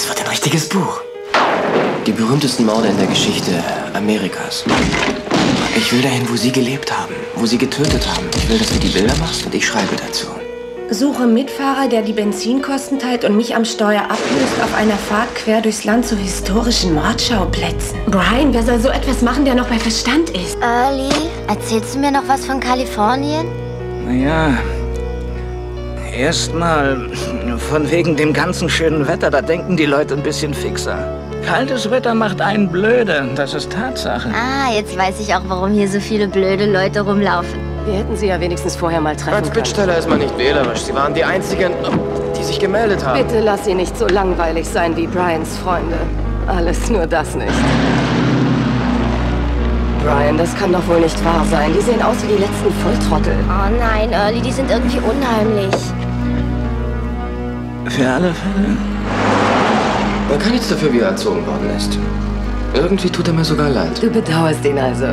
Das 0.00 0.08
wird 0.08 0.22
ein 0.22 0.28
richtiges 0.28 0.66
Buch. 0.66 1.02
Die 2.06 2.12
berühmtesten 2.12 2.64
Morde 2.64 2.88
in 2.88 2.96
der 2.96 3.06
Geschichte 3.06 3.62
Amerikas. 3.92 4.64
Ich 5.76 5.92
will 5.92 6.00
dahin, 6.00 6.26
wo 6.26 6.36
Sie 6.36 6.50
gelebt 6.50 6.90
haben, 6.90 7.12
wo 7.34 7.44
Sie 7.44 7.58
getötet 7.58 8.08
haben. 8.08 8.26
Ich 8.34 8.48
will, 8.48 8.56
dass 8.56 8.70
du 8.70 8.78
die 8.78 8.88
Bilder 8.88 9.14
machst 9.18 9.44
und 9.44 9.54
ich 9.54 9.66
schreibe 9.66 9.94
dazu. 9.96 10.28
Suche 10.88 11.26
Mitfahrer, 11.26 11.86
der 11.86 12.00
die 12.00 12.14
Benzinkosten 12.14 12.98
teilt 12.98 13.26
und 13.26 13.36
mich 13.36 13.54
am 13.54 13.66
Steuer 13.66 14.04
ablöst 14.04 14.62
auf 14.64 14.74
einer 14.74 14.96
Fahrt 14.96 15.34
quer 15.34 15.60
durchs 15.60 15.84
Land 15.84 16.06
zu 16.06 16.16
historischen 16.16 16.94
Mordschauplätzen. 16.94 17.98
Brian, 18.06 18.54
wer 18.54 18.62
soll 18.62 18.80
so 18.80 18.88
etwas 18.88 19.20
machen, 19.20 19.44
der 19.44 19.54
noch 19.54 19.68
bei 19.68 19.78
Verstand 19.78 20.30
ist? 20.30 20.56
Early, 20.62 21.12
erzählst 21.46 21.94
du 21.94 21.98
mir 21.98 22.10
noch 22.10 22.26
was 22.26 22.46
von 22.46 22.58
Kalifornien? 22.58 23.46
Naja, 24.06 24.56
erstmal 26.20 27.08
von 27.70 27.90
wegen 27.90 28.14
dem 28.14 28.32
ganzen 28.32 28.68
schönen 28.68 29.08
Wetter, 29.08 29.30
da 29.30 29.40
denken 29.40 29.76
die 29.76 29.86
Leute 29.86 30.14
ein 30.14 30.22
bisschen 30.22 30.52
fixer. 30.52 30.98
Kaltes 31.46 31.90
Wetter 31.90 32.14
macht 32.14 32.40
einen 32.42 32.70
blöde, 32.70 33.26
das 33.34 33.54
ist 33.54 33.72
Tatsache. 33.72 34.28
Ah, 34.34 34.70
jetzt 34.72 34.96
weiß 34.96 35.18
ich 35.20 35.34
auch, 35.34 35.40
warum 35.46 35.72
hier 35.72 35.88
so 35.88 35.98
viele 35.98 36.28
blöde 36.28 36.70
Leute 36.70 37.00
rumlaufen. 37.00 37.58
Wir 37.86 37.94
hätten 37.94 38.14
sie 38.16 38.26
ja 38.26 38.38
wenigstens 38.38 38.76
vorher 38.76 39.00
mal 39.00 39.16
treffen 39.16 39.34
Als 39.34 39.48
können. 39.48 39.54
Bittsteller 39.54 39.96
ist 39.96 40.08
man 40.08 40.18
nicht 40.18 40.36
wählerisch. 40.36 40.80
Sie 40.80 40.94
waren 40.94 41.14
die 41.14 41.24
Einzigen, 41.24 41.72
die 42.38 42.44
sich 42.44 42.60
gemeldet 42.60 43.04
haben. 43.04 43.26
Bitte 43.26 43.40
lass 43.40 43.64
sie 43.64 43.74
nicht 43.74 43.96
so 43.96 44.06
langweilig 44.06 44.68
sein 44.68 44.94
wie 44.96 45.06
Brians 45.06 45.56
Freunde. 45.56 45.96
Alles 46.46 46.90
nur 46.90 47.06
das 47.06 47.34
nicht. 47.34 47.48
Brian, 50.04 50.36
das 50.36 50.54
kann 50.56 50.72
doch 50.72 50.86
wohl 50.86 51.00
nicht 51.00 51.24
wahr 51.24 51.44
sein. 51.50 51.72
Die 51.74 51.80
sehen 51.80 52.02
aus 52.02 52.16
wie 52.22 52.34
die 52.34 52.40
letzten 52.40 52.72
Volltrottel. 52.82 53.34
Oh 53.48 53.70
nein, 53.78 54.12
Early, 54.12 54.40
die 54.40 54.52
sind 54.52 54.70
irgendwie 54.70 54.98
unheimlich. 54.98 55.74
Für 57.88 58.08
alle 58.08 58.32
Fälle. 58.34 58.76
Man 60.28 60.38
kann 60.38 60.52
nichts 60.52 60.68
dafür, 60.68 60.92
wie 60.92 61.00
er 61.00 61.08
erzogen 61.08 61.46
worden 61.46 61.70
ist. 61.76 61.98
Irgendwie 62.74 63.10
tut 63.10 63.26
er 63.26 63.34
mir 63.34 63.44
sogar 63.44 63.68
leid. 63.68 64.00
Du 64.02 64.10
bedauerst 64.10 64.64
ihn 64.64 64.78
also. 64.78 65.08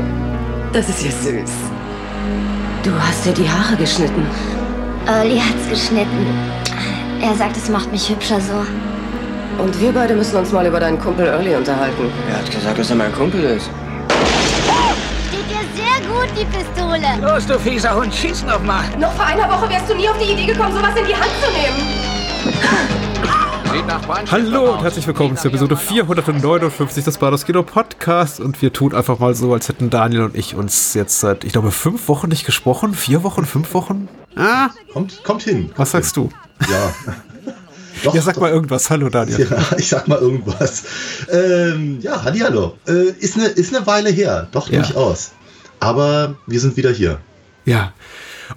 Das 0.74 0.90
ist 0.90 1.04
ja 1.04 1.12
süß. 1.12 1.52
Du 2.84 2.92
hast 3.00 3.26
dir 3.26 3.34
die 3.34 3.50
Haare 3.50 3.76
geschnitten. 3.78 4.28
Early 5.08 5.40
hat's 5.40 5.70
geschnitten. 5.70 6.28
Er 7.22 7.34
sagt, 7.36 7.58
es 7.58 7.70
macht 7.70 7.92
mich 7.92 8.09
hübscher 8.09 8.40
so. 8.40 9.64
Und 9.64 9.80
wir 9.81 9.92
beide 9.92 10.14
müssen 10.14 10.36
uns 10.36 10.52
mal 10.52 10.68
über 10.68 10.80
deinen 10.80 11.00
Kumpel 11.00 11.26
Early 11.26 11.56
unterhalten. 11.56 12.12
Er 12.30 12.38
hat 12.38 12.52
gesagt, 12.52 12.78
dass 12.78 12.90
er 12.90 12.96
mein 12.98 13.12
Kumpel 13.14 13.44
ist. 13.44 13.70
Steht 15.30 15.50
dir 15.50 15.66
sehr 15.74 16.08
gut, 16.08 16.30
die 16.38 16.46
Pistole. 16.46 17.08
Los, 17.22 17.48
du 17.48 17.58
fieser 17.58 17.96
Hund, 17.96 18.14
schieß 18.14 18.44
noch 18.44 18.62
mal. 18.62 18.84
Noch 19.00 19.14
vor 19.14 19.26
einer 19.26 19.50
Woche 19.50 19.68
wärst 19.70 19.90
du 19.90 19.96
nie 19.96 20.08
auf 20.08 20.18
die 20.20 20.31
Idee 20.34 20.46
gekommen, 20.54 20.74
sowas 20.76 20.96
in 20.96 21.08
die 21.08 21.16
Hand 21.16 21.31
zu 21.42 21.52
nehmen. 21.52 22.06
Hallo 24.31 24.73
und 24.73 24.81
herzlich 24.84 25.06
willkommen 25.08 25.38
zur 25.38 25.50
Episode 25.52 25.78
459 25.78 27.03
des 27.03 27.17
Bados 27.17 27.45
Kino 27.45 27.64
Podcast. 27.64 28.40
Und 28.40 28.62
wir 28.62 28.73
tun 28.73 28.94
einfach 28.94 29.20
mal 29.20 29.36
so, 29.36 29.53
als 29.53 29.70
hätten 29.70 29.90
Daniel 29.90 30.22
und 30.23 30.36
ich 30.36 30.56
uns 30.56 30.94
jetzt 30.94 31.20
seit, 31.20 31.44
ich 31.44 31.53
glaube, 31.53 31.72
fünf 31.72 32.08
Wochen 32.08 32.28
nicht 32.28 32.45
gesprochen. 32.45 32.94
Vier 32.94 33.23
Wochen, 33.23 33.45
fünf 33.45 33.73
Wochen? 33.73 34.08
Ah, 34.36 34.70
Kommt, 34.94 35.23
kommt 35.23 35.44
hin. 35.44 35.72
was 35.75 35.92
sagst 35.92 36.16
du? 36.18 36.30
Ja. 36.70 36.94
Doch, 38.03 38.14
Ja, 38.16 38.22
sag 38.22 38.36
doch. 38.36 38.42
mal 38.42 38.52
irgendwas. 38.52 38.90
Hallo, 38.90 39.09
Daniel. 39.09 39.48
Ja, 39.50 39.58
ich 39.78 39.88
sag 39.90 40.08
mal 40.08 40.20
irgendwas. 40.20 40.84
Ähm, 41.31 42.00
ja, 42.02 42.23
Hallihallo. 42.23 42.78
Äh, 42.88 43.12
ist 43.20 43.36
eine 43.38 43.48
ist 43.48 43.75
eine 43.75 43.86
Weile 43.88 44.09
her, 44.09 44.48
doch 44.52 44.70
Ja. 44.70 44.81
durchaus. 44.81 45.31
Aber 45.80 46.36
wir 46.48 46.59
sind 46.59 46.75
wieder 46.78 46.92
hier. 46.92 47.20
Ja. 47.66 47.94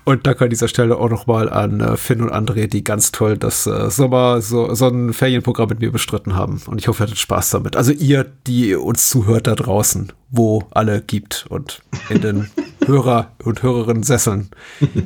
Und 0.05 0.27
danke 0.27 0.45
an 0.45 0.51
dieser 0.51 0.69
Stelle 0.69 0.97
auch 0.97 1.11
nochmal 1.11 1.49
an 1.49 1.81
äh, 1.81 1.97
Finn 1.97 2.23
und 2.23 2.33
André, 2.33 2.67
die 2.67 2.85
ganz 2.85 3.13
toll 3.13 3.37
das 3.37 3.67
äh, 3.67 3.91
Sommer, 3.91 4.41
so, 4.41 4.75
so 4.75 4.89
ein 4.89 5.13
Ferienprogramm 5.13 5.69
mit 5.69 5.81
mir 5.81 5.93
bestritten 5.93 6.35
haben. 6.35 6.61
Und 6.67 6.81
ich 6.81 6.89
hoffe, 6.89 7.03
ihr 7.03 7.07
hattet 7.07 7.19
Spaß 7.19 7.51
damit. 7.51 7.77
Also 7.77 7.93
ihr, 7.93 8.25
die 8.47 8.75
uns 8.75 9.09
zuhört 9.09 9.47
da 9.47 9.55
draußen, 9.55 10.13
wo 10.31 10.65
alle 10.71 11.03
gibt 11.03 11.47
und 11.49 11.83
in 12.09 12.21
den 12.21 12.51
Hörer- 12.87 13.33
und 13.45 13.63
Hörerinnen-Sesseln. 13.63 14.51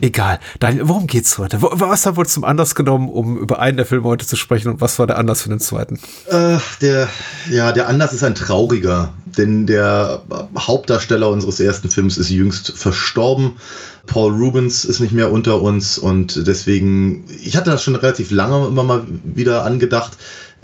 Egal. 0.00 0.38
Daniel, 0.60 0.88
worum 0.88 1.06
geht's 1.06 1.38
heute? 1.38 1.60
Was 1.60 2.06
haben 2.06 2.16
wir 2.16 2.20
uns 2.20 2.32
zum 2.32 2.44
Anlass 2.44 2.74
genommen, 2.74 3.08
um 3.08 3.36
über 3.38 3.58
einen 3.58 3.76
der 3.76 3.86
Filme 3.86 4.04
heute 4.04 4.26
zu 4.26 4.36
sprechen 4.36 4.68
und 4.68 4.80
was 4.80 4.98
war 4.98 5.06
der 5.06 5.18
Anlass 5.18 5.42
für 5.42 5.48
den 5.48 5.60
zweiten? 5.60 5.98
Äh, 6.28 6.58
der, 6.80 7.08
ja, 7.50 7.72
der 7.72 7.88
Anlass 7.88 8.12
ist 8.12 8.22
ein 8.22 8.34
trauriger, 8.34 9.12
denn 9.36 9.66
der 9.66 10.22
Hauptdarsteller 10.56 11.28
unseres 11.28 11.60
ersten 11.60 11.90
Films 11.90 12.16
ist 12.16 12.30
jüngst 12.30 12.72
verstorben. 12.76 13.56
Paul 14.06 14.32
Rubens 14.32 14.84
ist 14.84 15.00
nicht 15.00 15.12
mehr 15.12 15.32
unter 15.32 15.62
uns 15.62 15.98
und 15.98 16.46
deswegen, 16.46 17.24
ich 17.42 17.56
hatte 17.56 17.70
das 17.70 17.82
schon 17.82 17.96
relativ 17.96 18.30
lange 18.30 18.66
immer 18.66 18.84
mal 18.84 19.04
wieder 19.24 19.64
angedacht. 19.64 20.12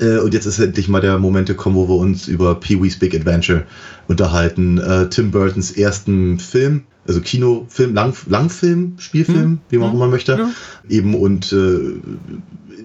Äh, 0.00 0.18
und 0.18 0.34
jetzt 0.34 0.46
ist 0.46 0.58
endlich 0.58 0.88
mal 0.88 1.00
der 1.00 1.18
Moment 1.18 1.46
gekommen, 1.48 1.76
wo 1.76 1.88
wir 1.88 1.96
uns 1.96 2.26
über 2.28 2.54
Pee-wee's 2.54 2.98
Big 2.98 3.14
Adventure 3.14 3.64
unterhalten. 4.08 4.78
Äh, 4.78 5.08
Tim 5.08 5.30
Burtons 5.30 5.70
ersten 5.72 6.38
Film, 6.38 6.84
also 7.06 7.20
Kinofilm, 7.20 7.94
Lang, 7.94 8.14
Langfilm, 8.26 8.94
Spielfilm, 8.98 9.60
wie 9.68 9.78
man 9.78 9.90
auch 9.90 9.94
immer 9.94 10.08
möchte. 10.08 10.48
Eben 10.88 11.14
und 11.14 11.52
äh, 11.52 11.56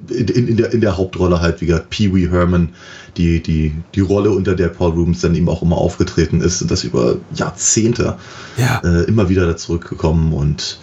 in, 0.09 0.27
in, 0.27 0.57
der, 0.57 0.73
in 0.73 0.81
der 0.81 0.97
Hauptrolle 0.97 1.41
halt 1.41 1.61
wie 1.61 1.65
gesagt 1.65 1.89
Pee 1.89 2.13
Wee 2.13 2.29
Herman, 2.29 2.69
die, 3.17 3.41
die, 3.41 3.73
die 3.95 4.01
Rolle, 4.01 4.31
unter 4.31 4.55
der 4.55 4.67
Paul 4.67 4.91
Rubens 4.91 5.21
dann 5.21 5.35
eben 5.35 5.49
auch 5.49 5.61
immer 5.61 5.77
aufgetreten 5.77 6.41
ist 6.41 6.61
und 6.61 6.69
das 6.69 6.83
über 6.83 7.17
Jahrzehnte 7.33 8.17
Ja. 8.57 8.81
äh, 8.83 9.03
immer 9.05 9.29
wieder 9.29 9.45
da 9.45 9.57
zurückgekommen 9.57 10.33
und 10.33 10.79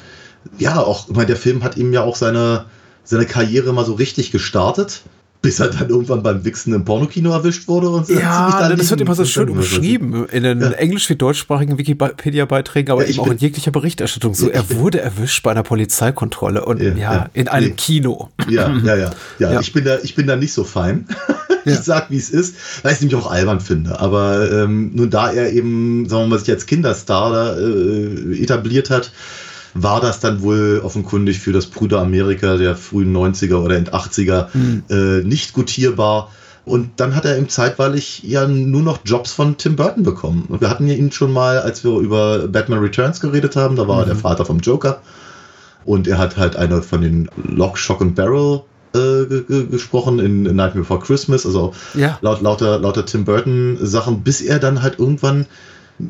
ja, 0.58 0.80
auch, 0.80 1.08
ich 1.08 1.14
meine, 1.14 1.26
der 1.26 1.36
Film 1.36 1.62
hat 1.62 1.76
ihm 1.76 1.92
ja 1.92 2.02
auch 2.02 2.16
seine, 2.16 2.64
seine 3.04 3.26
Karriere 3.26 3.72
mal 3.72 3.84
so 3.84 3.92
richtig 3.94 4.32
gestartet, 4.32 5.02
bis 5.42 5.58
er 5.60 5.68
dann 5.68 5.88
irgendwann 5.90 6.22
beim 6.22 6.44
Wichsen 6.44 6.72
im 6.72 6.84
Pornokino 6.84 7.32
erwischt 7.32 7.66
wurde 7.68 7.88
und 7.90 8.06
so. 8.06 8.14
Ja, 8.14 8.68
das 8.74 8.88
wird 8.90 9.00
immer 9.00 9.14
so 9.16 9.24
schön 9.24 9.48
umschrieben 9.50 10.26
in 10.28 10.44
den 10.44 10.60
Ja. 10.60 10.70
englisch- 10.70 11.10
wie 11.10 11.16
deutschsprachigen 11.16 11.78
Wikipedia-Beiträgen, 11.78 12.92
aber 12.92 13.02
Ja, 13.02 13.08
eben 13.10 13.18
auch 13.20 13.30
in 13.30 13.38
jeglicher 13.38 13.72
Berichterstattung. 13.72 14.34
So, 14.34 14.48
er 14.48 14.70
wurde 14.70 15.00
erwischt 15.00 15.42
bei 15.42 15.50
einer 15.50 15.64
Polizeikontrolle 15.64 16.64
und 16.64 16.80
ja, 16.80 16.94
Ja, 16.96 17.30
in 17.34 17.48
einem 17.48 17.70
Nee. 17.70 17.74
Kino. 17.76 18.28
Ja, 18.48 18.72
ja, 18.84 18.96
ja, 18.96 19.10
ja. 19.38 19.60
Ich 19.60 19.72
bin 19.72 19.84
da, 19.84 19.98
ich 20.02 20.14
bin 20.14 20.26
da 20.26 20.36
nicht 20.36 20.52
so 20.52 20.64
fein. 20.64 21.06
Ich 21.64 21.78
sag, 21.78 22.10
wie 22.10 22.16
es 22.16 22.28
ist, 22.30 22.56
weil 22.82 22.90
ich 22.90 22.96
es 22.96 23.02
nämlich 23.02 23.14
auch 23.16 23.30
albern 23.30 23.60
finde. 23.60 24.00
Aber 24.00 24.50
ähm, 24.50 24.90
nun 24.96 25.10
da 25.10 25.30
er 25.30 25.52
eben, 25.52 26.08
sagen 26.08 26.24
wir 26.24 26.26
mal, 26.30 26.38
sich 26.40 26.50
als 26.50 26.66
Kinderstar 26.66 27.30
da, 27.30 27.56
äh, 27.56 28.42
etabliert 28.42 28.90
hat, 28.90 29.12
war 29.74 30.00
das 30.00 30.20
dann 30.20 30.42
wohl 30.42 30.80
offenkundig 30.84 31.38
für 31.38 31.52
das 31.52 31.66
Brüder 31.66 32.00
Amerika 32.00 32.56
der 32.56 32.76
frühen 32.76 33.14
90er 33.16 33.56
oder 33.56 33.76
End 33.76 33.92
80er 33.94 34.46
äh, 34.90 35.24
nicht 35.24 35.52
gutierbar. 35.52 36.30
Und 36.64 36.90
dann 36.98 37.16
hat 37.16 37.24
er 37.24 37.36
eben 37.38 37.48
zeitweilig 37.48 38.22
ja 38.22 38.46
nur 38.46 38.82
noch 38.82 39.00
Jobs 39.04 39.32
von 39.32 39.56
Tim 39.56 39.74
Burton 39.74 40.04
bekommen. 40.04 40.44
Und 40.48 40.60
wir 40.60 40.70
hatten 40.70 40.86
ja 40.86 40.94
ihn 40.94 41.10
schon 41.10 41.32
mal, 41.32 41.58
als 41.58 41.82
wir 41.82 41.98
über 41.98 42.46
Batman 42.46 42.78
Returns 42.78 43.20
geredet 43.20 43.56
haben, 43.56 43.74
da 43.76 43.88
war 43.88 44.00
er 44.00 44.06
der 44.06 44.16
Vater 44.16 44.44
vom 44.44 44.60
Joker. 44.60 45.00
Und 45.84 46.06
er 46.06 46.18
hat 46.18 46.36
halt 46.36 46.54
eine 46.54 46.80
von 46.82 47.00
den 47.00 47.28
Lock, 47.42 47.78
Shock 47.78 48.00
and 48.02 48.14
Barrel 48.14 48.60
äh, 48.94 49.24
ge- 49.26 49.42
ge- 49.48 49.66
gesprochen 49.66 50.20
in 50.20 50.42
Nightmare 50.44 50.80
Before 50.80 51.00
Christmas, 51.00 51.44
also 51.46 51.72
Ja. 51.94 52.18
laut, 52.20 52.42
lauter, 52.42 52.78
lauter 52.78 53.06
Tim 53.06 53.24
Burton 53.24 53.78
Sachen, 53.80 54.20
bis 54.22 54.40
er 54.42 54.60
dann 54.60 54.82
halt 54.82 55.00
irgendwann, 55.00 55.46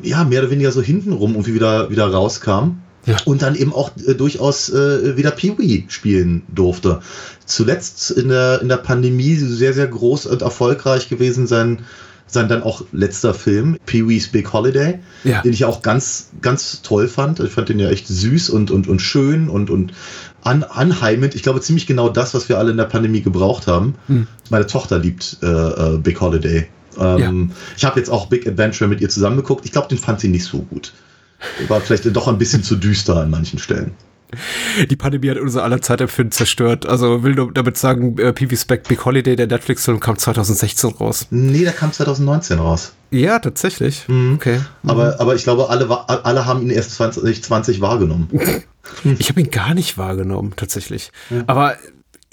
ja, 0.03 0.23
mehr 0.25 0.41
oder 0.41 0.51
weniger 0.51 0.71
so 0.71 0.81
hintenrum 0.83 1.31
irgendwie 1.31 1.55
wieder, 1.55 1.89
wieder 1.89 2.05
rauskam. 2.11 2.77
Ja. 3.05 3.17
Und 3.25 3.41
dann 3.41 3.55
eben 3.55 3.73
auch 3.73 3.91
äh, 4.07 4.13
durchaus 4.13 4.69
äh, 4.69 5.17
wieder 5.17 5.31
Pee-Wee 5.31 5.85
spielen 5.89 6.43
durfte. 6.47 7.01
Zuletzt 7.45 8.11
in 8.11 8.29
der, 8.29 8.61
in 8.61 8.69
der 8.69 8.77
Pandemie 8.77 9.35
sehr, 9.35 9.73
sehr 9.73 9.87
groß 9.87 10.25
und 10.27 10.41
erfolgreich 10.41 11.09
gewesen 11.09 11.45
sein, 11.45 11.79
sein 12.27 12.47
dann 12.47 12.63
auch 12.63 12.83
letzter 12.93 13.33
Film, 13.33 13.77
Pee-Wee's 13.85 14.29
Big 14.29 14.53
Holiday, 14.53 14.99
Ja. 15.25 15.41
den 15.41 15.51
ich 15.51 15.65
auch 15.65 15.81
ganz, 15.81 16.29
ganz 16.41 16.81
toll 16.81 17.07
fand. 17.07 17.39
Ich 17.41 17.51
fand 17.51 17.69
den 17.69 17.79
ja 17.79 17.89
echt 17.89 18.07
süß 18.07 18.49
und, 18.49 18.71
und, 18.71 18.87
und 18.87 18.99
schön 19.01 19.49
und, 19.49 19.69
und 19.69 19.93
an, 20.41 20.63
anheimend. 20.63 21.35
Ich 21.35 21.43
glaube, 21.43 21.59
ziemlich 21.61 21.85
genau 21.87 22.09
das, 22.09 22.33
was 22.33 22.47
wir 22.47 22.57
alle 22.57 22.71
in 22.71 22.77
der 22.77 22.85
Pandemie 22.85 23.21
gebraucht 23.21 23.67
haben. 23.67 23.95
Hm. 24.07 24.27
Meine 24.49 24.65
Tochter 24.65 24.97
liebt 24.99 25.37
äh, 25.41 25.47
äh, 25.47 25.97
Big 25.97 26.19
Holiday. 26.21 26.67
Ähm, 26.97 27.51
Ich 27.75 27.83
habe 27.85 27.99
jetzt 27.99 28.09
auch 28.09 28.27
Big 28.27 28.47
Adventure 28.47 28.87
mit 28.87 29.01
ihr 29.01 29.09
zusammengeguckt. 29.09 29.65
Ich 29.65 29.71
glaube, 29.71 29.89
den 29.89 29.97
fand 29.97 30.19
sie 30.19 30.29
nicht 30.29 30.45
so 30.45 30.59
gut. 30.59 30.93
War 31.67 31.81
vielleicht 31.81 32.15
doch 32.15 32.27
ein 32.27 32.37
bisschen 32.37 32.63
zu 32.63 32.75
düster 32.75 33.17
an 33.17 33.29
manchen 33.29 33.59
Stellen. 33.59 33.91
Die 34.89 34.95
Pandemie 34.95 35.29
hat 35.29 35.37
unser 35.37 35.63
aller 35.63 35.81
Zeitempfinden 35.81 36.31
zerstört. 36.31 36.85
Also 36.85 37.23
will 37.23 37.35
nur 37.35 37.53
damit 37.53 37.77
sagen, 37.77 38.17
äh, 38.17 38.33
Pee-wee's 38.33 38.65
Back 38.65 38.87
Big 38.87 39.05
Holiday, 39.05 39.35
der 39.35 39.47
Netflix-Film, 39.47 39.99
kam 39.99 40.17
2016 40.17 40.91
raus. 40.91 41.27
Nee, 41.29 41.63
der 41.63 41.73
kam 41.73 41.91
2019 41.91 42.59
raus. 42.59 42.93
Ja, 43.11 43.39
tatsächlich. 43.39 44.07
Mhm. 44.07 44.35
Okay. 44.35 44.59
Aber, 44.87 45.19
aber 45.19 45.35
ich 45.35 45.43
glaube, 45.43 45.69
alle, 45.69 46.09
alle 46.09 46.45
haben 46.45 46.63
ihn 46.63 46.71
erst 46.71 46.95
2020 46.95 47.81
wahrgenommen. 47.81 48.29
Ich 49.17 49.29
habe 49.29 49.39
ihn 49.39 49.49
gar 49.49 49.73
nicht 49.73 49.97
wahrgenommen, 49.97 50.53
tatsächlich. 50.57 51.11
Aber 51.47 51.77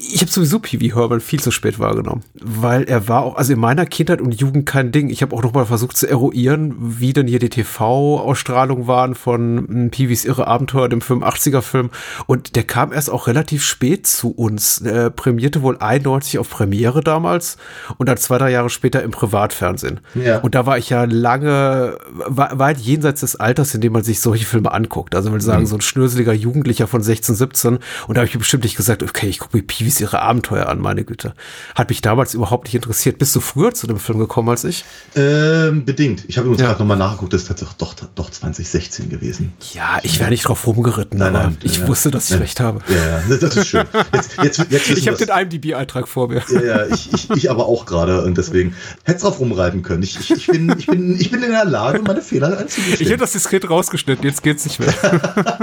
ich 0.00 0.22
habe 0.22 0.30
sowieso 0.30 0.58
Pee 0.58 0.78
Herman 0.78 1.20
viel 1.20 1.40
zu 1.40 1.50
spät 1.50 1.78
wahrgenommen, 1.78 2.22
weil 2.40 2.84
er 2.84 3.08
war 3.08 3.22
auch, 3.22 3.36
also 3.36 3.52
in 3.52 3.60
meiner 3.60 3.84
Kindheit 3.84 4.20
und 4.20 4.32
Jugend 4.32 4.64
kein 4.64 4.92
Ding. 4.92 5.10
Ich 5.10 5.20
habe 5.20 5.36
auch 5.36 5.42
noch 5.42 5.52
mal 5.52 5.66
versucht 5.66 5.96
zu 5.96 6.08
eruieren, 6.08 6.74
wie 6.78 7.12
denn 7.12 7.26
hier 7.26 7.38
die 7.38 7.50
TV-Ausstrahlungen 7.50 8.86
waren 8.86 9.14
von 9.14 9.66
hm, 9.68 9.90
Pee 9.90 10.10
irre 10.10 10.46
Abenteuer, 10.46 10.88
dem 10.88 11.00
85er-Film. 11.00 11.90
Und 12.26 12.56
der 12.56 12.62
kam 12.62 12.92
erst 12.92 13.10
auch 13.10 13.26
relativ 13.26 13.62
spät 13.62 14.06
zu 14.06 14.30
uns. 14.30 14.80
Er 14.80 15.10
prämierte 15.10 15.62
wohl 15.62 15.76
91 15.78 16.38
auf 16.38 16.48
Premiere 16.48 17.02
damals 17.02 17.58
und 17.98 18.08
dann 18.08 18.16
zwei, 18.16 18.38
drei 18.38 18.50
Jahre 18.50 18.70
später 18.70 19.02
im 19.02 19.10
Privatfernsehen. 19.10 20.00
Ja. 20.14 20.38
Und 20.38 20.54
da 20.54 20.64
war 20.66 20.78
ich 20.78 20.88
ja 20.88 21.04
lange, 21.04 21.98
weit 22.08 22.78
jenseits 22.78 23.20
des 23.20 23.36
Alters, 23.36 23.74
in 23.74 23.82
dem 23.82 23.92
man 23.92 24.02
sich 24.02 24.20
solche 24.20 24.46
Filme 24.46 24.72
anguckt. 24.72 25.14
Also 25.14 25.30
will 25.32 25.40
sagen, 25.40 25.62
mhm. 25.62 25.66
so 25.66 25.76
ein 25.76 25.80
schnöseliger 25.82 26.32
Jugendlicher 26.32 26.86
von 26.86 27.02
16, 27.02 27.34
17. 27.34 27.78
Und 28.06 28.14
da 28.16 28.22
habe 28.22 28.26
ich 28.26 28.38
bestimmt 28.38 28.64
nicht 28.64 28.76
gesagt, 28.76 29.02
okay, 29.02 29.28
ich 29.28 29.38
gucke 29.38 29.56
mir 29.56 29.62
Pee 29.62 29.89
Babys 29.90 30.00
ihre 30.00 30.22
Abenteuer 30.22 30.68
an, 30.68 30.80
meine 30.80 31.04
Güte. 31.04 31.34
Hat 31.74 31.88
mich 31.88 32.00
damals 32.00 32.34
überhaupt 32.34 32.64
nicht 32.64 32.74
interessiert. 32.74 33.18
Bist 33.18 33.34
du 33.34 33.40
früher 33.40 33.74
zu 33.74 33.86
dem 33.86 33.98
Film 33.98 34.18
gekommen 34.18 34.48
als 34.48 34.64
ich? 34.64 34.84
Ähm, 35.16 35.84
bedingt. 35.84 36.24
Ich 36.28 36.38
habe 36.38 36.46
übrigens 36.46 36.62
ja. 36.62 36.68
gerade 36.68 36.80
nochmal 36.80 36.96
nachgeguckt, 36.96 37.32
das 37.32 37.42
ist 37.42 37.48
tatsächlich 37.48 37.76
doch, 37.78 37.94
doch 38.14 38.30
2016 38.30 39.10
gewesen. 39.10 39.52
Ja, 39.72 39.98
ich 40.02 40.20
wäre 40.20 40.30
nicht 40.30 40.46
drauf 40.46 40.66
rumgeritten, 40.66 41.18
nein, 41.18 41.32
nein, 41.32 41.58
ich 41.62 41.78
ja, 41.78 41.88
wusste, 41.88 42.10
dass 42.10 42.26
ich 42.26 42.30
nein. 42.30 42.40
recht 42.40 42.60
habe. 42.60 42.80
Ja, 42.88 43.36
das 43.36 43.56
ist 43.56 43.66
schön. 43.66 43.84
Jetzt, 44.12 44.36
jetzt, 44.42 44.66
jetzt 44.70 44.90
ich 44.96 45.08
habe 45.08 45.16
den 45.16 45.28
IMDb-Eintrag 45.28 46.06
vor 46.06 46.28
mir. 46.28 46.42
Ja, 46.50 46.62
ja, 46.62 46.86
ich, 46.86 47.12
ich, 47.12 47.30
ich 47.30 47.50
aber 47.50 47.66
auch 47.66 47.86
gerade 47.86 48.22
und 48.22 48.38
deswegen 48.38 48.74
hätte 49.04 49.16
es 49.16 49.22
drauf 49.22 49.40
rumreiten 49.40 49.82
können. 49.82 50.02
Ich, 50.02 50.18
ich, 50.20 50.30
ich, 50.30 50.46
bin, 50.46 50.74
ich, 50.78 50.86
bin, 50.86 51.18
ich 51.18 51.30
bin 51.30 51.42
in 51.42 51.50
der 51.50 51.64
Lage, 51.64 52.00
meine 52.02 52.22
Fehler 52.22 52.58
einzugestehen. 52.58 53.00
Ich 53.00 53.08
hätte 53.08 53.18
das 53.18 53.32
diskret 53.32 53.68
rausgeschnitten, 53.68 54.24
jetzt 54.24 54.42
geht's 54.42 54.64
nicht 54.64 54.78
mehr. 54.78 54.94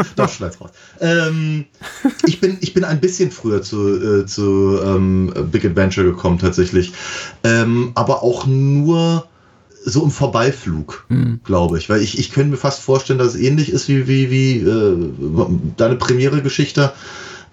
doch, 0.15 0.29
schneid's 0.29 0.59
raus. 0.59 0.71
Ähm, 0.99 1.65
ich, 2.25 2.41
bin, 2.41 2.57
ich 2.61 2.73
bin 2.73 2.83
ein 2.83 2.99
bisschen 2.99 3.31
früher 3.31 3.61
zu, 3.61 4.16
äh, 4.16 4.16
zu 4.25 4.79
ähm, 4.83 5.33
Big 5.51 5.65
Adventure 5.65 6.05
gekommen 6.05 6.39
tatsächlich. 6.39 6.93
Ähm, 7.43 7.91
aber 7.95 8.23
auch 8.23 8.45
nur 8.45 9.27
so 9.83 10.03
im 10.03 10.11
Vorbeiflug, 10.11 11.05
mhm. 11.09 11.39
glaube 11.43 11.77
ich. 11.77 11.89
Weil 11.89 12.01
ich, 12.01 12.19
ich 12.19 12.31
könnte 12.31 12.51
mir 12.51 12.57
fast 12.57 12.81
vorstellen, 12.81 13.19
dass 13.19 13.35
es 13.35 13.41
ähnlich 13.41 13.71
ist 13.71 13.87
wie, 13.87 14.07
wie, 14.07 14.29
wie 14.29 14.57
äh, 14.57 14.97
deine 15.77 15.95
Premiere-Geschichte. 15.95 16.91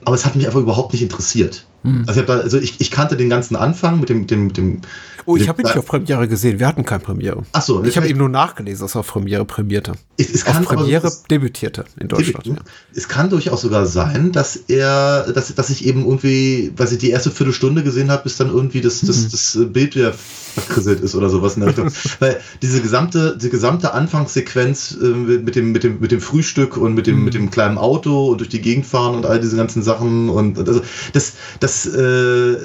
Aber 0.05 0.17
es 0.17 0.27
hat 0.27 0.37
mich 0.37 0.47
einfach 0.47 0.61
überhaupt 0.61 0.93
nicht 0.93 1.03
interessiert. 1.03 1.67
Mhm. 1.85 2.05
Also, 2.07 2.21
ich, 2.21 2.27
da, 2.27 2.39
also 2.39 2.59
ich, 2.59 2.81
ich, 2.81 2.91
kannte 2.91 3.17
den 3.17 3.29
ganzen 3.29 3.57
Anfang 3.57 4.01
mit 4.01 4.09
dem, 4.09 4.27
dem, 4.27 4.53
dem 4.53 4.81
Oh, 5.27 5.37
ich 5.37 5.49
habe 5.49 5.63
ihn 5.63 5.67
nicht 5.67 5.79
auf 5.79 5.87
Premiere 5.87 6.29
gesehen. 6.29 6.59
Wir 6.59 6.67
hatten 6.67 6.85
keine 6.85 7.01
Premiere. 7.01 7.43
Ach 7.53 7.63
so. 7.63 7.83
Ich 7.85 7.97
habe 7.97 8.09
eben 8.09 8.19
nur 8.19 8.29
nachgelesen, 8.29 8.85
dass 8.85 8.95
er 8.95 9.01
auf 9.01 9.09
Premiere 9.09 9.45
premierte. 9.45 9.93
Es, 10.19 10.31
es 10.31 10.47
auf 10.47 10.63
Premiere 10.63 11.11
so, 11.11 11.19
debütierte 11.31 11.87
in 11.99 12.09
Deutschland. 12.09 12.47
Ja. 12.47 12.57
Es 12.95 13.09
kann 13.09 13.31
durchaus 13.31 13.63
sogar 13.63 13.87
sein, 13.87 14.33
dass 14.33 14.57
er, 14.57 15.33
dass, 15.33 15.55
dass 15.55 15.71
ich 15.71 15.87
eben 15.87 16.05
irgendwie, 16.05 16.73
weil 16.77 16.93
ich 16.93 16.99
die 16.99 17.11
erste 17.11 17.31
Viertelstunde 17.31 17.83
gesehen 17.83 18.11
habe, 18.11 18.25
bis 18.25 18.37
dann 18.37 18.49
irgendwie 18.49 18.83
das, 18.83 19.01
das, 19.01 19.23
mhm. 19.23 19.31
das 19.31 19.59
Bild 19.73 19.97
wieder 19.97 20.13
verkrisselt 20.13 21.01
ist 21.01 21.15
oder 21.15 21.31
sowas 21.31 21.55
in 21.55 21.61
der 21.61 21.71
Richtung. 21.71 21.91
weil 22.19 22.41
diese 22.61 22.83
gesamte, 22.83 23.39
die 23.39 23.49
gesamte 23.49 23.95
Anfangssequenz 23.95 24.97
äh, 25.01 25.07
mit, 25.07 25.57
dem, 25.57 25.73
mit, 25.73 25.85
dem, 25.85 26.01
mit 26.01 26.13
dem 26.13 26.21
Frühstück 26.21 26.77
und 26.77 26.95
mit 26.95 27.07
dem, 27.07 27.19
mhm. 27.19 27.25
mit 27.25 27.35
dem 27.35 27.51
kleinen 27.51 27.79
Auto 27.79 28.29
und 28.29 28.39
durch 28.39 28.51
die 28.51 28.61
Gegend 28.61 28.87
fahren 28.87 29.15
und 29.15 29.25
all 29.25 29.41
diese 29.41 29.57
ganzen 29.57 29.83
Sachen 29.83 30.29
und 30.29 30.59
also 30.59 30.83
das, 31.13 31.33
das, 31.61 31.74
äh, 31.87 32.57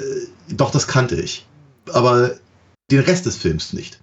doch, 0.48 0.70
das 0.70 0.86
kannte 0.86 1.16
ich. 1.16 1.46
Aber 1.92 2.32
den 2.90 3.00
Rest 3.00 3.26
des 3.26 3.36
Films 3.36 3.72
nicht. 3.72 4.00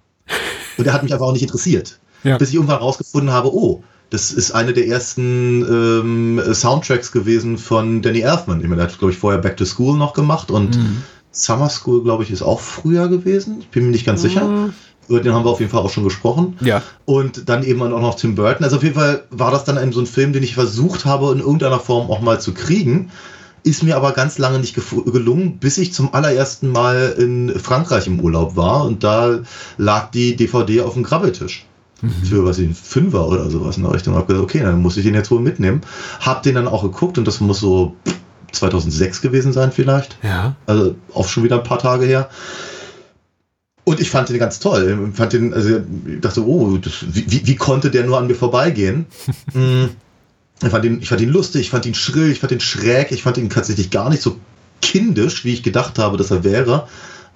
Und 0.76 0.84
der 0.84 0.92
hat 0.92 1.02
mich 1.02 1.12
einfach 1.12 1.26
auch 1.26 1.32
nicht 1.32 1.42
interessiert. 1.42 1.98
Ja. 2.24 2.38
Bis 2.38 2.50
ich 2.50 2.54
irgendwann 2.56 2.78
rausgefunden 2.78 3.30
habe, 3.30 3.52
oh, 3.54 3.82
das 4.10 4.32
ist 4.32 4.52
eine 4.52 4.72
der 4.72 4.86
ersten 4.86 5.62
ähm, 5.62 6.54
Soundtracks 6.54 7.12
gewesen 7.12 7.58
von 7.58 8.00
Danny 8.00 8.20
Elfman. 8.20 8.60
Ich 8.60 8.64
meine, 8.64 8.76
der 8.76 8.90
hat, 8.90 8.98
glaube 8.98 9.12
ich, 9.12 9.18
vorher 9.18 9.40
Back 9.40 9.56
to 9.56 9.64
School 9.64 9.96
noch 9.96 10.14
gemacht 10.14 10.50
und 10.50 10.76
mhm. 10.76 11.02
Summer 11.30 11.68
School, 11.68 12.02
glaube 12.02 12.24
ich, 12.24 12.30
ist 12.30 12.42
auch 12.42 12.60
früher 12.60 13.08
gewesen. 13.08 13.58
Ich 13.60 13.68
bin 13.68 13.84
mir 13.84 13.90
nicht 13.90 14.06
ganz 14.06 14.22
mhm. 14.22 14.28
sicher. 14.28 14.70
Über 15.08 15.20
den 15.20 15.32
haben 15.32 15.44
wir 15.44 15.50
auf 15.50 15.60
jeden 15.60 15.70
Fall 15.70 15.80
auch 15.80 15.90
schon 15.90 16.04
gesprochen. 16.04 16.58
Ja. 16.60 16.82
Und 17.06 17.48
dann 17.48 17.62
eben 17.64 17.80
auch 17.82 18.00
noch 18.00 18.16
Tim 18.16 18.34
Burton. 18.34 18.64
Also 18.64 18.76
auf 18.76 18.82
jeden 18.82 18.94
Fall 18.94 19.24
war 19.30 19.50
das 19.50 19.64
dann 19.64 19.92
so 19.92 20.00
ein 20.00 20.06
Film, 20.06 20.32
den 20.32 20.42
ich 20.42 20.54
versucht 20.54 21.04
habe, 21.04 21.32
in 21.32 21.40
irgendeiner 21.40 21.80
Form 21.80 22.10
auch 22.10 22.20
mal 22.20 22.40
zu 22.40 22.52
kriegen. 22.52 23.10
Ist 23.68 23.82
mir 23.82 23.96
aber 23.96 24.12
ganz 24.12 24.38
lange 24.38 24.60
nicht 24.60 24.74
gelungen, 24.74 25.58
bis 25.58 25.76
ich 25.76 25.92
zum 25.92 26.14
allerersten 26.14 26.72
Mal 26.72 27.14
in 27.18 27.50
Frankreich 27.58 28.06
im 28.06 28.18
Urlaub 28.18 28.56
war 28.56 28.86
und 28.86 29.04
da 29.04 29.40
lag 29.76 30.10
die 30.10 30.36
DVD 30.36 30.80
auf 30.80 30.94
dem 30.94 31.02
Grabbeltisch. 31.02 31.66
Mhm. 32.00 32.24
Für 32.24 32.44
was 32.46 32.58
ich, 32.58 32.66
ein 32.66 32.74
Fünfer 32.74 33.28
oder 33.28 33.50
sowas 33.50 33.76
in 33.76 33.82
der 33.82 33.92
Richtung. 33.92 34.14
Hab 34.14 34.26
gesagt, 34.26 34.42
okay, 34.42 34.60
dann 34.60 34.80
muss 34.80 34.96
ich 34.96 35.04
den 35.04 35.12
jetzt 35.12 35.30
wohl 35.30 35.40
mitnehmen. 35.40 35.82
Hab 36.20 36.42
den 36.44 36.54
dann 36.54 36.66
auch 36.66 36.82
geguckt 36.82 37.18
und 37.18 37.28
das 37.28 37.40
muss 37.40 37.60
so 37.60 37.94
2006 38.52 39.20
gewesen 39.20 39.52
sein 39.52 39.70
vielleicht. 39.70 40.16
Ja. 40.22 40.56
Also 40.64 40.94
auch 41.12 41.28
schon 41.28 41.44
wieder 41.44 41.56
ein 41.56 41.62
paar 41.62 41.78
Tage 41.78 42.06
her. 42.06 42.30
Und 43.84 44.00
ich 44.00 44.08
fand 44.08 44.30
den 44.30 44.38
ganz 44.38 44.60
toll. 44.60 45.10
Ich 45.10 45.16
fand 45.16 45.34
den, 45.34 45.52
also 45.52 45.80
ich 46.06 46.20
dachte, 46.22 46.46
oh, 46.46 46.78
das, 46.78 47.04
wie, 47.06 47.46
wie, 47.46 47.56
konnte 47.56 47.90
der 47.90 48.06
nur 48.06 48.16
an 48.16 48.28
mir 48.28 48.34
vorbeigehen? 48.34 49.04
Ich 50.62 50.70
fand, 50.70 50.84
ihn, 50.84 51.00
ich 51.00 51.08
fand 51.08 51.20
ihn 51.20 51.28
lustig, 51.28 51.62
ich 51.62 51.70
fand 51.70 51.86
ihn 51.86 51.94
schrill, 51.94 52.30
ich 52.30 52.40
fand 52.40 52.52
ihn 52.52 52.60
schräg, 52.60 53.12
ich 53.12 53.22
fand 53.22 53.38
ihn 53.38 53.48
tatsächlich 53.48 53.90
gar 53.90 54.10
nicht 54.10 54.22
so 54.22 54.38
kindisch, 54.80 55.44
wie 55.44 55.52
ich 55.52 55.62
gedacht 55.62 55.98
habe, 55.98 56.16
dass 56.16 56.30
er 56.30 56.42
wäre. 56.44 56.88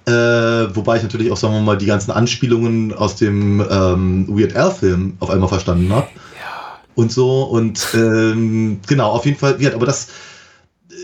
Äh, 0.05 0.75
wobei 0.75 0.97
ich 0.97 1.03
natürlich 1.03 1.31
auch, 1.31 1.37
sagen 1.37 1.53
wir 1.53 1.61
mal, 1.61 1.77
die 1.77 1.85
ganzen 1.85 2.11
Anspielungen 2.11 2.93
aus 2.93 3.15
dem 3.15 3.65
ähm, 3.69 4.27
Weird 4.27 4.55
Al-Film 4.55 5.15
auf 5.19 5.29
einmal 5.29 5.47
verstanden 5.47 5.93
habe. 5.93 6.07
Ja. 6.37 6.79
Und 6.95 7.11
so. 7.11 7.43
Und 7.43 7.87
ähm, 7.93 8.81
genau, 8.85 9.11
auf 9.11 9.25
jeden 9.25 9.37
Fall, 9.37 9.57
aber 9.73 9.85
das 9.85 10.09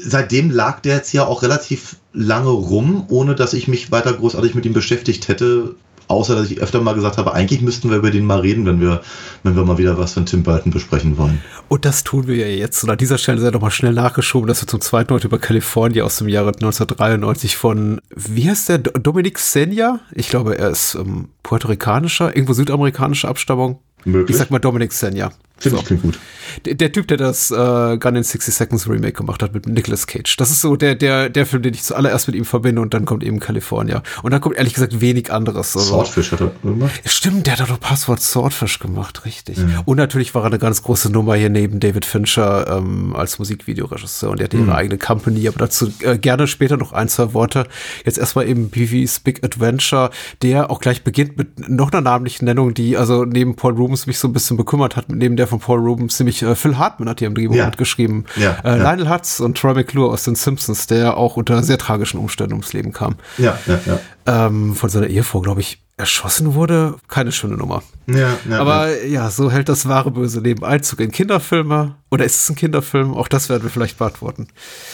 seitdem 0.04 0.51
lag 0.51 0.81
der 0.81 0.98
jetzt 0.98 1.13
ja 1.13 1.25
auch 1.25 1.42
relativ 1.44 1.98
lange 2.13 2.50
rum, 2.50 3.06
ohne 3.10 3.36
dass 3.36 3.54
ich 3.54 3.68
mich 3.68 3.92
weiter 3.92 4.13
großartig 4.13 4.56
mit 4.56 4.65
ihm 4.65 4.74
beschäftigt 4.74 5.27
hätte. 5.27 5.75
Außer 6.09 6.35
dass 6.35 6.50
ich 6.50 6.59
öfter 6.59 6.81
mal 6.81 6.95
gesagt 6.95 7.17
habe, 7.17 7.33
eigentlich 7.35 7.61
müssten 7.61 7.91
wir 7.91 7.97
über 7.97 8.09
den 8.09 8.25
mal 8.25 8.39
reden, 8.39 8.65
wenn 8.65 8.81
wir, 8.81 9.01
wenn 9.44 9.56
wir 9.56 9.63
mal 9.63 9.77
wieder 9.77 9.95
was 10.00 10.13
von 10.13 10.25
Tim 10.25 10.41
Burton 10.41 10.71
besprechen 10.71 11.19
wollen. 11.19 11.39
Und 11.67 11.85
das 11.85 12.03
tun 12.03 12.25
wir 12.25 12.35
ja 12.35 12.47
jetzt. 12.47 12.83
Und 12.83 12.89
an 12.89 12.97
dieser 12.97 13.19
Stelle 13.19 13.39
sei 13.39 13.51
doch 13.51 13.61
mal 13.61 13.69
schnell 13.69 13.94
nachgeschoben, 13.94 14.47
dass 14.47 14.59
wir 14.59 14.67
zum 14.67 14.81
zweiten 14.81 15.13
heute 15.13 15.27
über 15.27 15.38
Kalifornien 15.38 16.03
aus 16.03 16.17
dem 16.17 16.27
Jahre 16.27 16.47
1993 16.47 17.56
von, 17.56 18.01
wie 18.15 18.50
heißt 18.50 18.69
der, 18.69 18.79
Dominic 18.79 19.38
Senja? 19.38 20.00
Ich 20.11 20.29
glaube, 20.29 20.57
er 20.57 20.71
ist 20.71 20.95
ähm, 20.95 21.29
puerto-ricanischer, 21.44 22.35
irgendwo 22.35 22.53
südamerikanischer 22.53 23.27
Abstammung. 23.29 23.77
Möglich. 24.03 24.31
Ich 24.31 24.38
sag 24.38 24.50
mal 24.50 24.57
Dominic 24.57 24.94
Senja. 24.94 25.31
Finde 25.59 25.77
so. 25.77 25.81
ich 25.81 25.88
klingt 25.88 26.01
gut. 26.01 26.19
Der, 26.65 26.75
der, 26.75 26.91
Typ, 26.91 27.07
der 27.07 27.17
das 27.17 27.51
äh, 27.51 27.97
Gun 27.97 28.15
in 28.15 28.23
60 28.23 28.53
Seconds 28.53 28.89
Remake 28.89 29.13
gemacht 29.13 29.44
hat 29.44 29.53
mit 29.53 29.67
Nicolas 29.67 30.07
Cage. 30.07 30.35
Das 30.38 30.51
ist 30.51 30.61
so 30.61 30.75
der, 30.75 30.95
der, 30.95 31.29
der 31.29 31.45
Film, 31.45 31.61
den 31.61 31.73
ich 31.73 31.83
zuallererst 31.83 32.27
mit 32.27 32.35
ihm 32.35 32.45
verbinde 32.45 32.81
und 32.81 32.94
dann 32.94 33.06
kommt 33.06 33.23
eben 33.23 33.39
California. 33.39 34.01
Und 34.23 34.31
dann 34.31 34.41
kommt 34.41 34.57
ehrlich 34.57 34.73
gesagt 34.73 35.01
wenig 35.01 35.31
anderes. 35.31 35.75
Also, 35.75 35.89
Swordfish 35.89 36.31
hat 36.31 36.41
er 36.41 36.51
gemacht. 36.63 36.91
Stimmt, 37.06 37.47
der 37.47 37.57
hat 37.57 37.69
doch 37.69 37.79
Passwort 37.79 38.21
Swordfish 38.21 38.79
gemacht, 38.79 39.25
richtig. 39.25 39.57
Ja. 39.57 39.83
Und 39.85 39.97
natürlich 39.97 40.33
war 40.33 40.44
er 40.44 40.47
eine 40.47 40.59
ganz 40.59 40.81
große 40.83 41.11
Nummer 41.11 41.35
hier 41.35 41.50
neben 41.50 41.79
David 41.79 42.05
Fincher 42.05 42.77
ähm, 42.77 43.15
als 43.15 43.39
Musikvideoregisseur 43.39 44.31
und 44.31 44.39
der 44.39 44.45
hat 44.45 44.53
mhm. 44.53 44.65
ihre 44.65 44.75
eigene 44.75 44.97
Company, 44.97 45.47
aber 45.47 45.59
dazu 45.59 45.91
äh, 46.01 46.17
gerne 46.17 46.47
später 46.47 46.77
noch 46.77 46.94
ein, 46.94 47.09
zwei 47.09 47.33
Worte. 47.33 47.67
Jetzt 48.05 48.17
erstmal 48.17 48.48
eben 48.48 48.69
BV's 48.69 49.19
Big 49.19 49.43
Adventure, 49.43 50.10
der 50.41 50.72
auch 50.72 50.79
gleich 50.79 51.03
beginnt 51.03 51.38
mit 51.38 51.69
noch 51.69 51.91
einer 51.91 52.01
namentlichen 52.01 52.45
Nennung, 52.45 52.74
die 52.74 52.98
also 52.98 53.25
neben 53.25 53.55
Paul 53.55 53.74
Rooms 53.74 54.07
mich 54.07 54.19
so 54.19 54.27
ein 54.27 54.34
bisschen 54.34 54.57
bekümmert 54.57 54.95
hat, 54.95 55.10
neben 55.10 55.36
der 55.36 55.49
von 55.50 55.60
Paul 55.60 55.79
Rubens, 55.79 56.20
nämlich 56.20 56.41
äh, 56.41 56.56
Phil 56.56 56.77
Hartman 56.77 57.10
hat 57.10 57.20
die 57.20 57.25
am 57.25 57.36
Drehbuch 57.36 57.56
ja. 57.56 57.65
mitgeschrieben. 57.65 58.25
Ja, 58.38 58.58
äh, 58.63 58.77
ja. 58.77 58.84
Lionel 58.84 59.10
Hutz 59.10 59.39
und 59.39 59.58
Troy 59.58 59.74
McClure 59.74 60.12
aus 60.12 60.24
den 60.24 60.36
Simpsons, 60.36 60.88
der 60.88 61.18
auch 61.18 61.38
unter 61.38 61.62
sehr 61.63 61.77
tragischen 61.77 62.20
Umständen 62.20 62.53
ums 62.53 62.74
Leben 62.74 62.94
kam. 62.94 63.15
Ja, 63.38 63.58
ja, 63.65 63.79
ja. 63.86 64.00
Ähm, 64.48 64.75
von 64.75 64.89
seiner 64.89 65.08
Ehefrau, 65.08 65.41
glaube 65.41 65.62
ich, 65.62 65.82
erschossen 66.00 66.53
wurde. 66.53 66.96
Keine 67.10 67.32
schöne 67.32 67.58
Nummer. 67.58 67.84
Ja, 68.08 68.29
ja, 68.50 68.60
Aber 68.60 68.89
ja. 69.03 69.24
ja. 69.24 69.32
so 69.32 69.51
hält 69.51 69.70
das 69.70 69.88
wahre 69.88 70.12
böse 70.12 70.39
Leben 70.39 70.63
Einzug 70.63 71.01
in 71.01 71.12
Kinderfilme. 71.12 71.96
Oder 72.10 72.25
ist 72.25 72.41
es 72.41 72.50
ein 72.50 72.56
Kinderfilm? 72.56 73.13
Auch 73.13 73.27
das 73.27 73.50
werden 73.50 73.63
wir 73.63 73.70
vielleicht 73.70 73.98
beantworten. 73.98 74.48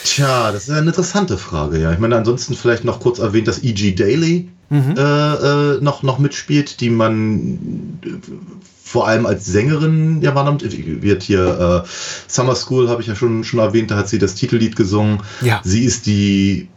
Tja, 0.04 0.50
das 0.50 0.64
ist 0.64 0.70
eine 0.70 0.88
interessante 0.88 1.38
Frage, 1.38 1.78
ja. 1.78 1.92
Ich 1.92 1.98
meine, 2.00 2.16
ansonsten 2.16 2.54
vielleicht 2.54 2.84
noch 2.84 3.00
kurz 3.00 3.20
erwähnt, 3.20 3.46
dass 3.46 3.62
E.G. 3.62 3.94
Daly 3.94 4.48
mhm. 4.68 4.94
äh, 4.96 5.02
äh, 5.74 5.80
noch, 5.80 6.02
noch 6.02 6.18
mitspielt, 6.18 6.80
die 6.80 6.90
man 6.90 8.00
vor 8.86 9.08
allem 9.08 9.26
als 9.26 9.44
Sängerin 9.44 10.22
ja 10.22 10.36
wahrnimmt. 10.36 10.62
Wird 11.02 11.24
hier 11.24 11.84
äh, 11.84 11.88
Summer 12.28 12.54
School, 12.54 12.88
habe 12.88 13.02
ich 13.02 13.08
ja 13.08 13.16
schon, 13.16 13.42
schon 13.42 13.58
erwähnt, 13.58 13.90
da 13.90 13.96
hat 13.96 14.08
sie 14.08 14.20
das 14.20 14.36
Titellied 14.36 14.76
gesungen. 14.76 15.22
Ja. 15.40 15.60
Sie 15.64 15.84
ist 15.84 16.06
die, 16.06 16.68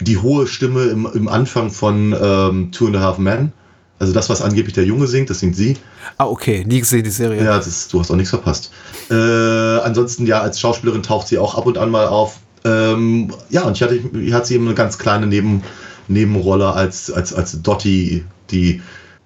die 0.00 0.18
hohe 0.18 0.48
Stimme 0.48 0.82
im, 0.86 1.06
im 1.14 1.28
Anfang 1.28 1.70
von 1.70 2.12
ähm, 2.20 2.72
Two 2.72 2.88
and 2.88 2.96
a 2.96 3.00
Half 3.00 3.18
Men. 3.18 3.52
Also 4.00 4.12
das, 4.12 4.28
was 4.28 4.42
angeblich 4.42 4.74
der 4.74 4.84
Junge 4.84 5.06
singt, 5.06 5.30
das 5.30 5.38
singt 5.38 5.54
sie. 5.54 5.76
Ah, 6.18 6.26
okay. 6.26 6.64
Nie 6.66 6.80
gesehen 6.80 7.04
die 7.04 7.10
Serie. 7.10 7.44
Ja, 7.44 7.56
das, 7.56 7.86
du 7.86 8.00
hast 8.00 8.10
auch 8.10 8.16
nichts 8.16 8.30
verpasst. 8.30 8.72
Äh, 9.08 9.14
ansonsten, 9.14 10.26
ja, 10.26 10.40
als 10.40 10.58
Schauspielerin 10.58 11.04
taucht 11.04 11.28
sie 11.28 11.38
auch 11.38 11.54
ab 11.54 11.66
und 11.66 11.78
an 11.78 11.88
mal 11.88 12.08
auf. 12.08 12.38
Ähm, 12.64 13.32
ja, 13.50 13.62
und 13.62 13.76
ich 13.76 13.82
hatte, 13.84 13.94
ich 13.94 14.32
hatte 14.32 14.48
sie 14.48 14.54
eben 14.56 14.66
eine 14.66 14.74
ganz 14.74 14.98
kleine 14.98 15.28
Neben, 15.28 15.62
Nebenrolle 16.08 16.72
als, 16.72 17.12
als, 17.12 17.32
als 17.32 17.62
Dottie, 17.62 18.24
die 18.50 18.82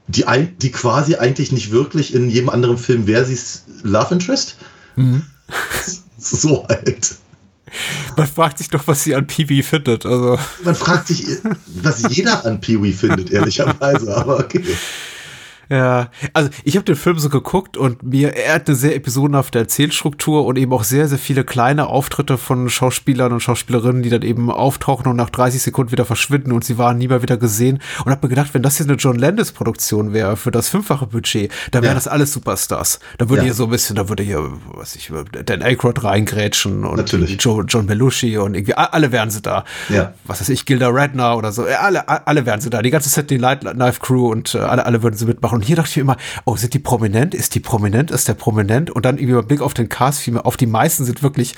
die, 0.09 0.25
die 0.61 0.71
quasi 0.71 1.17
eigentlich 1.17 1.53
nicht 1.53 1.71
wirklich 1.71 2.15
in 2.15 2.31
jedem 2.31 2.49
anderen 2.49 2.79
Film 2.79 3.07
wäre, 3.07 3.25
sie 3.25 3.35
ist 3.35 3.65
Love 3.83 4.15
Interest. 4.15 4.57
Mhm. 4.97 5.23
so 6.19 6.67
halt. 6.69 7.17
Man 8.17 8.27
fragt 8.27 8.59
sich 8.59 8.69
doch, 8.69 8.87
was 8.87 9.05
sie 9.05 9.15
an 9.15 9.27
Peewee 9.27 9.63
findet. 9.63 10.07
Also. 10.07 10.39
Man 10.65 10.75
fragt 10.75 11.09
sich, 11.09 11.27
was 11.83 12.03
jeder 12.09 12.45
an 12.47 12.61
Peewee 12.61 12.93
findet, 12.93 13.31
ehrlicherweise, 13.31 14.17
aber 14.17 14.39
okay. 14.39 14.65
Ja, 15.71 16.11
also 16.33 16.49
ich 16.65 16.77
habe 16.77 16.85
den 16.85 16.97
Film 16.97 17.19
so 17.19 17.29
geguckt 17.29 17.77
und 17.77 18.03
mir, 18.03 18.35
er 18.35 18.55
hat 18.55 18.69
eine 18.69 18.77
sehr 18.77 18.97
episodenhafte 18.97 19.59
Erzählstruktur 19.59 20.47
und 20.47 20.57
eben 20.57 20.73
auch 20.73 20.85
sehr, 20.85 21.09
sehr 21.09 21.19
viele 21.19 21.45
kleine 21.45 21.89
Auftritte 21.89 22.39
von 22.39 22.71
Schauspielern 22.71 23.33
und 23.33 23.41
Schauspielerinnen, 23.41 24.03
die 24.03 24.09
dann 24.09 24.23
eben 24.23 24.51
auftauchen 24.51 25.07
und 25.07 25.17
nach 25.17 25.31
30 25.31 25.63
Sekunden 25.63 25.93
wieder 25.93 26.07
verschwinden 26.07 26.53
und 26.53 26.65
sie 26.65 26.79
waren 26.79 26.97
nie 26.99 27.09
mehr 27.09 27.23
wieder 27.23 27.37
gesehen. 27.37 27.81
Und 28.05 28.11
habe 28.11 28.27
mir 28.27 28.31
gedacht, 28.31 28.55
wenn 28.55 28.63
das 28.63 28.79
jetzt 28.79 28.89
eine 28.89 28.97
John 28.97 29.17
Landis-Produktion 29.17 30.13
wäre 30.13 30.37
für 30.37 30.51
das 30.51 30.69
fünffache 30.69 31.07
Budget, 31.07 31.53
dann 31.71 31.83
wären 31.83 31.93
ja. 31.93 31.95
das 31.95 32.09
alles 32.09 32.33
Superstars. 32.33 33.01
Da 33.19 33.29
würde 33.29 33.43
ja. 33.43 33.47
hier 33.47 33.55
so 33.55 33.65
ein 33.65 33.71
bisschen, 33.71 33.97
da 33.97 34.09
würde 34.09 34.23
hier, 34.23 34.51
was 34.75 34.97
ich, 34.97 35.13
Dan 35.45 35.63
Aykroyd 35.63 36.03
reingrätschen 36.03 36.85
und 36.85 37.13
Joe, 37.39 37.65
John 37.69 37.87
Belushi 37.87 38.39
und 38.39 38.55
irgendwie 38.55 38.75
alle 38.75 39.13
wären 39.13 39.31
sie 39.31 39.43
da. 39.43 39.65
Ja. 39.89 40.15
Was 40.25 40.41
weiß 40.41 40.49
ich, 40.49 40.65
Gilda 40.65 40.89
Radner 40.89 41.37
oder 41.37 41.53
so. 41.53 41.65
Alle, 41.65 42.09
alle 42.09 42.47
wären 42.47 42.61
sie 42.61 42.71
da. 42.71 42.81
Die 42.83 42.91
ganze 42.91 43.09
Set, 43.09 43.31
die 43.31 43.37
Light 43.37 43.61
Knife 43.61 44.01
Crew 44.01 44.31
und 44.31 44.55
äh, 44.55 44.59
alle, 44.59 44.87
alle 44.87 45.03
würden 45.03 45.17
sie 45.17 45.27
mitmachen. 45.27 45.58
Und 45.59 45.65
hier 45.65 45.75
dachte 45.75 45.91
ich 45.91 45.97
mir 45.97 46.03
immer, 46.03 46.17
oh, 46.45 46.55
sind 46.55 46.73
die 46.73 46.79
prominent? 46.79 47.35
Ist 47.35 47.57
die 47.57 47.61
prominent? 47.61 48.13
Ist 48.13 48.29
der 48.29 48.35
prominent? 48.35 48.93
Und 48.93 49.05
dann 49.05 49.19
irgendwie 49.19 49.35
mit 49.35 49.49
Blick 49.49 49.61
auf 49.61 49.75
den 49.75 49.89
Cast 49.89 50.21
fiel 50.21 50.35
mir 50.35 50.45
auf, 50.45 50.57
die 50.57 50.67
meisten 50.67 51.05
sind 51.05 51.25
wirklich 51.25 51.57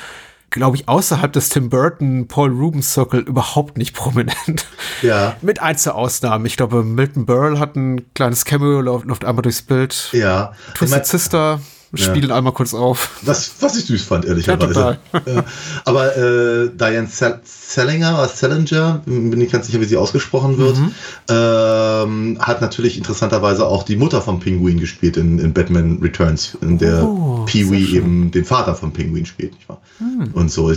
glaube 0.48 0.76
ich, 0.76 0.88
außerhalb 0.88 1.32
des 1.32 1.50
Tim 1.50 1.68
Burton, 1.68 2.26
Paul 2.26 2.50
Rubens 2.50 2.94
Circle 2.94 3.20
überhaupt 3.20 3.78
nicht 3.78 3.94
prominent. 3.94 4.66
Ja. 5.00 5.36
Mit 5.42 5.62
Einzelausnahmen. 5.62 6.44
Ich 6.44 6.56
glaube, 6.56 6.82
Milton 6.82 7.24
Berle 7.24 7.60
hat 7.60 7.76
ein 7.76 8.12
kleines 8.14 8.44
Cameo, 8.44 8.80
läuft 8.80 9.24
einmal 9.24 9.42
durchs 9.42 9.62
Bild. 9.62 10.08
Ja. 10.10 10.54
Twisted 10.74 11.06
Sister 11.06 11.60
spielen 11.94 12.28
ja. 12.30 12.36
einmal 12.36 12.52
kurz 12.52 12.72
auf. 12.72 13.20
Was, 13.22 13.52
was 13.60 13.76
ich 13.76 13.86
süß 13.86 14.02
fand, 14.02 14.24
ehrlicherweise. 14.24 14.98
Ja, 15.12 15.44
Aber 15.84 16.16
äh, 16.16 16.70
Diane 16.70 17.08
Salinger 17.10 18.14
oder 18.14 18.28
Salinger, 18.28 19.02
bin 19.06 19.40
ich 19.40 19.50
ganz 19.50 19.66
sicher, 19.66 19.80
wie 19.80 19.86
sie 19.86 19.96
ausgesprochen 19.96 20.58
wird, 20.58 20.78
mhm. 20.78 20.92
ähm, 21.28 22.38
hat 22.40 22.60
natürlich 22.60 22.96
interessanterweise 22.96 23.66
auch 23.66 23.82
die 23.82 23.96
Mutter 23.96 24.22
vom 24.22 24.38
Pinguin 24.38 24.78
gespielt 24.78 25.16
in, 25.16 25.38
in 25.38 25.52
Batman 25.52 25.98
Returns, 26.00 26.56
in 26.60 26.78
der 26.78 27.04
oh, 27.04 27.44
Pee-Wee 27.46 27.96
eben 27.96 28.30
den 28.30 28.44
Vater 28.44 28.74
vom 28.74 28.92
Pinguin 28.92 29.26
spielt. 29.26 29.54
Nicht 29.54 29.68
wahr? 29.68 29.80
Mhm. 29.98 30.30
Und 30.32 30.50
so. 30.50 30.72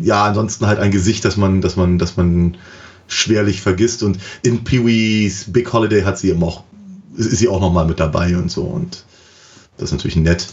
Ja, 0.00 0.24
ansonsten 0.24 0.66
halt 0.66 0.78
ein 0.78 0.90
Gesicht, 0.90 1.24
das 1.24 1.36
man, 1.36 1.60
dass 1.60 1.76
man, 1.76 1.98
dass 1.98 2.16
man 2.16 2.56
schwerlich 3.08 3.60
vergisst. 3.60 4.02
Und 4.02 4.18
in 4.42 4.64
Pee-Wees 4.64 5.52
Big 5.52 5.72
Holiday 5.72 6.02
hat 6.02 6.18
sie 6.18 6.30
eben 6.30 6.42
auch, 6.42 6.64
ist 7.16 7.30
sie 7.30 7.48
auch 7.48 7.60
nochmal 7.60 7.86
mit 7.86 8.00
dabei 8.00 8.36
und 8.36 8.50
so. 8.50 8.62
Und 8.62 9.04
das 9.76 9.90
ist 9.90 9.92
natürlich 9.92 10.16
nett. 10.16 10.48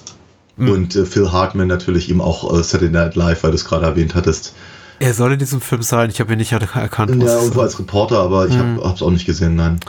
Mhm. 0.58 0.70
Und 0.70 0.96
äh, 0.96 1.06
Phil 1.06 1.32
Hartman 1.32 1.68
natürlich 1.68 2.10
eben 2.10 2.22
auch 2.22 2.54
äh, 2.54 2.64
Saturday 2.64 2.92
Night 2.92 3.16
Live, 3.16 3.44
weil 3.44 3.52
du 3.52 3.56
es 3.56 3.66
gerade 3.66 3.86
erwähnt 3.86 4.16
hattest. 4.16 4.54
Er 5.00 5.14
soll 5.14 5.34
in 5.34 5.40
diesem 5.40 5.62
Film 5.62 5.82
sein, 5.82 6.10
ich 6.12 6.20
habe 6.20 6.34
ihn 6.34 6.38
nicht 6.38 6.52
erkannt. 6.52 7.24
Ja, 7.24 7.38
irgendwo 7.40 7.62
als 7.62 7.80
Reporter, 7.80 8.20
aber 8.20 8.48
ich 8.48 8.54
mhm. 8.54 8.84
habe 8.84 8.94
es 8.96 9.02
auch 9.02 9.10
nicht 9.10 9.26
gesehen, 9.26 9.56
nein. 9.56 9.80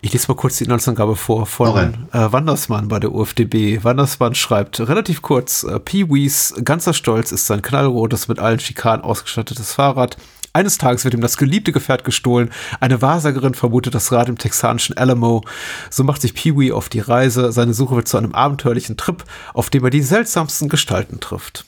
Ich 0.00 0.12
lese 0.12 0.28
mal 0.28 0.34
kurz 0.34 0.58
die 0.58 0.64
Inhaltsangabe 0.64 1.16
vor 1.16 1.46
von 1.46 1.76
äh, 2.12 2.32
Wandersmann 2.32 2.88
bei 2.88 3.00
der 3.00 3.12
UFDB. 3.12 3.84
Wandersmann 3.84 4.34
schreibt 4.34 4.80
relativ 4.80 5.22
kurz, 5.22 5.64
äh, 5.64 5.80
Pee-Wees 5.80 6.56
ganzer 6.62 6.92
Stolz 6.92 7.32
ist 7.32 7.46
sein 7.46 7.62
knallrotes, 7.62 8.28
mit 8.28 8.38
allen 8.38 8.60
Schikanen 8.60 9.02
ausgestattetes 9.02 9.72
Fahrrad. 9.72 10.18
Eines 10.54 10.78
Tages 10.78 11.04
wird 11.04 11.14
ihm 11.14 11.20
das 11.20 11.36
geliebte 11.36 11.72
Gefährt 11.72 12.04
gestohlen. 12.04 12.50
Eine 12.78 13.02
Wahrsagerin 13.02 13.54
vermutet 13.54 13.92
das 13.96 14.12
Rad 14.12 14.28
im 14.28 14.38
texanischen 14.38 14.96
Alamo. 14.96 15.42
So 15.90 16.04
macht 16.04 16.22
sich 16.22 16.32
Pee-wee 16.32 16.70
auf 16.70 16.88
die 16.88 17.00
Reise. 17.00 17.50
Seine 17.50 17.74
Suche 17.74 17.96
wird 17.96 18.06
zu 18.06 18.16
einem 18.16 18.36
abenteuerlichen 18.36 18.96
Trip, 18.96 19.24
auf 19.52 19.68
dem 19.68 19.82
er 19.82 19.90
die 19.90 20.00
seltsamsten 20.00 20.68
Gestalten 20.68 21.18
trifft. 21.18 21.64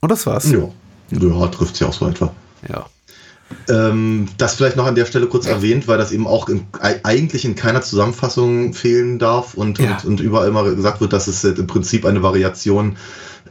Und 0.00 0.10
das 0.10 0.26
war's. 0.26 0.50
Ja, 0.50 0.68
ja 1.12 1.46
trifft 1.46 1.76
sie 1.76 1.84
auch 1.84 1.92
so 1.92 2.08
etwa. 2.08 2.32
Ja. 2.68 2.86
Ähm, 3.68 4.26
das 4.38 4.56
vielleicht 4.56 4.76
noch 4.76 4.86
an 4.86 4.96
der 4.96 5.06
Stelle 5.06 5.28
kurz 5.28 5.46
erwähnt, 5.46 5.86
weil 5.86 5.98
das 5.98 6.10
eben 6.10 6.26
auch 6.26 6.48
in, 6.48 6.66
eigentlich 6.80 7.44
in 7.44 7.54
keiner 7.54 7.82
Zusammenfassung 7.82 8.74
fehlen 8.74 9.20
darf 9.20 9.54
und, 9.54 9.78
ja. 9.78 9.98
und, 9.98 10.04
und, 10.04 10.20
überall 10.20 10.48
immer 10.48 10.64
gesagt 10.64 11.00
wird, 11.00 11.12
dass 11.12 11.28
es 11.28 11.44
im 11.44 11.68
Prinzip 11.68 12.04
eine 12.04 12.24
Variation 12.24 12.96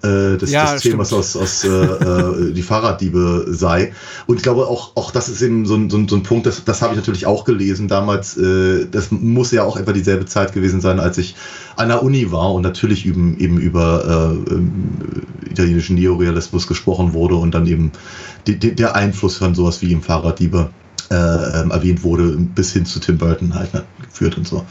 äh, 0.06 0.38
des, 0.38 0.52
ja, 0.52 0.74
des 0.74 0.84
Themas 0.84 1.12
aus, 1.14 1.36
aus 1.36 1.64
äh, 1.64 1.68
äh, 1.68 2.54
die 2.54 2.62
Fahrraddiebe 2.62 3.48
sei. 3.50 3.94
Und 4.28 4.38
ich 4.38 4.44
glaube 4.44 4.68
auch, 4.68 4.92
auch 4.96 5.12
das 5.12 5.30
ist 5.30 5.42
eben 5.42 5.66
so 5.66 5.76
ein, 5.76 5.90
so 5.90 5.98
ein, 5.98 6.08
so 6.08 6.16
ein 6.16 6.24
Punkt, 6.24 6.46
das, 6.46 6.64
das 6.64 6.82
habe 6.82 6.94
ich 6.94 6.98
natürlich 6.98 7.26
auch 7.26 7.44
gelesen 7.44 7.88
damals. 7.88 8.38
Äh, 8.38 8.88
das 8.90 9.12
muss 9.12 9.52
ja 9.52 9.64
auch 9.64 9.78
etwa 9.78 9.94
dieselbe 9.94 10.26
Zeit 10.26 10.54
gewesen 10.54 10.82
sein, 10.82 11.00
als 11.00 11.18
ich 11.18 11.36
an 11.76 11.90
der 11.90 12.04
Uni 12.04 12.32
war 12.32 12.54
und 12.54 12.62
natürlich 12.62 13.06
eben, 13.06 13.38
eben 13.40 13.58
über 13.58 14.36
äh, 14.48 14.54
ähm, 14.54 14.74
italienischen 15.50 15.96
Neorealismus 15.96 16.68
gesprochen 16.68 17.14
wurde 17.14 17.36
und 17.36 17.54
dann 17.54 17.66
eben 17.68 17.92
die, 18.48 18.58
die, 18.58 18.76
der 18.76 18.96
Einfluss 18.96 19.38
von 19.38 19.56
sowas 19.56 19.82
wie 19.82 19.92
im 19.92 20.02
Fahrraddiebe 20.02 20.70
äh, 21.10 21.16
ähm, 21.16 21.72
erwähnt 21.72 22.04
wurde, 22.04 22.38
bis 22.38 22.74
hin 22.74 22.86
zu 22.86 23.00
Tim 23.00 23.18
Burton 23.18 23.54
halt 23.54 23.74
ne, 23.74 23.84
geführt 24.04 24.38
und 24.38 24.48
so. 24.48 24.66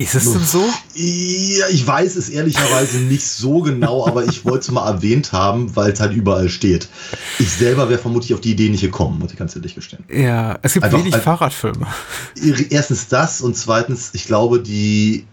Ist 0.00 0.14
es 0.14 0.32
denn 0.32 0.44
so? 0.44 0.64
Ja, 0.94 1.66
ich 1.70 1.84
weiß 1.84 2.14
es 2.14 2.28
ehrlicherweise 2.28 2.98
nicht 2.98 3.26
so 3.26 3.60
genau, 3.62 4.06
aber 4.06 4.24
ich 4.24 4.44
wollte 4.44 4.60
es 4.60 4.70
mal 4.70 4.88
erwähnt 4.88 5.32
haben, 5.32 5.74
weil 5.74 5.90
es 5.90 5.98
halt 5.98 6.12
überall 6.12 6.48
steht. 6.48 6.88
Ich 7.40 7.50
selber 7.50 7.88
wäre 7.88 7.98
vermutlich 7.98 8.32
auf 8.32 8.40
die 8.40 8.52
Idee 8.52 8.68
nicht 8.68 8.82
gekommen, 8.82 9.18
muss 9.18 9.32
ich 9.32 9.38
ganz 9.38 9.56
ehrlich 9.56 9.74
gestehen. 9.74 10.04
Ja, 10.08 10.56
es 10.62 10.74
gibt 10.74 10.84
Einfach, 10.84 10.98
wenig 10.98 11.16
Fahrradfilme. 11.16 11.88
Erstens 12.70 13.08
das 13.08 13.40
und 13.40 13.56
zweitens, 13.56 14.10
ich 14.12 14.26
glaube, 14.26 14.60
die 14.60 15.26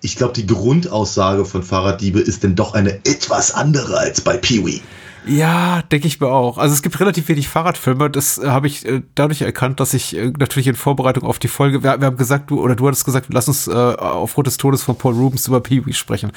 ich 0.00 0.16
glaube, 0.16 0.32
die 0.32 0.46
Grundaussage 0.46 1.44
von 1.44 1.62
Fahrraddiebe 1.62 2.20
ist 2.20 2.42
denn 2.42 2.54
doch 2.54 2.74
eine 2.74 2.94
etwas 3.04 3.52
andere 3.52 3.98
als 3.98 4.20
bei 4.20 4.36
Peewee. 4.36 4.80
Ja, 5.28 5.82
denke 5.82 6.06
ich 6.06 6.20
mir 6.20 6.28
auch. 6.28 6.58
Also 6.58 6.74
es 6.74 6.82
gibt 6.82 6.98
relativ 7.00 7.28
wenig 7.28 7.48
Fahrradfilme. 7.48 8.08
Das 8.10 8.38
äh, 8.38 8.48
habe 8.48 8.66
ich 8.66 8.86
äh, 8.86 9.02
dadurch 9.14 9.42
erkannt, 9.42 9.78
dass 9.78 9.92
ich 9.94 10.16
äh, 10.16 10.32
natürlich 10.38 10.66
in 10.66 10.74
Vorbereitung 10.74 11.24
auf 11.24 11.38
die 11.38 11.48
Folge, 11.48 11.82
wir, 11.82 12.00
wir, 12.00 12.06
haben 12.06 12.16
gesagt, 12.16 12.50
du 12.50 12.60
oder 12.60 12.74
du 12.74 12.86
hattest 12.86 13.04
gesagt, 13.04 13.26
lass 13.30 13.46
uns 13.46 13.68
äh, 13.68 13.72
aufgrund 13.72 14.46
des 14.46 14.56
Todes 14.56 14.82
von 14.82 14.96
Paul 14.96 15.14
Rubens 15.14 15.46
über 15.46 15.60
Pee-wee 15.60 15.92
sprechen. 15.92 16.32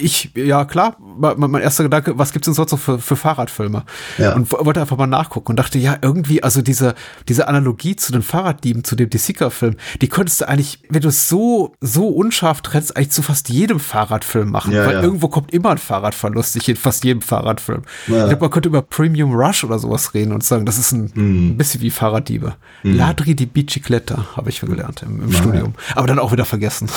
Ich, 0.00 0.30
ja 0.34 0.64
klar, 0.64 0.96
mein, 0.98 1.38
mein, 1.38 1.62
erster 1.62 1.84
Gedanke, 1.84 2.18
was 2.18 2.32
gibt's 2.32 2.46
denn 2.46 2.54
sonst 2.54 2.72
noch 2.72 2.78
für, 2.78 2.98
für 2.98 3.16
Fahrradfilme? 3.16 3.84
Ja. 4.18 4.34
Und 4.34 4.50
wollte 4.50 4.80
einfach 4.80 4.96
mal 4.96 5.06
nachgucken 5.06 5.52
und 5.52 5.56
dachte, 5.56 5.78
ja, 5.78 5.96
irgendwie, 6.02 6.42
also 6.42 6.62
diese, 6.62 6.94
diese 7.28 7.46
Analogie 7.46 7.96
zu 7.96 8.12
den 8.12 8.22
Fahrraddieben, 8.22 8.84
zu 8.84 8.96
dem 8.96 9.10
Desika-Film, 9.10 9.76
die 10.00 10.08
könntest 10.08 10.40
du 10.40 10.48
eigentlich, 10.48 10.80
wenn 10.88 11.02
du 11.02 11.08
es 11.08 11.28
so, 11.28 11.74
so 11.80 12.08
unscharf 12.08 12.62
trennst, 12.62 12.96
eigentlich 12.96 13.10
zu 13.10 13.22
fast 13.22 13.48
jedem 13.48 13.78
Fahrradfilm 13.78 14.50
machen. 14.50 14.72
Ja, 14.72 14.86
weil 14.86 14.94
ja. 14.94 15.02
irgendwo 15.02 15.28
kommt 15.28 15.52
immer 15.52 15.70
ein 15.70 15.78
Fahrradverlust, 15.78 16.56
in 16.68 16.76
fast 16.76 17.04
jedem 17.04 17.22
Fahrradfilm. 17.22 17.82
Ja. 18.06 18.24
Ich 18.24 18.28
glaube, 18.30 18.40
man 18.40 18.50
könnte 18.50 18.68
über 18.68 18.82
Premium 18.82 19.34
Rush 19.34 19.64
oder 19.64 19.78
sowas 19.78 20.14
reden 20.14 20.32
und 20.32 20.44
sagen, 20.44 20.66
das 20.66 20.78
ist 20.78 20.92
ein, 20.92 21.10
mm. 21.14 21.50
ein 21.50 21.56
bisschen 21.56 21.80
wie 21.80 21.90
Fahrraddiebe. 21.90 22.54
Mm. 22.82 22.94
Ladri 22.94 23.34
di 23.34 23.46
Bicicletta, 23.46 24.26
habe 24.36 24.50
ich 24.50 24.60
gelernt 24.60 25.02
im, 25.02 25.22
im 25.22 25.32
Studium. 25.32 25.74
Aber 25.94 26.06
dann 26.06 26.18
auch 26.18 26.32
wieder 26.32 26.44
vergessen. 26.44 26.88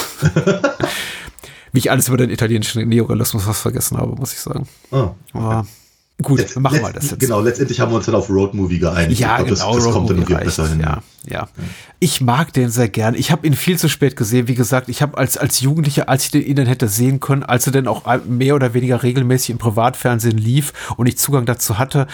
wie 1.71 1.79
ich 1.79 1.91
alles 1.91 2.07
über 2.07 2.17
den 2.17 2.29
italienischen 2.29 2.87
Neorealismus 2.87 3.47
was 3.47 3.59
vergessen 3.59 3.97
habe, 3.97 4.15
muss 4.15 4.33
ich 4.33 4.39
sagen. 4.39 4.67
Oh, 4.91 5.11
okay. 5.33 5.63
Gut, 6.21 6.39
Letzt, 6.39 6.57
machen 6.57 6.79
wir 6.81 6.93
das 6.93 7.11
jetzt. 7.11 7.19
Genau, 7.19 7.41
letztendlich 7.41 7.81
haben 7.81 7.91
wir 7.91 7.97
uns 7.97 8.05
dann 8.05 8.15
auf 8.15 8.29
Roadmovie 8.29 8.79
geeinigt. 8.79 9.19
Ja, 9.19 9.35
glaub, 9.35 9.49
genau, 9.49 9.75
das, 9.75 9.83
das 9.83 9.93
kommt 9.93 10.09
dann 10.09 10.17
irgendwie 10.19 10.35
besser 10.35 10.67
hin. 10.69 10.79
Ja, 10.79 11.01
ja. 11.27 11.49
Ich 11.99 12.21
mag 12.21 12.53
den 12.53 12.69
sehr 12.69 12.87
gern. 12.87 13.15
Ich 13.15 13.31
habe 13.31 13.45
ihn 13.45 13.53
viel 13.53 13.77
zu 13.77 13.89
spät 13.89 14.15
gesehen. 14.15 14.47
Wie 14.47 14.55
gesagt, 14.55 14.87
ich 14.87 15.01
habe 15.01 15.17
als, 15.17 15.37
als 15.37 15.59
Jugendlicher, 15.59 16.07
als 16.07 16.27
ich 16.27 16.47
ihn 16.47 16.55
dann 16.55 16.67
hätte 16.67 16.87
sehen 16.87 17.19
können, 17.19 17.43
als 17.43 17.67
er 17.67 17.73
dann 17.73 17.87
auch 17.87 18.05
mehr 18.25 18.55
oder 18.55 18.73
weniger 18.73 19.03
regelmäßig 19.03 19.49
im 19.49 19.57
Privatfernsehen 19.57 20.37
lief 20.37 20.71
und 20.95 21.07
ich 21.07 21.17
Zugang 21.17 21.45
dazu 21.45 21.77
hatte, 21.77 22.07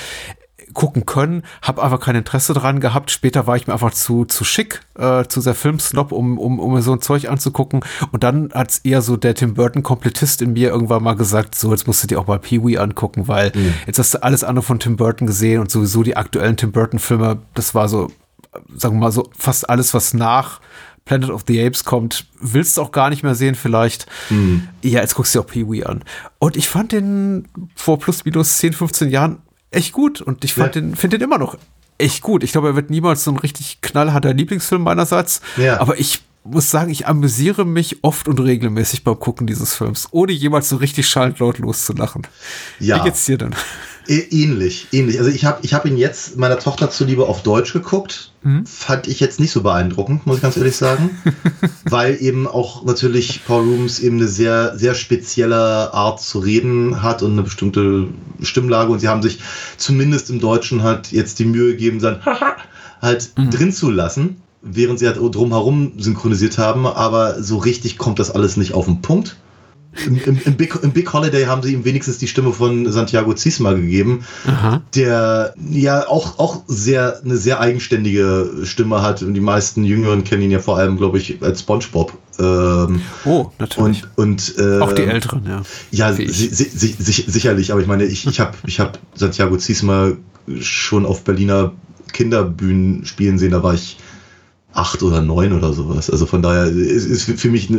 gucken 0.73 1.05
können, 1.05 1.43
habe 1.61 1.83
einfach 1.83 1.99
kein 1.99 2.15
Interesse 2.15 2.53
dran 2.53 2.79
gehabt. 2.79 3.11
Später 3.11 3.47
war 3.47 3.55
ich 3.55 3.67
mir 3.67 3.73
einfach 3.73 3.93
zu, 3.93 4.25
zu 4.25 4.43
schick, 4.43 4.81
äh, 4.97 5.25
zu 5.25 5.41
sehr 5.41 5.55
Filmsnob, 5.55 6.11
um, 6.11 6.37
um, 6.37 6.59
um 6.59 6.73
mir 6.73 6.81
so 6.81 6.93
ein 6.93 7.01
Zeug 7.01 7.29
anzugucken. 7.29 7.81
Und 8.11 8.23
dann 8.23 8.49
hat's 8.53 8.79
eher 8.79 9.01
so 9.01 9.17
der 9.17 9.35
Tim 9.35 9.53
Burton-Komplettist 9.53 10.41
in 10.41 10.53
mir 10.53 10.69
irgendwann 10.69 11.03
mal 11.03 11.15
gesagt, 11.15 11.55
so, 11.55 11.71
jetzt 11.71 11.87
musst 11.87 12.03
du 12.03 12.07
dir 12.07 12.19
auch 12.19 12.27
mal 12.27 12.39
Pee-Wee 12.39 12.77
angucken, 12.77 13.27
weil 13.27 13.51
mhm. 13.55 13.73
jetzt 13.87 13.99
hast 13.99 14.13
du 14.13 14.23
alles 14.23 14.43
andere 14.43 14.63
von 14.63 14.79
Tim 14.79 14.95
Burton 14.95 15.27
gesehen 15.27 15.59
und 15.59 15.71
sowieso 15.71 16.03
die 16.03 16.17
aktuellen 16.17 16.57
Tim 16.57 16.71
Burton-Filme, 16.71 17.39
das 17.53 17.75
war 17.75 17.89
so, 17.89 18.09
sagen 18.75 18.95
wir 18.95 19.01
mal 19.01 19.11
so, 19.11 19.29
fast 19.37 19.69
alles, 19.69 19.93
was 19.93 20.13
nach 20.13 20.61
Planet 21.05 21.31
of 21.31 21.43
the 21.47 21.63
Apes 21.63 21.83
kommt, 21.83 22.27
willst 22.39 22.77
du 22.77 22.81
auch 22.81 22.91
gar 22.91 23.09
nicht 23.09 23.23
mehr 23.23 23.35
sehen 23.35 23.55
vielleicht. 23.55 24.05
Mhm. 24.29 24.67
Ja, 24.81 25.01
jetzt 25.01 25.15
guckst 25.15 25.33
du 25.33 25.39
dir 25.39 25.45
auch 25.45 25.49
Pee-Wee 25.49 25.83
an. 25.83 26.03
Und 26.39 26.55
ich 26.55 26.69
fand 26.69 26.91
den 26.91 27.47
vor 27.75 27.99
plus 27.99 28.23
minus 28.23 28.57
10, 28.57 28.73
15 28.73 29.09
Jahren 29.09 29.41
echt 29.71 29.93
gut 29.93 30.21
und 30.21 30.43
ich 30.43 30.53
fand 30.53 30.75
ja. 30.75 30.81
den, 30.81 30.95
finde 30.95 31.17
den 31.17 31.25
immer 31.25 31.37
noch 31.37 31.57
echt 31.97 32.21
gut. 32.21 32.43
Ich 32.43 32.51
glaube, 32.51 32.69
er 32.69 32.75
wird 32.75 32.89
niemals 32.89 33.23
so 33.23 33.31
ein 33.31 33.37
richtig 33.37 33.79
knallharter 33.81 34.33
Lieblingsfilm 34.33 34.81
meinerseits. 34.81 35.41
Ja. 35.57 35.79
Aber 35.79 35.99
ich 35.99 36.21
muss 36.43 36.71
sagen, 36.71 36.91
ich 36.91 37.07
amüsiere 37.07 37.65
mich 37.65 38.03
oft 38.03 38.27
und 38.27 38.39
regelmäßig 38.39 39.03
beim 39.03 39.19
Gucken 39.19 39.45
dieses 39.45 39.75
Films, 39.75 40.07
ohne 40.11 40.31
jemals 40.31 40.69
so 40.69 40.77
richtig 40.77 41.07
schallend 41.07 41.39
laut 41.39 41.59
loszulachen. 41.59 42.23
Ja. 42.79 42.97
Wie 42.97 43.03
geht's 43.03 43.25
dir 43.25 43.37
denn? 43.37 43.55
Ähnlich, 44.07 44.87
ähnlich. 44.91 45.19
Also 45.19 45.29
ich 45.29 45.45
habe 45.45 45.59
ich 45.61 45.73
hab 45.73 45.85
ihn 45.85 45.95
jetzt 45.95 46.37
meiner 46.37 46.57
Tochter 46.57 46.89
zuliebe 46.89 47.27
auf 47.27 47.43
Deutsch 47.43 47.71
geguckt. 47.71 48.31
Mhm. 48.43 48.65
Fand 48.65 49.07
ich 49.07 49.19
jetzt 49.19 49.39
nicht 49.39 49.51
so 49.51 49.61
beeindruckend, 49.61 50.25
muss 50.25 50.37
ich 50.37 50.41
ganz 50.41 50.57
ehrlich 50.57 50.75
sagen. 50.75 51.11
weil 51.89 52.17
eben 52.19 52.47
auch 52.47 52.83
natürlich 52.83 53.45
Paul 53.45 53.63
Rubens 53.63 53.99
eben 53.99 54.17
eine 54.17 54.27
sehr, 54.27 54.77
sehr 54.77 54.95
spezielle 54.95 55.93
Art 55.93 56.19
zu 56.21 56.39
reden 56.39 57.03
hat 57.03 57.21
und 57.21 57.33
eine 57.33 57.43
bestimmte 57.43 58.07
Stimmlage. 58.41 58.91
Und 58.91 58.99
sie 58.99 59.07
haben 59.07 59.21
sich 59.21 59.39
zumindest 59.77 60.29
im 60.29 60.39
Deutschen 60.39 60.83
halt 60.83 61.11
jetzt 61.11 61.39
die 61.39 61.45
Mühe 61.45 61.71
gegeben, 61.71 61.99
sein 61.99 62.19
halt 63.01 63.31
mhm. 63.37 63.51
drin 63.51 63.71
zu 63.71 63.91
lassen, 63.91 64.41
während 64.61 64.99
sie 64.99 65.07
halt 65.07 65.17
drumherum 65.17 65.93
synchronisiert 65.97 66.57
haben. 66.57 66.87
Aber 66.87 67.41
so 67.43 67.57
richtig 67.57 67.97
kommt 67.97 68.19
das 68.19 68.31
alles 68.31 68.57
nicht 68.57 68.73
auf 68.73 68.85
den 68.85 69.01
Punkt. 69.01 69.37
Im, 70.05 70.17
im, 70.23 70.41
im, 70.45 70.55
Big, 70.55 70.73
Im 70.81 70.91
Big 70.91 71.11
Holiday 71.11 71.45
haben 71.45 71.61
sie 71.61 71.73
ihm 71.73 71.83
wenigstens 71.83 72.17
die 72.17 72.27
Stimme 72.27 72.53
von 72.53 72.89
Santiago 72.89 73.33
Ziesma 73.33 73.73
gegeben, 73.73 74.23
Aha. 74.47 74.81
der 74.95 75.53
ja 75.69 76.07
auch, 76.07 76.39
auch 76.39 76.63
sehr, 76.67 77.21
eine 77.23 77.35
sehr 77.35 77.59
eigenständige 77.59 78.49
Stimme 78.63 79.01
hat. 79.01 79.21
Und 79.21 79.33
die 79.33 79.41
meisten 79.41 79.83
Jüngeren 79.83 80.23
kennen 80.23 80.43
ihn 80.43 80.51
ja 80.51 80.59
vor 80.59 80.77
allem, 80.77 80.97
glaube 80.97 81.17
ich, 81.17 81.41
als 81.41 81.59
Spongebob. 81.59 82.13
Ähm, 82.39 83.01
oh, 83.25 83.51
natürlich. 83.59 84.03
Und, 84.15 84.55
und 84.57 84.57
äh, 84.57 84.79
auch 84.79 84.93
die 84.93 85.03
Älteren, 85.03 85.45
ja. 85.45 85.61
Ja, 85.91 86.13
si 86.13 86.27
si 86.29 86.49
si 86.53 87.25
sicherlich. 87.27 87.73
Aber 87.73 87.81
ich 87.81 87.87
meine, 87.87 88.05
ich, 88.05 88.25
ich 88.25 88.39
habe 88.39 88.57
ich 88.65 88.79
hab 88.79 88.97
Santiago 89.13 89.57
Ziesma 89.57 90.13
schon 90.59 91.05
auf 91.05 91.23
Berliner 91.23 91.73
Kinderbühnen 92.13 93.05
spielen 93.05 93.37
sehen. 93.37 93.51
Da 93.51 93.61
war 93.61 93.73
ich 93.73 93.97
acht 94.73 95.03
oder 95.03 95.21
neun 95.21 95.53
oder 95.53 95.73
sowas. 95.73 96.09
Also 96.09 96.25
von 96.25 96.41
daher 96.41 96.65
ist, 96.65 97.05
ist 97.05 97.39
für 97.39 97.49
mich 97.49 97.69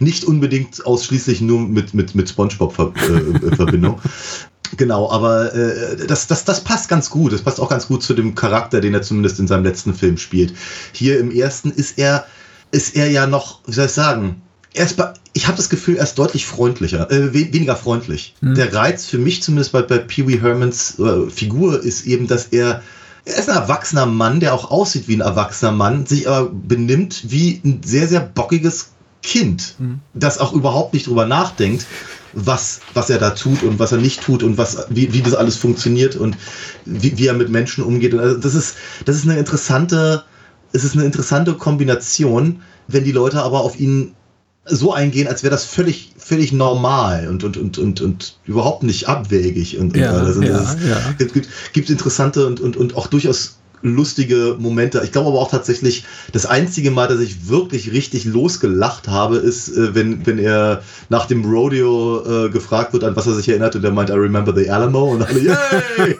nicht 0.00 0.24
unbedingt 0.24 0.84
ausschließlich 0.86 1.40
nur 1.40 1.60
mit, 1.60 1.94
mit, 1.94 2.14
mit 2.14 2.28
Spongebob-Verbindung. 2.28 3.94
Äh, 3.94 4.76
genau, 4.76 5.10
aber 5.10 5.54
äh, 5.54 6.06
das, 6.06 6.26
das, 6.26 6.44
das 6.44 6.64
passt 6.64 6.88
ganz 6.88 7.10
gut. 7.10 7.32
Das 7.32 7.42
passt 7.42 7.60
auch 7.60 7.68
ganz 7.68 7.88
gut 7.88 8.02
zu 8.02 8.14
dem 8.14 8.34
Charakter, 8.34 8.80
den 8.80 8.94
er 8.94 9.02
zumindest 9.02 9.38
in 9.38 9.46
seinem 9.46 9.64
letzten 9.64 9.94
Film 9.94 10.16
spielt. 10.16 10.54
Hier 10.92 11.18
im 11.20 11.30
ersten 11.30 11.70
ist 11.70 11.98
er, 11.98 12.26
ist 12.70 12.96
er 12.96 13.10
ja 13.10 13.26
noch, 13.26 13.60
wie 13.66 13.72
soll 13.72 13.86
ich 13.86 13.92
sagen, 13.92 14.42
er 14.72 14.86
ist 14.86 14.96
bei, 14.96 15.12
ich 15.32 15.46
habe 15.46 15.56
das 15.56 15.68
Gefühl, 15.68 15.96
er 15.96 16.04
ist 16.04 16.14
deutlich 16.14 16.46
freundlicher, 16.46 17.10
äh, 17.10 17.34
we 17.34 17.52
weniger 17.52 17.76
freundlich. 17.76 18.34
Hm. 18.40 18.54
Der 18.54 18.72
Reiz 18.72 19.04
für 19.06 19.18
mich 19.18 19.42
zumindest 19.42 19.72
bei, 19.72 19.82
bei 19.82 19.98
Pee 19.98 20.26
Wee 20.26 20.40
Hermans 20.40 20.98
äh, 20.98 21.28
Figur 21.28 21.82
ist 21.82 22.06
eben, 22.06 22.26
dass 22.26 22.46
er 22.46 22.82
er 23.24 23.36
ist 23.36 23.48
ein 23.48 23.56
erwachsener 23.56 24.06
Mann, 24.06 24.40
der 24.40 24.54
auch 24.54 24.70
aussieht 24.70 25.08
wie 25.08 25.16
ein 25.16 25.20
erwachsener 25.20 25.72
Mann, 25.72 26.06
sich 26.06 26.28
aber 26.28 26.50
benimmt 26.50 27.30
wie 27.30 27.60
ein 27.64 27.82
sehr, 27.84 28.08
sehr 28.08 28.20
bockiges 28.20 28.90
Kind, 29.22 29.74
mhm. 29.78 30.00
das 30.14 30.38
auch 30.38 30.52
überhaupt 30.52 30.94
nicht 30.94 31.06
drüber 31.06 31.26
nachdenkt, 31.26 31.86
was, 32.32 32.80
was 32.94 33.10
er 33.10 33.18
da 33.18 33.30
tut 33.30 33.62
und 33.62 33.78
was 33.78 33.92
er 33.92 33.98
nicht 33.98 34.22
tut 34.22 34.42
und 34.42 34.56
was, 34.56 34.86
wie, 34.88 35.12
wie 35.12 35.20
das 35.20 35.34
alles 35.34 35.56
funktioniert 35.56 36.16
und 36.16 36.36
wie, 36.84 37.18
wie 37.18 37.26
er 37.26 37.34
mit 37.34 37.50
Menschen 37.50 37.84
umgeht. 37.84 38.14
Und 38.14 38.20
also 38.20 38.38
das 38.38 38.54
ist, 38.54 38.76
das 39.04 39.16
ist 39.16 39.24
eine 39.24 39.38
interessante, 39.38 40.24
es 40.72 40.84
ist 40.84 40.94
eine 40.94 41.04
interessante 41.04 41.54
Kombination, 41.54 42.62
wenn 42.88 43.04
die 43.04 43.12
Leute 43.12 43.42
aber 43.42 43.60
auf 43.60 43.78
ihn 43.78 44.14
so 44.64 44.92
eingehen, 44.92 45.26
als 45.26 45.42
wäre 45.42 45.50
das 45.50 45.64
völlig, 45.64 46.12
völlig 46.18 46.52
normal 46.52 47.28
und, 47.28 47.44
und, 47.44 47.56
und, 47.56 47.78
und, 47.78 48.00
und 48.00 48.36
überhaupt 48.44 48.82
nicht 48.82 49.08
abwegig. 49.08 49.78
Und, 49.78 49.96
ja, 49.96 50.12
und 50.12 50.26
also 50.26 50.42
ja, 50.42 50.76
ja. 50.88 51.14
Es 51.18 51.32
gibt, 51.32 51.48
gibt 51.72 51.90
interessante 51.90 52.46
und, 52.46 52.60
und, 52.60 52.76
und 52.76 52.96
auch 52.96 53.06
durchaus 53.06 53.59
lustige 53.82 54.56
Momente. 54.58 55.00
Ich 55.04 55.12
glaube 55.12 55.28
aber 55.28 55.38
auch 55.38 55.50
tatsächlich, 55.50 56.04
das 56.32 56.46
einzige 56.46 56.90
Mal, 56.90 57.08
dass 57.08 57.20
ich 57.20 57.48
wirklich 57.48 57.92
richtig 57.92 58.24
losgelacht 58.24 59.08
habe, 59.08 59.36
ist, 59.36 59.68
äh, 59.68 59.94
wenn, 59.94 60.26
wenn 60.26 60.38
er 60.38 60.82
nach 61.08 61.26
dem 61.26 61.44
Rodeo 61.44 62.46
äh, 62.46 62.50
gefragt 62.50 62.92
wird, 62.92 63.04
an 63.04 63.16
was 63.16 63.26
er 63.26 63.34
sich 63.34 63.48
erinnert 63.48 63.76
und 63.76 63.84
er 63.84 63.90
meint, 63.90 64.10
I 64.10 64.14
remember 64.14 64.54
the 64.54 64.70
Alamo 64.70 65.12
und 65.12 65.22
alle, 65.22 65.40
yay! 65.40 66.16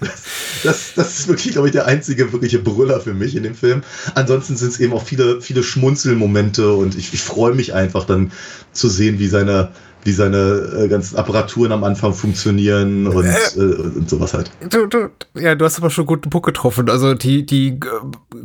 das, 0.00 0.24
das, 0.64 0.94
das 0.94 1.18
ist 1.18 1.28
wirklich, 1.28 1.52
glaube 1.52 1.68
ich, 1.68 1.72
der 1.72 1.86
einzige 1.86 2.32
wirkliche 2.32 2.58
Brüller 2.58 3.00
für 3.00 3.14
mich 3.14 3.36
in 3.36 3.42
dem 3.42 3.54
Film. 3.54 3.82
Ansonsten 4.14 4.56
sind 4.56 4.72
es 4.72 4.80
eben 4.80 4.92
auch 4.92 5.02
viele, 5.02 5.40
viele 5.42 5.62
Schmunzelmomente 5.62 6.72
und 6.72 6.96
ich, 6.96 7.12
ich 7.12 7.20
freue 7.20 7.54
mich 7.54 7.74
einfach 7.74 8.04
dann 8.04 8.32
zu 8.72 8.88
sehen, 8.88 9.18
wie 9.18 9.28
seine, 9.28 9.70
wie 10.04 10.12
seine 10.12 10.84
äh, 10.84 10.88
ganzen 10.88 11.16
Apparaturen 11.16 11.72
am 11.72 11.84
Anfang 11.84 12.14
funktionieren 12.14 13.06
und, 13.06 13.26
äh, 13.26 13.30
äh, 13.56 13.76
und 13.96 14.08
sowas 14.08 14.32
halt. 14.34 14.50
Du, 14.70 14.86
du, 14.86 15.10
ja, 15.34 15.54
du 15.54 15.64
hast 15.64 15.78
aber 15.78 15.90
schon 15.90 16.06
guten 16.06 16.30
Punkt 16.30 16.46
getroffen. 16.46 16.88
Also 16.88 17.14
die, 17.14 17.44
die 17.44 17.68
äh, 17.68 17.78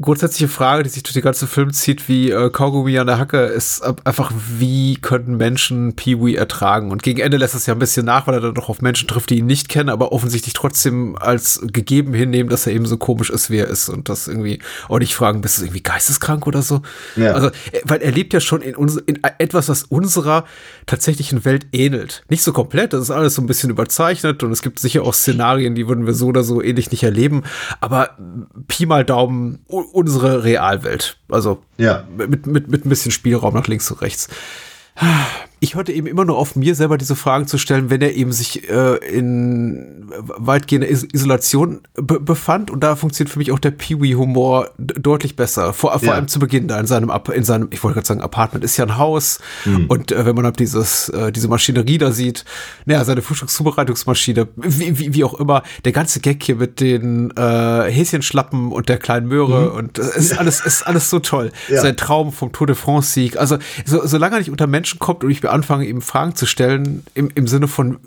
grundsätzliche 0.02 0.48
Frage, 0.48 0.84
die 0.84 0.90
sich 0.90 1.04
durch 1.04 1.14
den 1.14 1.22
ganzen 1.22 1.48
Film 1.48 1.72
zieht, 1.72 2.10
wie 2.10 2.32
äh, 2.32 2.50
Kaugummi 2.50 2.98
an 2.98 3.08
der 3.08 3.20
Hacke, 3.20 3.44
ist 3.46 3.82
einfach, 4.04 4.32
wie 4.58 4.96
könnten 4.96 5.38
Menschen 5.38 5.96
Pee-Wee 5.96 6.36
ertragen? 6.36 6.92
Und 6.92 7.04
gegen 7.04 7.20
Ende 7.20 7.38
lässt 7.38 7.56
es 7.56 7.66
ja 7.66 7.74
ein 7.74 7.80
bisschen 7.80 8.06
nach, 8.06 8.28
weil 8.28 8.36
er 8.36 8.42
dann 8.42 8.56
doch 8.56 8.70
auf 8.70 8.82
Menschen 8.82 9.08
trifft, 9.08 9.30
die 9.30 9.40
ihn 9.40 9.46
nicht 9.46 9.70
kennen, 9.70 9.90
aber 9.90 10.12
offensichtlich 10.12 10.54
trotzdem 10.54 11.16
als 11.18 11.62
gegeben 11.72 12.14
hinnehmen, 12.14 12.50
dass 12.50 12.68
er 12.68 12.74
eben 12.74 12.86
so 12.86 12.98
komisch 12.98 13.30
ist, 13.30 13.50
wie 13.50 13.58
er 13.58 13.68
ist 13.68 13.90
und 13.90 14.10
das 14.10 14.28
irgendwie 14.28 14.60
auch 14.90 15.00
nicht 15.00 15.16
fragen, 15.16 15.42
bist 15.42 15.60
du 15.60 15.64
irgendwie 15.64 15.84
geisteskrank 15.84 16.48
oder 16.48 16.62
so? 16.62 16.82
Ja. 17.16 17.34
Also, 17.34 17.48
äh, 17.48 17.82
weil 17.84 18.02
er 18.02 18.12
lebt 18.12 18.34
ja 18.34 18.40
schon 18.40 18.62
in, 18.62 18.76
uns, 18.76 18.98
in 18.98 19.20
etwas, 19.38 19.70
was 19.70 19.84
unserer 19.84 20.46
tatsächlichen 20.86 21.43
Welt 21.46 21.68
ähnelt. 21.72 22.24
Nicht 22.30 22.44
so 22.44 22.54
komplett, 22.54 22.94
das 22.94 23.04
ist 23.04 23.12
alles 23.12 23.36
so 23.36 23.42
ein 23.42 23.48
bisschen 23.48 23.70
überzeichnet 23.70 24.44
und 24.44 24.52
es 24.52 24.62
gibt 24.62 24.80
sicher 24.80 25.04
auch 25.04 25.14
Szenarien, 25.14 25.76
die 25.76 25.88
würden 25.88 26.06
wir 26.06 26.14
so 26.14 26.28
oder 26.28 26.44
so 26.44 26.62
ähnlich 26.62 26.92
nicht 26.92 27.04
erleben, 27.04 27.44
aber 27.82 28.18
Pi 28.68 28.86
mal 28.86 29.06
Daumen 29.06 29.60
unsere 29.68 30.44
Realwelt. 30.44 31.18
Also 31.30 31.64
ja. 31.78 32.06
mit, 32.16 32.46
mit, 32.46 32.68
mit 32.68 32.86
ein 32.86 32.90
bisschen 32.90 33.12
Spielraum 33.12 33.54
nach 33.54 33.68
links 33.68 33.90
und 33.92 34.02
rechts 34.02 34.30
ich 35.64 35.76
hörte 35.76 35.94
eben 35.94 36.08
immer 36.08 36.26
nur 36.26 36.38
auf 36.38 36.58
mir 36.58 36.76
selber 36.76 36.98
diese 36.98 37.16
Fragen 37.16 37.48
zu 37.48 37.58
stellen, 37.58 37.90
wenn 37.90 38.02
er 38.02 38.14
eben 38.14 38.34
sich 38.34 38.70
äh, 38.70 38.98
in 38.98 40.12
weitgehender 40.12 40.90
Is 40.90 41.08
Isolation 41.14 41.80
befand. 41.96 42.70
Und 42.70 42.82
da 42.84 42.98
funktioniert 42.98 43.32
für 43.32 43.40
mich 43.40 43.54
auch 43.54 43.60
der 43.60 43.72
Pee-Wee-Humor 43.72 44.72
deutlich 44.78 45.38
besser. 45.38 45.72
Vor, 45.72 45.98
vor 45.98 46.14
allem 46.14 46.28
zu 46.28 46.40
Beginn 46.40 46.68
da 46.68 46.78
in 46.82 46.86
seinem, 46.86 47.10
in 47.34 47.46
seinem, 47.46 47.70
ich 47.72 47.82
wollte 47.82 47.94
gerade 47.94 48.08
sagen, 48.08 48.20
Apartment 48.20 48.66
ist 48.66 48.76
ja 48.76 48.84
ein 48.84 48.98
Haus. 48.98 49.40
Mhm. 49.64 49.86
Und 49.88 50.12
äh, 50.12 50.26
wenn 50.26 50.36
man 50.36 50.44
halt 50.44 50.60
dieses, 50.60 51.08
äh, 51.08 51.32
diese 51.32 51.48
Maschinerie 51.48 51.98
da 51.98 52.12
sieht, 52.12 52.44
naja, 52.86 53.06
seine 53.06 53.22
Frühstückszubereitungsmaschine, 53.22 54.50
wie, 54.58 55.00
wie, 55.00 55.14
wie 55.14 55.24
auch 55.24 55.36
immer, 55.36 55.64
der 55.86 55.94
ganze 55.94 56.20
Gag 56.20 56.44
hier 56.44 56.58
mit 56.58 56.82
den 56.82 57.32
äh, 57.38 57.90
Häschenschlappen 57.90 58.74
und 58.74 58.90
der 58.90 58.98
kleinen 58.98 59.30
Möhre 59.30 59.70
mhm. 59.70 59.78
und 59.78 59.98
es 59.98 60.18
ist 60.18 60.38
alles, 60.38 60.60
ist 60.66 60.86
alles 60.86 61.10
so 61.10 61.20
toll. 61.20 61.54
Ja. 61.70 61.82
Sein 61.82 61.96
Traum 61.96 62.34
vom 62.34 62.52
Tour 62.52 62.68
de 62.68 62.76
France-Sieg. 62.76 63.38
Also, 63.38 63.60
so, 63.86 64.06
solange 64.06 64.36
er 64.36 64.40
nicht 64.40 64.52
unter 64.52 64.68
Menschen 64.68 65.00
kommt 65.00 65.24
und 65.24 65.32
ich 65.32 65.40
anfange, 65.54 65.86
ihm 65.86 66.02
Fragen 66.02 66.36
zu 66.36 66.46
stellen, 66.46 67.04
im, 67.14 67.30
im 67.36 67.48
Sinne 67.48 67.68
von, 67.68 68.00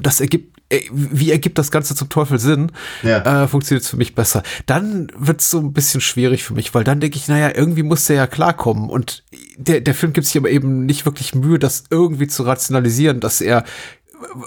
das 0.00 0.20
ergibt, 0.20 0.58
äh, 0.72 0.80
wie 0.90 1.30
ergibt 1.30 1.58
das 1.58 1.70
Ganze 1.70 1.94
zum 1.94 2.08
Teufel 2.08 2.38
Sinn, 2.38 2.72
ja. 3.02 3.44
äh, 3.44 3.48
funktioniert 3.48 3.84
es 3.84 3.90
für 3.90 3.98
mich 3.98 4.14
besser. 4.14 4.42
Dann 4.64 5.08
wird 5.16 5.40
es 5.40 5.50
so 5.50 5.58
ein 5.58 5.74
bisschen 5.74 6.00
schwierig 6.00 6.44
für 6.44 6.54
mich, 6.54 6.74
weil 6.74 6.84
dann 6.84 7.00
denke 7.00 7.18
ich, 7.18 7.28
naja, 7.28 7.52
irgendwie 7.54 7.82
muss 7.82 8.06
der 8.06 8.16
ja 8.16 8.26
klarkommen. 8.26 8.88
Und 8.88 9.22
der, 9.58 9.82
der 9.82 9.94
Film 9.94 10.14
gibt 10.14 10.26
sich 10.26 10.38
aber 10.38 10.50
eben 10.50 10.86
nicht 10.86 11.04
wirklich 11.04 11.34
Mühe, 11.34 11.58
das 11.58 11.84
irgendwie 11.90 12.26
zu 12.26 12.44
rationalisieren, 12.44 13.20
dass 13.20 13.42
er 13.42 13.64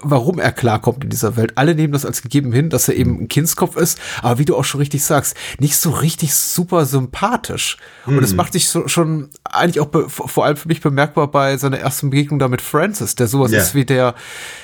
warum 0.03 0.39
er 0.39 0.51
klarkommt 0.51 1.03
in 1.03 1.09
dieser 1.09 1.35
Welt. 1.35 1.53
Alle 1.55 1.75
nehmen 1.75 1.93
das 1.93 2.05
als 2.05 2.21
gegeben 2.21 2.51
hin, 2.51 2.69
dass 2.69 2.87
er 2.87 2.95
eben 2.95 3.19
ein 3.21 3.27
Kindskopf 3.27 3.75
ist, 3.75 3.99
aber 4.21 4.39
wie 4.39 4.45
du 4.45 4.55
auch 4.55 4.63
schon 4.63 4.79
richtig 4.79 5.03
sagst, 5.03 5.35
nicht 5.59 5.77
so 5.77 5.89
richtig 5.89 6.33
super 6.33 6.85
sympathisch. 6.85 7.77
Mhm. 8.05 8.17
Und 8.17 8.23
es 8.23 8.31
hm. 8.31 8.37
macht 8.37 8.53
sich 8.53 8.67
so, 8.67 8.87
schon 8.87 9.29
eigentlich 9.43 9.79
auch 9.79 9.89
vor 10.09 10.45
allem 10.45 10.57
für 10.57 10.67
mich 10.67 10.81
bemerkbar 10.81 11.29
bei 11.29 11.57
seiner 11.57 11.79
ersten 11.79 12.09
Begegnung 12.09 12.39
da 12.39 12.47
mit 12.47 12.61
Francis, 12.61 13.15
der 13.15 13.27
sowas 13.27 13.51
yeah. 13.51 13.61
ist 13.61 13.75
wie 13.75 13.85
der 13.85 14.15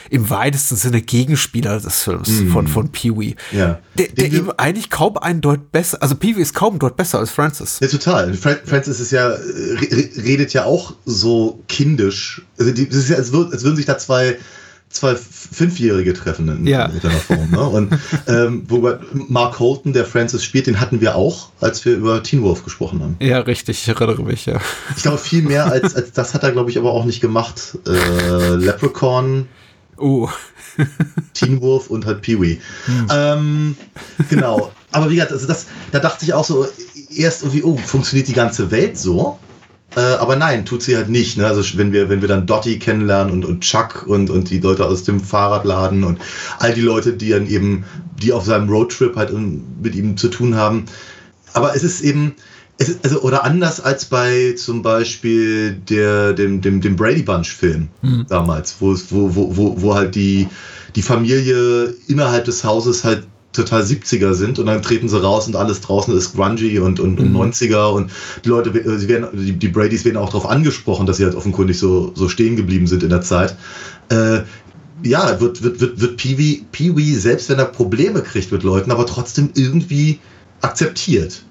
im 0.10 0.30
weitesten 0.30 0.76
Sinne 0.76 1.02
Gegenspieler 1.02 1.80
des 1.80 2.04
Films 2.04 2.30
mhm. 2.30 2.50
von, 2.50 2.68
von 2.68 2.90
Pee-Wee. 2.90 3.36
Ja. 3.52 3.80
Der, 3.98 4.10
der 4.10 4.26
eben 4.26 4.52
eigentlich 4.52 4.90
kaum 4.90 5.18
einen 5.18 5.40
dort 5.40 5.72
besser, 5.72 6.02
also 6.02 6.16
Pee-Wee 6.16 6.42
ist 6.42 6.54
kaum 6.54 6.80
dort 6.80 6.98
besser 6.98 7.20
als 7.20 7.32
Francis. 7.32 7.80
Ja, 7.80 7.88
total. 7.88 8.34
Francis 8.34 9.00
ist 9.00 9.12
ja, 9.12 9.30
redet 9.30 10.54
ja 10.54 10.66
auch 10.66 10.96
so 11.06 11.64
kindisch. 11.70 12.42
Also 12.60 12.72
die, 12.74 12.88
es 12.90 12.96
ist 12.96 13.10
ja, 13.10 13.16
als, 13.16 13.32
würd, 13.32 13.54
als 13.54 13.64
würden 13.64 13.78
sich 13.78 13.86
da 13.86 13.98
zwei 13.98 14.38
zwei 14.92 15.16
Fünfjährige 15.16 16.14
treffen 16.14 16.48
in 16.50 16.68
ja. 16.68 16.88
irgendeiner 16.88 17.16
Form. 17.16 17.52
Ne? 17.52 17.60
Und 17.60 18.00
ähm, 18.28 18.64
wobei 18.68 19.00
Mark 19.14 19.60
Holton, 19.60 19.94
der 19.94 20.06
Francis 20.06 20.44
spielt, 20.44 20.68
den 20.68 20.80
hatten 20.80 21.02
wir 21.02 21.16
auch, 21.16 21.50
als 21.60 21.84
wir 21.86 21.96
über 21.96 22.22
Teen 22.24 22.42
Wolf 22.44 22.64
gesprochen 22.64 23.02
haben. 23.02 23.16
Ja, 23.20 23.40
richtig, 23.40 23.82
ich 23.82 23.88
erinnere 23.88 24.24
mich, 24.24 24.46
ja. 24.46 24.60
Ich 24.96 25.04
glaube, 25.04 25.18
viel 25.18 25.42
mehr 25.42 25.66
als, 25.66 25.96
als 25.96 26.12
das 26.12 26.34
hat 26.34 26.44
er, 26.44 26.52
glaube 26.52 26.70
ich, 26.70 26.78
aber 26.78 26.92
auch 26.92 27.06
nicht 27.06 27.22
gemacht. 27.22 27.78
Äh, 27.88 28.56
Leprechaun. 28.56 29.48
Oh. 29.98 30.30
Teen 31.34 31.62
Wolf 31.62 31.90
und 31.90 32.06
halt 32.06 32.22
Pee-Wee. 32.22 32.60
Hm. 32.86 33.08
Ähm, 33.12 33.76
genau. 34.30 34.72
Aber 34.92 35.10
wie 35.10 35.16
gesagt, 35.16 35.32
also 35.32 35.48
das, 35.48 35.68
da 35.92 36.00
dachte 36.00 36.26
ich 36.26 36.34
auch 36.34 36.46
so, 36.46 36.68
erst 37.16 37.44
irgendwie, 37.44 37.64
oh, 37.64 37.78
funktioniert 37.78 38.28
die 38.28 38.34
ganze 38.34 38.72
Welt 38.72 38.98
so? 38.98 39.40
Äh, 39.96 40.00
aber 40.00 40.36
nein, 40.38 40.66
tut 40.66 40.84
sie 40.84 40.96
halt 40.96 41.10
nicht. 41.10 41.38
Ne? 41.38 41.46
Also 41.46 41.78
wenn 41.78 41.92
wir, 41.92 42.10
wenn 42.10 42.22
wir 42.22 42.28
dann 42.28 42.46
Dottie 42.46 42.80
kennenlernen 42.80 43.34
und, 43.34 43.46
und 43.46 43.62
Chuck 43.62 44.06
und, 44.08 44.30
und 44.30 44.50
die 44.50 44.60
Leute 44.60 44.86
aus 44.86 45.04
dem 45.04 45.20
Fahrradladen 45.20 46.04
und 46.04 46.20
all 46.60 46.74
die 46.74 46.82
Leute, 46.82 47.14
die 47.14 47.30
dann 47.30 47.48
eben, 47.48 47.84
die 48.22 48.32
auf 48.32 48.46
seinem 48.46 48.70
Roadtrip 48.70 49.16
halt 49.16 49.32
mit 49.82 49.96
ihm 49.96 50.16
zu 50.16 50.30
tun 50.30 50.56
haben. 50.56 50.86
Aber 51.54 51.76
es 51.76 51.84
ist 51.84 52.02
eben, 52.02 52.36
es 52.78 52.88
ist, 52.88 53.04
also, 53.04 53.22
oder 53.22 53.44
anders 53.44 53.82
als 53.82 54.06
bei 54.06 54.54
zum 54.54 54.82
Beispiel 54.82 55.74
der, 55.74 56.34
dem, 56.34 56.62
dem, 56.62 56.80
dem 56.80 56.96
Brady 56.96 57.24
Bunch 57.24 57.50
Film 57.50 57.90
mhm. 58.02 58.26
damals, 58.30 58.78
wo, 58.80 58.96
wo, 59.10 59.36
wo, 59.36 59.58
wo, 59.58 59.82
wo 59.82 59.94
halt 59.94 60.16
die, 60.16 60.48
die 60.96 61.02
Familie 61.02 61.94
innerhalb 62.08 62.46
des 62.46 62.64
Hauses 62.64 63.04
halt 63.04 63.28
total 63.54 63.82
70er 63.82 64.34
sind 64.34 64.60
und 64.60 64.68
dann 64.68 64.82
treten 64.82 65.10
sie 65.10 65.22
raus 65.22 65.48
und 65.48 65.56
alles 65.56 65.82
draußen 65.82 66.16
ist 66.16 66.36
grungy 66.36 66.80
und, 66.80 67.00
und, 67.00 67.20
und 67.20 67.36
90er 67.36 67.92
und 67.92 68.12
die 68.46 68.50
Leute, 68.50 68.70
äh, 68.70 68.98
sie 68.98 69.08
werden, 69.08 69.28
die, 69.34 69.54
die 69.54 69.68
Bradys 69.68 70.06
werden 70.06 70.18
auch 70.18 70.30
darauf 70.30 70.50
angesprochen, 70.50 71.06
dass 71.06 71.18
sie 71.18 71.26
halt 71.26 71.36
offenkundig 71.36 71.78
so, 71.78 72.12
so 72.16 72.30
stehen 72.30 72.56
geblieben 72.56 72.88
sind 72.88 73.04
in 73.04 73.10
der 73.10 73.22
Zeit. 73.22 73.56
Äh, 74.10 74.42
ja, 75.04 75.40
wird, 75.40 75.64
wird, 75.64 75.82
wird, 75.82 76.00
wird 76.00 76.18
Peewee, 76.18 76.64
Peewee, 76.72 77.16
selbst 77.16 77.50
wenn 77.50 77.60
er 77.60 77.66
Probleme 77.66 78.22
kriegt 78.22 78.52
mit 78.52 78.64
Leuten, 78.64 78.92
aber 78.92 79.06
trotzdem 79.06 79.50
irgendwie 79.56 80.20
akzeptiert. 80.62 81.44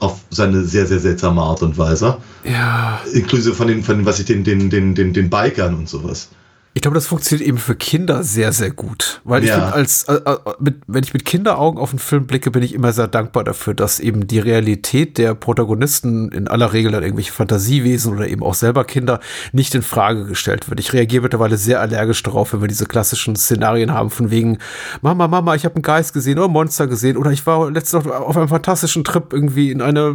Auf 0.00 0.20
seine 0.30 0.64
sehr, 0.64 0.86
sehr 0.86 0.98
seltsame 0.98 1.42
Art 1.42 1.62
und 1.62 1.76
Weise. 1.76 2.16
Ja. 2.42 3.00
Inklusive 3.12 3.54
von 3.54 3.68
den, 3.68 3.82
von 3.82 3.98
den 3.98 4.06
was 4.06 4.18
ich 4.18 4.24
den, 4.24 4.44
den, 4.44 4.70
den, 4.70 4.94
den, 4.94 5.12
den 5.12 5.28
Bikern 5.28 5.74
und 5.74 5.90
sowas. 5.90 6.30
Ich 6.72 6.82
glaube, 6.82 6.94
das 6.94 7.08
funktioniert 7.08 7.48
eben 7.48 7.58
für 7.58 7.74
Kinder 7.74 8.22
sehr, 8.22 8.52
sehr 8.52 8.70
gut. 8.70 9.20
Weil 9.24 9.42
ich 9.42 9.48
Ja. 9.50 9.56
bin 9.58 9.64
als, 9.72 10.04
äh, 10.04 10.14
äh, 10.14 10.36
mit, 10.60 10.76
wenn 10.86 11.02
ich 11.02 11.12
mit 11.12 11.24
Kinderaugen 11.24 11.80
auf 11.80 11.90
einen 11.90 11.98
Film 11.98 12.28
blicke, 12.28 12.52
bin 12.52 12.62
ich 12.62 12.74
immer 12.74 12.92
sehr 12.92 13.08
dankbar 13.08 13.42
dafür, 13.42 13.74
dass 13.74 13.98
eben 13.98 14.28
die 14.28 14.38
Realität 14.38 15.18
der 15.18 15.34
Protagonisten 15.34 16.30
in 16.30 16.46
aller 16.46 16.72
Regel 16.72 16.92
dann 16.92 17.02
irgendwelche 17.02 17.32
Fantasiewesen 17.32 18.12
oder 18.14 18.28
eben 18.28 18.44
auch 18.44 18.54
selber 18.54 18.84
Kinder 18.84 19.18
nicht 19.50 19.74
in 19.74 19.82
Frage 19.82 20.26
gestellt 20.26 20.70
wird. 20.70 20.78
Ich 20.78 20.92
reagiere 20.92 21.24
mittlerweile 21.24 21.56
sehr 21.56 21.80
allergisch 21.80 22.22
darauf, 22.22 22.52
wenn 22.52 22.60
wir 22.60 22.68
diese 22.68 22.86
klassischen 22.86 23.34
Szenarien 23.34 23.92
haben, 23.92 24.10
von 24.10 24.30
wegen, 24.30 24.58
Mama, 25.02 25.26
Mama, 25.26 25.56
ich 25.56 25.64
habe 25.64 25.74
einen 25.74 25.82
Geist 25.82 26.12
gesehen 26.12 26.38
oder 26.38 26.46
ein 26.46 26.52
Monster 26.52 26.86
gesehen 26.86 27.16
oder 27.16 27.32
ich 27.32 27.44
war 27.46 27.68
letztens 27.68 28.06
auf 28.06 28.36
einem 28.36 28.48
fantastischen 28.48 29.02
Trip 29.02 29.32
irgendwie 29.32 29.72
in 29.72 29.82
eine 29.82 30.14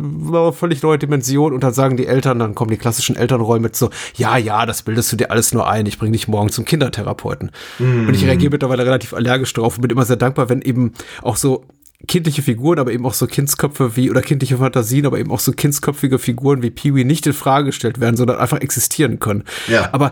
völlig 0.53 0.81
neue 0.83 0.97
Dimension 0.99 1.51
und 1.51 1.65
dann 1.65 1.73
sagen 1.73 1.97
die 1.97 2.07
Eltern, 2.07 2.39
dann 2.39 2.55
kommen 2.55 2.71
die 2.71 2.77
klassischen 2.77 3.17
Elternrollen 3.17 3.61
mit 3.61 3.75
so, 3.75 3.89
ja, 4.15 4.37
ja, 4.37 4.65
das 4.65 4.83
bildest 4.83 5.11
du 5.11 5.17
dir 5.17 5.31
alles 5.31 5.53
nur 5.53 5.67
ein, 5.69 5.85
ich 5.85 5.99
bringe 5.99 6.13
dich 6.13 6.29
morgen 6.29 6.44
zum 6.51 6.65
Kindertherapeuten. 6.65 7.51
Und 7.79 8.13
ich 8.13 8.25
reagiere 8.25 8.51
mittlerweile 8.51 8.85
relativ 8.85 9.13
allergisch 9.13 9.53
drauf 9.53 9.75
und 9.75 9.81
bin 9.81 9.91
immer 9.91 10.05
sehr 10.05 10.15
dankbar, 10.17 10.49
wenn 10.49 10.61
eben 10.61 10.93
auch 11.21 11.35
so 11.37 11.65
kindliche 12.07 12.41
Figuren, 12.41 12.77
aber 12.77 12.91
eben 12.91 13.05
auch 13.05 13.13
so 13.13 13.25
Kindsköpfe 13.25 13.95
wie, 13.95 14.11
oder 14.11 14.21
kindliche 14.21 14.57
Fantasien, 14.57 15.05
aber 15.05 15.17
eben 15.17 15.31
auch 15.31 15.39
so 15.39 15.53
kindsköpfige 15.53 16.19
Figuren 16.19 16.61
wie 16.61 16.69
Pee-wee 16.69 17.03
nicht 17.03 17.25
in 17.25 17.33
Frage 17.33 17.67
gestellt 17.67 17.99
werden, 17.99 18.15
sondern 18.17 18.37
einfach 18.37 18.59
existieren 18.59 19.19
können. 19.19 19.43
Ja. 19.67 19.89
Aber 19.91 20.11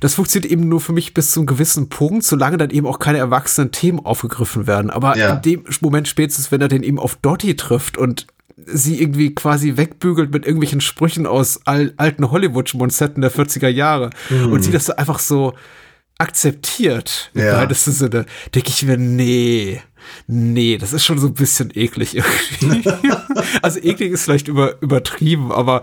das 0.00 0.14
funktioniert 0.14 0.50
eben 0.50 0.68
nur 0.68 0.80
für 0.80 0.92
mich 0.92 1.14
bis 1.14 1.30
zu 1.30 1.40
einem 1.40 1.46
gewissen 1.46 1.88
Punkt, 1.88 2.24
solange 2.24 2.56
dann 2.58 2.70
eben 2.70 2.86
auch 2.86 2.98
keine 2.98 3.18
erwachsenen 3.18 3.70
Themen 3.70 4.00
aufgegriffen 4.00 4.66
werden. 4.66 4.90
Aber 4.90 5.16
Ja. 5.16 5.34
in 5.36 5.42
dem 5.42 5.64
Moment 5.80 6.08
spätestens, 6.08 6.50
wenn 6.52 6.60
er 6.60 6.68
den 6.68 6.82
eben 6.82 6.98
auf 6.98 7.16
Dottie 7.16 7.54
trifft 7.56 7.96
und 7.96 8.26
sie 8.56 9.00
irgendwie 9.00 9.34
quasi 9.34 9.76
wegbügelt 9.76 10.32
mit 10.32 10.44
irgendwelchen 10.46 10.80
Sprüchen 10.80 11.26
aus 11.26 11.60
al 11.66 11.92
alten 11.96 12.30
Hollywood-Schmonzetten 12.30 13.20
der 13.20 13.32
40er 13.32 13.68
Jahre. 13.68 14.10
Und 14.30 14.62
sie 14.62 14.70
das 14.70 14.86
so 14.86 14.94
einfach 14.94 15.18
so 15.18 15.54
akzeptiert, 16.18 17.30
im 17.34 17.42
Ja. 17.42 17.56
weitesten 17.58 17.92
Sinne, 17.92 18.26
denke 18.54 18.68
ich 18.70 18.84
mir, 18.84 18.96
nee, 18.96 19.80
nee, 20.26 20.78
das 20.78 20.92
ist 20.92 21.04
schon 21.04 21.18
so 21.18 21.26
ein 21.26 21.34
bisschen 21.34 21.70
eklig 21.74 22.16
irgendwie. 22.16 22.88
also 23.62 23.78
eklig 23.80 24.12
ist 24.12 24.24
vielleicht 24.24 24.48
über, 24.48 24.80
übertrieben, 24.80 25.52
aber 25.52 25.82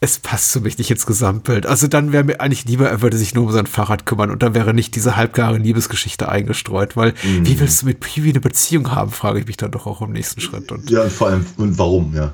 es 0.00 0.18
passt 0.18 0.52
für 0.52 0.60
mich 0.60 0.78
nicht 0.78 0.90
ins 0.90 1.06
Gesamtbild. 1.06 1.66
Also 1.66 1.86
dann 1.86 2.12
wäre 2.12 2.24
mir 2.24 2.40
eigentlich 2.40 2.64
lieber, 2.64 2.88
er 2.88 3.02
würde 3.02 3.16
sich 3.16 3.34
nur 3.34 3.44
um 3.44 3.52
sein 3.52 3.66
Fahrrad 3.66 4.06
kümmern 4.06 4.30
und 4.30 4.42
dann 4.42 4.54
wäre 4.54 4.74
nicht 4.74 4.94
diese 4.96 5.16
halbgare 5.16 5.58
Liebesgeschichte 5.58 6.28
eingestreut, 6.28 6.96
weil 6.96 7.14
wie 7.22 7.58
willst 7.60 7.82
du 7.82 7.86
mit 7.86 8.00
Peewee 8.00 8.30
eine 8.30 8.40
Beziehung 8.40 8.90
haben, 8.90 9.10
frage 9.10 9.40
ich 9.40 9.46
mich 9.46 9.56
dann 9.56 9.70
doch 9.70 9.86
auch 9.86 10.02
im 10.02 10.12
nächsten 10.12 10.40
Schritt. 10.40 10.70
Und 10.72 10.90
Ja, 10.90 11.02
und 11.02 11.12
vor 11.12 11.28
allem, 11.28 11.46
und 11.56 11.78
warum, 11.78 12.14
ja. 12.14 12.32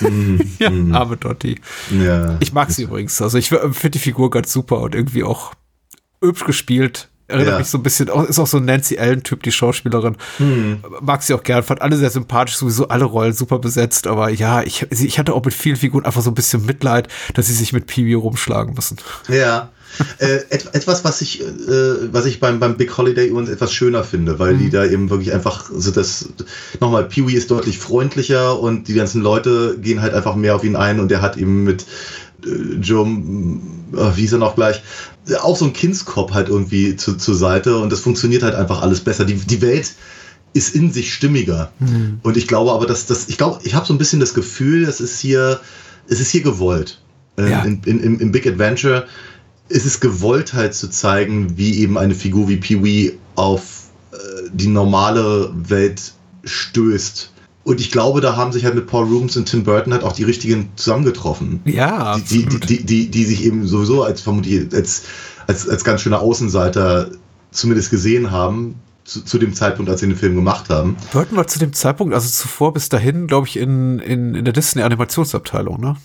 ja, 0.58 0.70
arme 0.96 1.16
Dottie. 1.16 1.60
ja. 1.90 2.36
Ich 2.40 2.52
mag 2.52 2.70
sie 2.70 2.84
übrigens. 2.84 3.20
Also 3.20 3.38
ich 3.38 3.48
finde 3.48 3.90
die 3.90 3.98
Figur 3.98 4.30
ganz 4.30 4.52
super 4.52 4.80
und 4.80 4.94
irgendwie 4.94 5.24
auch 5.24 5.54
hübsch 6.20 6.44
gespielt. 6.44 7.08
Erinnert 7.32 7.54
Ja. 7.54 7.58
mich 7.58 7.68
so 7.68 7.78
ein 7.78 7.82
bisschen, 7.82 8.08
ist 8.28 8.38
auch 8.38 8.46
so 8.46 8.58
ein 8.58 8.64
Nancy 8.64 8.98
Allen-Typ, 8.98 9.42
die 9.42 9.52
Schauspielerin. 9.52 10.16
Mag 11.00 11.22
sie 11.22 11.34
auch 11.34 11.42
gern, 11.42 11.62
fand 11.62 11.82
alle 11.82 11.96
sehr 11.96 12.10
sympathisch, 12.10 12.56
sowieso 12.56 12.88
alle 12.88 13.04
Rollen 13.04 13.32
super 13.32 13.58
besetzt, 13.58 14.06
aber 14.06 14.28
ja, 14.28 14.62
ich, 14.62 14.86
ich 14.90 15.18
hatte 15.18 15.32
auch 15.34 15.44
mit 15.44 15.54
vielen 15.54 15.76
Figuren 15.76 16.04
einfach 16.04 16.22
so 16.22 16.30
ein 16.30 16.34
bisschen 16.34 16.64
Mitleid, 16.64 17.08
dass 17.34 17.46
sie 17.46 17.54
sich 17.54 17.72
mit 17.72 17.86
Peewee 17.86 18.14
rumschlagen 18.14 18.74
müssen. 18.74 18.98
Ja. 19.28 19.70
äh, 20.18 20.36
et, 20.48 20.74
etwas, 20.74 21.04
was 21.04 21.20
ich, 21.20 21.42
äh, 21.42 21.44
was 22.12 22.24
ich 22.24 22.40
beim, 22.40 22.58
beim 22.60 22.78
Big 22.78 22.96
Holiday 22.96 23.26
übrigens 23.26 23.50
etwas 23.50 23.74
schöner 23.74 24.04
finde, 24.04 24.38
weil 24.38 24.56
die 24.56 24.70
da 24.70 24.86
eben 24.86 25.10
wirklich 25.10 25.34
einfach 25.34 25.70
so 25.70 25.90
das, 25.90 26.30
nochmal, 26.80 27.04
Pee-wee 27.04 27.34
ist 27.34 27.50
deutlich 27.50 27.78
freundlicher 27.78 28.58
und 28.58 28.88
die 28.88 28.94
ganzen 28.94 29.20
Leute 29.20 29.76
gehen 29.80 30.00
halt 30.00 30.14
einfach 30.14 30.34
mehr 30.34 30.56
auf 30.56 30.64
ihn 30.64 30.76
ein 30.76 30.98
und 30.98 31.10
der 31.10 31.20
hat 31.20 31.36
eben 31.36 31.64
mit 31.64 31.84
äh, 32.46 32.48
Joe, 32.80 33.06
äh, 33.06 34.16
wie 34.16 34.24
ist 34.24 34.32
er 34.32 34.38
noch 34.38 34.54
gleich, 34.54 34.82
auch 35.40 35.56
so 35.56 35.66
ein 35.66 35.72
Kindskopf 35.72 36.32
halt 36.32 36.48
irgendwie 36.48 36.96
zu, 36.96 37.16
zur 37.16 37.34
Seite 37.34 37.78
und 37.78 37.90
das 37.92 38.00
funktioniert 38.00 38.42
halt 38.42 38.54
einfach 38.54 38.82
alles 38.82 39.00
besser. 39.00 39.24
Die, 39.24 39.34
die 39.34 39.60
Welt 39.62 39.92
ist 40.54 40.74
in 40.74 40.92
sich 40.92 41.14
stimmiger. 41.14 41.72
Und 42.22 42.36
ich 42.36 42.46
glaube 42.46 42.72
aber, 42.72 42.86
dass 42.86 43.06
das, 43.06 43.28
ich 43.28 43.38
glaube, 43.38 43.60
ich 43.64 43.74
habe 43.74 43.86
so 43.86 43.94
ein 43.94 43.98
bisschen 43.98 44.20
das 44.20 44.34
Gefühl, 44.34 44.84
es 44.84 45.00
ist 45.00 45.18
hier, 45.18 45.60
es 46.08 46.20
ist 46.20 46.30
hier 46.30 46.42
gewollt. 46.42 47.00
Äh, 47.38 47.50
Ja. 47.50 47.62
in, 47.64 47.80
in, 47.84 48.00
im, 48.00 48.20
Im 48.20 48.32
Big 48.32 48.46
Adventure 48.46 49.06
ist 49.68 49.86
es 49.86 50.00
gewollt 50.00 50.52
halt 50.52 50.74
zu 50.74 50.90
zeigen, 50.90 51.56
wie 51.56 51.78
eben 51.78 51.96
eine 51.96 52.14
Figur 52.14 52.48
wie 52.48 52.56
Pee-wee 52.58 53.14
auf 53.36 53.84
äh, 54.12 54.16
die 54.52 54.66
normale 54.66 55.50
Welt 55.54 56.12
stößt. 56.44 57.31
Und 57.64 57.80
ich 57.80 57.90
glaube, 57.92 58.20
da 58.20 58.36
haben 58.36 58.52
sich 58.52 58.64
halt 58.64 58.74
mit 58.74 58.86
Paul 58.88 59.06
Rubens 59.06 59.36
und 59.36 59.46
Tim 59.46 59.62
Burton 59.62 59.92
halt 59.92 60.02
auch 60.02 60.12
die 60.12 60.24
richtigen 60.24 60.70
zusammengetroffen. 60.76 61.60
Ja, 61.64 62.18
Die, 62.18 62.44
die, 62.46 62.58
die, 62.58 62.84
die, 62.84 63.10
die 63.10 63.24
sich 63.24 63.44
eben 63.44 63.66
sowieso 63.66 64.02
als 64.02 64.20
vermutlich 64.20 64.72
als, 64.74 65.02
als, 65.46 65.68
als 65.68 65.84
ganz 65.84 66.00
schöne 66.00 66.18
Außenseiter 66.18 67.10
zumindest 67.52 67.90
gesehen 67.90 68.30
haben, 68.32 68.74
zu, 69.04 69.24
zu 69.24 69.38
dem 69.38 69.54
Zeitpunkt, 69.54 69.90
als 69.90 70.00
sie 70.00 70.06
den 70.08 70.16
Film 70.16 70.34
gemacht 70.34 70.70
haben. 70.70 70.96
Burton 71.12 71.36
war 71.36 71.46
zu 71.46 71.58
dem 71.58 71.72
Zeitpunkt, 71.72 72.14
also 72.14 72.28
zuvor 72.28 72.72
bis 72.72 72.88
dahin, 72.88 73.26
glaube 73.26 73.46
ich, 73.46 73.56
in, 73.56 73.98
in, 74.00 74.34
in 74.34 74.44
der 74.44 74.52
Disney-Animationsabteilung, 74.54 75.80
ne? 75.80 75.96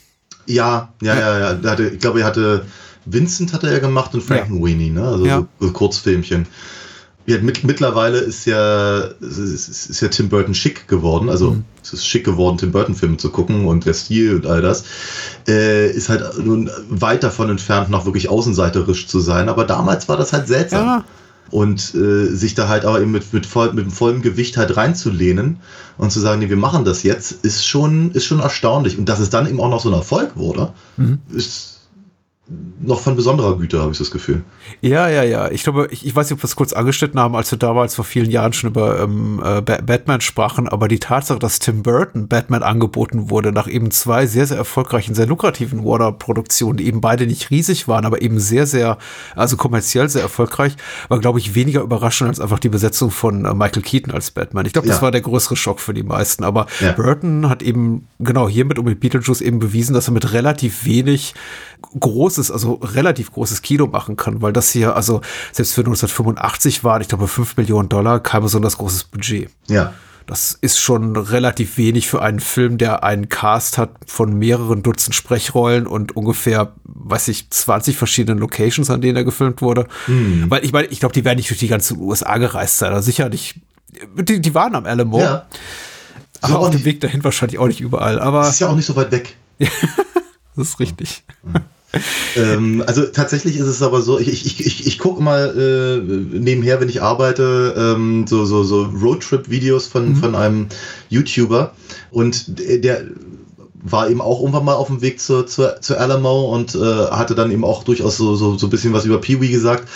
Ja, 0.46 0.94
ja, 1.02 1.16
ja, 1.16 1.40
ja. 1.40 1.54
Der 1.54 1.72
hatte, 1.72 1.90
ich 1.90 2.00
glaube, 2.00 2.22
er 2.22 2.26
hatte 2.28 2.66
Vincent 3.06 3.54
hatte 3.54 3.70
er 3.70 3.80
gemacht 3.80 4.14
und 4.14 4.22
Frankenweenie, 4.24 4.90
ne? 4.90 5.04
Also 5.04 5.26
Ja. 5.26 5.40
so, 5.60 5.68
so 5.68 5.74
Kurzfilmchen. 5.74 6.46
Ja, 7.30 7.40
mit, 7.40 7.66
mittlerweile 7.66 8.20
ist 8.20 8.46
ja, 8.46 9.00
ist, 9.20 9.68
ist 9.90 10.02
ja 10.02 10.08
Tim 10.08 10.30
Burton 10.30 10.54
schick 10.54 10.88
geworden. 10.88 11.30
Also 11.30 11.52
Mhm. 11.52 11.66
es 11.84 11.92
ist 11.92 12.08
schick 12.08 12.24
geworden, 12.24 12.58
Tim 12.58 12.72
Burton-Filme 12.72 13.18
zu 13.18 13.30
gucken 13.32 13.66
und 13.66 13.86
der 13.86 13.94
Stil 13.94 14.36
und 14.38 14.46
all 14.48 14.62
das. 14.62 14.86
Äh, 15.46 15.92
ist 15.92 16.08
halt 16.08 16.24
nun 16.44 16.70
weit 16.90 17.24
davon 17.24 17.50
entfernt, 17.50 17.90
noch 17.90 18.06
wirklich 18.06 18.30
außenseiterisch 18.30 19.08
zu 19.08 19.20
sein. 19.20 19.50
Aber 19.50 19.66
damals 19.66 20.08
war 20.08 20.16
das 20.16 20.32
halt 20.32 20.48
seltsam. 20.48 20.86
Ja. 20.86 21.04
Und 21.52 21.94
äh, 21.96 22.26
sich 22.28 22.56
da 22.56 22.68
halt 22.70 22.86
aber 22.86 23.02
eben 23.02 23.12
mit, 23.12 23.32
mit, 23.34 23.46
voll, 23.46 23.72
mit 23.74 23.86
dem 23.86 23.92
vollen 23.92 24.22
Gewicht 24.22 24.56
halt 24.58 24.76
reinzulehnen 24.76 25.58
und 25.98 26.12
zu 26.12 26.20
sagen, 26.20 26.40
nee, 26.40 26.50
wir 26.50 26.58
machen 26.58 26.84
das 26.86 27.04
jetzt, 27.04 27.46
ist 27.46 27.66
schon, 27.66 28.12
ist 28.12 28.26
schon 28.26 28.40
erstaunlich. 28.40 28.98
Und 28.98 29.08
dass 29.10 29.20
es 29.20 29.30
dann 29.30 29.48
eben 29.48 29.60
auch 29.62 29.70
noch 29.70 29.82
so 29.82 29.90
ein 29.90 29.94
Erfolg 29.96 30.32
wurde, 30.36 30.72
Mhm. 30.98 31.20
ist 31.34 31.77
noch 32.80 33.02
von 33.02 33.16
besonderer 33.18 33.58
Güte, 33.58 33.82
habe 33.82 33.92
ich 33.92 33.98
das 33.98 34.10
Gefühl. 34.10 34.42
Ja, 34.82 35.10
ja, 35.10 35.24
ja. 35.24 35.52
Ich 35.52 35.64
glaube, 35.64 35.90
ich, 35.92 36.06
ich 36.06 36.16
weiß 36.16 36.30
nicht, 36.30 36.38
ob 36.38 36.44
wir 36.44 36.46
es 36.48 36.56
kurz 36.56 36.72
angeschnitten 36.72 37.20
haben, 37.20 37.36
als 37.36 37.52
wir 37.52 37.58
damals 37.60 37.96
vor 37.96 38.06
vielen 38.06 38.30
Jahren 38.30 38.54
schon 38.54 38.70
über 38.70 39.02
ähm, 39.02 39.42
äh, 39.44 39.62
Ba- 39.62 39.82
Batman 39.86 40.22
sprachen, 40.22 40.70
aber 40.70 40.88
die 40.88 41.00
Tatsache, 41.00 41.40
dass 41.40 41.60
Tim 41.60 41.84
Burton 41.84 42.30
Batman 42.30 42.64
angeboten 42.64 43.30
wurde, 43.30 43.52
nach 43.52 43.68
eben 43.68 43.92
zwei 43.92 44.28
sehr, 44.28 44.48
sehr 44.48 44.56
erfolgreichen, 44.58 45.14
sehr 45.14 45.26
lukrativen 45.26 45.84
Warner-Produktionen, 45.84 46.78
die 46.78 46.88
eben 46.88 47.02
beide 47.02 47.28
nicht 47.28 47.50
riesig 47.52 47.88
waren, 47.90 48.06
aber 48.06 48.22
eben 48.22 48.40
sehr, 48.40 48.66
sehr, 48.66 48.98
also 49.36 49.58
kommerziell 49.58 50.08
sehr 50.08 50.22
erfolgreich, 50.22 50.78
war, 51.10 51.20
glaube 51.20 51.40
ich, 51.40 51.54
weniger 51.54 51.82
überraschend 51.82 52.30
als 52.30 52.40
einfach 52.40 52.60
die 52.60 52.70
Besetzung 52.70 53.12
von 53.12 53.44
äh, 53.44 53.54
Michael 53.54 53.82
Keaton 53.84 54.14
als 54.14 54.32
Batman. 54.32 54.66
Ich 54.66 54.72
glaube, 54.74 54.88
das 54.88 54.98
Ja. 54.98 55.02
war 55.02 55.12
der 55.12 55.22
größere 55.22 55.58
Schock 55.58 55.82
für 55.82 55.94
die 55.94 56.04
meisten. 56.04 56.46
Aber 56.46 56.68
Ja. 56.80 56.94
Burton 56.94 57.50
hat 57.50 57.62
eben, 57.62 58.08
genau 58.20 58.48
hiermit 58.48 58.80
und 58.80 58.86
mit 58.86 59.02
Beetlejuice 59.02 59.42
eben 59.42 59.60
bewiesen, 59.60 59.94
dass 59.94 60.08
er 60.08 60.14
mit 60.14 60.32
relativ 60.32 60.86
wenig 60.86 61.34
großes, 62.38 62.52
also 62.52 62.74
relativ 62.76 63.32
großes 63.32 63.62
Kino 63.62 63.88
machen 63.88 64.16
kann, 64.16 64.42
weil 64.42 64.54
das 64.54 64.72
hier, 64.72 64.96
also 64.96 65.22
selbst 65.52 65.74
für 65.74 65.82
1985 65.82 66.84
waren, 66.84 67.02
ich 67.02 67.08
glaube, 67.08 67.28
5 67.28 67.58
Millionen 67.58 67.90
Dollar, 67.90 68.20
kein 68.20 68.42
besonders 68.42 68.78
großes 68.78 69.06
Budget. 69.06 69.50
Ja. 69.68 69.94
Das 70.28 70.58
ist 70.60 70.80
schon 70.80 71.16
relativ 71.16 71.78
wenig 71.78 72.08
für 72.10 72.22
einen 72.22 72.42
Film, 72.42 72.78
der 72.78 73.04
einen 73.04 73.30
Cast 73.30 73.78
hat 73.78 73.92
von 74.06 74.38
mehreren 74.38 74.84
Dutzend 74.84 75.16
Sprechrollen 75.16 75.88
und 75.88 76.18
ungefähr, 76.18 76.74
weiß 76.84 77.30
ich, 77.30 77.50
20 77.50 77.96
verschiedenen 77.96 78.40
Locations, 78.40 78.90
an 78.90 79.00
denen 79.00 79.16
er 79.16 79.24
gefilmt 79.24 79.62
wurde. 79.62 79.88
Weil 80.50 80.66
ich 80.66 80.74
meine, 80.74 80.88
ich 80.90 81.00
glaube, 81.00 81.14
die 81.14 81.24
werden 81.24 81.38
nicht 81.38 81.50
durch 81.50 81.60
die 81.62 81.70
ganzen 81.70 81.98
USA 82.00 82.38
gereist 82.40 82.78
sein. 82.78 82.92
Also 82.92 83.06
sicher 83.06 83.30
nicht. 83.30 83.62
Die, 84.18 84.42
die 84.42 84.54
waren 84.54 84.76
am 84.76 84.86
Alamo, 84.86 85.20
ja. 85.20 85.48
aber 86.42 86.54
So, 86.54 86.60
auf 86.60 86.70
dem 86.72 86.84
Weg 86.84 87.00
dahin 87.00 87.24
wahrscheinlich 87.24 87.58
auch 87.58 87.68
nicht 87.68 87.80
überall. 87.80 88.20
Aber 88.20 88.50
ist 88.50 88.60
ja 88.60 88.68
auch 88.68 88.76
nicht 88.76 88.86
so 88.86 88.98
weit 88.98 89.12
weg. 89.14 89.38
das 89.60 90.68
ist 90.68 90.80
richtig. 90.82 91.24
Ähm, 92.36 92.84
also 92.86 93.04
tatsächlich 93.04 93.58
ist 93.58 93.68
es 93.68 93.82
aber 93.82 94.02
so, 94.02 94.20
ich, 94.20 94.46
ich, 94.46 94.66
ich, 94.66 94.88
ich 94.88 95.00
gucke 95.00 95.22
mal 95.24 95.54
äh, 95.58 96.38
nebenher, 96.38 96.82
wenn 96.82 96.90
ich 96.90 97.02
arbeite, 97.02 97.74
ähm, 97.78 98.28
so, 98.28 98.46
so, 98.46 98.64
so 98.64 98.84
Roadtrip-Videos 98.84 99.88
von, 99.88 100.16
von 100.16 100.36
einem 100.36 100.68
YouTuber 101.10 101.74
und 102.12 102.60
der, 102.60 103.06
war 103.92 104.10
eben 104.10 104.22
auch 104.22 104.40
irgendwann 104.40 104.66
mal 104.66 104.74
auf 104.74 104.88
dem 104.88 105.02
Weg 105.02 105.20
zu, 105.20 105.44
zu, 105.44 105.80
zu 105.80 105.98
Alamo 105.98 106.54
und 106.54 106.76
äh, 106.76 106.80
hatte 106.80 107.36
dann 107.36 107.52
eben 107.52 107.64
auch 107.64 107.84
durchaus 107.84 108.18
so, 108.18 108.36
so, 108.36 108.58
so 108.58 108.68
ein 108.68 108.70
bisschen 108.70 108.94
was 108.94 109.06
über 109.06 109.20
Pee-Wee 109.22 109.50
gesagt 109.50 109.88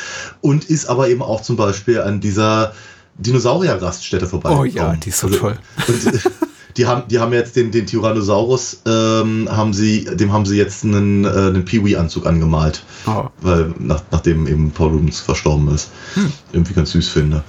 und 0.42 0.66
ist 0.66 0.86
aber 0.86 1.10
eben 1.10 1.22
auch 1.22 1.42
zum 1.42 1.56
Beispiel 1.56 2.00
an 2.00 2.22
dieser 2.22 2.74
Dinosaurier-Raststätte 3.18 4.28
vorbei. 4.28 4.56
Oh 4.58 4.64
ja, 4.64 4.96
die 4.96 5.10
ist 5.10 5.20
so 5.20 5.28
also, 5.28 5.40
toll. 5.40 5.58
Und, 5.88 6.32
die 6.78 6.86
haben, 6.86 7.04
die 7.10 7.20
haben 7.20 7.34
jetzt 7.34 7.56
den, 7.56 7.72
den 7.72 7.86
Tyrannosaurus, 7.86 8.82
ähm, 8.86 9.48
haben 9.50 9.74
sie, 9.74 10.06
dem 10.06 10.32
haben 10.32 10.46
sie 10.46 10.58
jetzt 10.58 10.84
einen, 10.84 11.26
äh, 11.26 11.30
einen 11.30 11.66
Pee-Wee-Anzug 11.66 12.26
angemalt. 12.26 12.84
Oh. 13.08 13.26
Weil, 13.42 13.74
nach, 13.80 14.04
nachdem 14.12 14.48
eben 14.48 14.72
Paul 14.72 14.92
Rubens 14.92 15.20
verstorben 15.20 15.74
ist. 15.74 15.90
Hm. 16.16 16.32
Irgendwie 16.54 16.74
ganz 16.74 16.92
süß 16.92 17.10
finde. 17.10 17.44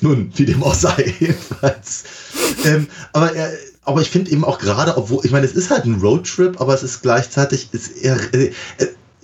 Nun, 0.00 0.30
wie 0.36 0.44
dem 0.44 0.62
auch 0.62 0.74
sei, 0.74 1.14
jedenfalls. 1.20 2.04
ähm, 2.64 2.86
aber 3.12 3.34
er, 3.34 3.50
aber 3.84 4.00
ich 4.00 4.10
finde 4.10 4.30
eben 4.30 4.44
auch 4.44 4.58
gerade, 4.58 4.96
obwohl, 4.96 5.24
ich 5.24 5.32
meine, 5.32 5.44
es 5.44 5.52
ist 5.52 5.70
halt 5.70 5.84
ein 5.84 5.96
Roadtrip, 6.00 6.60
aber 6.60 6.72
es 6.74 6.82
ist 6.82 7.02
gleichzeitig, 7.02 7.68
ist 7.72 7.96
eher, 7.96 8.16
äh, 8.32 8.52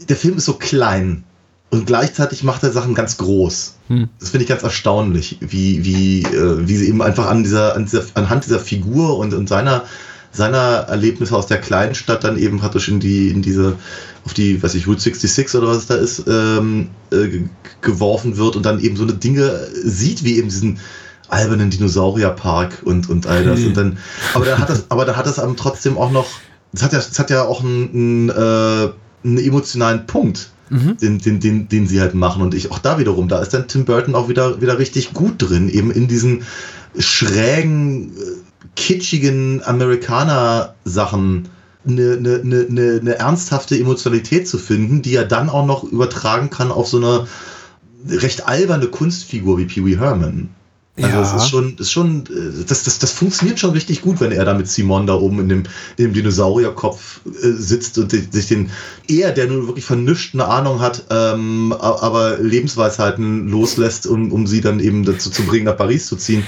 der 0.08 0.16
Film 0.16 0.36
ist 0.36 0.46
so 0.46 0.54
klein 0.54 1.24
und 1.70 1.86
gleichzeitig 1.86 2.44
macht 2.44 2.62
er 2.62 2.72
Sachen 2.72 2.94
ganz 2.94 3.18
groß. 3.18 3.74
Hm. 3.88 4.08
Das 4.18 4.30
finde 4.30 4.44
ich 4.44 4.48
ganz 4.48 4.62
erstaunlich, 4.62 5.36
wie, 5.40 5.84
wie, 5.84 6.22
äh, 6.22 6.66
wie 6.66 6.76
sie 6.76 6.88
eben 6.88 7.02
einfach 7.02 7.26
an 7.26 7.42
dieser, 7.42 7.74
an 7.74 7.84
dieser, 7.84 8.04
anhand 8.14 8.46
dieser 8.46 8.58
Figur 8.58 9.18
und, 9.18 9.34
und 9.34 9.48
seiner, 9.48 9.84
seiner 10.32 10.86
Erlebnisse 10.88 11.36
aus 11.36 11.46
der 11.46 11.60
kleinen 11.60 11.94
Stadt 11.94 12.24
dann 12.24 12.38
eben 12.38 12.58
praktisch 12.58 12.88
in 12.88 13.00
die, 13.00 13.28
in 13.28 13.42
diese, 13.42 13.76
auf 14.24 14.32
die, 14.32 14.62
weiß 14.62 14.74
ich, 14.74 14.86
Route 14.86 15.00
66 15.00 15.60
oder 15.60 15.68
was 15.68 15.78
es 15.78 15.86
da 15.86 15.94
ist, 15.96 16.24
ähm, 16.26 16.88
äh, 17.10 17.42
geworfen 17.82 18.38
wird 18.38 18.56
und 18.56 18.64
dann 18.64 18.80
eben 18.80 18.96
so 18.96 19.02
eine 19.02 19.14
Dinge 19.14 19.68
sieht, 19.84 20.24
wie 20.24 20.38
eben 20.38 20.48
diesen 20.48 20.78
albernen 21.28 21.68
Dinosaurierpark 21.68 22.82
und, 22.84 23.10
und 23.10 23.26
all 23.26 23.44
das. 23.44 23.60
Und 23.60 23.76
dann, 23.76 23.98
aber 24.34 24.46
da 24.46 24.58
hat 24.58 24.70
das, 24.70 24.90
aber 24.90 25.04
da 25.04 25.16
hat 25.16 25.26
das 25.26 25.40
trotzdem 25.56 25.98
auch 25.98 26.10
noch, 26.10 26.26
es 26.72 26.82
hat 26.82 26.94
ja, 26.94 26.98
es 26.98 27.18
hat 27.18 27.28
ja 27.28 27.44
auch 27.44 27.62
einen, 27.62 27.90
einen, 27.92 28.28
äh, 28.30 28.92
einen 29.22 29.38
emotionalen 29.38 30.06
Punkt 30.06 30.50
mhm. 30.70 30.96
den, 30.98 31.18
den, 31.18 31.40
den, 31.40 31.68
den 31.68 31.86
sie 31.86 32.00
halt 32.00 32.14
machen. 32.14 32.42
Und 32.42 32.54
ich 32.54 32.70
auch 32.70 32.78
da 32.78 32.98
wiederum, 32.98 33.28
da 33.28 33.40
ist 33.40 33.54
dann 33.54 33.68
Tim 33.68 33.84
Burton 33.84 34.14
auch 34.14 34.28
wieder, 34.28 34.60
wieder 34.60 34.78
richtig 34.78 35.12
gut 35.12 35.34
drin, 35.38 35.68
eben 35.68 35.90
in 35.90 36.08
diesen 36.08 36.42
schrägen, 36.98 38.10
äh, 38.10 38.20
kitschigen 38.76 39.62
Amerikaner-Sachen 39.64 41.48
eine, 41.86 42.16
eine, 42.16 42.40
eine, 42.68 42.98
eine 43.00 43.14
ernsthafte 43.18 43.78
Emotionalität 43.78 44.48
zu 44.48 44.58
finden, 44.58 45.02
die 45.02 45.14
er 45.14 45.24
dann 45.24 45.48
auch 45.48 45.66
noch 45.66 45.84
übertragen 45.84 46.50
kann 46.50 46.70
auf 46.70 46.88
so 46.88 46.98
eine 46.98 47.26
recht 48.08 48.46
alberne 48.46 48.86
Kunstfigur 48.86 49.58
wie 49.58 49.64
Pee 49.64 49.84
Wee 49.84 49.98
Herman. 49.98 50.50
Also 51.02 51.16
ja. 51.16 51.20
das 51.20 51.42
ist 51.42 51.48
schon, 51.48 51.76
ist 51.76 51.92
schon, 51.92 52.24
äh, 52.26 52.64
das, 52.66 52.84
das, 52.84 52.98
das 52.98 53.12
funktioniert 53.12 53.58
schon 53.58 53.70
richtig 53.70 54.02
gut, 54.02 54.20
wenn 54.20 54.32
er 54.32 54.44
da 54.44 54.54
mit 54.54 54.68
Simon 54.68 55.06
da 55.06 55.14
oben 55.14 55.40
in 55.40 55.48
dem, 55.48 55.62
in 55.96 56.04
dem 56.04 56.12
Dinosaurierkopf 56.12 57.20
äh, 57.26 57.52
sitzt 57.52 57.98
und 57.98 58.10
sich 58.10 58.46
den, 58.48 58.70
er, 59.06 59.32
der 59.32 59.46
nur 59.46 59.68
wirklich 59.68 59.84
vernünftig 59.84 60.34
eine 60.34 60.46
Ahnung 60.46 60.80
hat, 60.80 61.04
ähm, 61.10 61.72
aber 61.72 62.38
Lebensweisheiten 62.38 63.48
loslässt, 63.48 64.06
um, 64.06 64.32
um 64.32 64.46
sie 64.46 64.60
dann 64.60 64.80
eben 64.80 65.04
dazu 65.04 65.30
zu 65.30 65.42
bringen, 65.42 65.66
nach 65.66 65.76
Paris 65.76 66.06
zu 66.06 66.16
ziehen. 66.16 66.44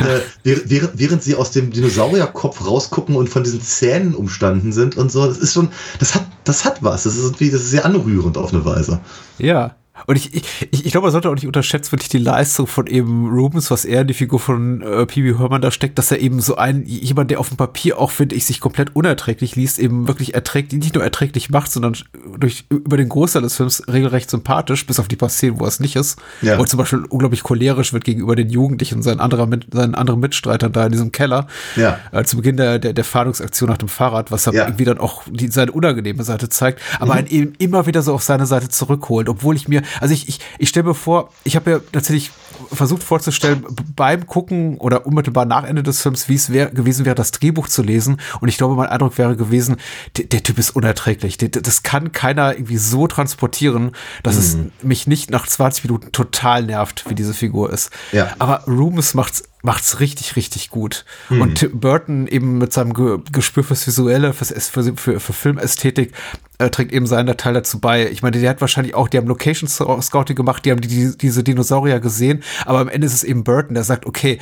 Ja. 0.00 0.06
Äh, 0.06 0.20
während, 0.64 0.98
während 0.98 1.22
sie 1.22 1.36
aus 1.36 1.52
dem 1.52 1.70
Dinosaurierkopf 1.70 2.66
rausgucken 2.66 3.14
und 3.14 3.28
von 3.28 3.44
diesen 3.44 3.60
Zähnen 3.60 4.14
umstanden 4.14 4.72
sind 4.72 4.96
und 4.96 5.12
so, 5.12 5.26
das 5.26 5.38
ist 5.38 5.52
schon, 5.52 5.68
das 5.98 6.14
hat, 6.14 6.26
das 6.44 6.64
hat 6.64 6.82
was. 6.82 7.04
Das 7.04 7.14
ist 7.16 7.24
irgendwie, 7.24 7.50
das 7.50 7.62
ist 7.62 7.70
sehr 7.70 7.84
anrührend 7.84 8.36
auf 8.36 8.52
eine 8.52 8.64
Weise. 8.64 9.00
Ja, 9.38 9.76
und 10.06 10.16
ich, 10.16 10.34
ich, 10.34 10.44
ich 10.70 10.90
glaube, 10.90 11.06
man 11.06 11.12
sollte 11.12 11.28
auch 11.28 11.34
nicht 11.34 11.46
unterschätzen, 11.46 11.92
wirklich 11.92 12.08
die 12.08 12.18
Leistung 12.18 12.66
von 12.66 12.86
eben 12.86 13.28
Rubens, 13.28 13.70
was 13.70 13.84
er 13.84 14.00
in 14.00 14.06
die 14.08 14.14
Figur 14.14 14.40
von 14.40 14.80
äh, 14.82 15.06
P.B. 15.06 15.38
Herman 15.38 15.60
da 15.60 15.70
steckt, 15.70 15.98
dass 15.98 16.10
er 16.10 16.18
eben 16.18 16.40
so 16.40 16.56
ein, 16.56 16.84
jemand, 16.86 17.30
der 17.30 17.38
auf 17.38 17.48
dem 17.48 17.58
Papier 17.58 17.98
auch, 17.98 18.10
finde 18.10 18.34
ich, 18.34 18.46
sich 18.46 18.60
komplett 18.60 18.96
unerträglich 18.96 19.54
liest, 19.54 19.78
eben 19.78 20.08
wirklich 20.08 20.34
erträglich, 20.34 20.80
nicht 20.80 20.94
nur 20.94 21.04
erträglich 21.04 21.50
macht, 21.50 21.70
sondern 21.70 21.94
durch, 22.38 22.64
über 22.70 22.96
den 22.96 23.10
Großteil 23.10 23.42
des 23.42 23.56
Films 23.56 23.82
regelrecht 23.86 24.30
sympathisch, 24.30 24.86
bis 24.86 24.98
auf 24.98 25.08
die 25.08 25.16
paar 25.16 25.28
Szenen, 25.28 25.60
wo 25.60 25.64
er 25.64 25.68
es 25.68 25.78
nicht 25.78 25.94
ist. 25.94 26.18
Ja. 26.40 26.58
Wo 26.58 26.62
er 26.62 26.66
zum 26.66 26.78
Beispiel 26.78 27.04
unglaublich 27.08 27.42
cholerisch 27.42 27.92
wird 27.92 28.04
gegenüber 28.04 28.34
den 28.34 28.48
Jugendlichen 28.48 28.96
und 28.96 29.02
seinen, 29.02 29.20
anderer, 29.20 29.48
seinen 29.72 29.94
anderen 29.94 30.20
Mitstreitern 30.20 30.72
da 30.72 30.86
in 30.86 30.92
diesem 30.92 31.12
Keller. 31.12 31.46
Ja. 31.76 31.98
Äh, 32.12 32.24
zu 32.24 32.36
Beginn 32.36 32.56
der, 32.56 32.78
der, 32.78 32.94
der 32.94 33.04
Fahndungsaktion 33.04 33.68
nach 33.68 33.78
dem 33.78 33.88
Fahrrad, 33.88 34.30
was 34.30 34.46
er 34.46 34.54
ja. 34.54 34.64
irgendwie 34.64 34.84
dann 34.84 34.98
auch 34.98 35.22
die, 35.30 35.48
seine 35.48 35.70
unangenehme 35.70 36.24
Seite 36.24 36.48
zeigt, 36.48 36.80
aber 36.98 37.12
mhm. 37.12 37.18
einen 37.18 37.28
eben 37.28 37.52
immer 37.58 37.86
wieder 37.86 38.00
so 38.02 38.14
auf 38.14 38.22
seine 38.22 38.46
Seite 38.46 38.68
zurückholt, 38.68 39.28
obwohl 39.28 39.54
ich 39.54 39.68
mir, 39.68 39.81
also 40.00 40.14
ich, 40.14 40.28
ich, 40.28 40.40
ich 40.58 40.68
stelle 40.68 40.88
mir 40.88 40.94
vor, 40.94 41.30
ich 41.44 41.56
habe 41.56 41.70
ja 41.70 41.80
tatsächlich 41.92 42.30
versucht 42.72 43.02
vorzustellen, 43.02 43.64
beim 43.96 44.26
Gucken 44.26 44.78
oder 44.78 45.06
unmittelbar 45.06 45.44
nach 45.44 45.64
Ende 45.64 45.82
des 45.82 46.00
Films, 46.00 46.28
wie 46.28 46.34
es 46.34 46.52
wär, 46.52 46.66
gewesen 46.66 47.04
wäre, 47.04 47.14
das 47.14 47.30
Drehbuch 47.30 47.68
zu 47.68 47.82
lesen. 47.82 48.18
Und 48.40 48.48
ich 48.48 48.56
glaube, 48.56 48.74
mein 48.74 48.88
Eindruck 48.88 49.18
wäre 49.18 49.36
gewesen, 49.36 49.76
der, 50.16 50.26
der 50.26 50.42
Typ 50.42 50.58
ist 50.58 50.70
unerträglich. 50.70 51.36
Der, 51.38 51.48
das 51.48 51.82
kann 51.82 52.12
keiner 52.12 52.54
irgendwie 52.54 52.76
so 52.76 53.06
transportieren, 53.06 53.92
dass 54.22 54.36
mhm. 54.36 54.40
es 54.80 54.84
mich 54.84 55.06
nicht 55.06 55.30
nach 55.30 55.46
20 55.46 55.84
Minuten 55.84 56.12
total 56.12 56.64
nervt, 56.64 57.04
wie 57.08 57.14
diese 57.14 57.34
Figur 57.34 57.72
ist. 57.72 57.90
Ja. 58.12 58.30
Aber 58.38 58.64
Rooms 58.66 59.14
macht's 59.14 59.44
macht's 59.62 60.00
richtig, 60.00 60.36
richtig 60.36 60.70
gut. 60.70 61.04
Mhm. 61.30 61.40
Und 61.40 61.54
Tim 61.54 61.80
Burton 61.80 62.26
eben 62.26 62.58
mit 62.58 62.72
seinem 62.72 62.92
Ge 62.92 63.18
Gespür 63.32 63.64
fürs 63.64 63.86
Visuelle, 63.86 64.32
fürs, 64.32 64.52
für, 64.68 64.96
für, 64.96 65.20
für 65.20 65.32
Filmästhetik, 65.32 66.12
äh, 66.58 66.70
trägt 66.70 66.92
eben 66.92 67.06
seinen 67.06 67.36
Teil 67.36 67.54
dazu 67.54 67.78
bei. 67.78 68.10
Ich 68.10 68.22
meine, 68.22 68.38
der 68.38 68.50
hat 68.50 68.60
wahrscheinlich 68.60 68.94
auch, 68.94 69.08
die 69.08 69.18
haben 69.18 69.28
Location 69.28 69.68
Scouting 69.68 70.36
gemacht, 70.36 70.64
die 70.64 70.72
haben 70.72 70.80
die, 70.80 71.16
diese 71.16 71.42
Dinosaurier 71.42 72.00
gesehen, 72.00 72.42
aber 72.66 72.80
am 72.80 72.88
Ende 72.88 73.06
ist 73.06 73.14
es 73.14 73.24
eben 73.24 73.44
Burton, 73.44 73.74
der 73.74 73.84
sagt, 73.84 74.06
okay, 74.06 74.38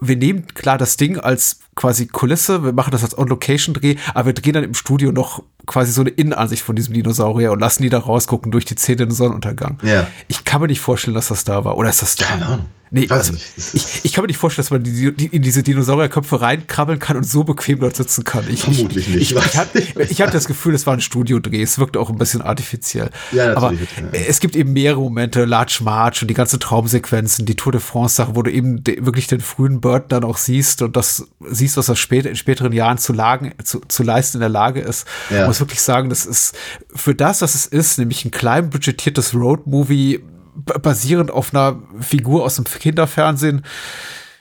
wir 0.00 0.16
nehmen 0.16 0.46
klar 0.54 0.78
das 0.78 0.96
Ding 0.96 1.18
als 1.18 1.60
quasi 1.74 2.06
Kulisse, 2.06 2.64
wir 2.64 2.72
machen 2.72 2.90
das 2.90 3.04
als 3.04 3.16
On-Location-Dreh, 3.16 3.96
aber 4.14 4.26
wir 4.26 4.32
drehen 4.32 4.54
dann 4.54 4.64
im 4.64 4.74
Studio 4.74 5.12
noch 5.12 5.42
quasi 5.66 5.92
so 5.92 6.00
eine 6.00 6.10
Innenansicht 6.10 6.62
von 6.62 6.74
diesem 6.74 6.94
Dinosaurier 6.94 7.52
und 7.52 7.60
lassen 7.60 7.82
die 7.82 7.90
da 7.90 7.98
rausgucken 7.98 8.50
durch 8.50 8.64
die 8.64 8.76
Zähne 8.76 9.02
im 9.02 9.10
Sonnenuntergang. 9.10 9.78
Ja. 9.82 10.06
Ich 10.28 10.44
kann 10.44 10.62
mir 10.62 10.68
nicht 10.68 10.80
vorstellen, 10.80 11.14
dass 11.14 11.28
das 11.28 11.44
da 11.44 11.64
war. 11.64 11.76
Oder 11.76 11.90
ist 11.90 12.00
das 12.00 12.16
da? 12.16 12.24
Keine 12.24 12.46
Ahnung. 12.46 12.66
Nee, 12.92 13.06
also, 13.08 13.34
ich, 13.72 14.00
ich 14.02 14.12
kann 14.12 14.22
mir 14.22 14.26
nicht 14.26 14.38
vorstellen, 14.38 14.64
dass 14.64 14.70
man 14.72 14.82
die, 14.82 15.14
die, 15.14 15.26
in 15.26 15.42
diese 15.42 15.62
Dinosaurierköpfe 15.62 16.40
reinkrabbeln 16.40 16.98
kann 16.98 17.16
und 17.16 17.24
so 17.24 17.44
bequem 17.44 17.78
dort 17.78 17.94
sitzen 17.94 18.24
kann. 18.24 18.44
Ich, 18.48 18.62
Vermutlich 18.62 19.08
ich, 19.08 19.14
nicht. 19.14 19.30
Ich, 19.30 19.36
ich, 19.36 19.56
hatte, 19.56 19.78
ich 20.10 20.20
hatte 20.20 20.32
das 20.32 20.46
Gefühl, 20.46 20.74
es 20.74 20.86
war 20.86 20.94
ein 20.94 21.00
Studiodreh. 21.00 21.62
Es 21.62 21.78
wirkte 21.78 22.00
auch 22.00 22.10
ein 22.10 22.18
bisschen 22.18 22.42
artifiziell. 22.42 23.10
Ja, 23.30 23.56
Aber 23.56 23.72
ja. 23.72 23.78
es 24.12 24.40
gibt 24.40 24.56
eben 24.56 24.72
mehrere 24.72 25.00
Momente, 25.00 25.44
Large 25.44 25.80
March 25.84 26.20
und 26.22 26.28
die 26.28 26.34
ganzen 26.34 26.58
Traumsequenzen, 26.58 27.46
die 27.46 27.54
Tour 27.54 27.70
de 27.70 27.80
France-Sache, 27.80 28.34
wo 28.34 28.42
du 28.42 28.50
eben 28.50 28.82
de, 28.82 29.04
wirklich 29.04 29.28
den 29.28 29.40
frühen 29.40 29.80
Bird 29.80 30.10
dann 30.10 30.24
auch 30.24 30.36
siehst 30.36 30.82
und 30.82 30.96
das 30.96 31.28
siehst, 31.48 31.76
was 31.76 31.88
er 31.88 31.94
später, 31.94 32.28
in 32.28 32.36
späteren 32.36 32.72
Jahren 32.72 32.98
zu, 32.98 33.12
lagen, 33.12 33.52
zu, 33.62 33.80
zu 33.86 34.02
leisten 34.02 34.38
in 34.38 34.40
der 34.40 34.48
Lage 34.48 34.80
ist. 34.80 35.06
Ja. 35.30 35.42
Ich 35.42 35.46
muss 35.46 35.60
wirklich 35.60 35.80
sagen, 35.80 36.08
das 36.08 36.26
ist 36.26 36.56
für 36.92 37.14
das, 37.14 37.40
was 37.40 37.54
es 37.54 37.66
ist, 37.66 37.98
nämlich 37.98 38.24
ein 38.24 38.32
klein 38.32 38.68
budgetiertes 38.70 39.32
Road-Movie, 39.32 40.20
basierend 40.54 41.30
auf 41.30 41.54
einer 41.54 41.80
Figur 42.00 42.44
aus 42.44 42.56
dem 42.56 42.64
Kinderfernsehen 42.64 43.64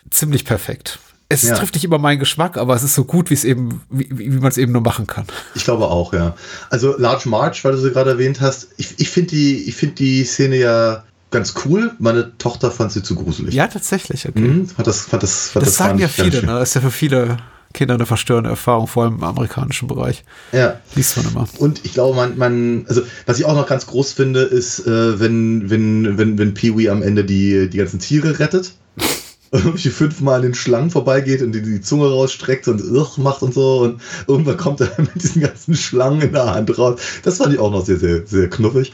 ziemlich 0.10 0.46
perfekt. 0.46 1.00
Es 1.32 1.44
ja. 1.44 1.56
trifft 1.56 1.76
nicht 1.76 1.84
immer 1.84 2.00
meinen 2.00 2.18
Geschmack, 2.18 2.58
aber 2.58 2.74
es 2.74 2.82
ist 2.82 2.96
so 2.96 3.06
gut, 3.06 3.30
wie 3.30 3.36
es 3.36 3.44
eben, 3.44 3.84
wie, 3.92 4.10
wie 4.12 4.30
man 4.30 4.50
es 4.50 4.58
eben 4.58 4.72
nur 4.72 4.82
machen 4.82 5.06
kann. 5.06 5.26
Ich 5.54 5.64
glaube 5.64 5.86
auch, 5.88 6.12
ja. 6.12 6.36
Also 6.72 6.98
Large 6.98 7.30
March, 7.30 7.64
weil 7.64 7.74
du 7.74 7.78
sie 7.78 7.92
gerade 7.92 8.10
erwähnt 8.12 8.42
hast, 8.42 8.70
ich, 8.78 9.00
ich 9.00 9.10
finde 9.10 9.30
die, 9.30 9.64
ich 9.66 9.76
finde 9.76 9.96
die 9.96 10.24
Szene 10.24 10.56
ja 10.56 11.04
ganz 11.30 11.54
cool. 11.66 11.92
Meine 12.00 12.36
Tochter 12.40 12.72
fand 12.72 12.92
sie 12.92 13.04
zu 13.04 13.14
gruselig. 13.14 13.54
Ja, 13.54 13.68
tatsächlich. 13.68 14.28
Okay. 14.28 14.40
Mhm, 14.40 14.68
fand 14.68 14.88
das, 14.88 15.02
fand 15.02 15.22
das, 15.22 15.50
fand 15.50 15.68
das, 15.68 15.76
das 15.76 15.78
sagen 15.78 16.00
ja 16.00 16.08
viele, 16.08 16.42
ne? 16.42 16.54
Das 16.54 16.70
ist 16.70 16.76
ja 16.76 16.82
für 16.82 16.92
viele 16.92 17.38
Kinder 17.74 17.94
eine 17.94 18.06
verstörende 18.06 18.50
Erfahrung, 18.50 18.88
vor 18.88 19.04
allem 19.04 19.16
im 19.16 19.24
amerikanischen 19.24 19.88
Bereich. 19.88 20.24
Ja. 20.52 20.80
Liest 20.96 21.18
man 21.18 21.28
immer. 21.28 21.48
Und 21.60 21.86
ich 21.86 21.94
glaube, 21.94 22.16
man, 22.16 22.38
man, 22.38 22.86
also 22.88 23.02
was 23.26 23.40
ich 23.40 23.46
auch 23.46 23.54
noch 23.54 23.68
ganz 23.68 23.86
groß 23.86 24.14
finde, 24.14 24.42
ist, 24.42 24.88
äh, 24.88 25.20
wenn, 25.20 25.70
wenn, 25.70 26.18
wenn, 26.18 26.38
wenn 26.38 26.54
Pee-Wee 26.54 26.90
am 26.90 27.04
Ende 27.04 27.24
die, 27.24 27.70
die 27.70 27.78
ganzen 27.78 28.00
Tiere 28.00 28.40
rettet. 28.40 28.74
irgendwie 29.52 29.90
fünfmal 29.90 30.36
an 30.36 30.42
den 30.44 30.54
Schlangen 30.54 30.92
vorbeigeht 30.92 31.42
und 31.42 31.54
die, 31.54 31.62
die 31.62 31.82
Zunge 31.82 32.08
rausstreckt 32.08 32.68
und 32.68 32.82
irr 32.82 33.10
macht 33.18 33.42
und 33.42 33.54
so 33.54 33.80
und 33.80 34.02
irgendwann 34.28 34.58
kommt 34.58 34.82
er 34.82 34.92
mit 34.98 35.16
diesen 35.16 35.42
ganzen 35.42 35.76
Schlangen 35.76 36.22
in 36.22 36.34
der 36.34 36.54
Hand 36.54 36.78
raus. 36.78 37.00
Das 37.24 37.38
fand 37.38 37.54
ich 37.54 37.60
auch 37.60 37.72
noch 37.72 37.86
sehr, 37.86 37.98
sehr, 37.98 38.26
sehr 38.28 38.50
knuffig. 38.50 38.94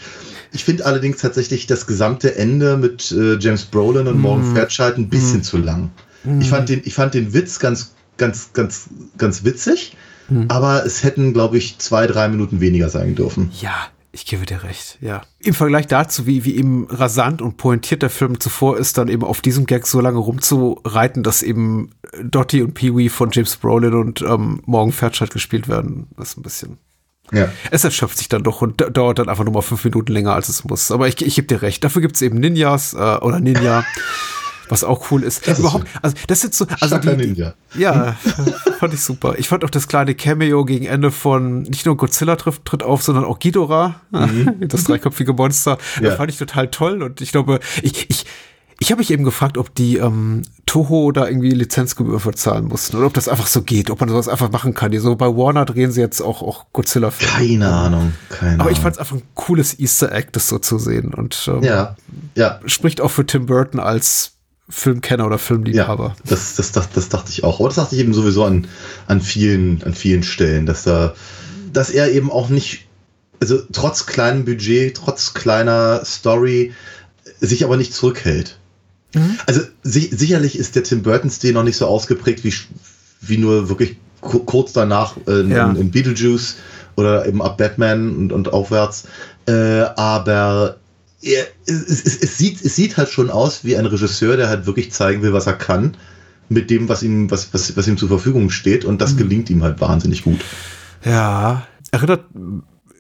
Ich 0.54 0.64
finde 0.64 0.86
allerdings 0.86 1.18
tatsächlich 1.18 1.68
das 1.68 1.88
gesamte 1.88 2.36
Ende 2.36 2.78
mit 2.78 3.12
äh, 3.12 3.38
James 3.38 3.66
Brolin 3.66 4.08
und 4.08 4.18
mm. 4.18 4.22
Morgan 4.22 4.56
Fairchild 4.56 4.98
ein 4.98 5.10
bisschen 5.10 5.40
mm. 5.40 5.44
zu 5.44 5.58
lang. 5.58 5.92
Mm. 6.24 6.40
Ich, 6.40 6.50
fand 6.50 6.70
den, 6.70 6.82
ich 6.86 6.94
fand 6.94 7.14
den 7.14 7.34
Witz 7.34 7.60
ganz 7.60 7.94
ganz, 8.18 8.54
ganz, 8.54 8.90
ganz 9.18 9.44
witzig. 9.44 9.96
Hm. 10.28 10.46
Aber 10.50 10.86
es 10.86 11.04
hätten, 11.04 11.34
glaube 11.34 11.58
ich, 11.58 11.78
zwei, 11.78 12.08
drei 12.08 12.28
Minuten 12.28 12.60
weniger 12.60 12.90
sein 12.90 13.16
dürfen. 13.16 13.52
Ja, 13.62 13.76
ich 14.12 14.26
gebe 14.26 14.46
dir 14.46 14.64
recht, 14.64 14.98
ja. 15.02 15.24
Im 15.40 15.54
Vergleich 15.54 15.88
dazu, 15.88 16.26
wie, 16.26 16.46
wie 16.46 16.56
eben 16.56 16.88
rasant 16.90 17.42
und 17.42 17.58
pointiert 17.58 18.02
der 18.02 18.10
Film 18.10 18.40
zuvor 18.40 18.78
ist, 18.78 18.98
dann 18.98 19.10
eben 19.10 19.24
auf 19.24 19.42
diesem 19.42 19.66
Gag 19.66 19.86
so 19.86 20.00
lange 20.00 20.20
rumzureiten, 20.20 21.22
dass 21.22 21.44
eben 21.44 21.92
Dottie 22.24 22.62
und 22.62 22.74
Pee-Wee 22.74 23.10
von 23.10 23.30
James 23.32 23.58
Brolin 23.58 23.94
und 23.94 24.22
ähm, 24.22 24.62
Morgan 24.66 24.94
Fairchild 24.94 25.32
gespielt 25.32 25.68
werden, 25.68 26.08
das 26.16 26.30
ist 26.30 26.38
ein 26.38 26.44
bisschen. 26.44 26.78
Ja. 27.34 27.50
Es 27.72 27.84
erschöpft 27.84 28.18
sich 28.18 28.30
dann 28.30 28.44
doch 28.44 28.62
und 28.62 28.86
dauert 28.96 29.20
dann 29.20 29.30
einfach 29.30 29.44
nur 29.44 29.54
mal 29.54 29.62
fünf 29.62 29.84
Minuten 29.84 30.14
länger, 30.14 30.34
als 30.34 30.48
es 30.48 30.64
muss. 30.64 30.92
Aber 30.92 31.08
ich, 31.08 31.22
ich 31.22 31.36
gebe 31.36 31.48
dir 31.48 31.62
recht. 31.62 31.84
Dafür 31.84 32.02
gibt 32.02 32.16
es 32.16 32.22
eben 32.22 32.40
Ninjas 32.40 32.94
äh, 32.94 32.98
oder 32.98 33.40
Ninja. 33.40 33.84
Was 34.70 34.84
auch 34.84 35.12
cool 35.12 35.24
ist. 35.24 35.48
Das 35.48 35.54
ist 35.54 35.60
Überhaupt, 35.60 35.88
schön. 35.88 36.00
also 36.02 36.16
das 36.28 36.42
sind 36.42 36.54
so, 36.56 36.66
also 36.80 36.96
Shaka 36.96 37.14
die, 37.14 37.28
Ninja. 37.28 37.54
ja, 37.78 38.14
fand 38.80 38.94
ich 38.94 39.02
super. 39.02 39.36
Ich 39.38 39.48
fand 39.48 39.64
auch 39.64 39.70
das 39.70 39.88
kleine 39.88 40.16
Cameo 40.16 40.66
gegen 40.66 40.86
Ende 40.86 41.12
von 41.12 41.62
nicht 41.64 41.86
nur 41.86 41.98
Godzilla 41.98 42.36
tritt, 42.36 42.66
tritt 42.66 42.84
auf, 42.84 43.04
sondern 43.04 43.26
auch 43.26 43.40
Ghidorah, 43.40 44.02
das 44.60 44.86
dreiköpfige 44.86 45.34
Monster. 45.34 45.78
Ja. 45.98 46.10
Das 46.10 46.16
fand 46.16 46.32
ich 46.32 46.38
total 46.38 46.70
toll 46.70 47.04
und 47.04 47.22
ich 47.22 47.32
glaube, 47.32 47.60
ich, 47.84 48.10
ich, 48.10 48.26
ich 48.80 48.92
habe 48.92 49.00
mich 49.00 49.12
eben 49.12 49.24
gefragt, 49.24 49.58
ob 49.58 49.74
die 49.74 49.98
ähm, 49.98 50.42
Toho 50.66 51.12
da 51.14 51.28
irgendwie 51.28 51.52
Lizenzgebühr 51.52 52.20
für 52.20 52.34
zahlen 52.34 52.66
mussten 52.66 52.98
oder 52.98 53.06
ob 53.06 53.14
das 53.14 53.30
einfach 53.30 53.48
so 53.48 53.62
geht, 53.62 53.90
ob 53.90 54.00
man 54.02 54.10
sowas 54.10 54.28
einfach 54.28 54.52
machen 54.52 54.74
kann. 54.74 54.92
Die 54.92 54.98
so 54.98 55.16
bei 55.16 55.28
Warner 55.28 55.64
drehen 55.66 55.92
sie 55.92 56.02
jetzt 56.02 56.22
auch, 56.22 56.42
auch 56.42 56.66
Godzilla-Filme. 56.74 57.32
Keine 57.34 57.72
Ahnung, 57.72 58.14
keine 58.30 58.60
Aber 58.60 58.72
ich 58.72 58.78
Ahnung. 58.78 58.84
fand 58.84 58.96
es 58.96 59.00
einfach 59.00 59.16
ein 59.16 59.22
cooles 59.36 59.80
Easter 59.80 60.12
Egg, 60.12 60.30
das 60.34 60.50
so 60.50 60.58
zu 60.58 60.78
sehen 60.78 61.14
und 61.14 61.50
ähm, 61.54 61.64
Ja, 61.64 61.96
ja, 62.36 62.60
spricht 62.66 63.00
auch 63.00 63.12
für 63.12 63.26
Tim 63.26 63.46
Burton 63.46 63.80
als 63.80 64.34
Filmkenner 64.70 65.26
oder 65.28 65.38
Filmliebhaber. 65.38 66.16
Ja, 66.18 66.24
das, 66.30 66.56
das, 66.56 66.72
das, 66.72 66.90
das 66.90 67.10
dachte 67.10 67.30
ich 67.32 67.44
auch. 67.44 67.60
Aber 67.60 67.70
das 67.70 67.76
dachte 67.76 67.96
ich 67.96 68.02
eben 68.02 68.14
sowieso 68.14 68.46
an, 68.46 68.68
an, 69.08 69.22
vielen, 69.22 69.84
an 69.84 69.94
vielen 69.94 70.24
Stellen, 70.24 70.66
dass 70.66 70.84
da, 70.84 71.14
dass 71.72 71.90
er 71.92 72.12
eben 72.12 72.32
auch 72.32 72.50
nicht, 72.50 72.88
also 73.40 73.60
trotz 73.72 74.06
kleinem 74.08 74.44
Budget, 74.46 74.98
trotz 74.98 75.34
kleiner 75.34 76.04
Story, 76.04 76.74
sich 77.40 77.64
aber 77.64 77.78
nicht 77.78 77.94
zurückhält. 77.94 78.58
Also 79.46 79.62
si 79.82 80.10
sicherlich 80.14 80.58
ist 80.60 80.76
der 80.76 80.84
Tim 80.84 81.02
Burton-Stil 81.04 81.54
noch 81.54 81.64
nicht 81.64 81.78
so 81.78 81.86
ausgeprägt 81.88 82.44
wie, 82.44 82.54
wie 83.22 83.38
nur 83.38 83.70
wirklich 83.70 83.96
ku- 84.20 84.40
kurz 84.44 84.74
danach 84.74 85.16
äh, 85.28 85.40
in, 85.40 85.52
Ja. 85.52 85.70
in 85.72 85.90
Beetlejuice 85.92 86.56
oder 86.98 87.26
eben 87.26 87.42
ab 87.42 87.58
Batman 87.58 88.14
und, 88.16 88.34
und 88.34 88.52
aufwärts. 88.52 89.06
Äh, 89.48 89.82
aber 89.96 90.78
er, 91.26 91.48
es, 91.66 91.82
es, 92.06 92.22
es, 92.22 92.38
sieht, 92.38 92.64
es 92.64 92.76
sieht 92.76 92.98
halt 92.98 93.10
schon 93.10 93.30
aus 93.30 93.64
wie 93.64 93.76
ein 93.76 93.86
Regisseur, 93.86 94.38
der 94.38 94.48
halt 94.48 94.68
wirklich 94.68 94.92
zeigen 94.92 95.24
will, 95.24 95.34
was 95.34 95.48
er 95.48 95.54
kann, 95.54 95.98
mit 96.48 96.70
dem, 96.70 96.88
was 96.88 97.02
ihm, 97.02 97.32
was, 97.32 97.54
was, 97.54 97.76
was 97.76 97.88
ihm 97.88 97.98
zur 97.98 98.10
Verfügung 98.10 98.52
steht. 98.52 98.86
Und 98.86 99.02
das 99.02 99.18
gelingt 99.18 99.50
ihm 99.50 99.64
halt 99.64 99.82
wahnsinnig 99.82 100.24
gut. 100.24 100.40
Ja, 101.04 101.68
erinnert 101.92 102.26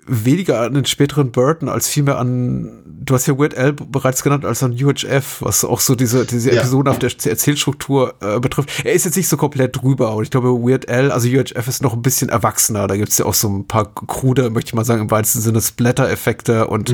weniger 0.07 0.61
an 0.61 0.73
den 0.73 0.85
späteren 0.85 1.31
Burton 1.31 1.69
als 1.69 1.87
vielmehr 1.87 2.17
an, 2.19 2.83
du 2.85 3.13
hast 3.15 3.25
ja 3.27 3.37
Weird 3.37 3.57
Al 3.57 3.73
bereits 3.73 4.23
genannt, 4.23 4.45
als 4.45 4.61
an 4.63 4.71
UHF, 4.73 5.41
was 5.41 5.65
auch 5.65 5.79
so 5.79 5.95
diese, 5.95 6.25
diese 6.25 6.51
Ja. 6.53 6.61
episodenhafte 6.61 7.07
Erzählstruktur 7.29 8.13
äh, 8.21 8.39
betrifft. 8.39 8.85
Er 8.85 8.93
ist 8.93 9.05
jetzt 9.05 9.17
nicht 9.17 9.27
so 9.27 9.37
komplett 9.37 9.75
drüber 9.81 10.15
und 10.15 10.23
ich 10.23 10.29
glaube, 10.31 10.49
Weird 10.49 10.89
Al, 10.89 11.11
also 11.11 11.27
UHF 11.27 11.67
ist 11.67 11.81
noch 11.81 11.93
ein 11.93 12.01
bisschen 12.01 12.29
erwachsener. 12.29 12.87
Da 12.87 12.97
gibt's 12.97 13.17
ja 13.17 13.25
auch 13.25 13.33
so 13.33 13.47
ein 13.49 13.67
paar 13.67 13.93
krude, 13.93 14.49
möchte 14.49 14.69
ich 14.69 14.73
mal 14.75 14.85
sagen, 14.85 15.01
im 15.01 15.11
weitesten 15.11 15.41
Sinne 15.41 15.61
Splatter-Effekte 15.61 16.67
und 16.67 16.93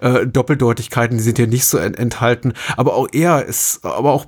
äh, 0.00 0.26
Doppeldeutigkeiten, 0.26 1.16
die 1.16 1.22
sind 1.22 1.38
hier 1.38 1.46
nicht 1.46 1.64
so 1.66 1.78
en 1.78 1.94
enthalten. 1.94 2.52
Aber 2.76 2.94
auch 2.94 3.08
er 3.12 3.44
ist, 3.46 3.84
aber 3.84 4.12
auch 4.12 4.26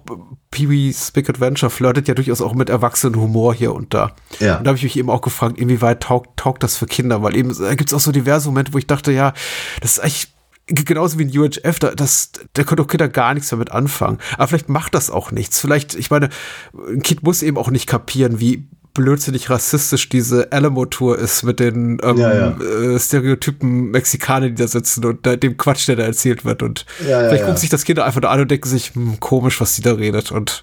Pee-wee's 0.56 1.10
Big 1.10 1.28
Adventure 1.28 1.68
flirtet 1.68 2.08
ja 2.08 2.14
durchaus 2.14 2.40
auch 2.40 2.54
mit 2.54 2.70
erwachsenen 2.70 3.20
Humor 3.20 3.52
hier 3.52 3.74
und 3.74 3.92
da. 3.92 4.12
Ja. 4.40 4.56
Und 4.56 4.64
da 4.64 4.70
habe 4.70 4.78
ich 4.78 4.84
mich 4.84 4.96
eben 4.96 5.10
auch 5.10 5.20
gefragt, 5.20 5.58
inwieweit 5.58 6.02
taugt, 6.02 6.38
taugt 6.38 6.62
das 6.62 6.78
für 6.78 6.86
Kinder? 6.86 7.22
Weil 7.22 7.36
eben, 7.36 7.54
da 7.54 7.74
gibt 7.74 7.90
es 7.90 7.94
auch 7.94 8.00
so 8.00 8.10
diverse 8.10 8.48
Momente, 8.48 8.72
wo 8.72 8.78
ich 8.78 8.86
dachte, 8.86 9.12
ja, 9.12 9.34
das 9.82 9.92
ist 9.92 9.98
eigentlich 9.98 10.34
genauso 10.66 11.18
wie 11.18 11.26
ein 11.26 11.38
UHF, 11.38 11.78
da, 11.78 11.94
das, 11.94 12.32
da 12.54 12.64
können 12.64 12.78
doch 12.78 12.88
Kinder 12.88 13.08
gar 13.08 13.34
nichts 13.34 13.50
damit 13.50 13.70
anfangen. 13.70 14.18
Aber 14.38 14.48
vielleicht 14.48 14.70
macht 14.70 14.94
das 14.94 15.10
auch 15.10 15.30
nichts. 15.30 15.60
Vielleicht, 15.60 15.94
ich 15.94 16.10
meine, 16.10 16.30
ein 16.72 17.02
Kind 17.02 17.22
muss 17.22 17.42
eben 17.42 17.58
auch 17.58 17.70
nicht 17.70 17.86
kapieren, 17.86 18.40
wie 18.40 18.66
blödsinnig 18.96 19.50
rassistisch 19.50 20.08
diese 20.08 20.52
Alamo-Tour 20.52 21.18
ist 21.18 21.42
mit 21.42 21.60
den 21.60 21.98
ähm, 22.02 22.16
Ja, 22.16 22.34
ja. 22.34 22.56
Äh, 22.58 22.98
Stereotypen 22.98 23.90
Mexikaner, 23.90 24.48
die 24.48 24.54
da 24.54 24.66
sitzen 24.66 25.04
und 25.04 25.26
äh, 25.26 25.38
dem 25.38 25.56
Quatsch, 25.56 25.88
der 25.88 25.96
da 25.96 26.04
erzählt 26.04 26.44
wird. 26.44 26.62
Und 26.62 26.86
Ja, 27.06 27.28
vielleicht 27.28 27.46
guckt 27.46 27.58
sich 27.58 27.70
das 27.70 27.84
Kind 27.84 27.98
einfach 27.98 28.20
da 28.20 28.30
an 28.30 28.40
und 28.40 28.50
denken 28.50 28.68
sich, 28.68 28.94
hm, 28.94 29.20
komisch, 29.20 29.60
was 29.60 29.76
die 29.76 29.82
da 29.82 29.92
redet. 29.92 30.32
Und 30.32 30.62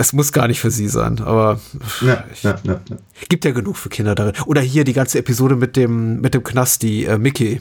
es 0.00 0.14
muss 0.14 0.32
gar 0.32 0.48
nicht 0.48 0.60
für 0.60 0.70
sie 0.70 0.88
sein, 0.88 1.20
aber 1.20 1.60
Ja, 2.00 2.24
ja, 2.42 2.58
ja, 2.62 2.80
ja. 2.88 2.96
gibt 3.28 3.44
ja 3.44 3.50
genug 3.50 3.76
für 3.76 3.90
Kinder 3.90 4.14
darin. 4.14 4.32
Oder 4.46 4.62
hier 4.62 4.84
die 4.84 4.94
ganze 4.94 5.18
Episode 5.18 5.56
mit 5.56 5.76
dem, 5.76 6.22
mit 6.22 6.32
dem 6.32 6.42
Knasti, 6.42 7.04
äh, 7.04 7.18
Mickey. 7.18 7.60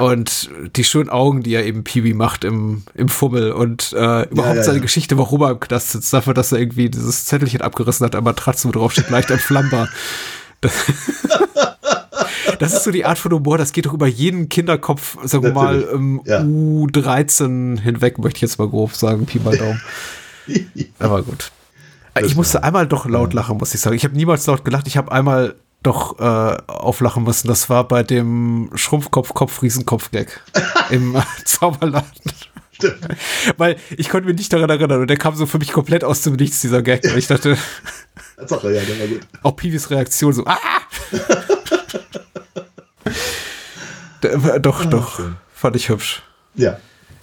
Und 0.00 0.50
die 0.74 0.82
schönen 0.82 1.10
Augen, 1.10 1.44
die 1.44 1.54
er 1.54 1.64
eben 1.64 1.84
Pibi 1.84 2.12
macht 2.12 2.42
im, 2.42 2.82
im 2.94 3.08
Fummel 3.08 3.52
und 3.52 3.92
äh, 3.92 4.28
überhaupt 4.28 4.64
seine. 4.64 4.80
Geschichte, 4.80 5.16
warum 5.16 5.42
er 5.42 5.52
im 5.52 5.60
Knast 5.60 5.92
sitzt, 5.92 6.12
dafür, 6.12 6.34
dass 6.34 6.50
er 6.50 6.58
irgendwie 6.58 6.90
dieses 6.90 7.24
Zettelchen 7.24 7.60
abgerissen 7.60 8.04
hat, 8.04 8.16
an 8.16 8.24
Matratze, 8.24 8.66
wo 8.66 8.72
drauf 8.72 8.90
steht, 8.90 9.08
leicht 9.08 9.30
entflammbar. 9.30 9.88
Das, 10.60 10.72
das 12.58 12.72
ist 12.74 12.84
so 12.84 12.90
die 12.90 13.04
Art 13.04 13.18
von 13.18 13.32
Humor, 13.32 13.58
das 13.58 13.72
geht 13.72 13.86
doch 13.86 13.94
über 13.94 14.08
jeden 14.08 14.48
Kinderkopf, 14.48 15.18
sagen 15.24 15.44
wir 15.44 15.52
mal, 15.52 15.82
im 15.82 16.20
ja. 16.24 16.40
U13 16.40 17.80
hinweg, 17.80 18.18
möchte 18.18 18.38
ich 18.38 18.42
jetzt 18.42 18.58
mal 18.58 18.68
grob 18.68 18.92
sagen, 18.92 19.26
Pi 19.26 19.38
mal 19.38 19.56
Daumen. 19.56 19.80
Aber 20.98 21.22
gut. 21.22 21.52
Ich 22.24 22.34
musste 22.36 22.62
einmal 22.62 22.86
doch 22.86 23.06
laut 23.06 23.34
lachen, 23.34 23.58
muss 23.58 23.74
ich 23.74 23.80
sagen. 23.80 23.96
Ich 23.96 24.04
habe 24.04 24.14
niemals 24.16 24.46
laut 24.46 24.64
gelacht. 24.64 24.86
Ich 24.86 24.96
habe 24.96 25.12
einmal 25.12 25.54
doch 25.82 26.18
äh, 26.18 26.56
auflachen 26.66 27.24
müssen. 27.24 27.48
Das 27.48 27.68
war 27.68 27.86
bei 27.86 28.02
dem 28.02 28.70
Schrumpfkopf-Kopf-Riesenkopf-Gag 28.74 30.40
im 30.90 31.16
äh, 31.16 31.20
Zauberladen. 31.44 32.08
Weil 33.56 33.76
ich 33.96 34.08
konnte 34.08 34.26
mich 34.28 34.36
nicht 34.36 34.52
daran 34.52 34.68
erinnern 34.68 35.00
und 35.00 35.08
der 35.08 35.16
kam 35.16 35.34
so 35.34 35.46
für 35.46 35.58
mich 35.58 35.72
komplett 35.72 36.04
aus 36.04 36.22
dem 36.22 36.34
Nichts, 36.34 36.60
dieser 36.60 36.82
Gag. 36.82 37.04
Und 37.04 37.16
ich 37.16 37.26
dachte, 37.26 37.56
Sache, 38.46 38.72
ja, 38.74 38.82
der 38.82 38.98
war 38.98 39.06
gut. 39.06 39.20
auch 39.42 39.56
Pivis 39.56 39.88
Reaktion 39.90 40.32
so, 40.32 40.44
ah! 40.46 40.58
War- 44.22 44.58
doch, 44.58 44.84
doch, 44.86 45.16
schön. 45.16 45.36
fand 45.54 45.76
ich 45.76 45.88
hübsch. 45.88 46.22
Ja. 46.54 46.78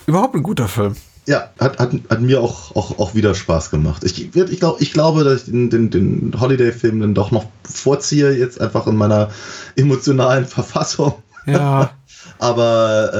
Überhaupt 0.05 0.35
ein 0.35 0.43
guter 0.43 0.67
Film. 0.67 0.95
Ja, 1.25 1.49
hat, 1.59 1.79
hat, 1.79 1.91
hat 2.09 2.21
mir 2.21 2.41
auch, 2.41 2.75
auch, 2.75 2.99
auch 2.99 3.15
wieder 3.15 3.33
Spaß 3.33 3.71
gemacht. 3.71 4.03
Ich, 4.03 4.35
ich, 4.35 4.59
glaub, 4.59 4.81
ich 4.81 4.91
glaube, 4.91 5.23
dass 5.23 5.41
ich 5.41 5.45
den, 5.45 5.69
den, 5.69 5.89
den 5.89 6.33
Holiday-Film 6.39 6.99
dann 6.99 7.13
doch 7.13 7.31
noch 7.31 7.45
vorziehe, 7.63 8.31
jetzt 8.31 8.59
einfach 8.59 8.87
in 8.87 8.95
meiner 8.95 9.29
emotionalen 9.75 10.45
Verfassung. 10.45 11.13
Ja, 11.45 11.91
Aber, 12.39 13.11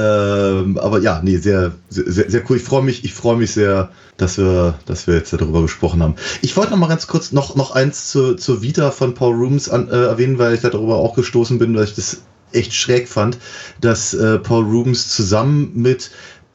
ähm, 0.64 0.78
aber 0.78 1.00
ja, 1.00 1.20
nee, 1.22 1.36
sehr, 1.36 1.72
sehr, 1.88 2.30
sehr 2.30 2.42
cool. 2.48 2.56
Ich 2.56 2.62
freue 2.62 2.82
mich, 2.82 3.04
ich 3.04 3.14
freue 3.14 3.36
mich 3.36 3.52
sehr, 3.52 3.90
dass 4.16 4.38
wir, 4.38 4.74
dass 4.86 5.06
wir 5.06 5.14
jetzt 5.14 5.32
darüber 5.32 5.62
gesprochen 5.62 6.02
haben. 6.02 6.16
Ich 6.42 6.56
wollte 6.56 6.72
noch 6.72 6.78
mal 6.78 6.88
ganz 6.88 7.06
kurz 7.06 7.32
noch, 7.32 7.56
noch 7.56 7.72
eins 7.72 8.10
zur, 8.10 8.36
zur 8.36 8.62
Vita 8.62 8.90
von 8.90 9.14
Paul 9.14 9.34
Rooms 9.34 9.68
an, 9.68 9.88
äh, 9.88 10.04
erwähnen, 10.04 10.38
weil 10.38 10.54
ich 10.54 10.60
da 10.60 10.70
darüber 10.70 10.96
auch 10.96 11.14
gestoßen 11.14 11.58
bin, 11.58 11.74
weil 11.74 11.84
ich 11.84 11.94
das 11.94 12.22
echt 12.52 12.72
schräg 12.74 13.08
fand, 13.08 13.38
dass 13.80 14.14
äh, 14.14 14.38
Paul 14.38 14.64
Rubens 14.64 15.08
zusammen 15.08 15.72
mit 15.74 16.10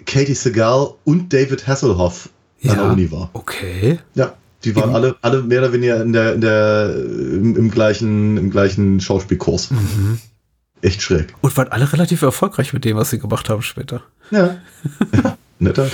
Katie 0.09 0.33
Segal 0.33 0.95
und 1.03 1.31
David 1.31 1.67
Hasselhoff 1.67 2.29
an 2.63 2.69
der 2.69 2.77
ja. 2.77 2.91
Uni 2.91 3.11
war. 3.11 3.29
Okay. 3.33 3.99
Ja, 4.15 4.33
die 4.63 4.75
waren 4.75 4.93
alle, 4.95 5.15
alle 5.21 5.43
mehr 5.43 5.59
oder 5.59 5.71
weniger 5.71 6.01
in 6.01 6.13
der, 6.13 6.33
in 6.33 6.41
der, 6.41 6.95
im, 6.95 7.55
im 7.55 7.71
gleichen, 7.71 8.37
im 8.37 8.49
gleichen 8.49 8.99
Schauspielkurs. 8.99 9.69
Echt 10.81 11.01
schräg. 11.01 11.33
Und 11.41 11.55
waren 11.55 11.67
alle 11.67 11.93
relativ 11.93 12.23
erfolgreich 12.23 12.73
mit 12.73 12.85
dem, 12.85 12.97
was 12.97 13.11
sie 13.11 13.19
gemacht 13.19 13.49
haben 13.49 13.61
später. 13.61 14.01
Ja. 14.31 14.57
ja 15.23 15.37
netter. 15.59 15.89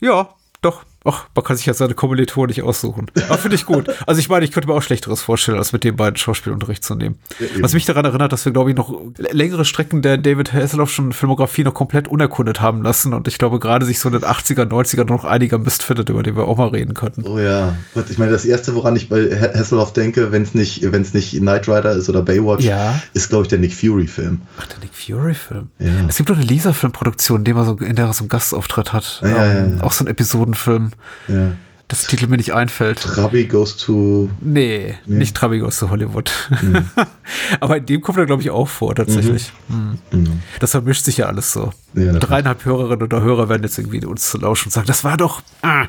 Ja, 0.00 0.30
doch. 0.62 0.84
Ach, 1.04 1.26
man 1.34 1.44
kann 1.44 1.56
sich 1.56 1.66
ja 1.66 1.74
seine 1.74 1.94
Kommilitonen 1.94 2.48
nicht 2.48 2.62
aussuchen. 2.62 3.06
Aber 3.28 3.38
finde 3.38 3.56
ich 3.56 3.66
gut. 3.66 3.88
Also 4.06 4.20
ich 4.20 4.28
meine, 4.28 4.44
ich 4.44 4.52
könnte 4.52 4.68
mir 4.68 4.74
auch 4.74 4.82
Schlechteres 4.82 5.20
vorstellen, 5.22 5.58
als 5.58 5.72
mit 5.72 5.82
den 5.84 5.96
beiden 5.96 6.16
Schauspielunterricht 6.16 6.84
zu 6.84 6.94
nehmen. 6.94 7.16
Ja. 7.40 7.46
Was 7.60 7.72
mich 7.74 7.84
daran 7.86 8.04
erinnert, 8.04 8.32
dass 8.32 8.44
wir, 8.44 8.52
glaube 8.52 8.70
ich, 8.70 8.76
noch 8.76 8.94
längere 9.18 9.64
Strecken 9.64 10.02
der 10.02 10.16
David 10.18 10.52
Hasselhoffschen 10.52 11.12
Filmografie 11.12 11.64
noch 11.64 11.74
komplett 11.74 12.06
unerkundet 12.08 12.60
haben 12.60 12.82
lassen. 12.82 13.14
Und 13.14 13.26
ich 13.28 13.38
glaube, 13.38 13.58
gerade 13.58 13.84
sich 13.84 13.98
so 13.98 14.08
in 14.08 14.12
den 14.14 14.22
80er, 14.24 14.62
90er 14.64 15.04
noch 15.04 15.24
einiger 15.24 15.58
Mist 15.58 15.82
findet, 15.82 16.08
über 16.08 16.22
den 16.22 16.36
wir 16.36 16.44
auch 16.46 16.56
mal 16.56 16.68
reden 16.68 16.94
könnten. 16.94 17.26
Oh 17.26 17.38
ja. 17.38 17.74
Ich 18.08 18.18
meine, 18.18 18.30
das 18.30 18.44
erste, 18.44 18.74
woran 18.74 18.94
ich 18.96 19.08
bei 19.08 19.22
Ha- 19.40 19.58
Hasselhoff 19.58 19.92
denke, 19.92 20.30
wenn 20.32 20.42
es 20.42 20.54
nicht, 20.54 20.82
wenn 20.92 21.02
es 21.02 21.14
nicht 21.14 21.32
Knight 21.32 21.68
Rider 21.68 21.92
ist 21.92 22.08
oder 22.08 22.22
Baywatch, 22.22 22.64
Ja. 22.64 23.00
ist, 23.12 23.28
glaube 23.28 23.42
ich, 23.44 23.48
der 23.48 23.58
Nick 23.58 23.74
Fury-Film. 23.74 24.40
Ach, 24.58 24.66
der 24.66 24.78
Nick 24.78 24.94
Fury-Film. 24.94 25.68
Ja. 25.78 25.88
Es 26.08 26.16
gibt 26.16 26.30
doch 26.30 26.36
eine 26.36 26.44
Lisa-Filmproduktion, 26.44 27.38
in 27.40 27.44
der 27.44 27.56
er 27.56 27.64
so, 27.64 27.76
in 27.78 27.96
der 27.96 28.06
er 28.06 28.12
so 28.12 28.20
einen 28.22 28.28
Gastauftritt 28.28 28.92
hat. 28.92 29.20
Ja, 29.24 29.52
Ähm. 29.52 29.80
Auch 29.80 29.92
so 29.92 30.04
ein 30.04 30.08
Episodenfilm. 30.08 30.91
Ja. 31.28 31.52
Das 31.88 32.06
Titel 32.06 32.26
mir 32.26 32.38
nicht 32.38 32.54
einfällt. 32.54 33.00
Trabi 33.00 33.44
goes 33.46 33.76
to. 33.76 34.30
Nee, 34.40 34.94
nicht 35.04 35.36
Trabi 35.36 35.60
aus 35.62 35.76
zu 35.76 35.90
Hollywood. 35.90 36.32
Aber 37.60 37.76
in 37.76 37.84
dem 37.84 38.00
kommt 38.00 38.16
er, 38.16 38.24
glaube 38.24 38.40
ich, 38.40 38.48
auch 38.48 38.68
vor, 38.68 38.94
tatsächlich. 38.94 39.52
Mhm. 39.68 40.40
Das 40.58 40.70
vermischt 40.70 41.04
sich 41.04 41.18
ja 41.18 41.26
alles 41.26 41.52
so. 41.52 41.70
Ja. 41.92 42.12
Dreieinhalb 42.14 42.64
Hörerinnen 42.64 43.02
oder 43.02 43.20
Hörer 43.20 43.50
werden 43.50 43.62
jetzt 43.62 43.76
irgendwie 43.78 44.02
uns 44.06 44.30
zu 44.30 44.38
lauschen 44.38 44.68
und 44.68 44.72
sagen, 44.72 44.86
das 44.86 45.04
war 45.04 45.18
doch 45.18 45.42
ah, 45.60 45.84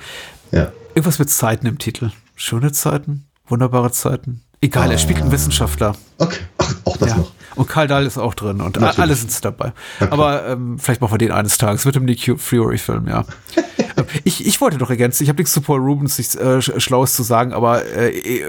Ja. 0.51 0.73
irgendwas 0.93 1.19
mit 1.19 1.29
Zeiten 1.29 1.67
im 1.67 1.77
Titel. 1.77 2.11
Schöne 2.35 2.73
Zeiten, 2.73 3.23
wunderbare 3.47 3.91
Zeiten. 3.91 4.41
Egal, 4.59 4.91
er 4.91 4.97
spielt 4.97 5.21
einen 5.21 5.31
Wissenschaftler. 5.31 5.95
Okay. 6.17 6.39
Ach, 6.57 6.73
auch 6.83 6.97
das 6.97 7.11
Ja. 7.11 7.17
noch. 7.17 7.31
Und 7.55 7.69
Karl 7.69 7.87
Dahl 7.87 8.05
ist 8.05 8.17
auch 8.17 8.33
drin 8.33 8.59
und 8.61 8.75
Natürlich. 8.77 8.99
alle 8.99 9.15
sind 9.15 9.45
dabei. 9.45 9.71
Aber 10.09 10.47
ähm, 10.47 10.79
vielleicht 10.79 10.99
machen 11.01 11.13
wir 11.13 11.17
den 11.19 11.31
eines 11.31 11.57
Tages 11.57 11.85
mit 11.85 11.95
dem 11.95 12.03
Nick 12.03 12.33
Fury-Film, 12.41 13.07
ja. 13.07 13.23
Ich, 14.23 14.45
ich 14.45 14.61
wollte 14.61 14.77
doch 14.77 14.89
ergänzen, 14.89 15.23
ich 15.23 15.29
habe 15.29 15.37
nichts 15.37 15.53
zu 15.53 15.61
Paul 15.61 15.79
Rubens, 15.79 16.17
nichts 16.17 16.35
äh, 16.35 16.61
Schlaues 16.61 17.13
zu 17.15 17.23
sagen, 17.23 17.53
aber 17.53 17.85
äh, 17.85 18.43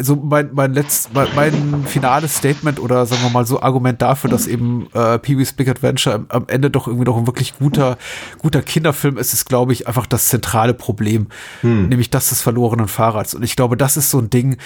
so 0.00 0.16
mein, 0.16 0.50
mein 0.52 0.74
letzt, 0.74 1.12
mein, 1.14 1.28
mein 1.34 1.84
finales 1.86 2.36
Statement 2.36 2.80
oder 2.80 3.06
sagen 3.06 3.22
wir 3.22 3.30
mal 3.30 3.46
so 3.46 3.60
Argument 3.60 4.00
dafür, 4.00 4.30
dass 4.30 4.46
eben 4.46 4.88
äh, 4.94 5.18
Pee-wee's 5.18 5.52
Big 5.52 5.68
Adventure 5.68 6.14
am, 6.14 6.26
am 6.28 6.44
Ende 6.48 6.70
doch 6.70 6.86
irgendwie 6.86 7.06
noch 7.06 7.16
ein 7.16 7.26
wirklich 7.26 7.58
guter, 7.58 7.98
guter 8.38 8.62
Kinderfilm 8.62 9.18
ist, 9.18 9.32
ist, 9.32 9.46
glaube 9.46 9.72
ich, 9.72 9.86
einfach 9.86 10.06
das 10.06 10.28
zentrale 10.28 10.74
Problem, 10.74 11.28
hm. 11.62 11.88
nämlich 11.88 12.10
das 12.10 12.30
des 12.30 12.42
verlorenen 12.42 12.88
Fahrrads. 12.88 13.34
Und 13.34 13.42
ich 13.42 13.56
glaube, 13.56 13.76
das 13.76 13.96
ist 13.96 14.10
so 14.10 14.18
ein 14.18 14.30
Ding, 14.30 14.56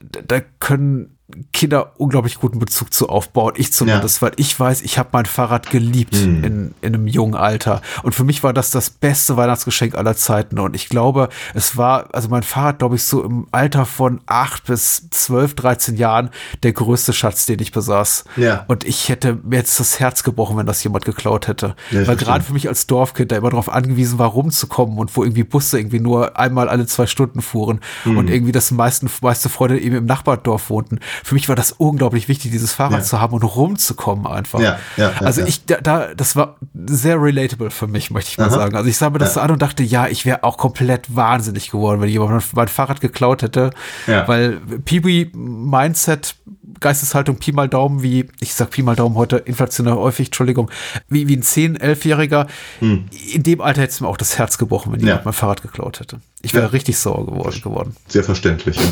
da 0.00 0.40
können 0.60 1.17
Kinder 1.52 1.92
unglaublich 1.98 2.40
guten 2.40 2.58
Bezug 2.58 2.94
zu 2.94 3.10
aufbauen. 3.10 3.52
Ich 3.56 3.70
zumindest, 3.72 4.16
ja. 4.16 4.22
weil 4.22 4.32
ich 4.36 4.58
weiß, 4.58 4.80
ich 4.80 4.98
habe 4.98 5.10
mein 5.12 5.26
Fahrrad 5.26 5.68
geliebt 5.68 6.14
mhm. 6.14 6.44
in, 6.44 6.74
in 6.80 6.94
einem 6.94 7.06
jungen 7.06 7.34
Alter. 7.34 7.82
Und 8.02 8.14
für 8.14 8.24
mich 8.24 8.42
war 8.42 8.54
das 8.54 8.70
das 8.70 8.88
beste 8.88 9.36
Weihnachtsgeschenk 9.36 9.94
aller 9.94 10.16
Zeiten. 10.16 10.58
Und 10.58 10.74
ich 10.74 10.88
glaube, 10.88 11.28
es 11.52 11.76
war, 11.76 12.08
also 12.14 12.30
mein 12.30 12.44
Fahrrad, 12.44 12.78
glaube 12.78 12.96
ich, 12.96 13.04
so 13.04 13.22
im 13.22 13.46
Alter 13.52 13.84
von 13.84 14.20
acht 14.24 14.64
bis 14.64 15.10
zwölf, 15.10 15.54
dreizehn 15.54 15.96
Jahren 15.96 16.30
der 16.62 16.72
größte 16.72 17.12
Schatz, 17.12 17.44
den 17.44 17.60
ich 17.60 17.72
besaß. 17.72 18.24
Ja. 18.36 18.64
Und 18.68 18.84
ich 18.84 19.10
hätte 19.10 19.38
mir 19.42 19.56
jetzt 19.56 19.78
das 19.80 20.00
Herz 20.00 20.22
gebrochen, 20.22 20.56
wenn 20.56 20.66
das 20.66 20.82
jemand 20.82 21.04
geklaut 21.04 21.46
hätte. 21.46 21.76
Ja, 21.90 22.06
weil 22.06 22.16
gerade 22.16 22.42
für 22.42 22.54
mich 22.54 22.68
als 22.68 22.86
Dorfkind, 22.86 23.32
der 23.32 23.38
immer 23.38 23.50
darauf 23.50 23.68
angewiesen 23.68 24.18
war, 24.18 24.28
rumzukommen 24.28 24.96
und 24.96 25.14
wo 25.14 25.24
irgendwie 25.24 25.44
Busse 25.44 25.78
irgendwie 25.78 26.00
nur 26.00 26.38
einmal 26.38 26.70
alle 26.70 26.86
zwei 26.86 27.06
Stunden 27.06 27.42
fuhren 27.42 27.80
mhm. 28.06 28.16
und 28.16 28.30
irgendwie 28.30 28.52
das 28.52 28.70
meisten, 28.70 29.10
meiste 29.20 29.50
Freunde 29.50 29.78
eben 29.78 29.96
im 29.96 30.06
Nachbardorf 30.06 30.70
wohnten 30.70 31.00
für 31.24 31.34
mich 31.34 31.48
war 31.48 31.56
das 31.56 31.72
unglaublich 31.72 32.28
wichtig, 32.28 32.50
dieses 32.50 32.72
Fahrrad 32.72 33.00
ja. 33.00 33.04
zu 33.04 33.20
haben 33.20 33.34
und 33.34 33.42
rumzukommen 33.42 34.26
einfach. 34.26 34.60
Ja, 34.60 34.78
ja, 34.96 35.10
ja 35.10 35.26
also 35.26 35.42
ich, 35.42 35.64
da, 35.66 35.80
da, 35.80 36.14
das 36.14 36.36
war 36.36 36.56
sehr 36.86 37.20
relatable 37.20 37.70
für 37.70 37.86
mich, 37.86 38.10
möchte 38.10 38.30
ich 38.30 38.38
mal 38.38 38.46
Aha. 38.46 38.54
sagen. 38.54 38.76
Also 38.76 38.88
ich 38.88 38.96
sah 38.96 39.10
mir 39.10 39.18
das 39.18 39.36
an 39.36 39.50
und 39.50 39.62
dachte, 39.62 39.82
ja, 39.82 40.06
ich 40.08 40.24
wäre 40.24 40.44
auch 40.44 40.56
komplett 40.56 41.14
wahnsinnig 41.14 41.70
geworden, 41.70 42.00
wenn 42.00 42.08
jemand 42.08 42.54
mein 42.54 42.68
Fahrrad 42.68 43.00
geklaut 43.00 43.42
hätte. 43.42 43.70
Weil 44.06 44.60
Peewee 44.84 45.30
Mindset, 45.34 46.36
Geisteshaltung 46.80 47.36
Pi 47.36 47.52
mal 47.52 47.68
Daumen, 47.68 48.02
wie, 48.02 48.28
ich 48.40 48.54
sag 48.54 48.70
Pi 48.70 48.82
mal 48.82 48.96
Daumen 48.96 49.16
heute 49.16 49.36
inflationär 49.36 49.96
häufig, 49.96 50.28
Entschuldigung, 50.28 50.70
wie, 51.08 51.28
wie 51.28 51.36
ein 51.36 51.42
10-, 51.42 51.78
11-Jähriger. 51.78 52.46
Hm. 52.80 53.06
In 53.32 53.42
dem 53.42 53.60
Alter 53.60 53.82
hätte 53.82 53.92
es 53.92 54.00
mir 54.00 54.08
auch 54.08 54.16
das 54.16 54.38
Herz 54.38 54.58
gebrochen, 54.58 54.92
wenn 54.92 55.00
jemand 55.00 55.24
mein 55.24 55.34
Fahrrad 55.34 55.62
geklaut 55.62 56.00
hätte. 56.00 56.20
Ich 56.42 56.54
wäre 56.54 56.72
richtig 56.72 56.98
sauer 56.98 57.26
geworden. 57.26 57.96
Sehr 58.06 58.24
verständlich, 58.24 58.76
ja. 58.76 58.82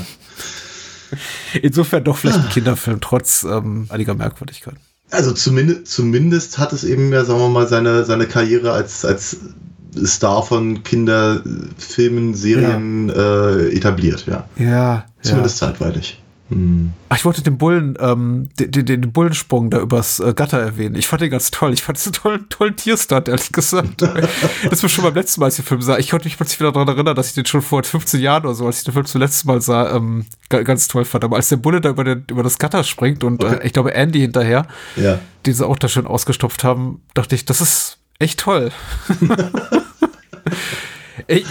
Insofern 1.62 2.04
doch 2.04 2.16
vielleicht 2.16 2.38
ein 2.38 2.48
Kinderfilm, 2.48 3.00
trotz 3.00 3.44
ähm, 3.44 3.86
einiger 3.88 4.14
Merkwürdigkeiten. 4.14 4.78
Also 5.10 5.32
zumindest, 5.32 5.86
zumindest 5.86 6.58
hat 6.58 6.72
es 6.72 6.84
eben 6.84 7.12
ja, 7.12 7.24
sagen 7.24 7.38
wir 7.38 7.48
mal, 7.48 7.68
seine, 7.68 8.04
seine 8.04 8.26
Karriere 8.26 8.72
als, 8.72 9.04
als 9.04 9.38
Star 10.04 10.42
von 10.42 10.82
Kinderfilmen, 10.82 12.34
Serien 12.34 13.08
ja. 13.08 13.50
äh, 13.56 13.76
etabliert, 13.76 14.26
ja. 14.26 14.48
Ja. 14.56 15.06
Zumindest 15.22 15.60
ja. 15.60 15.68
zeitweilig. 15.68 16.20
Hm. 16.48 16.92
Ach, 17.08 17.16
ich 17.16 17.24
wollte 17.24 17.42
den 17.42 17.58
Bullen, 17.58 17.96
ähm, 18.00 18.48
den, 18.58 18.86
den 18.86 19.12
Bullensprung 19.12 19.70
da 19.70 19.80
übers 19.80 20.20
äh, 20.20 20.32
Gatter 20.32 20.58
erwähnen. 20.58 20.94
Ich 20.94 21.08
fand 21.08 21.22
den 21.22 21.30
ganz 21.30 21.50
toll. 21.50 21.72
Ich 21.72 21.82
fand 21.82 21.98
es 21.98 22.06
einen 22.06 22.12
tollen, 22.12 22.48
tollen 22.48 22.76
Tierstart, 22.76 23.28
ehrlich 23.28 23.50
gesagt. 23.50 24.02
das 24.70 24.82
war 24.82 24.88
schon 24.88 25.04
beim 25.04 25.14
letzten 25.14 25.40
Mal, 25.40 25.46
als 25.46 25.58
ich 25.58 25.64
den 25.64 25.68
Film 25.68 25.82
sah. 25.82 25.98
Ich 25.98 26.10
konnte 26.10 26.26
mich 26.26 26.36
plötzlich 26.36 26.60
wieder 26.60 26.70
daran 26.70 26.88
erinnern, 26.88 27.16
dass 27.16 27.28
ich 27.28 27.34
den 27.34 27.46
schon 27.46 27.62
vor 27.62 27.82
15 27.82 28.20
Jahren 28.20 28.44
oder 28.44 28.54
so, 28.54 28.66
als 28.66 28.78
ich 28.78 28.84
den 28.84 28.94
Film 28.94 29.06
zum 29.06 29.20
letzten 29.20 29.48
Mal 29.48 29.60
sah, 29.60 29.96
ähm, 29.96 30.26
ganz 30.48 30.86
toll 30.86 31.04
fand. 31.04 31.24
Aber 31.24 31.36
als 31.36 31.48
der 31.48 31.56
Bulle 31.56 31.80
da 31.80 31.88
über, 31.88 32.04
den, 32.04 32.24
über 32.30 32.44
das 32.44 32.58
Gatter 32.58 32.84
springt 32.84 33.24
und 33.24 33.42
okay. 33.42 33.56
äh, 33.56 33.66
ich 33.66 33.72
glaube 33.72 33.94
Andy 33.94 34.20
hinterher, 34.20 34.68
ja. 34.94 35.18
den 35.46 35.54
sie 35.54 35.66
auch 35.66 35.78
da 35.78 35.88
schön 35.88 36.06
ausgestopft 36.06 36.62
haben, 36.62 37.02
dachte 37.14 37.34
ich, 37.34 37.44
das 37.44 37.60
ist 37.60 37.98
echt 38.20 38.40
toll. 38.40 38.70
ich, 41.26 41.44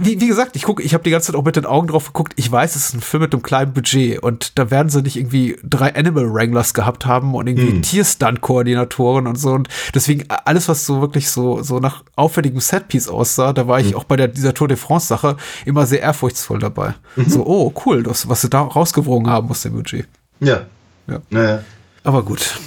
wie, 0.00 0.20
wie 0.20 0.26
gesagt, 0.26 0.56
ich 0.56 0.62
gucke, 0.62 0.82
ich 0.82 0.94
habe 0.94 1.04
die 1.04 1.10
ganze 1.10 1.28
Zeit 1.28 1.36
auch 1.36 1.44
mit 1.44 1.56
den 1.56 1.66
Augen 1.66 1.88
drauf 1.88 2.06
geguckt. 2.06 2.34
Ich 2.36 2.50
weiß, 2.50 2.76
es 2.76 2.86
ist 2.86 2.94
ein 2.94 3.00
Film 3.00 3.22
mit 3.22 3.32
einem 3.32 3.42
kleinen 3.42 3.72
Budget 3.72 4.22
und 4.22 4.58
da 4.58 4.70
werden 4.70 4.88
sie 4.88 5.02
nicht 5.02 5.16
irgendwie 5.16 5.56
drei 5.64 5.94
Animal 5.94 6.32
Wranglers 6.32 6.74
gehabt 6.74 7.06
haben 7.06 7.34
und 7.34 7.46
irgendwie 7.46 7.72
hm. 7.72 7.82
Tierstunt-Koordinatoren 7.82 9.26
und 9.26 9.36
so. 9.38 9.52
Und 9.52 9.68
deswegen 9.94 10.24
alles, 10.28 10.68
was 10.68 10.86
so 10.86 11.00
wirklich 11.00 11.30
so, 11.30 11.62
so 11.62 11.78
nach 11.78 12.04
aufwendigem 12.16 12.60
Setpiece 12.60 13.08
aussah, 13.08 13.52
da 13.52 13.68
war 13.68 13.80
ich 13.80 13.90
hm. 13.90 13.96
auch 13.96 14.04
bei 14.04 14.16
der, 14.16 14.28
dieser 14.28 14.54
Tour 14.54 14.68
de 14.68 14.76
France-Sache 14.76 15.36
immer 15.64 15.86
sehr 15.86 16.00
ehrfurchtsvoll 16.00 16.58
dabei. 16.58 16.94
Mhm. 17.16 17.28
So, 17.28 17.46
oh, 17.46 17.72
cool, 17.84 18.02
das, 18.02 18.28
was 18.28 18.40
sie 18.40 18.48
da 18.48 18.62
rausgewogen 18.62 19.30
haben 19.30 19.50
aus 19.50 19.62
dem 19.62 19.74
Budget. 19.74 20.06
Ja. 20.40 20.66
Ja. 21.06 21.20
Naja. 21.30 21.62
Aber 22.04 22.22
gut. 22.22 22.58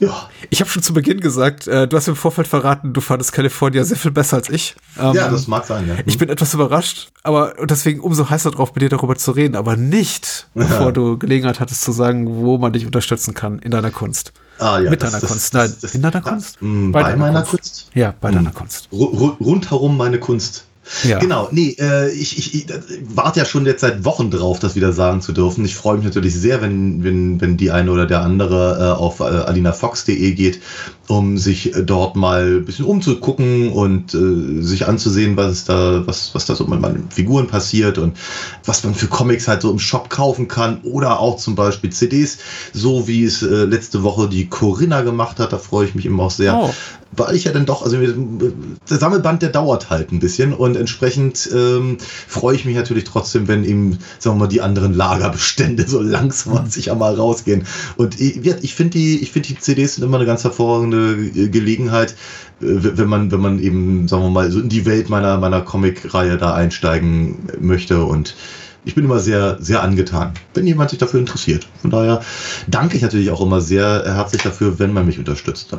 Ja. 0.00 0.28
Ich 0.50 0.60
habe 0.60 0.70
schon 0.70 0.82
zu 0.82 0.92
Beginn 0.92 1.20
gesagt, 1.20 1.66
äh, 1.66 1.88
du 1.88 1.96
hast 1.96 2.06
im 2.08 2.16
Vorfeld 2.16 2.46
verraten, 2.46 2.92
du 2.92 3.00
fandest 3.00 3.32
California 3.32 3.82
sehr 3.84 3.96
viel 3.96 4.10
besser 4.10 4.36
als 4.36 4.48
ich. 4.48 4.76
Ähm, 4.98 5.14
ja, 5.14 5.28
das 5.28 5.48
mag 5.48 5.64
sein, 5.66 5.88
ja. 5.88 5.96
Ich 6.06 6.18
bin 6.18 6.28
etwas 6.28 6.54
überrascht, 6.54 7.10
aber 7.22 7.54
deswegen 7.64 8.00
umso 8.00 8.30
heißer 8.30 8.52
drauf, 8.52 8.74
mit 8.74 8.82
dir 8.82 8.88
darüber 8.88 9.16
zu 9.16 9.32
reden, 9.32 9.56
aber 9.56 9.76
nicht, 9.76 10.46
ja. 10.54 10.62
bevor 10.62 10.92
du 10.92 11.18
Gelegenheit 11.18 11.58
hattest 11.58 11.82
zu 11.82 11.92
sagen, 11.92 12.28
wo 12.36 12.58
man 12.58 12.72
dich 12.72 12.86
unterstützen 12.86 13.34
kann 13.34 13.58
in 13.58 13.72
deiner 13.72 13.90
Kunst. 13.90 14.32
Ah, 14.58 14.78
ja, 14.78 14.90
mit 14.90 15.02
deiner 15.02 15.20
das, 15.20 15.30
Kunst. 15.30 15.54
Nein, 15.54 15.72
das, 15.80 15.94
in 15.94 16.02
deiner 16.02 16.20
Kunst? 16.20 16.58
bei, 16.60 17.02
bei 17.02 17.16
meiner 17.16 17.42
Kunst? 17.42 17.50
Kunst? 17.50 17.90
Ja, 17.94 18.14
bei 18.20 18.30
deiner 18.30 18.50
hm. 18.50 18.54
Kunst. 18.54 18.88
rundherum 18.92 19.96
meine 19.96 20.18
Kunst. 20.18 20.64
Ja. 21.04 21.18
Genau, 21.18 21.48
nee, 21.50 21.76
äh, 21.78 22.10
ich, 22.10 22.38
ich, 22.38 22.54
ich 22.54 22.66
warte 23.02 23.40
ja 23.40 23.46
schon 23.46 23.66
jetzt 23.66 23.80
seit 23.80 24.04
Wochen 24.04 24.30
drauf, 24.30 24.58
das 24.58 24.74
wieder 24.74 24.92
sagen 24.92 25.20
zu 25.20 25.32
dürfen. 25.32 25.64
Ich 25.64 25.74
freue 25.74 25.96
mich 25.96 26.04
natürlich 26.04 26.34
sehr, 26.34 26.62
wenn, 26.62 27.04
wenn, 27.04 27.40
wenn 27.40 27.56
die 27.56 27.70
eine 27.70 27.90
oder 27.90 28.06
der 28.06 28.20
andere 28.20 28.78
äh, 28.78 28.98
auf 28.98 29.20
äh, 29.20 29.24
alinafox.de 29.24 30.32
geht, 30.32 30.60
um 31.08 31.38
sich 31.38 31.72
dort 31.84 32.16
mal 32.16 32.58
ein 32.58 32.64
bisschen 32.64 32.84
umzugucken 32.84 33.72
und 33.72 34.14
äh, 34.14 34.62
sich 34.62 34.86
anzusehen, 34.86 35.36
was 35.36 35.64
da, 35.64 36.06
was, 36.06 36.34
was 36.34 36.46
da 36.46 36.54
so 36.54 36.66
mit 36.66 36.80
meinen 36.80 37.10
Figuren 37.10 37.46
passiert 37.46 37.98
und 37.98 38.16
was 38.64 38.84
man 38.84 38.94
für 38.94 39.08
Comics 39.08 39.48
halt 39.48 39.62
so 39.62 39.70
im 39.70 39.78
Shop 39.78 40.10
kaufen 40.10 40.48
kann 40.48 40.80
oder 40.82 41.18
auch 41.18 41.38
zum 41.38 41.54
Beispiel 41.54 41.90
CDs, 41.90 42.38
so 42.72 43.08
wie 43.08 43.24
es 43.24 43.42
äh, 43.42 43.64
letzte 43.64 44.02
Woche 44.02 44.28
die 44.28 44.48
Corinna 44.48 45.02
gemacht 45.02 45.38
hat. 45.38 45.52
Da 45.52 45.58
freue 45.58 45.86
ich 45.86 45.94
mich 45.94 46.06
immer 46.06 46.24
auch 46.24 46.30
sehr. 46.30 46.54
Oh 46.54 46.70
weil 47.12 47.34
ich 47.34 47.44
ja 47.44 47.52
dann 47.52 47.66
doch, 47.66 47.82
also 47.82 47.96
der 47.98 48.98
Sammelband, 48.98 49.42
der 49.42 49.48
dauert 49.48 49.90
halt 49.90 50.12
ein 50.12 50.20
bisschen 50.20 50.52
und 50.52 50.76
entsprechend 50.76 51.48
ähm, 51.54 51.98
freue 52.26 52.54
ich 52.54 52.64
mich 52.64 52.76
natürlich 52.76 53.04
trotzdem, 53.04 53.48
wenn 53.48 53.64
eben, 53.64 53.98
sagen 54.18 54.36
wir 54.36 54.44
mal, 54.44 54.48
die 54.48 54.60
anderen 54.60 54.94
Lagerbestände 54.94 55.86
so 55.88 56.00
langsam 56.02 56.68
sich 56.68 56.90
einmal 56.90 57.14
rausgehen. 57.14 57.66
Und 57.96 58.20
ich, 58.20 58.46
ich 58.46 58.74
finde 58.74 58.98
die, 58.98 59.20
ich 59.20 59.32
finde 59.32 59.48
die 59.48 59.58
CDs 59.58 59.94
sind 59.94 60.04
immer 60.04 60.18
eine 60.18 60.26
ganz 60.26 60.44
hervorragende 60.44 60.97
äh, 60.98 61.48
Gelegenheit, 61.48 62.12
äh, 62.60 62.66
wenn 62.66 63.08
man, 63.08 63.30
wenn 63.30 63.40
man 63.40 63.58
eben, 63.58 64.08
sagen 64.08 64.22
wir 64.22 64.30
mal, 64.30 64.50
so 64.50 64.60
in 64.60 64.68
die 64.68 64.86
Welt 64.86 65.08
meiner, 65.08 65.38
meiner 65.38 65.62
Comic-Reihe 65.62 66.36
da 66.36 66.54
einsteigen 66.54 67.48
möchte 67.60 68.04
und 68.04 68.34
ich 68.84 68.94
bin 68.94 69.04
immer 69.04 69.18
sehr, 69.18 69.58
sehr 69.60 69.82
angetan, 69.82 70.32
wenn 70.54 70.66
jemand 70.66 70.90
sich 70.90 70.98
dafür 70.98 71.20
interessiert. 71.20 71.68
Von 71.82 71.90
daher 71.90 72.22
danke 72.68 72.96
ich 72.96 73.02
natürlich 73.02 73.30
auch 73.30 73.40
immer 73.40 73.60
sehr 73.60 74.04
herzlich 74.06 74.42
dafür, 74.42 74.78
wenn 74.78 74.92
man 74.92 75.04
mich 75.04 75.18
unterstützt 75.18 75.72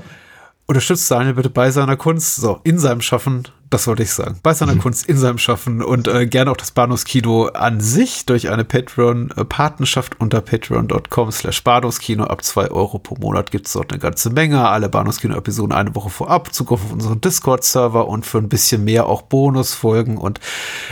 unterstützt 0.69 1.09
Daniel 1.09 1.33
bitte 1.33 1.49
bei 1.49 1.71
seiner 1.71 1.97
Kunst, 1.97 2.35
so 2.35 2.59
in 2.63 2.77
seinem 2.77 3.01
Schaffen, 3.01 3.47
das 3.71 3.87
wollte 3.87 4.03
ich 4.03 4.13
sagen, 4.13 4.39
bei 4.43 4.53
seiner 4.53 4.75
mhm. 4.75 4.81
Kunst, 4.81 5.09
in 5.09 5.17
seinem 5.17 5.39
Schaffen 5.39 5.81
und 5.81 6.07
äh, 6.07 6.27
gerne 6.27 6.51
auch 6.51 6.57
das 6.57 6.69
Bahnhofskino 6.69 7.47
an 7.47 7.81
sich 7.81 8.27
durch 8.27 8.51
eine 8.51 8.63
Patreon-Patenschaft 8.65 10.19
unter 10.21 10.41
patreon.com 10.41 11.31
slash 11.31 11.63
Bahnhofskino. 11.63 12.25
Ab 12.25 12.43
zwei 12.43 12.69
Euro 12.69 12.99
pro 12.99 13.15
Monat 13.15 13.49
gibt 13.49 13.65
es 13.65 13.73
dort 13.73 13.91
eine 13.91 13.99
ganze 13.99 14.29
Menge, 14.29 14.69
alle 14.69 14.89
Bahnhofskino-Episoden 14.89 15.73
eine 15.73 15.95
Woche 15.95 16.11
vorab, 16.11 16.53
Zugriff 16.53 16.85
auf 16.85 16.93
unseren 16.93 17.19
Discord-Server 17.19 18.07
und 18.07 18.27
für 18.27 18.37
ein 18.37 18.47
bisschen 18.47 18.83
mehr 18.83 19.07
auch 19.07 19.23
Bonusfolgen 19.23 20.17
und 20.17 20.39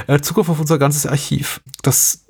äh, 0.08 0.20
Zugriff 0.22 0.50
auf 0.50 0.60
unser 0.60 0.80
ganzes 0.80 1.06
Archiv. 1.06 1.62
Das 1.84 2.26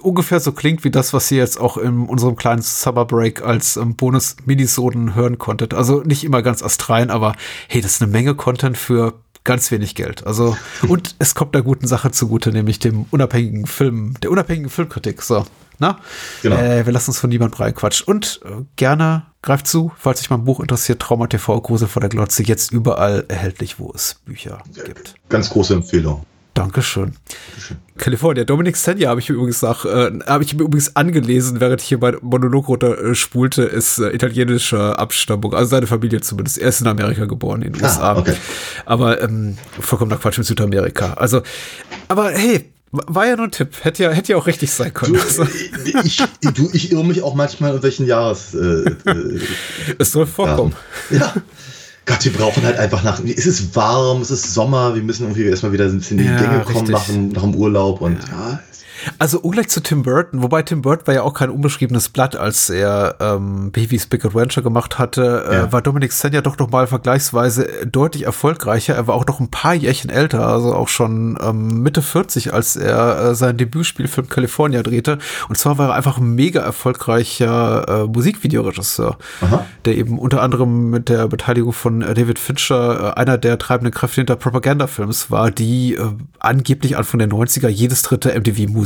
ungefähr 0.00 0.40
so 0.40 0.52
klingt 0.52 0.84
wie 0.84 0.90
das, 0.90 1.12
was 1.12 1.30
ihr 1.30 1.38
jetzt 1.38 1.60
auch 1.60 1.76
in 1.76 2.06
unserem 2.06 2.36
kleinen 2.36 2.62
Summer 2.62 3.04
Break 3.04 3.42
als 3.42 3.76
ähm, 3.76 3.96
Bonus-Minisoden 3.96 5.14
hören 5.14 5.38
konntet. 5.38 5.74
Also 5.74 6.02
nicht 6.02 6.24
immer 6.24 6.42
ganz 6.42 6.62
astrein, 6.62 7.10
aber 7.10 7.34
hey, 7.68 7.80
das 7.80 7.92
ist 7.92 8.02
eine 8.02 8.10
Menge 8.10 8.34
Content 8.34 8.76
für 8.76 9.14
ganz 9.44 9.70
wenig 9.70 9.94
Geld. 9.94 10.26
Also, 10.26 10.56
und 10.88 11.16
es 11.18 11.34
kommt 11.34 11.54
der 11.54 11.62
guten 11.62 11.86
Sache 11.86 12.10
zugute, 12.10 12.50
nämlich 12.50 12.78
dem 12.78 13.06
unabhängigen 13.10 13.66
Film, 13.66 14.14
der 14.22 14.30
unabhängigen 14.30 14.70
Filmkritik. 14.70 15.22
So, 15.22 15.44
na? 15.78 15.98
Genau. 16.42 16.56
Äh, 16.56 16.84
wir 16.84 16.92
lassen 16.92 17.10
uns 17.10 17.18
von 17.18 17.30
niemandem 17.30 17.58
reinquatschen. 17.58 18.06
Und 18.06 18.40
äh, 18.44 18.64
gerne 18.76 19.26
greift 19.42 19.66
zu, 19.66 19.92
falls 19.96 20.20
sich 20.20 20.30
mein 20.30 20.44
Buch 20.44 20.60
interessiert, 20.60 21.00
Trauma 21.00 21.26
TV, 21.26 21.60
Grusel 21.60 21.88
vor 21.88 22.00
der 22.00 22.10
Glotze, 22.10 22.42
jetzt 22.42 22.70
überall 22.70 23.24
erhältlich, 23.28 23.78
wo 23.78 23.90
es 23.94 24.16
Bücher 24.26 24.62
gibt. 24.84 25.14
Ganz 25.30 25.50
große 25.50 25.74
Empfehlung. 25.74 26.26
Dankeschön. 26.60 27.14
Dankeschön. 27.48 27.76
California. 27.96 28.44
Dominik 28.44 28.76
Senja 28.76 29.08
habe 29.08 29.20
ich 29.20 29.30
übrigens 29.30 29.62
nach, 29.62 29.84
äh, 29.84 30.10
habe 30.26 30.44
ich 30.44 30.54
mir 30.54 30.62
übrigens 30.64 30.96
angelesen, 30.96 31.60
während 31.60 31.80
ich 31.80 31.88
hier 31.88 31.98
mein 31.98 32.16
Monolog 32.20 32.68
runter 32.68 32.98
äh, 32.98 33.14
spulte, 33.14 33.62
ist 33.62 33.98
äh, 33.98 34.10
italienischer 34.10 34.98
Abstammung, 34.98 35.54
also 35.54 35.70
seine 35.70 35.86
Familie 35.86 36.20
zumindest. 36.20 36.58
Er 36.58 36.68
ist 36.68 36.80
in 36.80 36.86
Amerika 36.86 37.24
geboren, 37.24 37.62
in 37.62 37.72
den 37.72 37.82
USA. 37.82 38.12
Ah, 38.12 38.18
okay. 38.18 38.34
Aber 38.84 39.22
ähm, 39.22 39.56
vollkommener 39.78 40.18
Quatsch 40.18 40.38
in 40.38 40.44
Südamerika. 40.44 41.14
Also, 41.14 41.42
aber 42.08 42.30
hey, 42.30 42.70
war 42.92 43.26
ja 43.26 43.36
nur 43.36 43.46
ein 43.46 43.52
Tipp. 43.52 43.76
Hätte 43.82 44.02
ja, 44.02 44.10
hätte 44.10 44.32
ja 44.32 44.38
auch 44.38 44.46
richtig 44.46 44.70
sein 44.70 44.92
können. 44.92 45.14
Du, 45.14 45.20
also. 45.20 45.46
ich, 46.04 46.22
du, 46.40 46.70
ich 46.72 46.90
irre 46.90 47.04
mich 47.04 47.22
auch 47.22 47.34
manchmal 47.34 47.76
in 47.76 47.82
welchen 47.82 48.06
Jahres. 48.06 48.54
Äh, 48.54 48.96
es 49.98 50.12
soll 50.12 50.26
vorkommen. 50.26 50.74
Ja. 51.10 51.18
ja. 51.18 51.34
Gott, 52.10 52.24
wir 52.24 52.32
brauchen 52.32 52.62
halt 52.64 52.78
einfach 52.78 53.02
nach. 53.02 53.20
Es 53.24 53.46
ist 53.46 53.74
warm, 53.76 54.20
es 54.20 54.30
ist 54.30 54.52
Sommer, 54.54 54.94
wir 54.94 55.02
müssen 55.02 55.24
irgendwie 55.24 55.44
erstmal 55.44 55.72
wieder 55.72 55.84
ein 55.86 55.98
bisschen 55.98 56.18
in 56.18 56.24
die 56.26 56.30
Ja, 56.30 56.40
Gänge 56.40 56.60
kommen 56.64 56.76
richtig. 56.78 56.92
nach 56.92 57.06
dem, 57.06 57.28
nach 57.28 57.42
dem 57.42 57.54
Urlaub 57.54 58.00
und 58.00 58.18
ja. 58.30 58.58
Also 59.18 59.40
ungleich 59.40 59.68
zu 59.68 59.82
Tim 59.82 60.02
Burton, 60.02 60.42
wobei 60.42 60.62
Tim 60.62 60.82
Burton 60.82 61.06
war 61.06 61.14
ja 61.14 61.22
auch 61.22 61.34
kein 61.34 61.50
unbeschriebenes 61.50 62.08
Blatt, 62.08 62.36
als 62.36 62.70
er 62.70 63.16
ähm, 63.20 63.70
Beavis 63.72 64.06
Big 64.06 64.24
Adventure 64.24 64.62
gemacht 64.62 64.98
hatte, 64.98 65.44
Ja. 65.50 65.64
äh, 65.64 65.72
war 65.72 65.82
Dominic 65.82 66.12
Senja 66.12 66.40
doch 66.42 66.58
noch 66.58 66.70
mal 66.70 66.86
vergleichsweise 66.86 67.66
deutlich 67.90 68.24
erfolgreicher. 68.24 68.94
Er 68.94 69.06
war 69.06 69.14
auch 69.14 69.26
noch 69.26 69.40
ein 69.40 69.50
paar 69.50 69.74
Jährchen 69.74 70.10
älter, 70.10 70.46
also 70.46 70.74
auch 70.74 70.88
schon 70.88 71.38
ähm, 71.42 71.82
Mitte 71.82 72.02
40, 72.02 72.52
als 72.54 72.76
er 72.76 73.30
äh, 73.30 73.34
sein 73.34 73.56
Debütspielfilm 73.56 74.28
California 74.28 74.82
drehte. 74.82 75.18
Und 75.48 75.56
zwar 75.56 75.78
war 75.78 75.88
er 75.90 75.94
einfach 75.94 76.18
ein 76.18 76.34
mega 76.34 76.60
erfolgreicher 76.60 77.86
äh, 77.88 78.06
Musikvideoregisseur, 78.06 79.16
Aha. 79.42 79.66
der 79.84 79.96
eben 79.96 80.18
unter 80.18 80.42
anderem 80.42 80.90
mit 80.90 81.08
der 81.08 81.28
Beteiligung 81.28 81.72
von 81.72 82.02
äh, 82.02 82.14
David 82.14 82.38
Fincher 82.38 83.14
äh, 83.16 83.20
einer 83.20 83.38
der 83.38 83.58
treibenden 83.58 83.92
Kräfte 83.92 84.20
hinter 84.20 84.36
Propagandafilms 84.36 85.30
war, 85.30 85.50
die 85.50 85.94
äh, 85.94 86.00
angeblich 86.38 86.96
Anfang 86.96 87.18
der 87.18 87.28
90er 87.28 87.68
jedes 87.68 88.02
dritte 88.02 88.32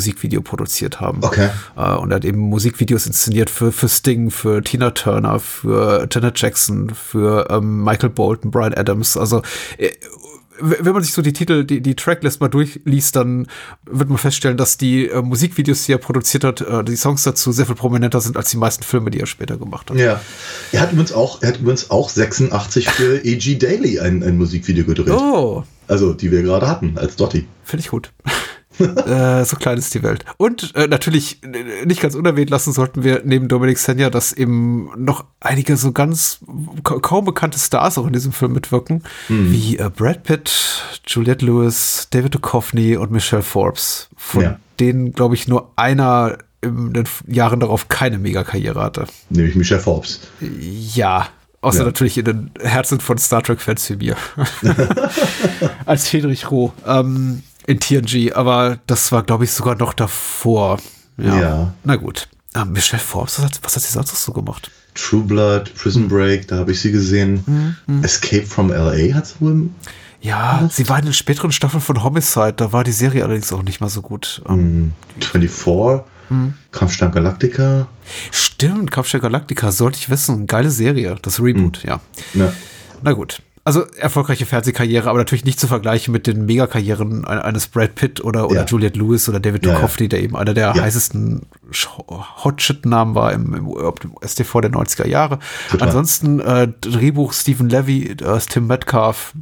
MTV-Musikvideo 0.05 0.43
produziert 0.43 1.01
haben. 1.01 1.19
Okay. 1.23 1.49
Äh, 1.77 1.95
und 1.95 2.11
er 2.11 2.17
hat 2.17 2.25
eben 2.25 2.39
Musikvideos 2.39 3.07
inszeniert 3.07 3.51
für, 3.51 3.73
für 3.73 3.89
Sting, 3.89 4.31
für 4.31 4.63
Tina 4.63 4.91
Turner, 4.91 5.41
für 5.41 6.07
Janet 6.11 6.39
Jackson, 6.41 6.91
für 6.91 7.49
ähm, 7.51 7.83
Michael 7.85 8.11
Bolton, 8.11 8.51
Brian 8.51 8.75
Adams. 8.75 9.17
Also 9.17 9.43
äh, 9.79 9.91
wenn 10.61 10.93
man 10.93 11.03
sich 11.03 11.13
so 11.13 11.21
die 11.21 11.33
Titel, 11.33 11.65
die, 11.65 11.81
die 11.81 11.97
Tracklist 11.97 12.41
mal 12.41 12.47
durchliest, 12.47 13.17
dann 13.17 13.49
wird 13.91 14.09
man 14.09 14.19
feststellen, 14.19 14.57
dass 14.57 14.77
die 14.77 15.09
äh, 15.09 15.21
Musikvideos, 15.21 15.87
die 15.87 15.93
er 15.93 15.99
produziert 15.99 16.45
hat, 16.45 16.61
äh, 16.61 16.85
die 16.85 16.95
Songs 16.95 17.25
dazu 17.25 17.51
sehr 17.51 17.67
viel 17.67 17.75
prominenter 17.75 18.21
sind 18.21 18.37
als 18.37 18.51
die 18.51 18.57
meisten 18.57 18.85
Filme, 18.85 19.11
die 19.11 19.19
er 19.19 19.27
später 19.27 19.57
gemacht 19.57 19.91
hat. 19.91 19.97
Ja. 19.97 20.21
Er 20.71 20.81
hat 20.81 20.93
übrigens 20.93 21.13
auch, 21.13 21.43
er 21.43 21.49
hat 21.49 21.59
übrigens 21.59 21.91
auch 21.91 22.09
86 22.09 22.89
für 22.89 23.25
E.G. 23.25 23.57
Daily 23.57 23.99
ein, 23.99 24.23
ein 24.23 24.39
Musikvideo 24.39 24.85
gedreht. 24.85 25.11
Oh, 25.15 25.65
Also, 25.89 26.15
die 26.15 26.31
wir 26.31 26.43
gerade 26.43 26.69
hatten, 26.69 26.99
als 26.99 27.17
Dottie. 27.17 27.49
finde 27.65 27.81
ich 27.83 27.91
gut. 27.91 28.13
Äh, 28.79 29.45
so 29.45 29.57
klein 29.57 29.79
ist 29.79 29.95
die 29.95 30.03
Welt. 30.03 30.25
Und 30.37 30.75
äh, 30.75 30.87
natürlich 30.89 31.43
äh, 31.43 31.85
nicht 31.87 32.01
ganz 32.01 32.15
unerwähnt 32.15 32.51
lassen 32.51 32.73
sollten 32.73 33.05
wir 33.05 33.23
neben 33.25 33.49
Dominic 33.49 33.79
Senja, 33.79 34.11
dass 34.11 34.33
eben 34.33 34.91
noch 34.97 35.25
einige 35.41 35.77
so 35.77 35.93
ganz 35.93 36.41
ka 36.83 36.99
kaum 37.01 37.25
bekannte 37.25 37.59
Stars 37.59 37.99
auch 37.99 38.07
in 38.07 38.13
diesem 38.13 38.33
Film 38.33 38.53
mitwirken, 38.53 39.03
wie 39.29 39.79
äh, 39.79 39.91
Brad 39.95 40.23
Pitt, 40.25 40.83
Juliette 41.07 41.45
Lewis, 41.47 42.09
David 42.11 42.35
Duchovny 42.35 42.97
und 42.97 43.11
Michelle 43.11 43.43
Forbes, 43.43 44.09
von 44.17 44.43
Ja. 44.43 44.59
denen, 44.81 45.13
glaube 45.13 45.35
ich, 45.35 45.47
nur 45.49 45.73
einer 45.77 46.39
in 46.61 46.93
den 46.95 47.05
Jahren 47.27 47.61
darauf 47.61 47.89
keine 47.89 48.19
Megakarriere 48.19 48.81
hatte. 48.83 49.07
Nämlich 49.29 49.55
Michelle 49.55 49.81
Forbes. 49.83 50.21
Ja. 50.41 51.29
Außer 51.61 51.79
Ja. 51.81 51.85
natürlich 51.85 52.19
in 52.19 52.25
den 52.27 52.51
Herzen 52.61 53.01
von 53.01 53.17
Star 53.19 53.43
Trek-Fans 53.43 53.89
wie 53.91 53.97
mir. 53.97 54.17
Als 55.87 56.09
Friedrich 56.09 56.51
Roh 56.51 56.73
ähm, 56.87 57.43
in 57.67 57.81
TNG, 57.81 58.33
aber 58.35 58.79
das 58.87 59.11
war, 59.13 59.23
glaube 59.23 59.45
ich, 59.45 59.51
sogar 59.53 59.77
noch 59.77 59.93
davor. 59.95 60.79
Ja. 61.17 61.41
Ja. 61.41 61.75
Na 61.85 61.97
gut. 61.97 62.29
Ah, 62.55 62.65
Michelle 62.65 63.03
Forbes, 63.03 63.39
was 63.39 63.45
hat, 63.47 63.61
was 63.63 63.75
hat 63.77 63.83
sie 63.83 63.93
sonst 63.93 64.15
so 64.23 64.33
gemacht? 64.33 64.71
True 64.95 65.23
Blood. 65.23 65.75
Prison 65.75 66.09
Break, 66.09 66.47
da 66.49 66.57
habe 66.59 66.71
ich 66.73 66.81
sie 66.81 66.93
gesehen. 66.93 67.77
Escape 68.03 68.47
from 68.47 68.69
LA 68.71 69.13
hat 69.15 69.27
sie 69.27 69.35
wohl. 69.41 69.69
Ja, 70.21 70.69
sie 70.73 70.89
war 70.89 70.99
in 71.01 71.05
den 71.07 71.13
späteren 71.15 71.53
Staffeln 71.53 71.81
von 71.83 72.03
Homicide, 72.03 72.55
da 72.55 72.73
war 72.73 72.85
die 72.85 72.93
Serie 72.93 73.25
allerdings 73.25 73.53
auch 73.53 73.63
nicht 73.63 73.81
mal 73.81 73.91
so 73.91 74.03
gut. 74.03 74.41
Ähm, 74.49 74.93
24, 75.21 76.05
Hm. 76.29 76.55
Kampfstand 76.73 77.15
Galactica. 77.15 77.87
Stimmt, 78.31 78.91
Kampfstern 78.91 79.21
Galactica, 79.21 79.71
sollte 79.73 79.99
ich 79.99 80.09
wissen. 80.09 80.47
Geile 80.47 80.71
Serie, 80.71 81.17
das 81.21 81.41
Reboot, 81.43 81.83
ja. 81.85 82.01
Ja. 82.33 82.51
Na 83.03 83.13
gut. 83.13 83.43
Also 83.67 83.87
erfolgreiche 83.97 84.45
Fernsehkarriere, 84.45 85.09
aber 85.09 85.19
natürlich 85.19 85.47
nicht 85.47 85.59
zu 85.59 85.67
vergleichen 85.67 86.13
mit 86.13 86.27
den 86.27 86.45
Megakarrieren 86.45 87.25
ein- 87.25 87.39
eines 87.39 87.67
Brad 87.67 87.95
Pitt 87.95 88.23
oder, 88.23 88.47
oder 88.51 88.61
Ja. 88.61 88.67
Juliette 88.67 88.99
Lewis 88.99 89.27
oder 89.29 89.41
David 89.41 89.65
Ja. 89.65 89.73
Duchovny, 89.75 90.09
der 90.09 90.23
eben 90.23 90.37
einer 90.37 90.53
der 90.53 90.75
heißesten 90.75 91.47
Hotshit-Namen 92.45 93.15
war 93.15 93.33
im, 93.33 93.55
im, 93.55 93.67
dem 94.03 94.13
STV 94.21 94.61
der 94.61 94.71
90er 94.71 95.07
Jahre. 95.07 95.39
Total. 95.71 95.89
Ansonsten 95.89 96.41
äh, 96.41 96.69
Drehbuch 96.81 97.33
Stephen 97.33 97.69
Levy, 97.69 98.11
äh, 98.11 98.39
Tim 98.49 98.67
Metcalf, 98.67 99.33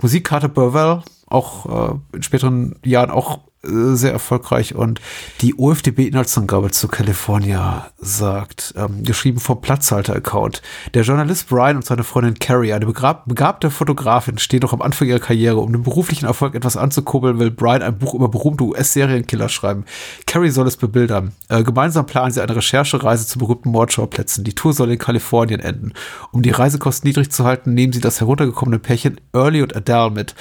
Musikkarte 0.00 0.48
Burwell, 0.48 1.02
auch 1.26 1.90
äh, 2.12 2.16
in 2.16 2.22
späteren 2.22 2.76
Jahren 2.84 3.10
auch 3.10 3.40
sehr 3.66 4.12
erfolgreich 4.12 4.74
und 4.74 5.00
die 5.40 5.54
OFDB-Inhaltsangabe 5.56 6.70
zu 6.70 6.88
California 6.88 7.90
sagt, 7.98 8.74
ähm, 8.76 9.02
geschrieben 9.02 9.40
vom 9.40 9.60
Platzhalter-Account. 9.60 10.62
Der 10.94 11.02
Journalist 11.02 11.48
Brian 11.48 11.76
und 11.76 11.84
seine 11.84 12.04
Freundin 12.04 12.38
Carrie, 12.38 12.72
eine 12.72 12.86
begabte 12.86 13.70
Fotografin, 13.70 14.38
stehen 14.38 14.60
noch 14.60 14.72
am 14.72 14.82
Anfang 14.82 15.08
ihrer 15.08 15.20
Karriere. 15.20 15.58
Um 15.58 15.72
den 15.72 15.82
beruflichen 15.82 16.26
Erfolg 16.26 16.54
etwas 16.54 16.76
anzukurbeln, 16.76 17.38
will 17.38 17.50
Brian 17.50 17.82
ein 17.82 17.98
Buch 17.98 18.14
über 18.14 18.28
berühmte 18.28 18.64
US-Serienkiller 18.64 19.48
schreiben. 19.48 19.84
Carrie 20.26 20.50
soll 20.50 20.66
es 20.66 20.76
bebildern. 20.76 21.32
Äh, 21.48 21.62
gemeinsam 21.62 22.06
planen 22.06 22.32
sie 22.32 22.42
eine 22.42 22.56
Recherchereise 22.56 23.26
zu 23.26 23.38
berühmten 23.38 23.70
Mordschauplätzen. 23.70 24.44
Die 24.44 24.54
Tour 24.54 24.72
soll 24.72 24.92
in 24.92 24.98
Kalifornien 24.98 25.60
enden. 25.60 25.92
Um 26.32 26.42
die 26.42 26.50
Reisekosten 26.50 27.08
niedrig 27.08 27.30
zu 27.30 27.44
halten, 27.44 27.74
nehmen 27.74 27.92
sie 27.92 28.00
das 28.00 28.20
heruntergekommene 28.20 28.78
Pärchen 28.78 29.20
Early 29.32 29.62
und 29.62 29.76
Adele 29.76 30.10
mit. 30.10 30.34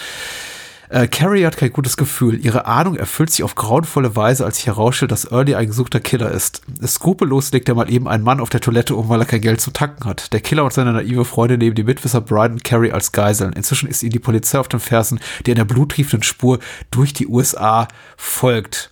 Äh, 0.93 1.07
Carrie 1.07 1.43
hat 1.43 1.57
kein 1.57 1.73
gutes 1.73 1.97
Gefühl. 1.97 2.45
Ihre 2.45 2.67
Ahnung 2.67 2.95
erfüllt 2.95 3.31
sich 3.31 3.41
auf 3.41 3.55
grauenvolle 3.55 4.15
Weise, 4.15 4.45
als 4.45 4.57
sich 4.57 4.67
herausstellt, 4.67 5.11
dass 5.11 5.31
Early 5.31 5.55
ein 5.55 5.65
gesuchter 5.65 5.99
Killer 5.99 6.29
ist. 6.29 6.61
Skrupellos 6.85 7.51
legt 7.51 7.67
er 7.67 7.73
mal 7.73 7.91
eben 7.91 8.07
einen 8.07 8.23
Mann 8.23 8.39
auf 8.39 8.51
der 8.51 8.61
Toilette 8.61 8.95
um, 8.95 9.09
weil 9.09 9.19
er 9.19 9.25
kein 9.25 9.41
Geld 9.41 9.59
zum 9.59 9.73
Tanken 9.73 10.05
hat. 10.05 10.31
Der 10.33 10.39
Killer 10.39 10.63
und 10.63 10.71
seine 10.71 10.93
naive 10.93 11.25
Freunde 11.25 11.57
nehmen 11.57 11.73
die 11.73 11.83
Mitwisser 11.83 12.21
Brian 12.21 12.51
und 12.51 12.63
Carrie 12.63 12.91
als 12.91 13.11
Geiseln. 13.11 13.53
Inzwischen 13.53 13.89
ist 13.89 14.03
ihnen 14.03 14.11
die 14.11 14.19
Polizei 14.19 14.59
auf 14.59 14.67
den 14.67 14.79
Fersen, 14.79 15.19
die 15.47 15.51
in 15.51 15.57
der 15.57 15.65
bluttriefenden 15.65 16.21
Spur 16.21 16.59
durch 16.91 17.11
die 17.11 17.25
USA 17.25 17.87
folgt. 18.15 18.91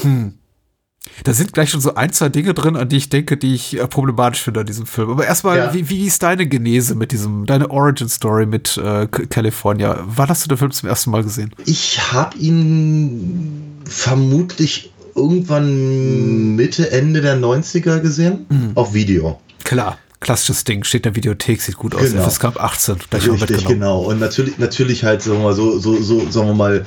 Hm. 0.00 0.38
Da 1.24 1.32
sind 1.32 1.52
gleich 1.52 1.70
schon 1.70 1.80
so 1.80 1.94
ein, 1.94 2.12
zwei 2.12 2.28
Dinge 2.28 2.54
drin, 2.54 2.76
an 2.76 2.88
die 2.88 2.96
ich 2.96 3.08
denke, 3.08 3.36
die 3.36 3.54
ich 3.54 3.78
äh, 3.78 3.86
problematisch 3.86 4.40
finde 4.42 4.60
an 4.60 4.66
diesem 4.66 4.86
Film. 4.86 5.10
Aber 5.10 5.26
erstmal, 5.26 5.58
Ja. 5.58 5.74
wie, 5.74 5.88
wie 5.88 6.06
ist 6.06 6.22
deine 6.22 6.46
Genese 6.46 6.94
mit 6.94 7.12
diesem, 7.12 7.44
deine 7.46 7.70
Origin 7.70 8.08
Story 8.08 8.46
mit 8.46 8.76
äh, 8.78 9.06
California? 9.08 10.02
Wann 10.06 10.28
hast 10.28 10.44
du 10.44 10.48
den 10.48 10.58
Film 10.58 10.70
zum 10.70 10.88
ersten 10.88 11.10
Mal 11.10 11.22
gesehen? 11.22 11.52
Ich 11.66 12.12
habe 12.12 12.36
ihn 12.38 13.80
vermutlich 13.84 14.92
irgendwann 15.14 16.56
Mitte, 16.56 16.90
Ende 16.90 17.20
der 17.20 17.36
90er 17.36 18.00
gesehen. 18.00 18.46
Mhm. 18.48 18.70
Auf 18.74 18.94
Video. 18.94 19.40
Klar, 19.64 19.98
klassisches 20.22 20.64
Ding, 20.64 20.84
steht 20.84 21.00
in 21.00 21.12
der 21.12 21.16
Videothek, 21.16 21.60
sieht 21.60 21.76
gut 21.76 21.94
aus. 21.94 22.10
Genau. 22.10 22.28
FSK 22.28 22.56
18, 22.56 22.96
gleich 23.10 23.30
Richtig, 23.30 23.66
genau. 23.66 24.00
Und 24.02 24.20
natürlich, 24.20 24.58
natürlich 24.58 25.04
halt, 25.04 25.22
sagen 25.22 25.38
wir 25.38 25.44
mal, 25.44 25.54
so, 25.54 25.78
so, 25.78 26.00
so, 26.00 26.30
sagen 26.30 26.48
wir 26.48 26.54
mal, 26.54 26.86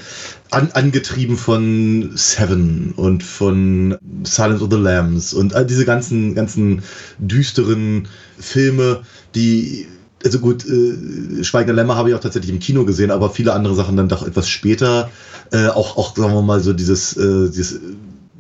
an, 0.52 0.72
angetrieben 0.74 1.38
von 1.38 2.12
Seven 2.16 2.94
und 2.96 3.24
von 3.24 3.98
Silence 4.24 4.64
of 4.64 4.72
the 4.72 4.78
Lambs 4.78 5.34
und 5.34 5.54
all 5.54 5.66
diese 5.66 5.86
ganzen, 5.86 6.36
ganzen 6.36 6.84
düsteren 7.20 8.08
Filme, 8.40 9.04
die, 9.36 9.88
also 10.24 10.40
gut, 10.40 10.66
äh, 10.66 11.44
Schweigende 11.44 11.74
Lämmer 11.74 11.96
habe 11.96 12.10
ich 12.10 12.16
auch 12.16 12.22
tatsächlich 12.22 12.52
im 12.52 12.60
Kino 12.60 12.86
gesehen, 12.86 13.12
aber 13.12 13.30
viele 13.30 13.54
andere 13.54 13.76
Sachen 13.76 13.98
dann 13.98 14.10
doch 14.10 14.26
etwas 14.26 14.50
später. 14.50 15.10
Äh, 15.52 15.68
auch, 15.68 15.98
auch, 15.98 16.16
sagen 16.16 16.34
wir 16.34 16.42
mal, 16.42 16.60
so 16.60 16.74
dieses, 16.74 17.16
äh, 17.18 17.50
dieses 17.50 17.80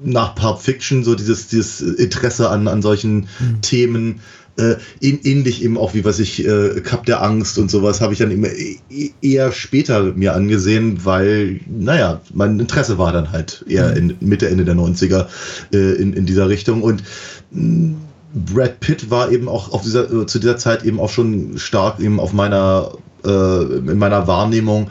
nach 0.03 0.35
Pulp 0.35 0.59
Fiction, 0.59 1.03
so 1.03 1.15
dieses, 1.15 1.47
dieses 1.47 1.81
Interesse 1.81 2.49
an, 2.49 2.67
an 2.67 2.81
solchen 2.81 3.27
Themen. 3.61 4.21
Äh, 4.57 4.75
ähn- 5.01 5.19
ähnlich 5.25 5.63
eben 5.65 5.77
auch 5.77 5.93
wie 5.93 6.05
was 6.05 6.17
ich 6.19 6.45
äh, 6.47 6.79
Cup 6.81 7.05
der 7.05 7.21
Angst 7.21 7.57
und 7.57 7.69
sowas 7.69 7.99
habe 7.99 8.13
ich 8.13 8.19
dann 8.19 8.31
immer 8.31 8.47
e- 8.47 8.77
e- 8.89 9.11
eher 9.21 9.51
später 9.51 10.13
mir 10.13 10.33
angesehen, 10.33 11.03
weil, 11.03 11.59
naja, 11.67 12.21
mein 12.33 12.57
Interesse 12.59 12.97
war 12.97 13.11
dann 13.11 13.33
halt 13.33 13.65
eher 13.67 13.93
in 13.97 14.15
Mitte, 14.21 14.47
Ende 14.47 14.63
der 14.63 14.75
90er 14.75 15.27
äh, 15.73 15.95
in, 15.95 16.13
in 16.13 16.25
dieser 16.25 16.47
Richtung. 16.47 16.83
Und 16.83 17.03
mh, 17.51 17.95
Brad 18.33 18.79
Pitt 18.79 19.09
war 19.09 19.29
eben 19.29 19.49
auch 19.49 19.73
auf 19.73 19.81
dieser, 19.81 20.09
äh, 20.11 20.25
zu 20.25 20.39
dieser 20.39 20.55
Zeit 20.57 20.85
eben 20.85 21.01
auch 21.01 21.09
schon 21.09 21.57
stark 21.57 21.99
eben 21.99 22.19
auf 22.21 22.31
meiner, 22.31 22.91
äh, 23.25 23.29
in 23.29 23.97
meiner 23.97 24.25
Wahrnehmung, 24.27 24.89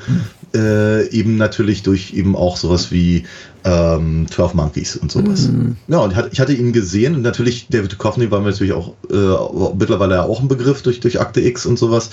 äh, 0.54 1.08
eben 1.10 1.36
natürlich 1.36 1.82
durch 1.82 2.14
eben 2.14 2.36
auch 2.36 2.56
sowas 2.56 2.90
wie 2.92 3.24
ähm, 3.64 4.26
12 4.30 4.54
Monkeys 4.54 4.96
und 4.96 5.10
sowas. 5.10 5.48
Ja, 5.88 5.98
und 5.98 6.12
ich 6.32 6.40
hatte- 6.40 6.52
ihn 6.54 6.72
gesehen 6.72 7.14
und 7.14 7.22
natürlich 7.22 7.68
David 7.68 7.92
Duchovny 7.92 8.30
war 8.30 8.40
mir 8.40 8.50
natürlich 8.50 8.72
auch 8.72 8.94
äh, 9.10 9.74
mittlerweile 9.76 10.22
auch 10.22 10.40
ein 10.40 10.48
Begriff 10.48 10.82
durch, 10.82 11.00
durch 11.00 11.20
Akte 11.20 11.40
X 11.40 11.66
und 11.66 11.78
sowas. 11.78 12.10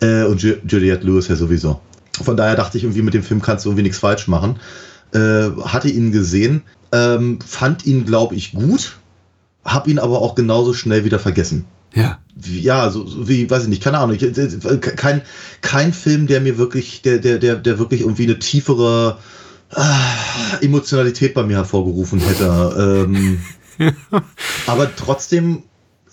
Äh, 0.00 0.24
und 0.24 0.42
Ju 0.42 0.54
Juliette 0.66 1.06
Lewis 1.06 1.28
ja 1.28 1.36
sowieso. 1.36 1.80
Von 2.22 2.36
daher 2.36 2.56
dachte 2.56 2.78
ich 2.78 2.84
irgendwie, 2.84 3.02
mit 3.02 3.14
dem 3.14 3.22
Film 3.22 3.42
kannst 3.42 3.64
du 3.64 3.70
irgendwie 3.70 3.82
nichts 3.82 3.98
falsch 3.98 4.28
machen. 4.28 4.56
Äh, 5.12 5.50
hatte 5.64 5.88
ihn 5.88 6.12
gesehen, 6.12 6.62
ähm, 6.92 7.38
fand 7.44 7.86
ihn, 7.86 8.04
glaube 8.04 8.34
ich, 8.36 8.52
gut, 8.52 8.96
hab 9.64 9.88
ihn 9.88 9.98
aber 9.98 10.20
auch 10.22 10.34
genauso 10.34 10.72
schnell 10.74 11.04
wieder 11.04 11.18
vergessen 11.18 11.64
Ja. 11.94 12.18
ja, 12.44 12.90
so, 12.90 13.06
so 13.06 13.28
wie, 13.28 13.48
weiß 13.48 13.64
ich 13.64 13.68
nicht, 13.68 13.82
keine 13.82 13.98
Ahnung. 13.98 14.16
Ich, 14.16 14.22
äh, 14.22 14.78
kein, 14.78 15.22
kein 15.60 15.92
Film, 15.92 16.26
der 16.26 16.40
mir 16.40 16.58
wirklich, 16.58 17.02
der, 17.02 17.18
der, 17.18 17.38
der, 17.38 17.56
der 17.56 17.78
wirklich 17.78 18.00
irgendwie 18.00 18.24
eine 18.24 18.38
tiefere 18.38 19.18
ah, 19.70 20.58
Emotionalität 20.60 21.34
bei 21.34 21.44
mir 21.44 21.56
hervorgerufen 21.56 22.20
hätte. 22.20 23.06
ähm, 23.08 23.40
aber 24.66 24.94
trotzdem 24.94 25.62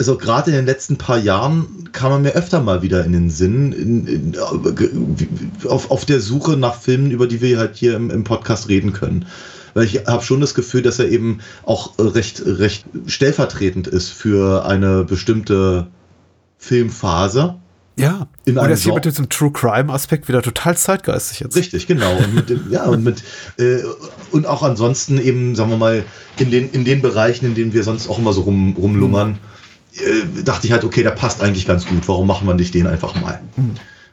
also 0.01 0.17
gerade 0.17 0.49
in 0.49 0.55
den 0.55 0.65
letzten 0.65 0.97
paar 0.97 1.19
Jahren 1.19 1.89
kam 1.91 2.11
er 2.11 2.17
mir 2.17 2.31
öfter 2.31 2.59
mal 2.59 2.81
wieder 2.81 3.05
in 3.05 3.11
den 3.11 3.29
Sinn, 3.29 3.71
in, 3.71 4.07
in, 4.07 4.39
auf, 5.67 5.91
auf 5.91 6.05
der 6.05 6.19
Suche 6.21 6.57
nach 6.57 6.73
Filmen, 6.73 7.11
über 7.11 7.27
die 7.27 7.39
wir 7.39 7.59
halt 7.59 7.75
hier 7.75 7.95
im, 7.95 8.09
im 8.09 8.23
Podcast 8.23 8.67
reden 8.67 8.93
können. 8.93 9.27
Weil 9.73 9.85
ich 9.85 10.05
habe 10.07 10.23
schon 10.23 10.41
das 10.41 10.53
Gefühl, 10.53 10.81
dass 10.81 10.99
er 10.99 11.09
eben 11.09 11.39
auch 11.63 11.93
recht, 11.97 12.41
recht 12.45 12.85
stellvertretend 13.05 13.87
ist 13.87 14.09
für 14.09 14.65
eine 14.65 15.03
bestimmte 15.03 15.87
Filmphase. 16.57 17.55
Ja, 17.97 18.27
in 18.45 18.57
und 18.57 18.65
er 18.65 18.71
ist 18.71 18.83
hier 18.83 18.93
mit 18.93 19.05
diesem 19.05 19.29
True 19.29 19.51
Crime 19.51 19.91
Aspekt 19.91 20.27
wieder 20.27 20.41
total 20.41 20.77
zeitgeistig 20.77 21.41
jetzt. 21.41 21.55
Richtig, 21.55 21.87
genau. 21.87 22.15
Und 22.17 22.33
mit, 22.33 22.71
ja, 22.71 22.85
und 22.85 23.03
mit 23.03 23.21
äh, 23.57 23.79
und 24.31 24.47
auch 24.47 24.63
ansonsten 24.63 25.19
eben, 25.19 25.55
sagen 25.55 25.69
wir 25.69 25.77
mal, 25.77 26.03
in 26.39 26.51
den, 26.51 26.71
in 26.71 26.85
den 26.85 27.01
Bereichen, 27.01 27.45
in 27.45 27.55
denen 27.55 27.73
wir 27.73 27.83
sonst 27.83 28.07
auch 28.07 28.17
immer 28.17 28.33
so 28.33 28.41
rum, 28.41 28.75
rumlungern, 28.77 29.37
äh, 29.95 30.43
dachte 30.43 30.67
ich 30.67 30.73
halt, 30.73 30.83
okay, 30.83 31.03
der 31.03 31.11
passt 31.11 31.43
eigentlich 31.43 31.67
ganz 31.67 31.85
gut. 31.85 32.07
Warum 32.07 32.27
machen 32.27 32.47
wir 32.47 32.53
nicht 32.53 32.73
den 32.73 32.87
einfach 32.87 33.19
mal? 33.19 33.41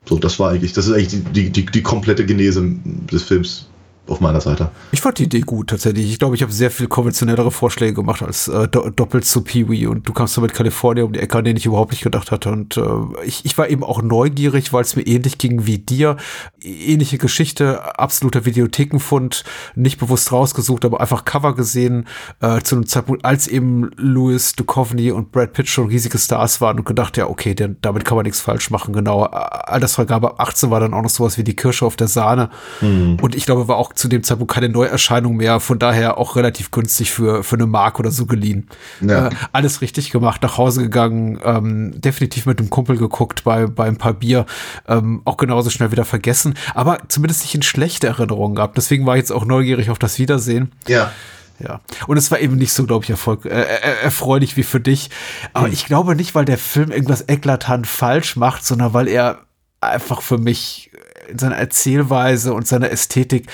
So, 0.06 0.18
das 0.18 0.38
war 0.38 0.50
eigentlich, 0.50 0.72
das 0.72 0.88
ist 0.88 0.94
eigentlich 0.94 1.22
die, 1.32 1.50
die, 1.50 1.66
die 1.66 1.82
komplette 1.82 2.26
Genese 2.26 2.74
des 2.84 3.22
Films 3.22 3.68
auf 4.08 4.20
meiner 4.20 4.40
Seite. 4.40 4.70
Ich 4.92 5.00
fand 5.00 5.18
die 5.18 5.24
Idee 5.24 5.40
gut 5.40 5.70
tatsächlich. 5.70 6.10
Ich 6.10 6.18
glaube, 6.18 6.34
ich 6.34 6.42
habe 6.42 6.52
sehr 6.52 6.70
viel 6.70 6.88
konventionellere 6.88 7.50
Vorschläge 7.50 7.94
gemacht 7.94 8.22
als 8.22 8.48
äh, 8.48 8.68
do 8.68 8.88
doppelt 8.90 9.24
zu 9.24 9.42
Pee-Wee 9.42 9.86
und 9.86 10.08
du 10.08 10.12
kamst 10.12 10.34
so 10.34 10.40
mit 10.40 10.54
Kalifornien 10.54 11.06
um 11.06 11.12
die 11.12 11.20
Ecke, 11.20 11.38
an 11.38 11.44
den 11.44 11.56
ich 11.56 11.66
überhaupt 11.66 11.92
nicht 11.92 12.02
gedacht 12.02 12.30
hatte. 12.30 12.50
Und 12.50 12.76
äh, 12.76 12.82
ich, 13.24 13.44
ich 13.44 13.58
war 13.58 13.68
eben 13.68 13.84
auch 13.84 14.02
neugierig, 14.02 14.72
weil 14.72 14.82
es 14.82 14.96
mir 14.96 15.02
ähnlich 15.02 15.38
ging 15.38 15.66
wie 15.66 15.78
dir. 15.78 16.16
Ähnliche 16.60 17.18
Geschichte, 17.18 17.98
absoluter 17.98 18.44
Videothekenfund, 18.44 19.44
nicht 19.74 19.98
bewusst 19.98 20.32
rausgesucht, 20.32 20.84
aber 20.84 21.00
einfach 21.00 21.24
Cover 21.24 21.54
gesehen 21.54 22.06
äh, 22.40 22.60
zu 22.60 22.76
einem 22.76 22.86
Zeitpunkt, 22.86 23.24
als 23.24 23.46
eben 23.46 23.90
Louis 23.96 24.54
Duchovny 24.54 25.12
und 25.12 25.32
Brad 25.32 25.52
Pitt 25.52 25.68
schon 25.68 25.88
riesige 25.88 26.18
Stars 26.18 26.60
waren 26.60 26.78
und 26.78 26.86
gedacht, 26.86 27.16
ja, 27.16 27.28
okay, 27.28 27.54
denn 27.54 27.76
damit 27.82 28.04
kann 28.04 28.16
man 28.16 28.24
nichts 28.24 28.40
falsch 28.40 28.70
machen. 28.70 28.94
Genau. 28.94 29.24
Altersfreigabe 29.24 30.28
ab 30.28 30.40
18 30.40 30.70
war 30.70 30.80
dann 30.80 30.94
auch 30.94 31.02
noch 31.02 31.10
sowas 31.10 31.36
wie 31.38 31.44
die 31.44 31.56
Kirsche 31.56 31.84
auf 31.84 31.96
der 31.96 32.08
Sahne. 32.08 32.50
Und 32.80 33.34
ich 33.34 33.44
glaube, 33.44 33.68
war 33.68 33.76
auch 33.76 33.92
zu 33.98 34.06
dem 34.06 34.22
Zeitpunkt 34.22 34.52
keine 34.52 34.68
Neuerscheinung 34.68 35.36
mehr, 35.36 35.58
von 35.58 35.78
daher 35.78 36.18
auch 36.18 36.36
relativ 36.36 36.70
günstig 36.70 37.10
für, 37.10 37.42
für 37.42 37.56
eine 37.56 37.66
Mark 37.66 37.98
oder 37.98 38.12
so 38.12 38.26
geliehen. 38.26 38.68
Ja. 39.00 39.28
Äh, 39.28 39.30
alles 39.52 39.80
richtig 39.80 40.10
gemacht, 40.10 40.40
nach 40.42 40.56
Hause 40.56 40.82
gegangen, 40.82 41.40
ähm, 41.44 42.00
definitiv 42.00 42.46
mit 42.46 42.60
einem 42.60 42.70
Kumpel 42.70 42.96
geguckt 42.96 43.42
bei, 43.42 43.66
bei 43.66 43.86
ein 43.86 43.96
paar 43.96 44.14
Bier, 44.14 44.46
ähm, 44.86 45.22
auch 45.24 45.36
genauso 45.36 45.70
schnell 45.70 45.90
wieder 45.90 46.04
vergessen, 46.04 46.54
aber 46.74 46.98
zumindest 47.08 47.42
nicht 47.42 47.56
in 47.56 47.62
schlechte 47.62 48.06
Erinnerungen 48.06 48.54
gehabt. 48.54 48.76
Deswegen 48.76 49.04
war 49.04 49.16
ich 49.16 49.22
jetzt 49.22 49.32
auch 49.32 49.44
neugierig 49.44 49.90
auf 49.90 49.98
das 49.98 50.18
Wiedersehen. 50.18 50.70
Ja. 50.86 51.10
Ja. 51.58 51.80
Und 52.06 52.16
es 52.16 52.30
war 52.30 52.38
eben 52.38 52.54
nicht 52.54 52.72
so, 52.72 52.86
glaube 52.86 53.02
ich, 53.02 53.10
Erfolg, 53.10 53.44
äh, 53.44 53.48
äh, 53.48 54.02
erfreulich 54.04 54.56
wie 54.56 54.62
für 54.62 54.78
dich. 54.78 55.10
Aber 55.52 55.68
ich 55.68 55.86
glaube 55.86 56.14
nicht, 56.14 56.36
weil 56.36 56.44
der 56.44 56.56
Film 56.56 56.92
irgendwas 56.92 57.24
eklatant 57.28 57.88
falsch 57.88 58.36
macht, 58.36 58.64
sondern 58.64 58.94
weil 58.94 59.08
er 59.08 59.40
einfach 59.80 60.22
für 60.22 60.38
mich 60.38 60.92
in 61.28 61.38
seiner 61.38 61.56
Erzählweise 61.56 62.54
und 62.54 62.66
seiner 62.66 62.90
Ästhetik 62.90 63.48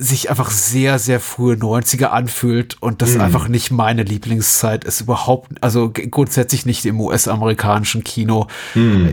sich 0.00 0.30
einfach 0.30 0.50
sehr, 0.50 1.00
sehr 1.00 1.18
frühe 1.18 1.56
90er 1.56 2.06
anfühlt 2.06 2.80
und 2.80 3.02
das 3.02 3.16
einfach 3.16 3.48
nicht 3.48 3.72
meine 3.72 4.04
Lieblingszeit 4.04 4.84
ist 4.84 5.00
überhaupt, 5.00 5.62
also 5.62 5.90
grundsätzlich 5.90 6.64
nicht 6.66 6.86
im 6.86 7.00
US-amerikanischen 7.00 8.04
Kino. 8.04 8.46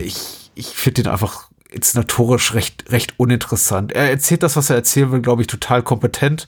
Ich, 0.04 0.52
ich 0.54 0.68
finde 0.68 1.02
den 1.02 1.12
einfach 1.12 1.48
inszenatorisch 1.70 2.54
recht, 2.54 2.84
recht 2.90 3.14
uninteressant. 3.18 3.92
Er 3.92 4.10
erzählt 4.10 4.44
das, 4.44 4.54
was 4.54 4.70
er 4.70 4.76
erzählen 4.76 5.10
will, 5.10 5.20
glaube 5.20 5.42
ich, 5.42 5.48
total 5.48 5.82
kompetent. 5.82 6.46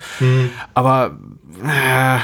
Aber 0.72 1.18
äh, 1.64 2.18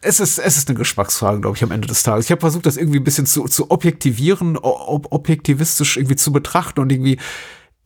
es 0.00 0.20
ist, 0.20 0.38
es 0.38 0.56
ist 0.56 0.68
eine 0.68 0.76
Geschmacksfrage, 0.76 1.40
glaube 1.40 1.56
ich, 1.56 1.62
am 1.62 1.70
Ende 1.70 1.88
des 1.88 2.02
Tages. 2.02 2.26
Ich 2.26 2.30
habe 2.30 2.40
versucht, 2.40 2.66
das 2.66 2.76
irgendwie 2.76 2.98
ein 2.98 3.04
bisschen 3.04 3.26
zu, 3.26 3.44
zu 3.44 3.70
objektivieren, 3.70 4.58
ob, 4.58 5.12
objektivistisch 5.12 5.96
irgendwie 5.96 6.16
zu 6.16 6.32
betrachten 6.32 6.80
und 6.80 6.90
irgendwie 6.90 7.18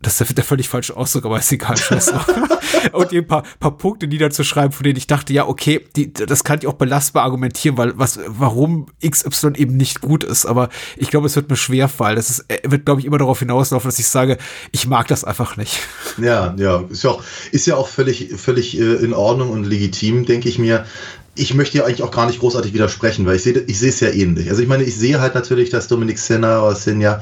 das 0.01 0.21
ist 0.21 0.29
der, 0.29 0.35
der 0.37 0.45
völlig 0.45 0.69
falsche 0.69 0.97
Ausdruck, 0.97 1.25
aber 1.25 1.39
ist 1.39 1.51
egal. 1.51 1.77
Scheiß 1.77 2.13
und 2.93 3.13
ein 3.13 3.27
paar, 3.27 3.43
paar 3.59 3.77
Punkte 3.77 4.07
niederzuschreiben, 4.07 4.71
von 4.71 4.85
denen 4.85 4.97
ich 4.97 5.09
dachte, 5.09 5.33
ja, 5.33 5.47
okay, 5.47 5.85
die, 5.97 6.13
das 6.13 6.45
kann 6.45 6.61
ich 6.61 6.69
auch 6.69 6.75
belastbar 6.75 7.25
argumentieren, 7.25 7.77
weil 7.77 7.99
was, 7.99 8.21
warum 8.27 8.87
XY 9.05 9.55
eben 9.57 9.77
nicht 9.77 10.01
gut 10.01 10.23
ist. 10.23 10.47
Aber 10.47 10.69
ich 10.97 11.11
glaube, 11.11 11.27
es 11.27 11.35
wird 11.35 11.51
mir 11.51 11.57
schwer 11.57 11.89
fallen. 11.89 12.15
Das 12.15 12.31
ist, 12.31 12.45
äh, 12.47 12.61
wird, 12.71 12.87
glaube 12.87 13.01
ich, 13.01 13.07
immer 13.07 13.19
darauf 13.19 13.41
hinauslaufen, 13.41 13.89
dass 13.89 13.99
ich 13.99 14.07
sage, 14.07 14.39
ich 14.71 14.87
mag 14.87 15.09
das 15.09 15.25
einfach 15.25 15.57
nicht. 15.57 15.81
Ja, 16.17 16.55
ja, 16.57 16.85
ist 16.89 17.03
ja 17.03 17.11
auch, 17.11 17.23
ist 17.51 17.67
ja 17.67 17.75
auch 17.75 17.89
völlig, 17.89 18.35
völlig 18.37 18.79
äh, 18.79 18.95
in 18.97 19.13
Ordnung 19.13 19.51
und 19.51 19.65
legitim, 19.65 20.27
denke 20.27 20.49
ich 20.49 20.61
mir. 20.61 20.87
Ich 21.35 21.55
möchte 21.55 21.79
ja 21.79 21.85
eigentlich 21.85 22.05
auch 22.05 22.13
gar 22.13 22.27
nicht 22.27 22.39
großartig 22.39 22.73
widersprechen, 22.73 23.27
weil 23.27 23.37
ich 23.37 23.43
sehe, 23.43 23.65
ich 23.67 23.79
sehe 23.81 23.89
es 23.89 23.99
ja 23.99 24.11
ähnlich. 24.11 24.49
Also 24.49 24.63
ich 24.63 24.69
meine, 24.69 24.85
ich 24.85 24.97
sehe 24.97 25.21
halt 25.21 25.35
natürlich, 25.35 25.71
dass 25.71 25.89
Dominik 25.89 26.19
Senna 26.19 26.63
oder 26.63 26.77
Senja 26.77 27.21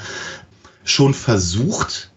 schon 0.84 1.14
versucht, 1.14 2.10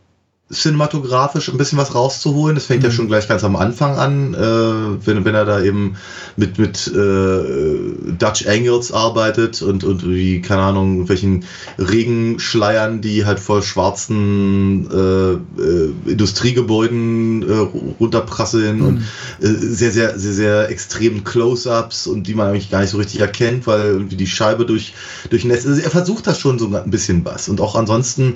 cinematografisch 0.52 1.50
ein 1.50 1.58
bisschen 1.58 1.78
was 1.78 1.94
rauszuholen. 1.94 2.56
Das 2.56 2.66
fängt 2.66 2.84
ja 2.84 2.90
schon 2.90 3.08
gleich 3.08 3.28
ganz 3.28 3.44
am 3.44 3.56
Anfang 3.56 3.98
an, 3.98 4.34
äh, 4.34 5.06
wenn, 5.06 5.24
wenn 5.24 5.36
er 5.36 5.46
da 5.46 5.62
eben 5.62 5.98
mit, 6.38 6.58
mit 6.58 6.88
äh, 6.88 8.14
Dutch 8.18 8.48
Angles 8.48 8.92
arbeitet 8.92 9.62
und, 9.62 9.84
und 9.84 10.10
wie, 10.10 10.42
keine 10.42 10.64
Ahnung, 10.64 11.08
welchen 11.08 11.46
Regenschleiern, 11.78 13.02
die 13.02 13.26
halt 13.26 13.40
vor 13.40 13.62
schwarzen 13.62 14.90
äh, 14.92 15.62
äh, 15.62 15.94
Industriegebäuden 16.08 17.48
äh, 17.48 17.68
runterprasseln 18.00 18.82
und 18.82 18.98
äh, 19.42 19.48
sehr, 19.48 19.92
sehr, 19.92 20.18
sehr, 20.18 20.34
sehr 20.34 20.70
extremen 20.70 21.24
Close-Ups 21.24 22.08
und 22.08 22.26
die 22.26 22.34
man 22.34 22.48
eigentlich 22.48 22.72
gar 22.72 22.82
nicht 22.82 22.90
so 22.90 22.98
richtig 22.98 23.20
erkennt, 23.20 23.68
weil 23.68 23.82
irgendwie 23.82 24.18
die 24.18 24.28
Scheibe 24.28 24.66
durch, 24.66 24.94
durchnässt. 25.30 25.68
Also 25.68 25.80
er 25.80 25.92
versucht 25.92 26.26
das 26.26 26.40
schon 26.40 26.58
so 26.58 26.74
ein 26.74 26.90
bisschen 26.90 27.24
was. 27.24 27.50
Und 27.50 27.62
auch 27.62 27.76
ansonsten 27.76 28.34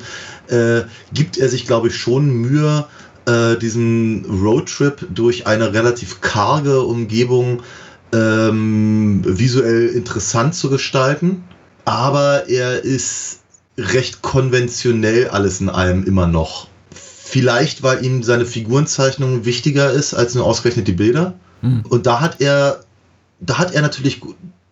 äh, 0.47 0.81
gibt 1.13 1.37
er 1.37 1.49
sich, 1.49 1.65
glaube 1.65 1.87
ich, 1.87 1.95
schon 1.95 2.29
Mühe, 2.29 2.85
äh, 3.25 3.57
diesen 3.57 4.25
Roadtrip 4.25 5.07
durch 5.13 5.47
eine 5.47 5.73
relativ 5.73 6.21
karge 6.21 6.81
Umgebung 6.81 7.63
ähm, 8.13 9.21
visuell 9.25 9.87
interessant 9.89 10.55
zu 10.55 10.69
gestalten. 10.69 11.43
Aber 11.85 12.49
er 12.49 12.83
ist 12.83 13.39
recht 13.77 14.21
konventionell 14.21 15.29
alles 15.29 15.61
in 15.61 15.69
allem 15.69 16.03
immer 16.03 16.27
noch. 16.27 16.67
Vielleicht, 16.93 17.81
weil 17.81 18.05
ihm 18.05 18.23
seine 18.23 18.45
Figurenzeichnung 18.45 19.45
wichtiger 19.45 19.91
ist 19.91 20.13
als 20.13 20.35
nur 20.35 20.45
ausgerechnet 20.45 20.87
die 20.87 20.93
Bilder. 20.93 21.33
Und 21.89 22.05
da 22.05 22.19
hat 22.19 22.41
er, 22.41 22.81
da 23.39 23.57
hat 23.57 23.73
er 23.73 23.81
natürlich, 23.81 24.21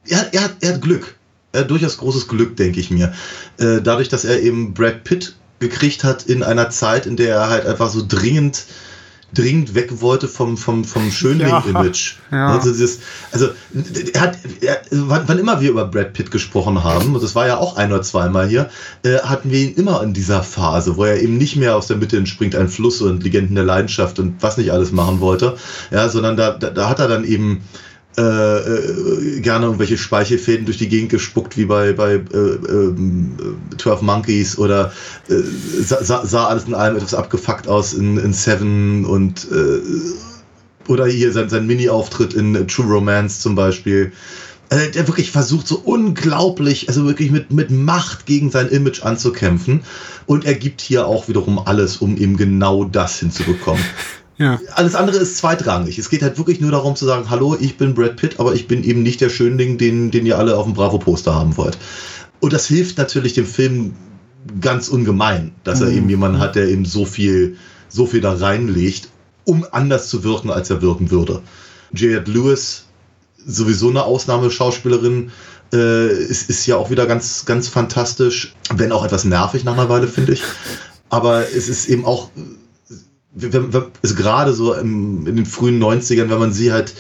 er, 0.08 0.34
er, 0.34 0.44
hat, 0.44 0.58
er 0.60 0.74
hat 0.74 0.82
Glück. 0.82 1.16
Er 1.54 1.62
hat 1.62 1.72
durchaus 1.72 1.98
großes 1.98 2.28
Glück, 2.28 2.56
denke 2.58 2.80
ich 2.80 2.92
mir. 2.92 3.14
Äh, 3.58 3.82
dadurch, 3.82 4.10
dass 4.10 4.26
er 4.26 4.42
eben 4.42 4.74
Brad 4.74 5.04
Pitt 5.04 5.36
gekriegt 5.62 6.04
hat 6.04 6.24
in 6.24 6.44
einer 6.44 6.70
Zeit, 6.70 7.06
in 7.06 7.16
der 7.16 7.36
er 7.36 7.50
halt 7.50 7.66
einfach 7.66 7.90
so 7.90 8.04
dringend, 8.06 8.66
dringend 9.34 9.76
weg 9.76 10.02
wollte 10.02 10.28
vom, 10.28 10.58
vom, 10.58 10.84
vom 10.84 11.10
Schönling-Image. 11.10 12.16
Ja. 12.32 12.56
Also, 12.56 12.72
dieses, 12.72 13.00
also 13.32 13.50
er 14.14 14.22
hat, 14.22 14.38
er, 14.60 14.82
wann, 14.92 15.24
wann 15.28 15.40
immer 15.40 15.62
wir 15.62 15.70
über 15.70 15.86
Brad 15.86 16.12
Pitt 16.12 16.32
gesprochen 16.32 16.84
haben, 16.84 17.16
und 17.16 17.24
das 17.24 17.36
war 17.36 17.48
ja 17.48 17.58
auch 17.58 17.78
ein 17.78 17.94
oder 17.94 18.02
zweimal 18.02 18.50
hier, 18.50 18.70
äh, 19.04 19.20
hatten 19.20 19.52
wir 19.52 19.60
ihn 19.60 19.76
immer 19.76 20.04
in 20.04 20.14
dieser 20.14 20.44
Phase, 20.44 20.98
wo 20.98 21.06
er 21.06 21.22
eben 21.22 21.38
nicht 21.38 21.56
mehr 21.56 21.78
aus 21.78 21.88
der 21.88 21.98
Mitte 21.98 22.18
entspringt, 22.18 22.56
ein 22.56 22.68
Fluss 22.68 23.00
und 23.02 23.24
Legenden 23.24 23.56
der 23.56 23.64
Leidenschaft 23.64 24.20
und 24.20 24.42
was 24.42 24.58
nicht 24.58 24.74
alles 24.74 24.92
machen 24.92 25.22
wollte, 25.22 25.56
ja, 25.92 26.10
sondern 26.10 26.36
da, 26.36 26.52
da, 26.52 26.72
da 26.72 26.90
hat 26.90 27.00
er 27.00 27.08
dann 27.08 27.24
eben 27.24 27.64
äh, 28.18 28.22
äh, 28.22 29.40
gerne 29.40 29.66
irgendwelche 29.66 29.98
Speichelfäden 29.98 30.66
durch 30.66 30.78
die 30.78 30.90
Gegend 30.90 31.12
gespuckt, 31.12 31.58
wie 31.58 31.64
bei, 31.64 31.94
bei 31.94 32.16
äh, 32.16 32.38
äh, 32.38 32.96
12 33.78 34.02
Monkeys 34.02 34.58
oder 34.58 34.92
äh, 35.30 35.36
sah, 35.82 36.26
sah 36.26 36.48
alles 36.48 36.66
in 36.66 36.74
allem 36.74 36.98
etwas 36.98 37.14
abgefuckt 37.14 37.70
aus 37.70 37.94
in, 37.94 38.18
in 38.18 38.34
Seven 38.34 39.06
und 39.06 39.48
äh, 39.50 39.80
oder 40.90 41.06
hier 41.06 41.32
sein, 41.32 41.48
sein 41.48 41.68
Mini-Auftritt 41.68 42.34
in 42.34 42.68
True 42.68 42.88
Romance 42.88 43.40
zum 43.40 43.56
Beispiel. 43.56 44.12
Also 44.70 44.90
der 44.92 45.08
wirklich 45.08 45.32
versucht 45.32 45.68
so 45.68 45.78
unglaublich, 45.78 46.90
also 46.90 47.06
wirklich 47.06 47.32
mit, 47.32 47.52
mit 47.52 47.72
Macht 47.72 48.26
gegen 48.26 48.52
sein 48.52 48.68
Image 48.70 49.04
anzukämpfen. 49.04 49.84
Und 50.26 50.46
er 50.46 50.56
gibt 50.56 50.82
hier 50.82 51.08
auch 51.08 51.28
wiederum 51.28 51.60
alles, 51.60 51.98
um 51.98 52.18
eben 52.18 52.36
genau 52.36 52.84
das 52.84 53.20
hinzubekommen. 53.20 53.84
Ja. 54.42 54.60
Alles 54.74 54.96
andere 54.96 55.18
ist 55.18 55.38
zweitrangig. 55.38 56.00
Es 56.00 56.10
geht 56.10 56.24
halt 56.24 56.40
wirklich 56.40 56.60
nur 56.60 56.72
darum 56.72 56.96
zu 56.96 57.06
sagen, 57.06 57.30
hallo, 57.30 57.56
ich 57.60 57.78
bin 57.78 57.94
Brad 57.94 58.16
Pitt, 58.16 58.40
aber 58.40 58.56
ich 58.56 58.68
bin 58.68 58.84
eben 58.84 59.04
nicht 59.04 59.22
der 59.22 59.30
Schönling, 59.30 59.78
den, 59.78 60.10
den 60.10 60.26
ihr 60.26 60.40
alle 60.40 60.58
auf 60.58 60.66
dem 60.66 60.74
Bravo-Poster 60.74 61.36
haben 61.36 61.56
wollt. 61.58 61.78
Und 62.40 62.52
das 62.52 62.66
hilft 62.66 62.98
natürlich 62.98 63.34
dem 63.34 63.46
Film 63.46 63.94
ganz 64.60 64.88
ungemein, 64.88 65.52
dass 65.64 65.82
er 65.82 65.90
eben 65.90 66.10
jemanden 66.10 66.40
hat, 66.40 66.56
der 66.56 66.68
eben 66.68 66.86
so 66.86 67.06
viel, 67.06 67.56
so 67.88 68.08
viel 68.08 68.22
da 68.22 68.34
reinlegt, 68.34 69.10
um 69.46 69.64
anders 69.72 70.10
zu 70.10 70.24
wirken, 70.24 70.50
als 70.50 70.72
er 70.72 70.82
wirken 70.82 71.12
würde. 71.12 71.44
Juliette 71.94 72.32
Lewis, 72.32 72.86
sowieso 73.46 73.90
eine 73.90 74.06
Ausnahmeschauspielerin, 74.06 75.30
äh, 75.72 76.12
ist, 76.12 76.50
ist 76.50 76.66
ja 76.66 76.78
auch 76.78 76.90
wieder 76.90 77.06
ganz, 77.06 77.46
ganz 77.46 77.68
fantastisch, 77.68 78.56
wenn 78.76 78.92
auch 78.92 79.06
etwas 79.06 79.24
nervig 79.24 79.64
nach 79.66 79.74
einer 79.74 79.88
Weile, 79.88 80.08
finde 80.08 80.34
ich. 80.34 80.42
Aber 81.10 81.48
es 81.56 81.70
ist 81.70 81.88
eben 81.90 82.06
auch, 82.06 82.32
ist 84.02 84.16
gerade 84.18 84.54
so 84.54 84.74
im, 84.74 85.26
in 85.28 85.36
den 85.36 85.46
frühen 85.46 85.82
90ern, 85.82 86.30
wenn 86.30 86.40
man 86.40 86.54
sie 86.54 86.72
halt 86.72 86.94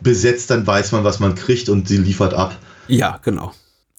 besetzt, 0.00 0.50
dann 0.50 0.66
weiß 0.66 0.92
man, 0.92 1.04
was 1.04 1.20
man 1.20 1.34
kriegt 1.34 1.68
und 1.68 1.88
sie 1.88 1.98
liefert 1.98 2.34
ab. 2.34 2.56
Ja, 2.88 3.18
genau. 3.22 3.52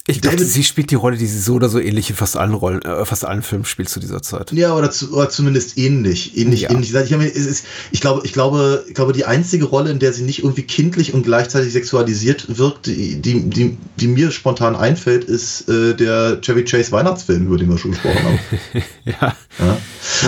Ich 0.08 0.20
glaube, 0.20 0.44
sie 0.44 0.64
spielt 0.64 0.90
die 0.90 0.96
Rolle, 0.96 1.16
die 1.16 1.28
sie 1.28 1.38
so 1.38 1.54
oder 1.54 1.70
so 1.70 1.80
ähnlich 1.80 2.10
in 2.10 2.16
fast 2.16 2.36
allen 2.36 2.56
Rollen, 2.56 2.82
äh, 2.82 3.06
fast 3.06 3.24
allen 3.24 3.44
Filmen 3.44 3.66
spielt 3.66 3.88
zu 3.88 4.00
dieser 4.00 4.24
Zeit. 4.24 4.52
Ja, 4.52 4.76
oder, 4.76 4.90
zu, 4.90 5.14
oder 5.16 5.30
zumindest 5.30 5.78
ähnlich. 5.78 6.36
Ähnlich, 6.36 6.62
Ja. 6.62 6.72
ähnlich. 6.72 6.92
Ich, 6.92 7.12
meine, 7.12 7.28
ist, 7.28 7.66
ich, 7.92 8.02
glaube, 8.02 8.22
ich, 8.26 8.34
glaube, 8.34 8.84
ich 8.88 8.96
glaube, 8.96 9.14
die 9.14 9.26
einzige 9.26 9.66
Rolle, 9.66 9.92
in 9.92 10.00
der 10.00 10.12
sie 10.12 10.24
nicht 10.24 10.40
irgendwie 10.40 10.64
kindlich 10.64 11.14
und 11.14 11.22
gleichzeitig 11.22 11.72
sexualisiert 11.72 12.58
wirkt, 12.58 12.88
die, 12.88 13.22
die, 13.22 13.48
die, 13.48 13.78
die 13.98 14.08
mir 14.08 14.32
spontan 14.32 14.76
einfällt, 14.76 15.24
ist 15.24 15.70
äh, 15.70 15.94
der 15.94 16.42
Chevy 16.42 16.66
Chase 16.66 16.92
Weihnachtsfilm, 16.92 17.46
über 17.46 17.58
den 17.58 17.70
wir 17.70 17.78
schon 17.78 17.92
gesprochen 17.92 18.24
haben. 18.24 18.40
Ja. 19.06 19.36
Ja. 19.60 19.78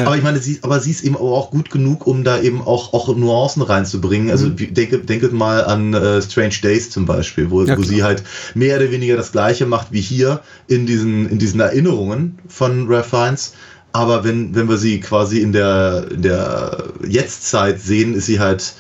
Aber 0.05 0.17
ich 0.17 0.23
meine, 0.23 0.39
sie, 0.39 0.59
aber 0.61 0.79
sie 0.79 0.91
ist 0.91 1.03
eben 1.03 1.15
auch 1.15 1.51
gut 1.51 1.69
genug, 1.69 2.07
um 2.07 2.23
da 2.23 2.39
eben 2.41 2.61
auch, 2.61 2.93
auch 2.93 3.15
Nuancen 3.15 3.61
reinzubringen. 3.61 4.29
Also 4.31 4.47
Mhm. 4.47 4.73
denke, 4.73 4.99
denke 4.99 5.29
mal 5.29 5.63
an 5.65 5.93
äh, 5.93 6.21
Strange 6.21 6.55
Days 6.61 6.89
zum 6.89 7.05
Beispiel, 7.05 7.49
wo, 7.51 7.63
Ja, 7.63 7.77
wo 7.77 7.84
sie 7.84 8.03
halt 8.03 8.23
mehr 8.55 8.77
oder 8.77 8.91
weniger 8.91 9.15
das 9.15 9.31
Gleiche 9.31 9.65
macht 9.65 9.88
wie 9.91 10.01
hier 10.01 10.41
in 10.67 10.86
diesen, 10.86 11.29
in 11.29 11.39
diesen 11.39 11.59
Erinnerungen 11.59 12.39
von 12.47 12.88
Ralph 12.88 13.07
Fiennes. 13.07 13.53
Aber 13.91 14.23
wenn, 14.23 14.55
wenn 14.55 14.67
wir 14.67 14.77
sie 14.77 14.99
quasi 14.99 15.39
in 15.39 15.51
der, 15.51 16.07
in 16.11 16.23
der 16.23 16.86
Jetztzeit 17.07 17.79
sehen, 17.79 18.15
ist 18.15 18.25
sie 18.25 18.39
halt 18.39 18.73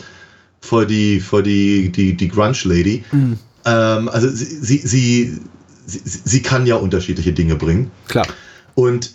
voll 0.59 0.87
die, 0.87 1.19
voll 1.19 1.43
die, 1.43 1.91
die, 1.91 2.15
die 2.17 2.27
Grunge-Lady. 2.29 3.03
Mhm. 3.11 3.37
Ähm, 3.65 4.09
also 4.09 4.27
sie, 4.29 4.45
sie, 4.45 4.77
sie, 4.77 5.37
sie, 5.85 6.01
sie 6.03 6.41
kann 6.41 6.65
ja 6.65 6.75
unterschiedliche 6.77 7.31
Dinge 7.33 7.55
bringen. 7.55 7.91
Klar. 8.07 8.25
Und 8.75 9.11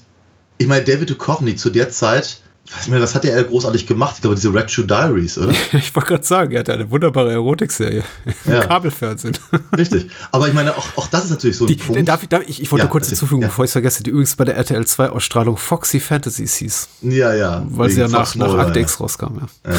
ich 0.59 0.67
meine, 0.67 0.85
David 0.85 1.11
Duchovny 1.11 1.57
zu 1.57 1.71
der 1.71 1.91
Zeit, 1.91 2.41
ich 2.67 2.73
weiß 2.75 2.81
nicht 2.83 2.91
mehr, 2.91 3.01
was 3.01 3.15
hat 3.15 3.25
er 3.25 3.43
großartig 3.45 3.87
gemacht? 3.87 4.17
Ich 4.17 4.21
glaube, 4.21 4.35
diese 4.37 4.53
Red 4.53 4.71
Shoe 4.71 4.85
Diaries, 4.87 5.39
oder? 5.39 5.55
Ich 5.73 5.95
wollte 5.95 6.09
gerade 6.11 6.25
sagen, 6.25 6.53
er 6.53 6.61
hat 6.61 6.69
eine 6.69 6.91
wunderbare 6.91 7.33
Erotikserie 7.33 8.03
im 8.45 8.53
Ja. 8.53 8.61
Kabelfernsehen. 8.61 9.39
Richtig. 9.77 10.11
Aber 10.33 10.49
ich 10.49 10.53
meine, 10.55 10.77
auch, 10.77 10.85
auch 10.97 11.07
das 11.07 11.25
ist 11.25 11.31
natürlich 11.31 11.57
so 11.57 11.65
ein 11.65 11.69
Die, 11.69 11.77
Punkt. 11.77 12.07
darf 12.07 12.23
ich, 12.23 12.29
darf 12.29 12.43
ich, 12.47 12.61
ich 12.61 12.71
wollte 12.71 12.85
Ja, 12.85 12.91
kurz 12.91 13.07
hinzufügen, 13.09 13.41
Ja. 13.43 13.49
bevor 13.49 13.65
ich 13.65 13.71
es 13.71 13.73
vergesse, 13.73 14.03
die 14.03 14.11
übrigens 14.11 14.37
bei 14.37 14.45
der 14.45 14.57
RTL 14.57 14.87
2 14.87 15.09
Ausstrahlung 15.11 15.57
Foxy 15.57 15.99
Fantasies 15.99 16.57
hieß, 16.57 16.89
ja, 17.03 17.33
ja. 17.35 17.65
weil 17.71 17.89
sie 17.89 18.01
ja 18.01 18.09
nach, 18.09 18.27
Fox 18.27 18.35
nach 18.35 18.53
ja. 18.53 18.77
X 18.77 19.01
rauskam. 19.01 19.39
Ja. 19.65 19.73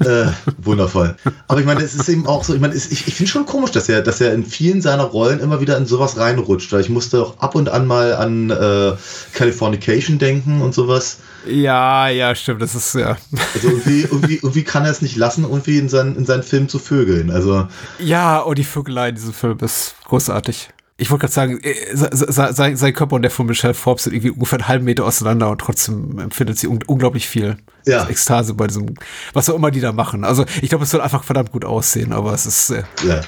Äh, 0.00 0.26
wundervoll. 0.58 1.14
Aber 1.48 1.60
ich 1.60 1.66
meine, 1.66 1.80
es 1.82 1.94
ist 1.94 2.08
eben 2.08 2.26
auch 2.26 2.44
so, 2.44 2.54
ich 2.54 2.60
meine, 2.60 2.74
es- 2.74 2.90
ich, 2.90 3.06
ich 3.08 3.14
finde 3.14 3.30
schon 3.30 3.46
komisch, 3.46 3.70
dass 3.72 3.88
er, 3.88 4.02
dass 4.02 4.20
er 4.20 4.32
in 4.34 4.44
vielen 4.44 4.80
seiner 4.82 5.04
Rollen 5.04 5.40
immer 5.40 5.60
wieder 5.60 5.76
in 5.76 5.86
sowas 5.86 6.16
reinrutscht. 6.16 6.72
Weil 6.72 6.80
ich 6.80 6.88
musste 6.88 7.22
auch 7.22 7.38
ab 7.40 7.54
und 7.54 7.68
an 7.68 7.86
mal 7.86 8.14
an 8.14 8.50
äh, 8.50 8.92
Californication 9.34 10.18
denken 10.18 10.62
und 10.62 10.74
sowas. 10.74 11.18
ja, 11.46 12.08
ja, 12.08 12.34
stimmt, 12.34 12.62
das 12.62 12.74
ist 12.74 12.94
ja. 12.94 13.16
Also 13.54 13.68
irgendwie, 13.68 14.02
irgendwie, 14.10 14.34
irgendwie 14.36 14.62
kann 14.64 14.84
er 14.84 14.90
es 14.90 15.02
nicht 15.02 15.16
lassen, 15.16 15.44
irgendwie 15.44 15.78
in 15.78 15.88
seinen, 15.88 16.16
in 16.16 16.24
seinen 16.24 16.42
Film 16.42 16.68
zu 16.68 16.78
vögeln. 16.78 17.30
Also 17.30 17.66
Ja, 17.98 18.44
oh, 18.44 18.54
die 18.54 18.64
Vögelei 18.64 19.08
in 19.10 19.14
diesem 19.16 19.32
Film 19.32 19.58
ist 19.60 19.94
großartig. 20.04 20.68
Ich 21.02 21.10
wollte 21.10 21.22
gerade 21.22 21.32
sagen, 21.32 21.60
äh, 21.62 21.74
se- 21.96 22.10
se- 22.12 22.52
sein, 22.52 22.76
sein 22.76 22.94
Körper 22.94 23.16
und 23.16 23.22
der 23.22 23.30
von 23.32 23.46
Michelle 23.46 23.74
Forbes 23.74 24.04
sind 24.04 24.12
irgendwie 24.14 24.30
ungefähr 24.30 24.60
einen 24.60 24.68
halben 24.68 24.84
Meter 24.84 25.04
auseinander 25.04 25.50
und 25.50 25.60
trotzdem 25.60 26.18
empfindet 26.20 26.58
sie 26.58 26.68
un 26.68 26.78
unglaublich 26.86 27.28
viel 27.28 27.56
Ja. 27.86 28.08
Ekstase 28.08 28.54
bei 28.54 28.68
diesem, 28.68 28.94
was 29.32 29.50
auch 29.50 29.56
immer 29.56 29.72
die 29.72 29.80
da 29.80 29.92
machen. 29.92 30.22
Also 30.24 30.44
ich 30.60 30.68
glaube, 30.68 30.84
es 30.84 30.90
soll 30.90 31.00
einfach 31.00 31.24
verdammt 31.24 31.50
gut 31.50 31.64
aussehen, 31.64 32.12
aber 32.12 32.32
es 32.34 32.46
ist 32.46 32.70
äh, 32.70 32.84
ja. 33.06 33.20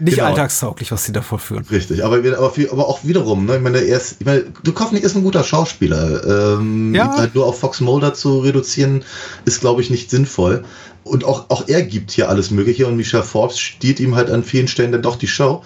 nicht 0.00 0.16
Genau. 0.16 0.28
alltagstauglich, 0.28 0.90
was 0.90 1.04
sie 1.04 1.12
da 1.12 1.20
vorführen. 1.20 1.66
Richtig, 1.70 2.02
aber, 2.02 2.16
aber, 2.16 2.52
aber 2.70 2.88
auch 2.88 3.00
wiederum, 3.04 3.44
ne? 3.44 3.56
ich 3.56 3.62
meine, 3.62 3.78
er 3.80 3.96
ist, 3.98 4.16
ich 4.20 4.24
meine, 4.26 4.44
Duchovny 4.64 4.98
ist 4.98 5.14
ein 5.14 5.22
guter 5.22 5.44
Schauspieler. 5.44 6.56
Ähm, 6.58 6.94
Ja. 6.94 7.14
Halt 7.14 7.34
nur 7.34 7.44
auf 7.44 7.60
Fox 7.60 7.80
Mulder 7.82 8.14
zu 8.14 8.38
reduzieren, 8.40 9.04
ist, 9.44 9.60
glaube 9.60 9.82
ich, 9.82 9.90
nicht 9.90 10.08
sinnvoll. 10.08 10.64
Und 11.04 11.24
auch, 11.24 11.50
auch 11.50 11.68
er 11.68 11.82
gibt 11.82 12.10
hier 12.12 12.30
alles 12.30 12.50
Mögliche 12.50 12.86
und 12.86 12.96
Michelle 12.96 13.22
Forbes 13.22 13.58
stiehlt 13.58 14.00
ihm 14.00 14.14
halt 14.14 14.30
an 14.30 14.44
vielen 14.44 14.66
Stellen 14.68 14.92
dann 14.92 15.02
doch 15.02 15.16
die 15.16 15.28
Show. 15.28 15.62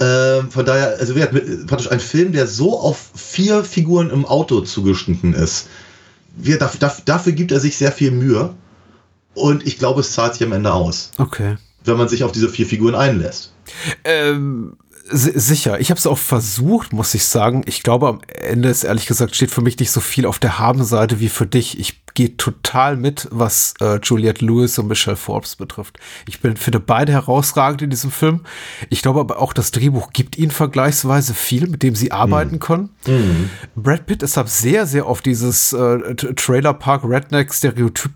Ähm, 0.00 0.50
von 0.50 0.64
daher, 0.64 0.96
also 0.98 1.14
wir 1.14 1.22
hatten 1.22 1.66
praktisch 1.66 1.90
ein 1.90 2.00
Film, 2.00 2.32
der 2.32 2.46
so 2.46 2.78
auf 2.78 3.10
vier 3.14 3.64
Figuren 3.64 4.10
im 4.10 4.24
Auto 4.24 4.62
zugeschnitten 4.62 5.34
ist. 5.34 5.68
Wir, 6.36 6.58
dafür, 6.58 6.90
dafür, 7.04 7.32
gibt 7.32 7.52
er 7.52 7.60
sich 7.60 7.76
sehr 7.76 7.92
viel 7.92 8.10
Mühe. 8.10 8.54
Und 9.34 9.66
ich 9.66 9.78
glaube, 9.78 10.00
es 10.00 10.12
zahlt 10.12 10.34
sich 10.34 10.44
am 10.44 10.52
Ende 10.52 10.72
aus, 10.72 11.12
Okay. 11.18 11.56
wenn 11.84 11.96
man 11.96 12.08
sich 12.08 12.24
auf 12.24 12.32
diese 12.32 12.48
vier 12.48 12.66
Figuren 12.66 12.94
einlässt. 12.94 13.52
Ähm, 14.04 14.76
sicher. 15.10 15.80
Ich 15.80 15.90
habe 15.90 15.98
es 15.98 16.06
auch 16.06 16.18
versucht, 16.18 16.92
muss 16.92 17.14
ich 17.14 17.24
sagen. 17.24 17.62
Ich 17.66 17.82
glaube, 17.82 18.08
am 18.08 18.20
Ende 18.28 18.68
ist 18.68 18.84
ehrlich 18.84 19.06
gesagt, 19.06 19.34
steht 19.34 19.50
für 19.50 19.60
mich 19.60 19.78
nicht 19.78 19.90
so 19.90 20.00
viel 20.00 20.26
auf 20.26 20.38
der 20.38 20.58
Habenseite 20.58 21.20
wie 21.20 21.28
für 21.28 21.46
dich. 21.46 21.78
Ich 21.78 22.04
gehe 22.14 22.36
total 22.36 22.96
mit, 22.96 23.28
was 23.30 23.74
äh, 23.80 23.98
Juliette 24.02 24.44
Lewis 24.44 24.78
und 24.78 24.88
Michelle 24.88 25.16
Forbes 25.16 25.56
betrifft. 25.56 25.98
Ich 26.28 26.40
bin, 26.40 26.56
finde 26.56 26.80
beide 26.80 27.12
herausragend 27.12 27.82
in 27.82 27.90
diesem 27.90 28.10
Film. 28.10 28.40
Ich 28.88 29.02
glaube 29.02 29.20
aber 29.20 29.40
auch, 29.40 29.52
das 29.52 29.70
Drehbuch 29.70 30.12
gibt 30.12 30.38
ihnen 30.38 30.50
vergleichsweise 30.50 31.34
viel, 31.34 31.66
mit 31.66 31.82
dem 31.82 31.94
sie 31.94 32.12
arbeiten 32.12 32.58
können. 32.58 32.90
Brad 33.76 34.06
Pitt 34.06 34.22
ist 34.22 34.38
ab 34.38 34.48
sehr, 34.48 34.86
sehr 34.86 35.06
auf 35.06 35.22
dieses 35.22 35.72
äh, 35.72 36.14
Trailer 36.14 36.74
Park 36.74 37.02
Redneck 37.04 37.52
Stereotyp 37.52 38.12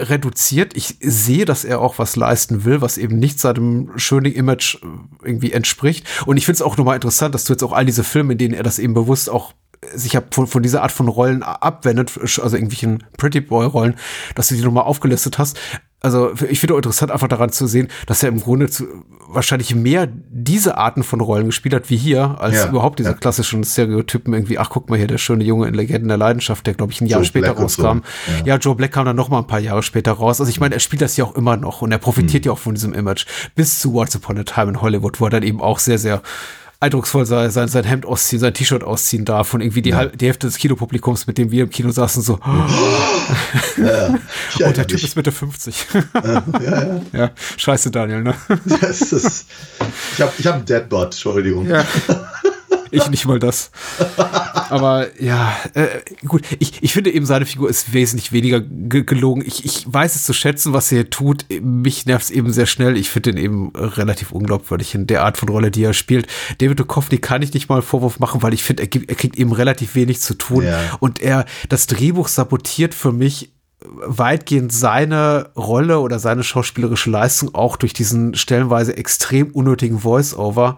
reduziert. 0.00 0.76
Ich 0.76 0.96
sehe, 1.00 1.44
dass 1.44 1.64
er 1.64 1.80
auch 1.80 1.98
was 1.98 2.16
leisten 2.16 2.64
will, 2.64 2.80
was 2.80 2.98
eben 2.98 3.18
nicht 3.18 3.40
seinem 3.40 3.92
schönen 3.96 4.32
Image 4.32 4.76
äh, 4.76 4.86
irgendwie 5.24 5.52
entspricht. 5.52 6.06
Und 6.26 6.36
ich 6.36 6.46
finde 6.46 6.56
es 6.56 6.62
auch 6.62 6.76
nochmal 6.76 6.96
interessant, 6.96 7.34
dass 7.34 7.44
du 7.44 7.52
jetzt 7.52 7.62
auch 7.62 7.72
all 7.72 7.84
diese 7.84 8.04
Filme, 8.04 8.32
in 8.32 8.38
denen 8.38 8.54
er 8.54 8.62
das 8.62 8.78
eben 8.78 8.94
bewusst 8.94 9.28
auch 9.30 9.52
sich 9.94 10.16
ab- 10.16 10.34
von, 10.34 10.46
von 10.46 10.62
dieser 10.62 10.82
Art 10.82 10.92
von 10.92 11.08
Rollen 11.08 11.42
abwendet, 11.42 12.18
also 12.18 12.56
irgendwelchen 12.56 13.04
Pretty 13.18 13.40
Boy 13.40 13.66
Rollen, 13.66 13.96
dass 14.34 14.48
du 14.48 14.54
die 14.54 14.62
nochmal 14.62 14.84
aufgelistet 14.84 15.38
hast. 15.38 15.58
Also 16.04 16.32
ich 16.50 16.60
finde 16.60 16.74
auch 16.74 16.78
interessant, 16.78 17.10
einfach 17.10 17.28
daran 17.28 17.50
zu 17.50 17.66
sehen, 17.66 17.88
dass 18.04 18.22
er 18.22 18.28
im 18.28 18.40
Grunde 18.40 18.68
zu, 18.68 18.84
wahrscheinlich 19.26 19.74
mehr 19.74 20.06
diese 20.30 20.76
Arten 20.76 21.02
von 21.02 21.22
Rollen 21.22 21.46
gespielt 21.46 21.74
hat 21.74 21.88
wie 21.88 21.96
hier, 21.96 22.36
als 22.38 22.56
Ja, 22.56 22.68
überhaupt 22.68 22.98
diese 22.98 23.12
ja. 23.12 23.14
klassischen 23.14 23.64
Stereotypen 23.64 24.34
irgendwie, 24.34 24.58
ach 24.58 24.68
guck 24.68 24.90
mal 24.90 24.98
hier, 24.98 25.06
der 25.06 25.16
schöne 25.16 25.44
Junge 25.44 25.66
in 25.66 25.72
Legenden 25.72 26.08
der 26.08 26.18
Leidenschaft, 26.18 26.66
der 26.66 26.74
glaube 26.74 26.92
ich 26.92 27.00
ein 27.00 27.06
Jahr 27.06 27.20
Joe 27.20 27.26
später 27.26 27.54
Black 27.54 27.58
und 27.58 27.70
so, 27.70 27.82
rauskam. 27.82 28.02
ja. 28.44 28.54
Ja, 28.54 28.56
Joe 28.58 28.74
Black 28.74 28.92
kam 28.92 29.06
dann 29.06 29.16
noch 29.16 29.30
mal 29.30 29.38
ein 29.38 29.46
paar 29.46 29.60
Jahre 29.60 29.82
später 29.82 30.12
raus. 30.12 30.40
Also 30.40 30.50
ich 30.50 30.60
meine, 30.60 30.74
er 30.74 30.80
spielt 30.80 31.00
das 31.00 31.16
ja 31.16 31.24
auch 31.24 31.34
immer 31.36 31.56
noch 31.56 31.80
und 31.80 31.90
er 31.90 31.96
profitiert 31.98 32.44
ja 32.44 32.52
auch 32.52 32.58
von 32.58 32.74
diesem 32.74 32.92
Image. 32.92 33.24
Bis 33.54 33.78
zu 33.78 33.94
Once 33.94 34.14
Upon 34.14 34.36
a 34.38 34.44
Time 34.44 34.72
in 34.72 34.82
Hollywood, 34.82 35.20
wo 35.20 35.24
er 35.24 35.30
dann 35.30 35.42
eben 35.42 35.62
auch 35.62 35.78
sehr, 35.78 35.98
sehr 35.98 36.20
eindrucksvoll 36.84 37.26
sein, 37.26 37.50
sein, 37.50 37.68
sein 37.68 37.84
Hemd 37.84 38.06
ausziehen, 38.06 38.40
sein 38.40 38.54
T-Shirt 38.54 38.84
ausziehen 38.84 39.24
darf 39.24 39.54
und 39.54 39.60
irgendwie 39.60 39.82
die, 39.82 39.94
halb, 39.94 40.16
die 40.18 40.26
Hälfte 40.26 40.46
des 40.46 40.56
Kinopublikums, 40.58 41.26
mit 41.26 41.38
dem 41.38 41.50
wir 41.50 41.64
im 41.64 41.70
Kino 41.70 41.90
saßen, 41.90 42.22
so, 42.22 42.38
Ja, 42.44 42.68
oh, 44.10 44.18
ich 44.50 44.56
der 44.56 44.66
erinnere 44.66 44.86
Typ 44.86 45.02
ist 45.02 45.16
Mitte 45.16 45.32
50. 45.32 45.86
ja, 45.94 46.42
ja. 46.62 47.00
ja, 47.12 47.30
scheiße, 47.56 47.90
Daniel, 47.90 48.22
ne? 48.22 48.34
Das 48.80 49.12
ist, 49.12 49.46
ich 50.14 50.20
habe 50.20 50.32
ich 50.38 50.46
hab 50.46 50.54
einen 50.56 50.64
Deadbot, 50.64 51.06
Entschuldigung. 51.06 51.66
Ja. 51.66 51.84
Ich 52.90 53.10
nicht 53.10 53.26
mal 53.26 53.38
das. 53.38 53.70
Aber 54.74 55.06
ja, 55.22 55.56
äh, 55.74 55.86
gut. 56.26 56.42
Ich, 56.58 56.82
ich 56.82 56.92
finde 56.92 57.12
eben, 57.12 57.26
seine 57.26 57.46
Figur 57.46 57.70
ist 57.70 57.92
wesentlich 57.92 58.32
weniger 58.32 58.60
ge 58.60 59.04
gelogen. 59.04 59.44
Ich, 59.46 59.64
ich 59.64 59.84
weiß 59.86 60.16
es 60.16 60.24
zu 60.24 60.32
schätzen, 60.32 60.72
was 60.72 60.90
er 60.90 60.98
hier 60.98 61.10
tut. 61.10 61.46
Mich 61.60 62.06
nervt 62.06 62.24
es 62.24 62.30
eben 62.32 62.52
sehr 62.52 62.66
schnell. 62.66 62.96
Ich 62.96 63.08
finde 63.08 63.30
ihn 63.30 63.36
eben 63.36 63.70
relativ 63.76 64.32
unglaubwürdig 64.32 64.96
in 64.96 65.06
der 65.06 65.22
Art 65.22 65.38
von 65.38 65.48
Rolle, 65.48 65.70
die 65.70 65.84
er 65.84 65.94
spielt. 65.94 66.26
David 66.58 66.80
Duchovny 66.80 67.18
kann 67.18 67.42
ich 67.42 67.54
nicht 67.54 67.68
mal 67.68 67.76
einen 67.76 67.84
Vorwurf 67.84 68.18
machen, 68.18 68.42
weil 68.42 68.52
ich 68.52 68.64
finde, 68.64 68.82
er, 68.82 68.88
er 68.92 69.14
kriegt 69.14 69.36
eben 69.36 69.52
relativ 69.52 69.94
wenig 69.94 70.20
zu 70.20 70.34
tun. 70.34 70.64
Ja. 70.64 70.80
Und 70.98 71.20
er, 71.20 71.44
das 71.68 71.86
Drehbuch 71.86 72.26
sabotiert 72.26 72.94
für 72.94 73.12
mich 73.12 73.52
weitgehend 73.84 74.72
seine 74.72 75.50
Rolle 75.56 76.00
oder 76.00 76.18
seine 76.18 76.42
schauspielerische 76.42 77.10
Leistung 77.10 77.54
auch 77.54 77.76
durch 77.76 77.92
diesen 77.92 78.34
stellenweise 78.34 78.96
extrem 78.96 79.50
unnötigen 79.50 80.00
Voice-Over, 80.00 80.76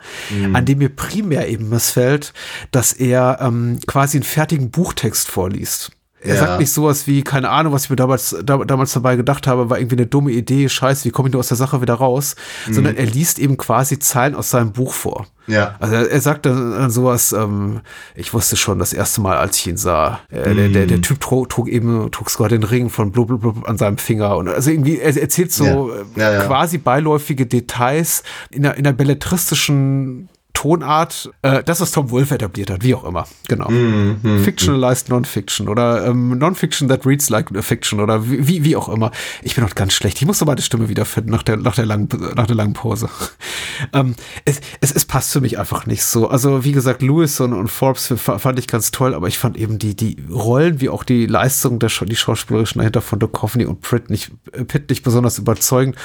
an 0.53 0.65
dem 0.65 0.79
mir 0.79 0.89
primär 0.89 1.49
eben 1.49 1.69
missfällt, 1.69 2.33
dass 2.71 2.93
er 2.93 3.39
ähm, 3.41 3.79
quasi 3.87 4.19
einen 4.19 4.25
fertigen 4.25 4.71
Buchtext 4.71 5.29
vorliest. 5.29 5.96
Er 6.21 6.35
Ja. 6.35 6.41
sagt 6.41 6.59
nicht 6.61 6.73
sowas 6.73 7.07
wie, 7.07 7.23
keine 7.23 7.51
Ahnung, 7.51 7.73
was 7.73 7.85
ich 7.85 7.91
mir 7.91 7.97
damals, 7.97 8.35
da, 8.43 8.57
damals 8.59 8.93
dabei 8.95 9.17
gedacht 9.17 9.47
habe, 9.47 9.69
war 9.71 9.79
irgendwie 9.79 9.97
eine 9.97 10.07
dumme 10.07 10.33
Idee, 10.33 10.69
scheiße, 10.69 11.05
wie 11.05 11.11
komme 11.11 11.29
ich 11.29 11.33
nur 11.33 11.41
aus 11.41 11.49
der 11.49 11.57
Sache 11.59 11.83
wieder 11.83 11.95
raus? 11.95 12.35
Sondern 12.71 12.97
er 12.97 13.05
liest 13.07 13.39
eben 13.39 13.57
quasi 13.57 13.99
Zeilen 13.99 14.35
aus 14.35 14.51
seinem 14.51 14.73
Buch 14.73 14.93
vor. 14.95 15.27
Ja. 15.47 15.77
Also 15.79 15.95
er, 15.95 16.11
er 16.11 16.21
sagt 16.21 16.47
dann, 16.47 16.73
dann 16.73 16.91
sowas, 16.91 17.33
ähm, 17.33 17.81
ich 18.17 18.33
wusste 18.35 18.57
schon 18.57 18.79
das 18.81 18.93
erste 18.93 19.21
Mal, 19.21 19.37
als 19.37 19.57
ich 19.59 19.67
ihn 19.69 19.77
sah. 19.77 20.19
Äh, 20.31 20.55
der, 20.55 20.69
der, 20.71 20.87
der 20.87 21.01
Typ 21.03 21.21
trug, 21.21 21.49
trug 21.51 21.69
eben, 21.69 22.11
trug 22.11 22.31
sogar 22.31 22.49
den 22.49 22.65
Ring 22.65 22.89
von 22.91 23.13
blub, 23.13 23.29
blub, 23.29 23.41
blub 23.43 23.69
an 23.69 23.77
seinem 23.79 23.99
Finger. 23.99 24.37
Und 24.39 24.49
also 24.49 24.71
irgendwie, 24.71 24.99
er 24.99 25.17
erzählt 25.17 25.53
so 25.53 25.93
Ja, 26.17 26.33
ja. 26.33 26.41
quasi 26.47 26.79
beiläufige 26.79 27.47
Details 27.47 28.25
in 28.51 28.65
einer, 28.67 28.75
in 28.77 28.87
einer 28.87 28.97
belletristischen 28.97 30.29
Tonart, 30.57 31.31
äh, 31.43 31.63
das, 31.63 31.83
was 31.83 31.91
Tom 31.93 32.11
Wolfe 32.11 32.35
etabliert 32.35 32.71
hat, 32.71 32.83
wie 32.83 32.95
auch 32.95 33.05
immer. 33.05 33.27
Genau. 33.47 33.71
Mhm, 33.71 34.43
Fictionalized 34.43 35.11
Non-Fiction 35.11 35.69
oder 35.69 36.07
ähm, 36.07 36.39
Non-Fiction 36.39 36.89
that 36.89 37.05
reads 37.05 37.29
like 37.29 37.55
a 37.55 37.61
Fiction 37.61 38.01
oder 38.01 38.27
wie, 38.27 38.65
wie, 38.65 38.75
auch 38.75 38.89
immer. 38.89 39.11
Ich 39.43 39.55
bin 39.55 39.65
heute 39.65 39.75
ganz 39.75 39.93
schlecht. 39.93 40.17
Ich 40.19 40.27
muss 40.27 40.39
so 40.39 40.47
meine 40.47 40.63
Stimme 40.63 40.89
wiederfinden 40.89 41.31
nach 41.31 41.43
der, 41.43 41.59
nach 41.59 41.75
der 41.75 41.85
langen, 41.85 42.09
nach 42.35 42.47
der 42.47 42.57
langen 42.57 42.73
Pause. 42.73 43.11
ähm, 43.93 44.15
es, 44.47 44.63
es, 44.81 44.93
es 44.93 45.05
passt 45.05 45.31
für 45.31 45.43
mich 45.43 45.59
einfach 45.59 45.85
nicht 45.85 46.03
so. 46.03 46.29
Also, 46.29 46.65
wie 46.65 46.73
gesagt, 46.73 47.03
Lewis 47.03 47.39
und, 47.41 47.53
und 47.53 47.69
Forbes 47.69 48.15
fand 48.17 48.59
ich 48.59 48.67
ganz 48.67 48.93
toll, 48.93 49.13
aber 49.13 49.29
ich 49.29 49.37
fand 49.37 49.59
eben 49.59 49.79
die, 49.79 49.95
die 49.95 50.17
Rollen 50.33 50.81
wie 50.81 50.89
auch 50.89 51.05
die 51.05 51.27
Leistungen 51.27 51.81
der 51.81 51.91
die 51.91 52.17
schauspielerischen 52.17 52.79
dahinter 52.79 53.03
von 53.03 53.19
Duchovny 53.19 53.67
und 53.67 53.83
Pitt 53.83 54.09
nicht, 54.09 54.33
äh, 54.53 54.65
Pitt 54.65 54.89
nicht 54.89 55.03
besonders 55.03 55.39
überzeugend. 55.39 55.97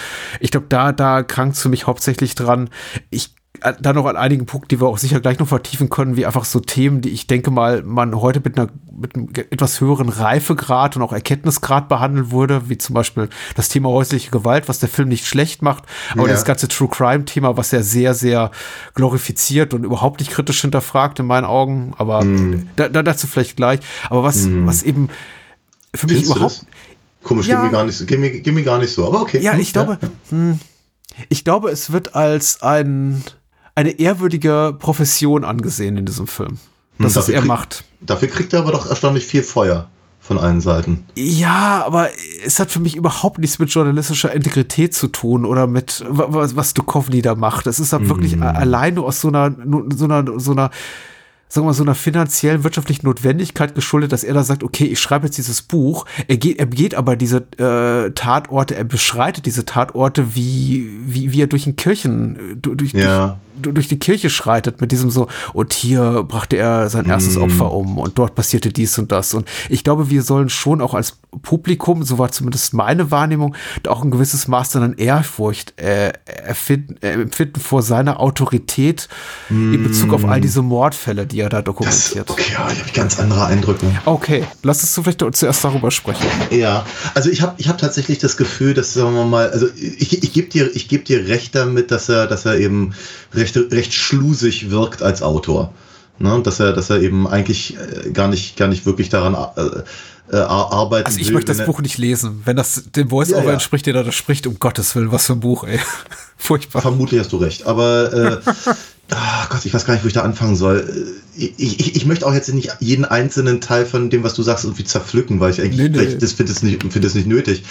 Ich 0.42 0.52
glaube, 0.52 0.66
da, 0.68 0.92
da 0.92 1.24
krankt 1.24 1.56
für 1.56 1.70
mich 1.70 1.88
hauptsächlich 1.88 2.36
dran. 2.36 2.70
Ich 3.12 3.34
dann 3.82 3.96
noch 3.96 4.06
an 4.06 4.16
einigen 4.16 4.46
Punkten, 4.46 4.70
die 4.70 4.82
wir 4.82 4.88
auch 4.88 4.98
sicher 4.98 5.20
gleich 5.20 5.38
noch 5.38 5.48
vertiefen 5.48 5.90
können, 5.90 6.16
wie 6.16 6.26
einfach 6.26 6.46
so 6.46 6.60
Themen, 6.60 7.02
die 7.02 7.10
ich 7.10 7.28
denke 7.28 7.52
mal, 7.52 7.84
man 7.84 8.16
heute 8.16 8.40
mit 8.40 8.58
einer 8.58 8.70
mit 8.92 9.16
einem 9.16 9.30
etwas 9.50 9.82
höheren 9.82 10.10
Reifegrad 10.10 10.96
und 10.96 11.02
auch 11.02 11.12
Erkenntnisgrad 11.12 11.90
behandeln 11.90 12.32
würde, 12.32 12.70
wie 12.70 12.78
zum 12.78 12.94
Beispiel 12.94 13.30
das 13.56 13.70
Thema 13.70 13.90
häusliche 13.90 14.32
Gewalt, 14.32 14.70
was 14.70 14.80
der 14.80 14.90
Film 14.90 15.10
nicht 15.10 15.26
schlecht 15.26 15.62
macht, 15.62 15.84
aber 16.14 16.28
ja. 16.28 16.34
das 16.34 16.46
ganze 16.46 16.68
True 16.68 16.88
Crime 16.88 17.26
Thema, 17.26 17.58
was 17.58 17.74
er 17.74 17.84
sehr, 17.84 18.14
sehr 18.14 18.52
glorifiziert 18.94 19.74
und 19.74 19.84
überhaupt 19.84 20.20
nicht 20.20 20.32
kritisch 20.32 20.62
hinterfragt 20.62 21.20
in 21.20 21.26
meinen 21.26 21.46
Augen, 21.46 21.94
aber 21.98 22.24
mm. 22.24 22.70
da, 22.76 22.90
da, 22.90 23.04
dazu 23.04 23.28
vielleicht 23.28 23.58
gleich. 23.58 23.80
Aber 24.10 24.24
was, 24.24 24.46
mm. 24.46 24.66
was 24.66 24.84
eben 24.84 25.10
für 25.94 26.08
mich 26.08 26.18
Findest 26.18 26.36
überhaupt. 26.36 26.66
Komisch, 27.24 27.48
ja, 27.48 27.62
geht, 27.62 27.66
mir 27.66 27.78
gar 27.78 27.86
nicht, 27.86 28.08
geht, 28.08 28.20
mir, 28.20 28.32
geht 28.32 28.54
mir 28.54 28.64
gar 28.64 28.80
nicht 28.80 28.94
so, 28.94 29.06
aber 29.06 29.22
okay. 29.22 29.40
Ja, 29.42 29.56
ich 29.56 29.74
glaube, 29.74 30.00
ja. 30.02 30.10
Hm, 30.30 30.60
ich 31.30 31.44
glaube, 31.44 31.70
es 31.70 31.92
wird 31.92 32.16
als 32.16 32.62
ein 32.62 33.24
eine 33.76 34.00
ehrwürdige 34.00 34.76
Profession 34.78 35.44
angesehen 35.44 35.98
in 35.98 36.06
diesem 36.06 36.28
Film. 36.28 36.58
Das, 37.00 37.16
was 37.16 37.30
er 37.30 37.40
krieg, 37.40 37.48
macht. 37.48 37.84
Dafür 38.02 38.28
kriegt 38.28 38.54
er 38.54 38.60
aber 38.60 38.72
doch 38.72 38.90
erstaunlich 38.90 39.26
viel 39.26 39.44
Feuer 39.44 39.90
von 40.20 40.38
allen 40.38 40.62
Seiten. 40.62 41.06
Ja, 41.16 41.84
aber 41.86 42.10
es 42.46 42.60
hat 42.60 42.70
für 42.70 42.80
mich 42.80 42.96
überhaupt 42.96 43.40
nichts 43.40 43.58
mit 43.58 43.70
journalistischer 43.72 44.32
Integrität 44.32 44.94
zu 44.94 45.08
tun 45.08 45.46
oder 45.46 45.66
mit 45.66 46.06
was, 46.08 46.56
was 46.56 46.74
Duchovny 46.76 47.24
da 47.24 47.34
macht. 47.34 47.66
Es 47.66 47.80
ist 47.80 47.92
halt 47.92 48.04
mm. 48.04 48.10
wirklich 48.10 48.42
alleine 48.42 49.02
aus 49.02 49.20
so 49.20 49.30
einer, 49.30 49.56
so 49.96 50.06
einer, 50.06 50.26
so 50.40 50.52
einer 50.52 50.70
sagen 51.52 51.66
wir 51.66 51.72
mal, 51.72 51.74
so 51.74 51.84
einer 51.84 51.96
finanziellen, 51.96 52.64
wirtschaftlichen 52.64 53.06
Notwendigkeit 53.06 53.76
geschuldet, 53.76 54.14
dass 54.14 54.24
er 54.24 54.34
da 54.34 54.44
sagt, 54.44 54.64
okay, 54.64 54.86
ich 54.86 55.00
schreibe 55.02 55.26
jetzt 55.26 55.38
dieses 55.38 55.62
Buch. 55.62 56.06
Er 56.30 56.38
geht, 56.38 56.60
er 56.60 56.66
geht 56.66 56.96
aber 56.96 57.18
diese 57.18 57.44
äh, 57.58 58.12
Tatorte, 58.12 58.76
er 58.76 58.86
beschreitet 58.86 59.46
diese 59.46 59.66
Tatorte, 59.66 60.34
wie, 60.34 60.90
wie, 61.06 61.34
wie 61.34 61.42
er 61.42 61.48
durch 61.48 61.66
den 61.66 61.76
Kirchen, 61.76 62.58
durch, 62.62 62.94
ja. 62.94 63.28
durch, 63.28 63.40
durch 63.62 63.88
die 63.88 64.00
Kirche 64.00 64.30
schreitet, 64.30 64.82
mit 64.82 64.92
diesem 64.92 65.10
so, 65.10 65.28
und 65.54 65.74
hier 65.74 66.24
brachte 66.24 66.58
er 66.58 66.90
sein 66.90 67.06
erstes 67.06 67.38
mm. 67.38 67.42
Opfer 67.44 67.72
um 67.72 67.98
und 67.98 68.18
dort 68.18 68.36
passierte 68.36 68.72
dies 68.72 68.98
und 68.98 69.12
das. 69.12 69.34
Und 69.34 69.48
ich 69.70 69.84
glaube, 69.84 70.10
wir 70.10 70.24
sollen 70.24 70.50
schon 70.50 70.82
auch 70.82 70.94
als 70.94 71.18
Publikum, 71.42 72.04
so 72.04 72.18
war 72.18 72.32
zumindest 72.32 72.74
meine 72.74 73.12
Wahrnehmung, 73.12 73.56
auch 73.88 74.04
ein 74.04 74.12
gewisses 74.12 74.48
Maß 74.48 74.76
an 74.78 74.96
Ehrfurcht 74.98 75.80
äh, 75.80 76.12
erfinden, 76.26 76.98
äh, 77.02 77.14
empfinden 77.14 77.60
vor 77.60 77.82
seiner 77.82 78.20
Autorität 78.20 79.08
mm. 79.50 79.74
in 79.74 79.84
Bezug 79.84 80.14
auf 80.14 80.26
all 80.26 80.42
diese 80.42 80.62
Mordfälle, 80.62 81.26
die 81.26 81.40
er 81.40 81.50
da 81.50 81.62
dokumentiert. 81.62 82.30
Das, 82.30 82.36
okay, 82.36 82.54
ja, 82.54 82.70
ich 82.72 82.80
habe 82.80 82.92
ganz 82.94 83.20
andere 83.20 83.46
Eindrücke. 83.46 83.86
Okay, 84.06 84.44
lass 84.64 84.82
uns 84.82 85.00
vielleicht 85.04 85.24
zuerst 85.36 85.64
darüber 85.64 85.92
sprechen. 85.92 86.26
Ja, 86.50 86.86
also 87.14 87.30
ich 87.30 87.42
habe 87.42 87.54
ich 87.58 87.70
hab 87.70 87.78
tatsächlich 87.78 88.20
das 88.20 88.38
Gefühl, 88.38 88.74
dass, 88.74 88.94
sagen 88.94 89.14
wir 89.14 89.26
mal, 89.26 89.50
also 89.50 89.68
ich, 89.76 90.24
ich 90.24 90.34
gebe 90.34 90.50
dir, 90.50 90.70
geb 90.70 91.06
dir 91.06 91.28
recht 91.28 91.56
damit, 91.56 91.92
dass 91.92 92.10
er, 92.10 92.28
dass 92.28 92.46
er 92.46 92.58
eben 92.58 92.94
recht, 93.34 93.51
recht 93.56 93.94
schlusig 93.94 94.72
wirkt 94.72 95.02
als 95.02 95.22
Autor. 95.22 95.74
Ne? 96.20 96.42
Dass 96.44 96.60
er, 96.60 96.74
dass 96.74 96.90
er 96.90 97.02
eben 97.02 97.28
eigentlich 97.28 97.78
äh, 97.78 98.12
gar 98.12 98.28
nicht, 98.28 98.58
gar 98.58 98.68
nicht 98.68 98.86
wirklich 98.86 99.10
daran 99.10 99.34
äh, 99.34 99.84
äh, 100.32 100.38
arbeiten 100.38 101.06
Also 101.06 101.20
ich 101.20 101.28
will, 101.28 101.36
möchte 101.36 101.54
das 101.54 101.66
Buch 101.66 101.82
nicht 101.82 101.98
lesen. 101.98 102.42
Wenn 102.46 102.56
das 102.56 102.84
dem 102.96 103.10
Voice-Over 103.10 103.42
ja, 103.42 103.48
ja. 103.48 103.54
entspricht, 103.54 103.86
der 103.86 104.04
da 104.04 104.12
spricht, 104.12 104.48
um 104.48 104.60
Gottes 104.60 104.96
Willen, 104.96 105.12
was 105.12 105.26
für 105.26 105.34
ein 105.34 105.40
Buch, 105.40 105.64
ey. 105.66 105.80
Furchtbar. 106.38 106.82
Vermutlich 106.82 107.20
hast 107.20 107.32
du 107.32 107.38
recht. 107.38 107.68
Aber 107.68 108.14
äh, 108.14 108.52
oh 109.12 109.50
Gott, 109.50 109.66
ich 109.66 109.74
weiß 109.74 109.86
gar 109.86 109.94
nicht, 109.94 110.04
wo 110.04 110.08
ich 110.08 110.14
da 110.14 110.22
anfangen 110.22 110.56
soll. 110.56 110.88
Ich, 111.36 111.60
ich, 111.60 111.96
ich, 111.96 112.06
möchte 112.06 112.26
auch 112.26 112.34
jetzt 112.34 112.54
nicht 112.54 112.78
jeden 112.80 113.06
einzelnen 113.06 113.62
Teil 113.62 113.86
von 113.86 114.10
dem, 114.10 114.24
was 114.24 114.34
du 114.34 114.44
sagst, 114.44 114.64
irgendwie 114.64 114.86
zerpflücken, 114.86 115.40
weil 115.40 115.52
ich 115.52 115.62
eigentlich 115.62 115.78
nee, 115.78 115.90
nee. 115.90 116.18
das 116.18 116.34
finde 116.34 116.52
es 116.52 116.64
nicht, 116.64 116.82
find 116.82 117.16
nicht 117.16 117.28
nötig. 117.28 117.64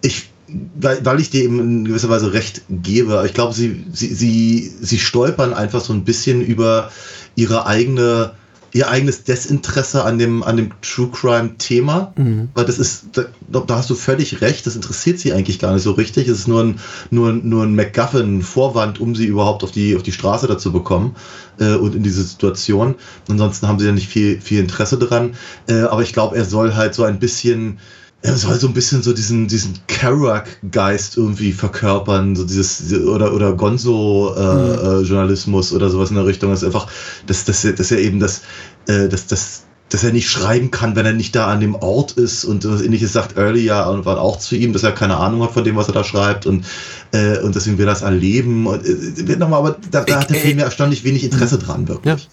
Ich, 0.00 0.30
weil, 0.76 1.20
ich 1.20 1.30
dir 1.30 1.44
eben 1.44 1.60
in 1.60 1.84
gewisser 1.84 2.08
Weise 2.08 2.32
recht 2.32 2.62
gebe. 2.68 3.22
Ich 3.26 3.34
glaube, 3.34 3.54
sie, 3.54 3.84
sie, 3.92 4.14
sie, 4.14 4.72
sie 4.80 4.98
stolpern 4.98 5.54
einfach 5.54 5.80
so 5.80 5.92
ein 5.92 6.04
bisschen 6.04 6.40
über 6.40 6.90
ihre 7.34 7.66
eigene 7.66 8.32
ihr 8.74 8.90
eigenes 8.90 9.22
Desinteresse 9.22 10.04
an 10.04 10.18
dem, 10.18 10.42
an 10.42 10.56
dem 10.56 10.72
True 10.82 11.08
Crime 11.08 11.56
Thema, 11.58 12.12
mhm. 12.16 12.48
weil 12.54 12.64
das 12.64 12.80
ist, 12.80 13.06
da, 13.12 13.22
da, 13.48 13.76
hast 13.76 13.88
du 13.88 13.94
völlig 13.94 14.40
recht, 14.40 14.66
das 14.66 14.74
interessiert 14.74 15.20
sie 15.20 15.32
eigentlich 15.32 15.60
gar 15.60 15.72
nicht 15.72 15.84
so 15.84 15.92
richtig. 15.92 16.26
Es 16.26 16.40
ist 16.40 16.48
nur 16.48 16.60
ein, 16.60 16.80
nur, 17.10 17.32
nur 17.32 17.62
ein 17.62 17.76
MacGuffin, 17.76 18.38
ein 18.38 18.42
Vorwand, 18.42 19.00
um 19.00 19.14
sie 19.14 19.26
überhaupt 19.26 19.62
auf 19.62 19.70
die, 19.70 19.94
auf 19.94 20.02
die 20.02 20.10
Straße 20.10 20.48
dazu 20.48 20.72
bekommen 20.72 21.14
äh, 21.60 21.76
und 21.76 21.94
in 21.94 22.02
diese 22.02 22.24
Situation. 22.24 22.96
Ansonsten 23.28 23.68
haben 23.68 23.78
sie 23.78 23.86
ja 23.86 23.92
nicht 23.92 24.08
viel, 24.08 24.40
viel 24.40 24.58
Interesse 24.58 24.98
dran. 24.98 25.36
Äh, 25.68 25.82
aber 25.82 26.02
ich 26.02 26.12
glaube, 26.12 26.36
er 26.36 26.44
soll 26.44 26.74
halt 26.74 26.94
so 26.94 27.04
ein 27.04 27.20
bisschen 27.20 27.78
er 28.24 28.36
soll 28.38 28.58
so 28.58 28.66
ein 28.68 28.72
bisschen 28.72 29.02
so 29.02 29.12
diesen, 29.12 29.48
diesen 29.48 29.74
Kerouac-Geist 29.86 31.18
irgendwie 31.18 31.52
verkörpern, 31.52 32.34
so 32.34 32.44
dieses, 32.44 32.90
oder, 32.94 33.34
oder 33.34 33.52
Gonzo-Journalismus 33.52 35.70
äh, 35.70 35.74
mhm. 35.74 35.76
oder 35.76 35.90
sowas 35.90 36.08
in 36.08 36.16
der 36.16 36.24
Richtung. 36.24 36.48
Das 36.48 36.62
ist 36.62 36.66
einfach, 36.66 36.86
dass, 37.26 37.44
dass, 37.44 37.60
dass 37.60 37.90
er 37.90 37.98
eben 37.98 38.20
das, 38.20 38.40
äh, 38.86 39.08
dass, 39.08 39.26
dass, 39.26 39.64
dass 39.90 40.04
er 40.04 40.12
nicht 40.12 40.30
schreiben 40.30 40.70
kann, 40.70 40.96
wenn 40.96 41.04
er 41.04 41.12
nicht 41.12 41.36
da 41.36 41.48
an 41.48 41.60
dem 41.60 41.74
Ort 41.74 42.12
ist 42.12 42.46
und 42.46 42.66
was 42.66 42.80
ähnliches 42.80 43.12
sagt 43.12 43.36
Early 43.36 43.62
ja 43.62 43.86
und 43.90 44.06
war 44.06 44.18
auch 44.18 44.38
zu 44.38 44.56
ihm, 44.56 44.72
dass 44.72 44.84
er 44.84 44.92
keine 44.92 45.18
Ahnung 45.18 45.42
hat 45.42 45.52
von 45.52 45.64
dem, 45.64 45.76
was 45.76 45.88
er 45.88 45.94
da 45.94 46.02
schreibt 46.02 46.46
und, 46.46 46.64
äh, 47.12 47.40
und 47.40 47.54
deswegen 47.54 47.76
will 47.76 47.86
er 47.86 47.92
das 47.92 48.00
erleben. 48.00 48.66
Und, 48.66 48.86
äh, 48.86 49.36
nochmal, 49.36 49.58
aber 49.58 49.76
da, 49.90 50.02
da 50.02 50.20
hat 50.20 50.30
der 50.30 50.38
Film 50.38 50.58
ja 50.58 50.64
erstaunlich 50.64 51.04
wenig 51.04 51.24
Interesse 51.24 51.58
dran, 51.58 51.88
wirklich. 51.88 52.22
Ja. 52.22 52.28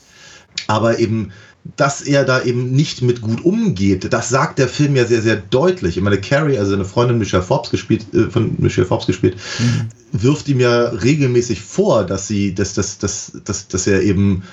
Aber 0.68 1.00
eben, 1.00 1.32
dass 1.78 2.02
er 2.02 2.26
da 2.26 2.42
eben 2.42 2.72
nicht 2.72 3.02
mit 3.02 3.22
gut 3.22 3.46
umgeht, 3.46 4.12
das 4.12 4.30
sagt 4.30 4.58
der 4.58 4.68
Film 4.68 4.96
ja 4.96 5.06
sehr, 5.06 5.22
sehr 5.22 5.36
deutlich. 5.36 5.96
Ich 5.98 6.04
meine, 6.04 6.20
Carrie, 6.20 6.58
also 6.58 6.72
seine 6.72 6.86
Freundin 6.86 7.20
Michelle 7.20 7.44
Forbes 7.44 7.70
gespielt, 7.70 8.06
äh, 8.14 8.30
von 8.30 8.56
Michelle 8.58 8.88
Forbes 8.88 9.06
gespielt, 9.06 9.38
mhm. 9.60 9.88
wirft 10.12 10.50
ihm 10.50 10.60
ja 10.60 10.86
regelmäßig 10.86 11.62
vor, 11.62 12.04
dass 12.04 12.28
sie, 12.28 12.56
dass, 12.56 12.74
dass, 12.74 12.98
dass, 12.98 13.34
dass, 13.44 13.68
dass 13.68 13.88
er 13.88 14.02
eben 14.02 14.44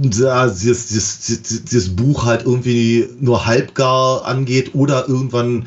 ja, 0.00 0.48
dieses, 0.48 0.88
dieses, 0.88 1.64
dieses 1.64 1.94
Buch 1.94 2.24
halt 2.24 2.44
irgendwie 2.44 3.08
nur 3.20 3.46
halbgar 3.46 4.24
angeht 4.24 4.74
oder 4.74 5.08
irgendwann 5.08 5.66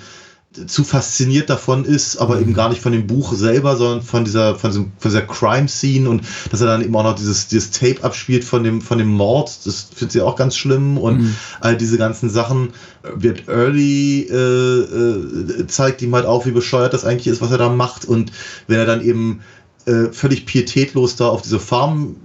zu 0.66 0.84
fasziniert 0.84 1.50
davon 1.50 1.86
ist, 1.86 2.18
aber 2.18 2.36
mhm. 2.36 2.42
eben 2.42 2.54
gar 2.54 2.70
nicht 2.70 2.82
von 2.82 2.92
dem 2.92 3.08
Buch 3.08 3.34
selber, 3.34 3.76
sondern 3.76 4.02
von 4.02 4.26
dieser, 4.26 4.56
von, 4.56 4.72
diesem, 4.72 4.92
von 4.98 5.12
dieser 5.12 5.22
Crime-Scene 5.22 6.10
und 6.10 6.24
dass 6.52 6.62
er 6.62 6.68
dann 6.68 6.84
eben 6.84 6.96
auch 6.96 7.04
noch 7.04 7.16
dieses, 7.16 7.48
dieses 7.48 7.72
Tape 7.72 8.04
abspielt 8.04 8.44
von 8.44 8.64
dem, 8.64 8.82
von 8.82 8.98
dem 8.98 9.10
Mord, 9.10 9.52
das 9.66 9.90
findet 9.94 10.14
sie 10.14 10.22
auch 10.22 10.36
ganz 10.36 10.56
schlimm 10.56 10.98
und 10.98 11.20
mhm. 11.20 11.36
all 11.60 11.78
diese 11.78 11.98
ganzen 11.98 12.30
Sachen 12.30 12.70
wird 13.16 13.48
Early 13.48 14.28
äh, 14.30 14.36
äh, 14.36 15.68
zeigt 15.68 16.02
ihm 16.02 16.16
halt 16.16 16.26
auch, 16.26 16.46
wie 16.46 16.52
bescheuert 16.52 16.94
das 16.94 17.06
eigentlich 17.06 17.28
ist, 17.28 17.42
was 17.42 17.52
er 17.52 17.58
da 17.58 17.70
macht 17.70 18.06
und 18.06 18.32
wenn 18.68 18.80
er 18.80 18.86
dann 18.86 19.02
eben 19.02 19.42
äh, 19.86 20.12
völlig 20.12 20.46
pietätlos 20.46 21.16
da 21.16 21.28
auf 21.28 21.42
diese 21.42 21.60
Farm 21.60 22.18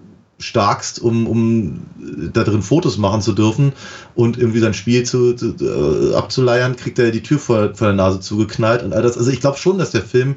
starkst, 0.42 1.00
um, 1.00 1.26
um 1.26 1.80
da 2.32 2.44
drin 2.44 2.62
Fotos 2.62 2.98
machen 2.98 3.22
zu 3.22 3.32
dürfen 3.32 3.72
und 4.14 4.38
irgendwie 4.38 4.60
sein 4.60 4.74
Spiel 4.74 5.04
zu, 5.04 5.34
zu 5.34 5.54
äh, 5.60 6.14
abzuleiern, 6.14 6.76
kriegt 6.76 6.98
er 6.98 7.10
die 7.10 7.22
Tür 7.22 7.38
vor, 7.38 7.74
vor 7.74 7.88
der 7.88 7.96
Nase 7.96 8.20
zugeknallt 8.20 8.82
und 8.82 8.92
all 8.92 9.02
das. 9.02 9.16
Also 9.16 9.30
ich 9.30 9.40
glaube 9.40 9.58
schon, 9.58 9.78
dass 9.78 9.90
der 9.90 10.02
Film 10.02 10.36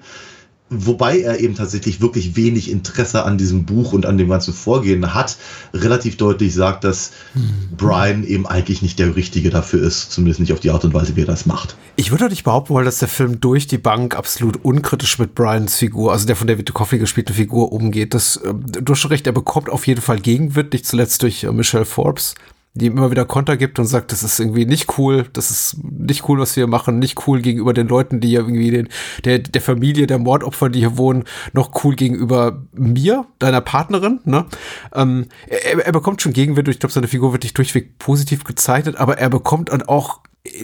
wobei 0.70 1.20
er 1.20 1.39
eben 1.39 1.55
tatsächlich 1.55 2.01
wirklich 2.01 2.36
wenig 2.36 2.72
Interesse 2.72 3.24
an 3.24 3.38
diesem 3.38 3.66
Buch 3.66 3.93
und 3.93 4.05
an 4.05 4.18
dem 4.18 4.30
ganzen 4.30 4.53
Vorgehen 4.53 5.13
hat, 5.13 5.38
relativ 5.74 6.18
deutlich 6.18 6.53
sagt, 6.55 6.84
dass 6.84 7.11
hm. 7.34 7.70
Brian 7.78 8.24
eben 8.24 8.47
eigentlich 8.47 8.82
nicht 8.82 8.97
der 8.97 9.16
Richtige 9.16 9.51
dafür 9.51 9.86
ist, 9.86 10.11
zumindest 10.11 10.39
nicht 10.39 10.53
auf 10.53 10.59
die 10.59 10.72
Art 10.72 10.84
und 10.84 10.93
Weise, 10.93 11.16
wie 11.16 11.22
er 11.22 11.28
das 11.28 11.45
macht. 11.45 11.76
Ich 11.97 12.11
würde 12.11 12.30
nicht 12.30 12.43
behaupten 12.43 12.74
wollen, 12.74 12.86
dass 12.86 12.99
der 12.99 13.07
Film 13.07 13.39
durch 13.39 13.68
die 13.68 13.78
Bank 13.78 14.16
absolut 14.16 14.63
unkritisch 14.63 15.20
mit 15.20 15.36
Brians 15.36 15.76
Figur, 15.76 16.11
also 16.11 16.26
der 16.26 16.36
von 16.36 16.47
David 16.47 16.68
Duchovny 16.68 16.97
gespielte 16.97 17.34
Figur 17.34 17.72
umgeht. 17.72 18.13
Das, 18.16 18.38
äh, 18.38 18.53
du 18.53 18.91
hast 18.91 18.99
schon 18.99 19.11
recht, 19.11 19.28
er 19.28 19.34
bekommt 19.34 19.70
auf 19.70 19.86
jeden 19.86 20.01
Fall 20.01 20.20
Gegenwind, 20.20 20.74
nicht 20.74 20.88
zuletzt 20.88 21.22
durch 21.22 21.43
äh, 21.43 21.51
Michelle 21.51 21.86
Forbes 21.86 22.34
die 22.76 22.88
immer 22.88 23.09
wieder 23.09 23.26
Konter 23.26 23.55
gibt 23.55 23.80
und 23.80 23.86
sagt, 23.86 24.11
das 24.11 24.21
ist 24.21 24.39
irgendwie 24.39 24.65
nicht 24.65 24.97
cool, 24.97 25.26
das 25.32 25.49
ist 25.49 25.78
nicht 25.84 26.28
cool, 26.28 26.39
was 26.39 26.55
wir 26.57 26.67
machen, 26.67 26.99
nicht 26.99 27.26
cool 27.26 27.41
gegenüber 27.41 27.73
den 27.73 27.88
Leuten, 27.88 28.19
die 28.19 28.32
ja 28.32 28.41
irgendwie 28.41 28.69
den, 28.69 28.89
der, 29.23 29.39
der 29.39 29.61
Familie, 29.61 30.07
der 30.07 30.19
Mordopfer, 30.19 30.69
die 30.69 30.80
hier 30.80 30.97
wohnen, 30.97 31.23
noch 31.53 31.84
cool 31.84 31.95
gegenüber 31.95 32.63
mir, 32.73 33.26
deiner 33.39 33.61
Partnerin, 33.61 34.19
ne? 34.26 34.45
Ähm, 34.93 35.28
er, 35.47 35.86
er 35.86 35.91
bekommt 35.93 36.21
schon 36.21 36.34
Gegenwind, 36.34 36.67
ich 36.67 36.80
glaube, 36.80 36.93
seine 36.93 37.07
Figur 37.07 37.32
wird 37.32 37.43
nicht 37.43 37.57
durchweg 37.57 37.97
positiv 37.97 38.43
gezeichnet, 38.43 38.97
aber 38.97 39.17
er 39.17 39.30
bekommt 39.30 39.71
dann 39.71 39.82
auch 39.82 40.19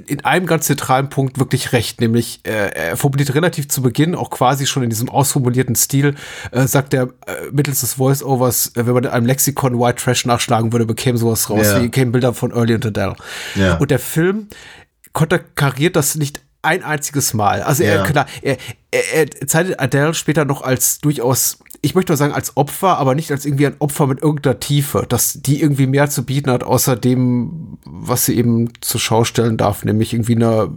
in 0.07 0.23
einem 0.23 0.45
ganz 0.45 0.65
zentralen 0.65 1.09
Punkt 1.09 1.39
wirklich 1.39 1.73
recht, 1.73 2.01
nämlich 2.01 2.41
äh, 2.43 2.51
er 2.89 2.97
formuliert 2.97 3.34
relativ 3.34 3.67
zu 3.67 3.82
Beginn, 3.82 4.13
auch 4.13 4.29
quasi 4.29 4.67
schon 4.67 4.84
in 4.84 4.89
diesem 4.89 5.09
ausformulierten 5.09 5.75
Stil, 5.75 6.15
äh, 6.51 6.67
sagt 6.67 6.93
er 6.93 7.03
äh, 7.25 7.51
mittels 7.51 7.82
des 7.82 7.93
Voice-Overs, 7.93 8.73
äh, 8.75 8.86
wenn 8.86 8.93
man 8.93 9.05
in 9.05 9.09
einem 9.09 9.25
Lexikon 9.25 9.79
White 9.79 10.01
Trash 10.03 10.25
nachschlagen 10.25 10.71
würde, 10.71 10.86
bekäme 10.86 11.17
sowas 11.17 11.49
raus, 11.49 11.65
ja. 11.65 11.82
wie 11.82 11.89
kämen 11.89 12.11
Bilder 12.11 12.34
von 12.34 12.51
Early 12.51 12.75
und 12.75 12.86
Adele. 12.86 13.15
Ja. 13.55 13.77
Und 13.77 13.89
der 13.91 13.99
Film 13.99 14.47
konterkariert 15.13 15.95
das 15.95 16.15
nicht 16.15 16.41
ein 16.61 16.84
einziges 16.84 17.34
Mal. 17.34 17.63
Also 17.63 17.84
er, 17.84 17.95
Ja. 17.97 18.03
klar, 18.03 18.25
er, 18.41 18.57
er, 18.91 19.27
er 19.41 19.47
zeichnet 19.47 19.79
Adele 19.79 20.13
später 20.13 20.45
noch 20.45 20.61
als 20.61 20.99
durchaus, 20.99 21.57
ich 21.84 21.95
möchte 21.95 22.11
mal 22.11 22.17
sagen, 22.17 22.34
als 22.34 22.55
Opfer, 22.57 22.99
aber 22.99 23.15
nicht 23.15 23.32
als 23.32 23.43
irgendwie 23.43 23.65
ein 23.65 23.75
Opfer 23.79 24.05
mit 24.05 24.21
irgendeiner 24.21 24.59
Tiefe, 24.59 25.05
dass 25.09 25.41
die 25.41 25.61
irgendwie 25.61 25.88
mehr 25.88 26.09
zu 26.11 26.23
bieten 26.23 26.51
hat, 26.51 26.63
außer 26.63 26.95
dem, 26.95 27.79
was 27.86 28.25
sie 28.25 28.38
eben 28.38 28.69
zur 28.82 28.99
Schau 28.99 29.23
stellen 29.23 29.57
darf, 29.57 29.84
nämlich 29.84 30.13
irgendwie 30.13 30.36
eine 30.36 30.69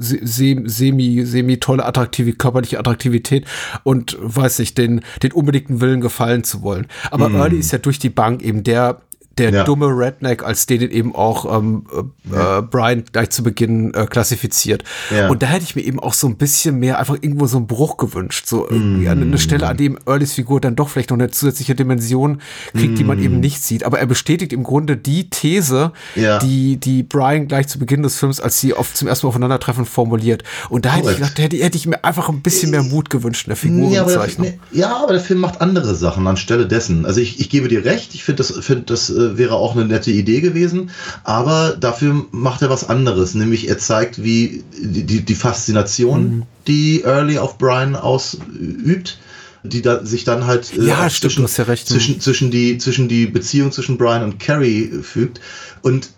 se- 0.00 0.18
se- 0.22 0.62
semi, 0.64 1.24
semi 1.24 1.58
tolle 1.60 1.84
attraktive, 1.86 2.32
körperliche 2.32 2.80
Attraktivität 2.80 3.44
und 3.84 4.18
weiß 4.20 4.58
nicht, 4.58 4.76
den, 4.76 5.02
den 5.22 5.30
unbedingten 5.30 5.80
Willen 5.80 6.00
gefallen 6.00 6.42
zu 6.42 6.62
wollen. 6.62 6.88
Aber 7.12 7.30
Early 7.30 7.58
ist 7.58 7.70
ja 7.70 7.78
durch 7.78 8.00
die 8.00 8.10
Bank 8.10 8.42
eben 8.42 8.64
der, 8.64 9.02
der 9.38 9.50
Ja. 9.50 9.64
dumme 9.64 9.86
Redneck, 9.86 10.42
als 10.44 10.66
den 10.66 10.80
eben 10.82 11.14
auch 11.14 11.58
ähm, 11.58 11.86
äh, 12.32 12.58
äh, 12.58 12.62
Brian 12.62 13.04
gleich 13.12 13.30
zu 13.30 13.42
Beginn 13.42 13.92
äh, 13.94 14.06
klassifiziert. 14.06 14.84
Ja. 15.14 15.28
Und 15.28 15.42
da 15.42 15.46
hätte 15.46 15.64
ich 15.64 15.76
mir 15.76 15.82
eben 15.82 16.00
auch 16.00 16.14
so 16.14 16.26
ein 16.26 16.36
bisschen 16.36 16.78
mehr 16.78 16.98
einfach 16.98 17.14
irgendwo 17.20 17.46
so 17.46 17.56
einen 17.56 17.66
Bruch 17.66 17.96
gewünscht. 17.96 18.46
So 18.46 18.68
irgendwie 18.68 19.08
an 19.08 19.20
eine 19.22 19.38
Stelle, 19.38 19.66
an 19.66 19.76
dem 19.76 19.98
Earlys 20.06 20.32
Figur 20.34 20.60
dann 20.60 20.76
doch 20.76 20.88
vielleicht 20.88 21.10
noch 21.10 21.16
eine 21.18 21.30
zusätzliche 21.30 21.74
Dimension 21.74 22.40
kriegt, 22.72 22.98
die 22.98 23.04
man 23.04 23.18
eben 23.18 23.40
nicht 23.40 23.62
sieht. 23.62 23.84
Aber 23.84 23.98
er 23.98 24.06
bestätigt 24.06 24.52
im 24.52 24.62
Grunde 24.62 24.96
die 24.96 25.28
These, 25.30 25.92
Ja. 26.14 26.38
die, 26.38 26.76
die 26.76 27.02
Brian 27.02 27.48
gleich 27.48 27.68
zu 27.68 27.78
Beginn 27.78 28.02
des 28.02 28.16
Films, 28.16 28.40
als 28.40 28.60
sie 28.60 28.74
oft 28.74 28.96
zum 28.96 29.08
ersten 29.08 29.26
Mal 29.26 29.30
aufeinandertreffen, 29.30 29.84
formuliert. 29.86 30.42
Und 30.68 30.84
da 30.84 30.90
hätte 30.90 30.98
ich 31.00 31.04
Korrekt. 31.04 31.18
gedacht, 31.20 31.38
hätte, 31.38 31.56
hätte 31.64 31.76
ich 31.76 31.86
mir 31.86 32.04
einfach 32.04 32.28
ein 32.28 32.40
bisschen 32.42 32.70
mehr 32.70 32.82
Mut 32.82 33.10
gewünscht 33.10 33.46
in 33.46 33.50
der 33.50 33.56
Figurenzeichnung. 33.56 34.54
ja, 34.72 34.96
aber 34.96 35.12
der 35.12 35.20
Film 35.22 35.40
macht 35.40 35.60
andere 35.60 35.94
Sachen 35.94 36.26
anstelle 36.26 36.66
dessen. 36.66 37.04
Also 37.06 37.20
ich, 37.20 37.40
ich 37.40 37.50
gebe 37.50 37.68
dir 37.68 37.84
recht, 37.84 38.14
ich 38.14 38.24
finde, 38.24 38.38
das, 38.38 38.52
find, 38.64 38.90
das 38.90 39.10
äh, 39.10 39.23
wäre 39.38 39.54
auch 39.54 39.74
eine 39.74 39.86
nette 39.86 40.10
Idee 40.10 40.40
gewesen, 40.40 40.90
aber 41.24 41.76
dafür 41.78 42.26
macht 42.30 42.62
er 42.62 42.70
was 42.70 42.88
anderes, 42.88 43.34
nämlich 43.34 43.68
er 43.68 43.78
zeigt, 43.78 44.22
wie 44.22 44.64
die, 44.80 45.22
die, 45.22 45.34
Faszination, 45.34 46.44
die 46.66 47.02
Early 47.02 47.38
auf 47.38 47.58
Brian 47.58 47.96
ausübt, 47.96 49.18
die 49.64 49.82
da, 49.82 50.04
sich 50.04 50.24
dann 50.24 50.46
halt 50.46 50.72
äh, 50.76 50.84
Ja, 50.84 51.06
auch 51.06 51.10
stimmt, 51.10 51.36
ja 51.36 51.76
zwischen, 51.76 52.20
zwischen, 52.20 52.50
die, 52.50 52.78
zwischen 52.78 53.08
die 53.08 53.26
Beziehung 53.26 53.72
zwischen 53.72 53.98
Brian 53.98 54.22
und 54.22 54.38
Carrie 54.38 54.90
fügt. 55.02 55.40
Und 55.82 56.10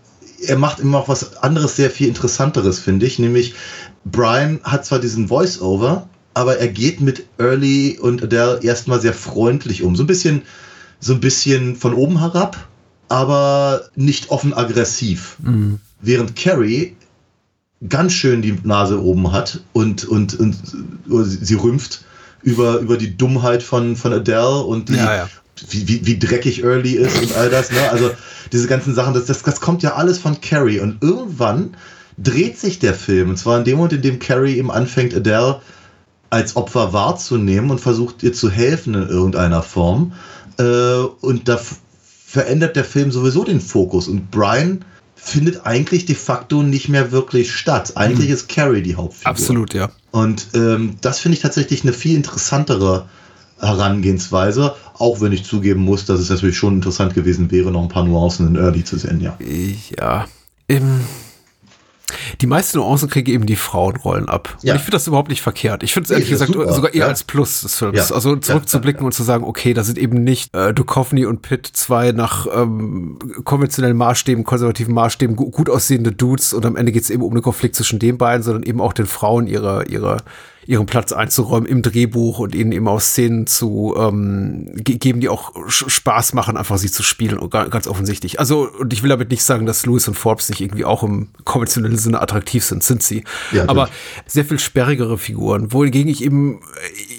er 0.42 0.58
macht 0.58 0.80
immer 0.80 0.98
auch 0.98 1.08
was 1.08 1.36
anderes, 1.38 1.76
sehr 1.76 1.90
viel 1.90 2.08
interessanteres, 2.08 2.78
finde 2.78 3.06
ich, 3.06 3.18
nämlich 3.18 3.54
Brian 4.04 4.60
hat 4.62 4.84
zwar 4.84 4.98
diesen 4.98 5.28
Voice-Over, 5.28 6.08
aber 6.34 6.58
er 6.58 6.68
geht 6.68 7.00
mit 7.00 7.26
Early 7.38 7.98
und 8.00 8.22
Adele 8.22 8.60
erstmal 8.62 9.00
sehr 9.00 9.14
freundlich 9.14 9.82
um. 9.82 9.96
So 9.96 10.02
ein 10.02 10.06
bisschen, 10.06 10.42
so 11.00 11.14
ein 11.14 11.20
bisschen 11.20 11.76
von 11.76 11.94
oben 11.94 12.20
herab, 12.20 12.68
aber 13.08 13.82
nicht 13.94 14.30
offen 14.30 14.54
aggressiv. 14.54 15.36
Während 16.00 16.36
Carrie 16.36 16.96
ganz 17.88 18.12
schön 18.12 18.42
die 18.42 18.58
Nase 18.62 19.02
oben 19.02 19.32
hat 19.32 19.60
und, 19.72 20.04
und, 20.04 20.38
und, 20.38 20.56
sie 21.24 21.54
rümpft 21.54 22.04
über, 22.42 22.78
über 22.78 22.96
die 22.96 23.16
Dummheit 23.16 23.62
von, 23.62 23.96
von 23.96 24.12
Adele 24.12 24.60
und 24.60 24.88
die, 24.88 24.94
Ja, 24.94 25.16
ja. 25.16 25.28
Wie, 25.70 25.88
wie, 25.88 26.06
wie 26.06 26.18
dreckig 26.18 26.64
Early 26.64 26.92
ist 26.92 27.18
und 27.18 27.34
all 27.34 27.48
das. 27.48 27.70
Ne? 27.70 27.90
Also 27.90 28.10
diese 28.52 28.66
ganzen 28.66 28.94
Sachen, 28.94 29.14
das, 29.14 29.24
das, 29.24 29.42
das 29.42 29.60
kommt 29.60 29.82
ja 29.82 29.94
alles 29.94 30.18
von 30.18 30.40
Carrie. 30.40 30.80
Und 30.80 31.02
irgendwann 31.02 31.76
dreht 32.18 32.58
sich 32.58 32.78
der 32.78 32.92
Film. 32.92 33.30
Und 33.30 33.38
zwar 33.38 33.58
in 33.58 33.64
dem 33.64 33.76
Moment, 33.76 33.94
in 33.94 34.02
dem 34.02 34.18
Carrie 34.18 34.56
eben 34.56 34.70
anfängt, 34.70 35.14
Adele 35.14 35.60
als 36.28 36.56
Opfer 36.56 36.92
wahrzunehmen 36.92 37.70
und 37.70 37.80
versucht 37.80 38.22
ihr 38.22 38.32
zu 38.32 38.50
helfen 38.50 38.94
in 38.94 39.08
irgendeiner 39.08 39.62
Form. 39.62 40.12
Äh, 40.58 40.98
und 41.20 41.48
da 41.48 41.58
verändert 42.26 42.74
der 42.74 42.84
Film 42.84 43.12
sowieso 43.12 43.44
den 43.44 43.60
Fokus. 43.60 44.08
Und 44.08 44.32
Brian 44.32 44.84
findet 45.14 45.64
eigentlich 45.64 46.06
de 46.06 46.16
facto 46.16 46.62
nicht 46.62 46.88
mehr 46.88 47.12
wirklich 47.12 47.52
statt. 47.52 47.92
Eigentlich 47.94 48.30
ist 48.30 48.48
Carrie 48.48 48.82
die 48.82 48.96
Hauptfigur. 48.96 49.30
Absolut, 49.30 49.74
ja. 49.74 49.90
Und 50.10 50.48
ähm, 50.54 50.96
das 51.00 51.20
finde 51.20 51.36
ich 51.36 51.42
tatsächlich 51.42 51.84
eine 51.84 51.92
viel 51.92 52.16
interessantere 52.16 53.08
Herangehensweise, 53.60 54.74
auch 54.98 55.20
wenn 55.20 55.32
ich 55.32 55.44
zugeben 55.44 55.82
muss, 55.82 56.04
dass 56.04 56.20
es 56.20 56.28
natürlich 56.28 56.58
schon 56.58 56.74
interessant 56.74 57.14
gewesen 57.14 57.50
wäre, 57.50 57.70
noch 57.70 57.82
ein 57.82 57.88
paar 57.88 58.04
Nuancen 58.04 58.48
in 58.48 58.56
Early 58.56 58.84
zu 58.84 58.98
sehen, 58.98 59.20
ja. 59.20 59.38
Ja. 59.96 60.26
Im, 60.66 61.00
die 62.40 62.46
meisten 62.46 62.78
Nuancen 62.78 63.08
kriege 63.08 63.32
eben 63.32 63.46
die 63.46 63.56
Frauenrollen 63.56 64.28
ab. 64.28 64.56
Ja. 64.62 64.72
Und 64.72 64.76
ich 64.76 64.82
finde 64.82 64.96
das 64.96 65.06
überhaupt 65.06 65.28
nicht 65.28 65.42
verkehrt. 65.42 65.82
Ich 65.82 65.92
finde 65.92 66.06
es 66.06 66.10
ehrlich 66.10 66.28
gesagt 66.28 66.52
super, 66.52 66.72
sogar 66.72 66.94
eher 66.94 67.00
ja. 67.00 67.06
als 67.06 67.24
Plus 67.24 67.62
des 67.62 67.76
Films. 67.76 68.10
Ja. 68.10 68.14
Also 68.14 68.36
zurückzublicken 68.36 69.04
und 69.04 69.12
zu 69.12 69.22
sagen, 69.22 69.44
okay, 69.44 69.74
da 69.74 69.82
sind 69.82 69.98
eben 69.98 70.22
nicht 70.22 70.54
äh, 70.54 70.72
Duchovny 70.72 71.26
und 71.26 71.42
Pitt 71.42 71.66
zwei 71.66 72.12
nach 72.12 72.46
ähm, 72.54 73.18
konventionellen 73.44 73.96
Maßstäben, 73.96 74.44
konservativen 74.44 74.94
Maßstäben 74.94 75.36
gu 75.36 75.50
gut 75.50 75.68
aussehende 75.68 76.12
Dudes 76.12 76.52
und 76.52 76.64
am 76.64 76.76
Ende 76.76 76.92
geht 76.92 77.02
es 77.02 77.10
eben 77.10 77.22
um 77.22 77.32
einen 77.32 77.42
Konflikt 77.42 77.74
zwischen 77.74 77.98
den 77.98 78.18
beiden, 78.18 78.42
sondern 78.42 78.62
eben 78.62 78.80
auch 78.80 78.92
den 78.92 79.06
Frauen 79.06 79.46
ihre, 79.46 79.86
ihre 79.86 80.18
ihren 80.66 80.86
Platz 80.86 81.12
einzuräumen 81.12 81.68
im 81.68 81.82
Drehbuch 81.82 82.38
und 82.40 82.54
ihnen 82.54 82.72
eben 82.72 82.88
auch 82.88 83.00
Szenen 83.00 83.46
zu 83.46 83.94
ähm, 83.96 84.70
ge 84.74 84.96
geben, 84.96 85.20
die 85.20 85.28
auch 85.28 85.52
Spaß 85.68 86.32
machen, 86.32 86.56
einfach 86.56 86.78
sie 86.78 86.90
zu 86.90 87.02
spielen 87.02 87.38
und 87.38 87.50
ga- 87.50 87.68
ganz 87.68 87.86
offensichtlich. 87.86 88.40
Also, 88.40 88.68
und 88.80 88.92
ich 88.92 89.02
will 89.02 89.10
damit 89.10 89.30
nicht 89.30 89.42
sagen, 89.44 89.66
dass 89.66 89.86
Lewis 89.86 90.08
und 90.08 90.14
Forbes 90.14 90.48
nicht 90.48 90.60
irgendwie 90.60 90.84
auch 90.84 91.02
im 91.02 91.28
konventionellen 91.44 91.98
Sinne 91.98 92.20
attraktiv 92.20 92.64
sind, 92.64 92.82
sind 92.82 93.02
sie. 93.02 93.24
Ja, 93.52 93.64
Aber 93.68 93.88
sehr 94.26 94.44
viel 94.44 94.58
sperrigere 94.58 95.18
Figuren, 95.18 95.72
wohingegen 95.72 96.10
ich 96.10 96.22
eben, 96.24 96.60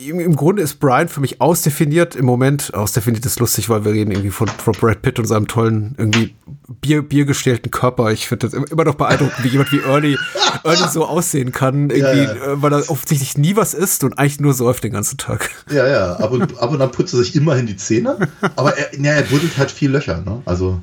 im, 0.08 0.36
Grunde 0.36 0.62
ist 0.62 0.80
Brian 0.80 1.08
für 1.08 1.22
mich 1.22 1.40
ausdefiniert 1.42 2.16
im 2.16 2.26
Moment, 2.26 2.74
ausdefiniert 2.74 3.26
ist 3.26 3.40
lustig, 3.40 3.70
weil 3.70 3.86
wir 3.86 3.94
reden 3.94 4.12
irgendwie 4.12 4.32
von, 4.32 4.48
von 4.48 4.74
Brad 4.74 5.02
Pitt 5.02 5.20
und 5.20 5.26
seinem 5.26 5.48
tollen, 5.48 5.96
irgendwie 5.98 6.36
Bier, 6.82 7.02
biergestellten 7.02 7.72
Körper. 7.72 8.12
Ich 8.12 8.28
finde 8.28 8.46
das 8.48 8.54
immer 8.54 8.70
immer 8.70 8.84
noch 8.84 8.96
beeindruckend, 8.96 9.44
wie 9.44 9.48
jemand 9.50 9.72
wie 9.72 9.80
Ernie, 9.80 10.18
Ernie 10.64 10.90
so 10.92 11.06
aussehen 11.06 11.52
kann, 11.54 11.90
irgendwie, 11.90 12.24
Ja, 12.24 12.36
ja. 12.36 12.54
Äh, 12.54 12.62
weil 12.62 12.74
er 12.74 12.90
offensichtlich 12.90 13.37
nie 13.38 13.56
was 13.56 13.74
isst 13.74 14.04
und 14.04 14.18
eigentlich 14.20 14.40
nur 14.40 14.54
säuft 14.54 14.84
den 14.84 14.92
ganzen 14.94 15.18
Tag. 15.18 15.50
Ja, 15.72 15.86
ja, 15.88 16.14
ab 16.14 16.32
und, 16.32 16.58
ab 16.60 16.72
und 16.72 16.82
an 16.82 16.92
putzt 16.92 17.14
er 17.14 17.18
sich 17.20 17.36
immerhin 17.36 17.68
die 17.68 17.76
Zähne, 17.76 18.30
aber 18.56 18.78
er, 18.78 18.98
ja, 19.00 19.12
er 19.14 19.24
buddelt 19.24 19.58
halt 19.58 19.70
viel 19.70 19.92
Löcher, 19.92 20.22
ne? 20.22 20.42
Also, 20.46 20.80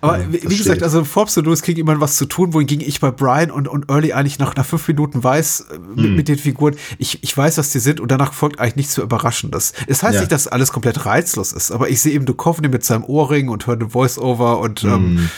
Aber 0.00 0.18
Ja, 0.18 0.24
wie, 0.28 0.34
wie 0.34 0.56
gesagt, 0.56 0.62
steht. 0.76 0.82
also 0.84 1.04
Forbes 1.04 1.36
und 1.36 1.44
Lewis 1.46 1.62
kriegen 1.62 1.80
immer 1.80 2.00
was 2.00 2.16
zu 2.16 2.26
tun, 2.26 2.54
wohingegen 2.54 2.86
ich 2.86 3.00
bei 3.00 3.10
Brian 3.10 3.50
und, 3.50 3.66
und 3.68 3.90
Early 3.90 4.12
eigentlich 4.12 4.38
nach, 4.38 4.54
nach 4.54 4.64
fünf 4.64 4.86
Minuten 4.88 5.22
weiß, 5.24 5.66
äh, 5.70 5.74
Hm. 5.74 5.94
mit, 5.96 6.10
mit 6.16 6.28
den 6.28 6.38
Figuren, 6.38 6.76
ich, 6.98 7.22
ich 7.24 7.36
weiß, 7.36 7.58
was 7.58 7.70
die 7.70 7.80
sind 7.80 8.00
und 8.00 8.10
danach 8.10 8.32
folgt 8.32 8.60
eigentlich 8.60 8.76
nichts 8.76 8.94
so 8.94 9.02
Überraschendes. 9.02 9.72
Es 9.88 10.02
heißt 10.02 10.14
Ja. 10.14 10.20
nicht, 10.20 10.32
dass 10.32 10.46
alles 10.46 10.70
komplett 10.72 11.04
reizlos 11.06 11.52
ist, 11.52 11.72
aber 11.72 11.88
ich 11.88 12.00
sehe 12.00 12.12
eben 12.12 12.24
Duchovny 12.24 12.68
mit 12.68 12.84
seinem 12.84 13.04
Ohrring 13.04 13.48
und 13.48 13.66
höre 13.66 13.74
eine 13.74 13.90
Voice-Over 13.90 14.58
und 14.60 14.80
Hm. 14.82 14.90
ähm, 14.92 15.28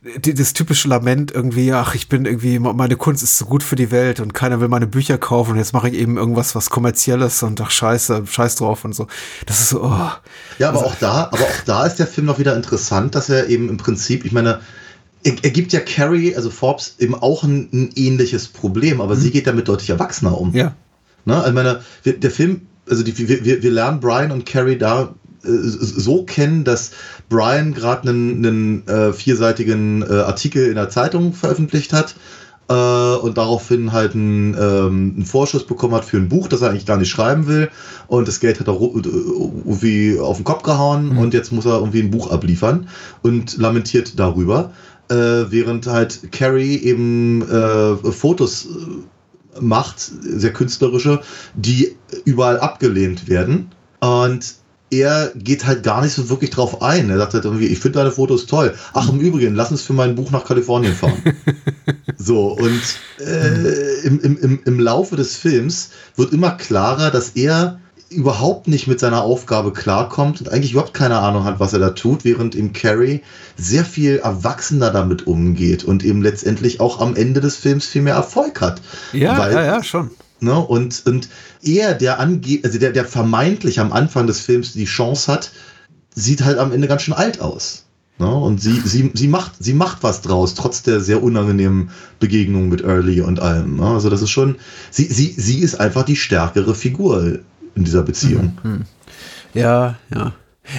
das 0.00 0.52
typische 0.52 0.88
Lament 0.88 1.32
irgendwie, 1.32 1.72
ach, 1.72 1.94
ich 1.94 2.08
bin 2.08 2.24
irgendwie, 2.24 2.58
meine 2.60 2.96
Kunst 2.96 3.22
ist 3.22 3.36
so 3.36 3.46
gut 3.46 3.64
für 3.64 3.74
die 3.74 3.90
Welt 3.90 4.20
und 4.20 4.32
keiner 4.32 4.60
will 4.60 4.68
meine 4.68 4.86
Bücher 4.86 5.18
kaufen 5.18 5.52
und 5.52 5.56
jetzt 5.58 5.72
mache 5.72 5.88
ich 5.88 5.94
eben 5.94 6.16
irgendwas, 6.16 6.54
was 6.54 6.70
kommerzielles 6.70 7.42
und 7.42 7.60
ach, 7.60 7.70
scheiße, 7.70 8.24
scheiß 8.26 8.56
drauf 8.56 8.84
und 8.84 8.94
so. 8.94 9.08
Das 9.46 9.60
ist 9.60 9.70
so, 9.70 9.82
oh. 9.82 10.10
Ja, 10.58 10.68
aber 10.68 10.86
auch 10.86 10.94
da, 10.94 11.28
aber 11.32 11.42
auch 11.42 11.60
da 11.66 11.84
ist 11.84 11.96
der 11.96 12.06
Film 12.06 12.26
noch 12.28 12.38
wieder 12.38 12.54
interessant, 12.54 13.16
dass 13.16 13.28
er 13.28 13.48
eben 13.48 13.68
im 13.68 13.76
Prinzip, 13.76 14.24
ich 14.24 14.30
meine, 14.30 14.60
er, 15.24 15.34
er 15.42 15.50
gibt 15.50 15.72
ja 15.72 15.80
Carrie, 15.80 16.36
also 16.36 16.50
Forbes, 16.50 16.94
eben 17.00 17.16
auch 17.16 17.42
ein, 17.42 17.68
ein 17.72 17.90
ähnliches 17.96 18.46
Problem, 18.46 19.00
aber 19.00 19.16
sie 19.16 19.32
geht 19.32 19.48
damit 19.48 19.66
deutlich 19.66 19.90
erwachsener 19.90 20.38
um. 20.38 20.54
Ja. 20.54 20.74
Ne? 21.24 21.34
Also 21.34 21.48
ich 21.48 21.54
meine, 21.54 21.82
der 22.04 22.30
Film, 22.30 22.62
also 22.88 23.02
die, 23.02 23.18
wir, 23.18 23.62
wir, 23.62 23.70
lernen 23.70 23.98
Brian 23.98 24.30
und 24.30 24.46
Carrie 24.46 24.78
da 24.78 25.14
so 25.42 26.24
kennen, 26.24 26.64
dass 26.64 26.90
Brian 27.28 27.74
gerade 27.74 28.08
einen, 28.08 28.44
einen 28.44 28.88
äh, 28.88 29.12
vierseitigen 29.12 30.02
äh, 30.02 30.12
Artikel 30.12 30.66
in 30.66 30.74
der 30.74 30.90
Zeitung 30.90 31.32
veröffentlicht 31.32 31.92
hat 31.92 32.14
äh, 32.68 32.72
und 32.72 33.38
daraufhin 33.38 33.92
halt 33.92 34.14
einen, 34.14 34.54
ähm, 34.54 35.12
einen 35.16 35.24
Vorschuss 35.24 35.66
bekommen 35.66 35.94
hat 35.94 36.04
für 36.04 36.16
ein 36.16 36.28
Buch, 36.28 36.48
das 36.48 36.62
er 36.62 36.70
eigentlich 36.70 36.86
gar 36.86 36.96
nicht 36.96 37.10
schreiben 37.10 37.46
will 37.46 37.70
und 38.06 38.28
das 38.28 38.40
Geld 38.40 38.60
hat 38.60 38.68
er 38.68 38.74
äh, 38.74 39.00
irgendwie 39.04 40.18
auf 40.18 40.36
den 40.36 40.44
Kopf 40.44 40.62
gehauen 40.62 41.16
und 41.16 41.34
jetzt 41.34 41.52
muss 41.52 41.66
er 41.66 41.78
irgendwie 41.78 42.00
ein 42.00 42.10
Buch 42.10 42.30
abliefern 42.30 42.88
und 43.22 43.56
lamentiert 43.58 44.18
darüber, 44.18 44.72
äh, 45.08 45.14
während 45.14 45.86
halt 45.86 46.32
Carrie 46.32 46.76
eben 46.76 47.42
äh, 47.42 47.96
Fotos 48.12 48.66
äh, 48.66 49.60
macht, 49.60 49.98
sehr 49.98 50.52
künstlerische, 50.52 51.20
die 51.54 51.96
überall 52.24 52.60
abgelehnt 52.60 53.28
werden. 53.28 53.70
Und 54.00 54.54
er 54.90 55.32
geht 55.34 55.66
halt 55.66 55.82
gar 55.82 56.02
nicht 56.02 56.14
so 56.14 56.28
wirklich 56.30 56.50
drauf 56.50 56.82
ein. 56.82 57.10
Er 57.10 57.18
sagt 57.18 57.34
halt 57.34 57.44
irgendwie, 57.44 57.66
ich 57.66 57.78
finde 57.78 57.98
deine 57.98 58.10
Fotos 58.10 58.46
toll. 58.46 58.74
Ach, 58.92 59.08
im 59.08 59.20
Übrigen, 59.20 59.54
lass 59.54 59.70
uns 59.70 59.82
für 59.82 59.92
mein 59.92 60.14
Buch 60.14 60.30
nach 60.30 60.44
Kalifornien 60.44 60.94
fahren. 60.94 61.22
so, 62.16 62.52
und 62.52 62.82
äh, 63.20 64.00
im, 64.06 64.20
im, 64.20 64.38
im, 64.38 64.60
im 64.64 64.80
Laufe 64.80 65.16
des 65.16 65.36
Films 65.36 65.90
wird 66.16 66.32
immer 66.32 66.52
klarer, 66.52 67.10
dass 67.10 67.30
er 67.30 67.80
überhaupt 68.10 68.68
nicht 68.68 68.86
mit 68.86 69.00
seiner 69.00 69.22
Aufgabe 69.22 69.72
klarkommt 69.72 70.40
und 70.40 70.50
eigentlich 70.50 70.72
überhaupt 70.72 70.94
keine 70.94 71.18
Ahnung 71.18 71.44
hat, 71.44 71.60
was 71.60 71.74
er 71.74 71.78
da 71.78 71.90
tut, 71.90 72.24
während 72.24 72.54
ihm 72.54 72.72
Carrie 72.72 73.20
sehr 73.56 73.84
viel 73.84 74.16
erwachsener 74.16 74.90
damit 74.90 75.26
umgeht 75.26 75.84
und 75.84 76.04
eben 76.04 76.22
letztendlich 76.22 76.80
auch 76.80 77.00
am 77.00 77.16
Ende 77.16 77.40
des 77.40 77.56
Films 77.56 77.86
viel 77.86 78.02
mehr 78.02 78.14
Erfolg 78.14 78.60
hat. 78.60 78.80
Ja, 79.12 79.38
Weil- 79.38 79.52
ja, 79.52 79.64
ja, 79.64 79.82
schon. 79.82 80.10
Ne? 80.40 80.56
Und, 80.56 81.04
und 81.04 81.28
er, 81.62 81.94
der 81.94 82.20
ange 82.20 82.60
also 82.62 82.78
der, 82.78 82.92
der 82.92 83.04
vermeintlich 83.04 83.80
am 83.80 83.92
Anfang 83.92 84.26
des 84.26 84.40
Films 84.40 84.72
die 84.72 84.84
Chance 84.84 85.32
hat, 85.32 85.50
sieht 86.14 86.44
halt 86.44 86.58
am 86.58 86.72
Ende 86.72 86.88
ganz 86.88 87.02
schön 87.02 87.14
alt 87.14 87.40
aus. 87.40 87.84
Ne? 88.18 88.28
Und 88.28 88.60
sie, 88.60 88.80
sie, 88.84 89.10
sie, 89.14 89.28
macht, 89.28 89.52
sie 89.60 89.74
macht 89.74 90.02
was 90.02 90.22
draus, 90.22 90.54
trotz 90.54 90.82
der 90.82 91.00
sehr 91.00 91.22
unangenehmen 91.22 91.90
Begegnung 92.18 92.68
mit 92.68 92.82
Early 92.82 93.20
und 93.20 93.40
allem. 93.40 93.76
Ne? 93.76 93.86
Also 93.86 94.10
das 94.10 94.22
ist 94.22 94.30
schon, 94.30 94.56
sie, 94.90 95.04
sie, 95.04 95.34
sie 95.36 95.60
ist 95.60 95.78
einfach 95.78 96.04
die 96.04 96.16
stärkere 96.16 96.74
Figur 96.74 97.38
in 97.74 97.84
dieser 97.84 98.02
Beziehung. 98.02 98.58
Mhm. 98.62 98.82
Ja, 99.54 99.96
ja. 100.12 100.32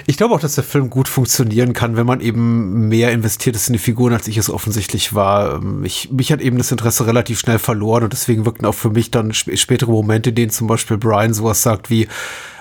Ich 0.06 0.18
glaube 0.18 0.36
auch, 0.36 0.40
dass 0.40 0.56
der 0.56 0.64
Film 0.64 0.90
gut 0.90 1.08
funktionieren 1.08 1.74
kann, 1.74 1.96
wenn 1.96 2.06
man 2.06 2.22
eben 2.22 2.88
mehr 2.88 3.12
investiert 3.12 3.56
ist 3.56 3.68
in 3.68 3.74
die 3.74 3.80
Figuren, 3.80 4.14
als 4.14 4.28
ich 4.28 4.38
es 4.38 4.50
offensichtlich 4.50 5.14
war. 5.14 5.56
Ähm, 5.56 5.84
ich, 5.84 6.12
mich 6.12 6.32
hat 6.32 6.42
eben 6.42 6.58
das 6.58 6.72
Interesse 6.72 7.08
relativ 7.08 7.40
schnell 7.40 7.60
verloren 7.60 8.04
und 8.04 8.14
deswegen 8.14 8.46
wirkten 8.46 8.66
auch 8.66 8.76
für 8.76 8.90
mich 8.90 9.12
dann 9.12 9.32
sp 9.34 9.56
spätere 9.58 9.92
Momente, 9.92 10.30
in 10.30 10.36
denen 10.36 10.52
zum 10.52 10.68
Beispiel 10.68 10.98
Brian 10.98 11.34
sowas 11.34 11.62
sagt 11.62 11.90
wie, 11.90 12.08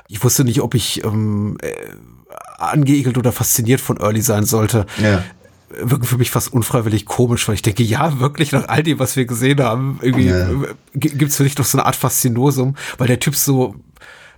ich 0.09 0.23
wusste 0.25 0.45
nicht, 0.45 0.63
ob 0.63 0.75
ich 0.75 1.05
ähm, 1.05 1.59
äh, 1.61 1.73
angeekelt 2.59 3.19
oder 3.19 3.33
fasziniert 3.33 3.81
von 3.81 3.99
Early 3.99 4.23
sein 4.23 4.45
sollte. 4.45 4.87
Ja 5.03 5.23
wirken 5.71 6.05
für 6.05 6.17
mich 6.17 6.31
fast 6.31 6.53
unfreiwillig 6.53 7.05
komisch, 7.05 7.47
weil 7.47 7.55
ich 7.55 7.63
denke, 7.63 7.83
ja, 7.83 8.21
wirklich 8.21 8.53
nach 8.53 8.69
all 8.69 8.83
dem, 8.83 8.99
was 8.99 9.17
wir 9.17 9.27
gesehen 9.27 9.61
haben, 9.63 9.99
irgendwie 10.01 10.29
ja. 10.29 10.49
gibt 10.95 11.31
es 11.31 11.37
für 11.37 11.45
dich 11.45 11.55
doch 11.55 11.65
so 11.65 11.79
eine 11.79 11.87
Art 11.87 11.97
Faszinosum, 11.97 12.75
weil 12.97 13.07
der 13.07 13.21
Typ 13.21 13.37
so 13.37 13.75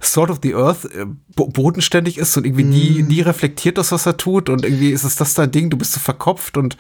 Sword 0.00 0.30
of 0.30 0.38
the 0.42 0.54
Earth 0.54 0.86
äh, 0.86 1.06
bodenständig 1.36 2.18
ist 2.18 2.36
und 2.36 2.44
irgendwie 2.44 2.64
mm. 2.64 2.70
nie, 2.70 3.02
nie 3.02 3.20
reflektiert 3.20 3.78
das, 3.78 3.92
was 3.92 4.06
er 4.06 4.16
tut 4.16 4.48
und 4.48 4.64
irgendwie 4.64 4.90
ist 4.90 5.04
es 5.04 5.16
das 5.16 5.34
dein 5.34 5.50
Ding, 5.50 5.70
du 5.70 5.76
bist 5.76 5.92
so 5.92 6.00
verkopft 6.00 6.56
und 6.56 6.76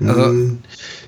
also 0.00 0.20
mm. 0.28 0.58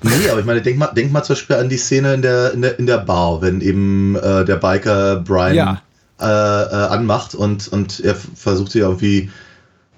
nee, 0.03 0.29
aber 0.29 0.41
ich 0.41 0.45
meine, 0.45 0.61
denk 0.61 0.77
mal, 0.77 0.87
denk 0.87 1.11
mal 1.11 1.23
zum 1.23 1.35
Beispiel 1.35 1.55
an 1.55 1.69
die 1.69 1.77
Szene 1.77 2.13
in 2.13 2.21
der, 2.21 2.53
in 2.53 2.61
der, 2.61 2.77
in 2.79 2.85
der 2.85 2.97
Bar, 2.97 3.41
wenn 3.41 3.61
eben 3.61 4.15
äh, 4.15 4.43
der 4.43 4.57
Biker 4.57 5.17
Brian 5.17 5.55
ja. 5.55 5.81
äh, 6.19 6.25
äh, 6.25 6.87
anmacht 6.87 7.33
und, 7.33 7.69
und 7.69 8.01
er 8.01 8.15
versucht 8.15 8.73
sie 8.73 8.79
irgendwie 8.79 9.29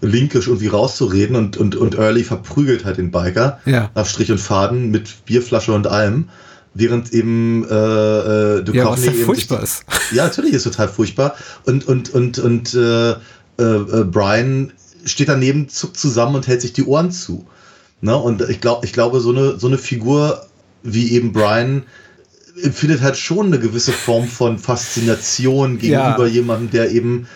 linkisch 0.01 0.47
irgendwie 0.47 0.67
rauszureden 0.67 1.35
und, 1.35 1.57
und, 1.57 1.75
und 1.75 1.97
Early 1.97 2.23
verprügelt 2.23 2.85
halt 2.85 2.97
den 2.97 3.09
Biker 3.09 3.59
ja. 3.65 3.89
auf 3.93 4.09
Strich 4.09 4.31
und 4.31 4.39
Faden 4.39 4.91
mit 4.91 5.25
Bierflasche 5.25 5.73
und 5.73 5.87
allem 5.87 6.29
während 6.73 7.13
eben 7.13 7.63
äh, 7.63 7.67
äh, 7.67 8.63
Duchovny 8.63 8.77
ja, 8.77 8.91
was 8.91 9.05
ja 9.05 9.11
furchtbar 9.11 9.61
sich, 9.61 9.81
ist. 9.81 9.85
Ja, 10.11 10.23
natürlich 10.23 10.53
ist 10.53 10.63
total 10.63 10.89
furchtbar. 10.89 11.35
Und 11.65 11.87
und 11.87 12.13
und 12.13 12.39
und 12.39 12.73
äh, 12.73 13.11
äh, 13.11 13.15
äh, 13.57 14.03
Brian 14.05 14.73
steht 15.05 15.29
daneben, 15.29 15.69
zuckt 15.69 15.97
zusammen 15.97 16.35
und 16.35 16.47
hält 16.47 16.61
sich 16.61 16.73
die 16.73 16.83
Ohren 16.83 17.11
zu. 17.11 17.45
Ne? 18.01 18.15
Und 18.15 18.41
ich 18.49 18.61
glaube, 18.61 18.85
ich 18.85 18.93
glaube, 18.93 19.19
so 19.19 19.31
eine 19.31 19.59
so 19.59 19.67
eine 19.67 19.77
Figur 19.77 20.45
wie 20.81 21.11
eben 21.11 21.31
Brian 21.31 21.83
empfindet 22.61 23.01
halt 23.01 23.17
schon 23.17 23.47
eine 23.47 23.59
gewisse 23.59 23.91
Form 23.91 24.27
von 24.27 24.59
Faszination 24.59 25.77
gegenüber 25.77 26.27
ja. 26.27 26.33
jemandem, 26.33 26.71
der 26.71 26.91
eben 26.91 27.27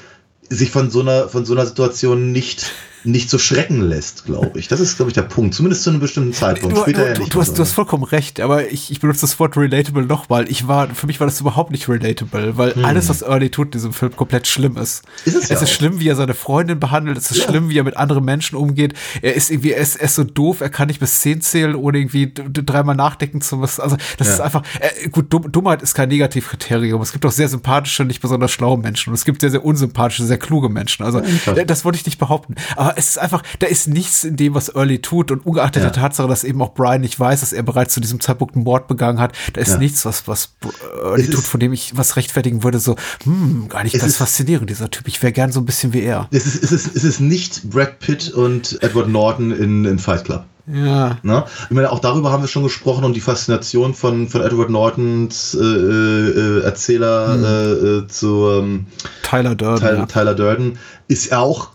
sich 0.49 0.71
von 0.71 0.89
so 0.89 1.01
einer 1.01 1.27
von 1.29 1.45
so 1.45 1.53
einer 1.53 1.65
Situation 1.65 2.31
nicht 2.31 2.71
nicht 3.07 3.29
so 3.29 3.37
schrecken 3.37 3.81
lässt, 3.81 4.25
glaube 4.25 4.59
ich. 4.59 4.67
Das 4.67 4.79
ist, 4.79 4.97
glaube 4.97 5.09
ich, 5.09 5.13
der 5.13 5.23
Punkt. 5.23 5.53
Zumindest 5.53 5.83
zu 5.83 5.89
einem 5.89 5.99
bestimmten 5.99 6.33
Zeitpunkt. 6.33 6.77
Du, 6.77 6.81
Später 6.81 7.01
du, 7.01 7.07
ja 7.07 7.17
nicht. 7.17 7.33
Du 7.33 7.39
hast, 7.39 7.57
du 7.57 7.61
hast 7.61 7.71
vollkommen 7.71 8.03
recht, 8.03 8.39
aber 8.39 8.69
ich, 8.69 8.91
ich 8.91 8.99
benutze 8.99 9.21
das 9.21 9.39
Wort 9.39 9.55
relatable 9.55 10.03
nochmal. 10.03 10.49
Ich 10.49 10.67
war, 10.67 10.89
für 10.89 11.07
mich 11.07 11.19
war 11.19 11.27
das 11.27 11.39
überhaupt 11.39 11.71
nicht 11.71 11.87
relatable, 11.87 12.57
weil 12.57 12.75
hm. 12.75 12.85
alles, 12.85 13.09
was 13.09 13.21
Early 13.21 13.49
tut 13.49 13.67
in 13.67 13.71
diesem 13.71 13.93
Film, 13.93 14.15
komplett 14.15 14.47
schlimm 14.47 14.77
ist. 14.77 15.03
ist 15.25 15.35
es, 15.35 15.43
es 15.43 15.49
ja 15.49 15.55
ist 15.55 15.63
auch. 15.63 15.67
schlimm, 15.67 15.99
wie 15.99 16.09
er 16.09 16.15
seine 16.15 16.33
Freundin 16.33 16.79
behandelt. 16.79 17.17
Es 17.17 17.31
ist 17.31 17.37
ja. 17.37 17.49
schlimm, 17.49 17.69
wie 17.69 17.77
er 17.77 17.83
mit 17.83 17.95
anderen 17.95 18.25
Menschen 18.25 18.57
umgeht. 18.57 18.93
Er 19.21 19.33
ist 19.35 19.49
irgendwie, 19.49 19.71
er 19.71 19.81
ist, 19.81 19.95
er 19.95 20.05
ist 20.05 20.15
so 20.15 20.23
doof, 20.25 20.61
er 20.61 20.69
kann 20.69 20.87
nicht 20.87 20.99
bis 20.99 21.21
zehn 21.21 21.41
zählen, 21.41 21.75
ohne 21.75 21.99
irgendwie 21.99 22.31
dreimal 22.33 22.95
nachdenken 22.95 23.41
zu 23.41 23.55
müssen. 23.55 23.81
Also, 23.81 23.95
das 24.17 24.27
ja. 24.27 24.33
ist 24.33 24.39
einfach, 24.41 24.63
äh, 24.79 25.09
gut, 25.09 25.27
Dummheit 25.29 25.81
ist 25.81 25.93
kein 25.93 26.09
Negativkriterium. 26.09 27.01
Es 27.01 27.13
gibt 27.13 27.25
auch 27.25 27.31
sehr 27.31 27.47
sympathische, 27.47 28.03
nicht 28.03 28.21
besonders 28.21 28.51
schlaue 28.51 28.77
Menschen. 28.77 29.11
Und 29.11 29.15
es 29.15 29.23
gibt 29.23 29.41
sehr, 29.41 29.51
sehr 29.51 29.63
unsympathische, 29.63 30.25
sehr 30.25 30.37
kluge 30.37 30.67
Menschen. 30.67 31.05
Also, 31.05 31.21
das 31.65 31.85
wollte 31.85 31.97
ich 31.97 32.05
nicht 32.05 32.19
behaupten. 32.19 32.55
Aber 32.75 32.96
es 32.97 33.09
ist 33.09 33.19
einfach, 33.19 33.43
da 33.59 33.67
ist 33.67 33.87
nichts 33.87 34.23
in 34.23 34.35
dem, 34.35 34.55
was 34.55 34.73
Early 34.75 34.99
tut 34.99 35.31
und 35.31 35.45
ungeachtet 35.45 35.83
ja. 35.83 35.89
der 35.89 36.01
Tatsache, 36.01 36.27
dass 36.27 36.43
eben 36.43 36.61
auch 36.61 36.73
Brian 36.73 37.01
nicht 37.01 37.19
weiß, 37.19 37.41
dass 37.41 37.53
er 37.53 37.63
bereits 37.63 37.93
zu 37.93 37.99
diesem 37.99 38.19
Zeitpunkt 38.19 38.55
einen 38.55 38.63
Mord 38.63 38.87
begangen 38.87 39.19
hat, 39.19 39.33
da 39.53 39.61
ist 39.61 39.73
ja. 39.73 39.77
nichts, 39.77 40.05
was, 40.05 40.27
was 40.27 40.55
Early 41.03 41.23
es 41.23 41.29
tut, 41.29 41.43
von 41.43 41.59
dem 41.59 41.73
ich 41.73 41.95
was 41.95 42.15
rechtfertigen 42.15 42.63
würde, 42.63 42.79
so, 42.79 42.95
hm, 43.23 43.67
gar 43.69 43.83
nicht 43.83 43.93
ganz 43.93 44.13
ist, 44.13 44.17
faszinierend, 44.17 44.69
dieser 44.69 44.89
Typ. 44.89 45.07
Ich 45.07 45.21
wäre 45.21 45.31
gern 45.31 45.51
so 45.51 45.59
ein 45.59 45.65
bisschen 45.65 45.93
wie 45.93 46.01
er. 46.01 46.27
Es 46.31 46.45
ist, 46.45 46.63
es 46.63 46.71
ist, 46.71 46.95
es 46.95 47.03
ist 47.03 47.19
nicht 47.19 47.69
Brad 47.69 47.99
Pitt 47.99 48.31
und 48.31 48.81
Edward 48.81 49.07
Norton 49.07 49.51
in, 49.51 49.85
in 49.85 49.99
Fight 49.99 50.25
Club. 50.25 50.45
Ja. 50.67 51.17
Ne? 51.23 51.45
Ich 51.69 51.75
meine, 51.75 51.91
auch 51.91 51.99
darüber 51.99 52.31
haben 52.31 52.43
wir 52.43 52.47
schon 52.49 52.63
gesprochen 52.63 53.05
und 53.05 53.13
die 53.13 53.21
Faszination 53.21 53.93
von, 53.93 54.27
von 54.27 54.41
Edward 54.41 54.69
Nortons 54.69 55.53
äh, 55.53 55.63
äh, 55.63 56.63
Erzähler 56.63 57.33
hm. 57.33 57.43
äh, 57.43 57.87
äh 57.99 58.07
zu 58.07 58.49
ähm, 58.49 58.87
Tyler 59.23 59.55
Durden. 59.55 59.79
Tyler, 59.79 59.97
ja. 59.99 60.05
Tyler 60.07 60.35
Durden 60.35 60.79
ist 61.07 61.31
ja 61.31 61.39
auch 61.39 61.69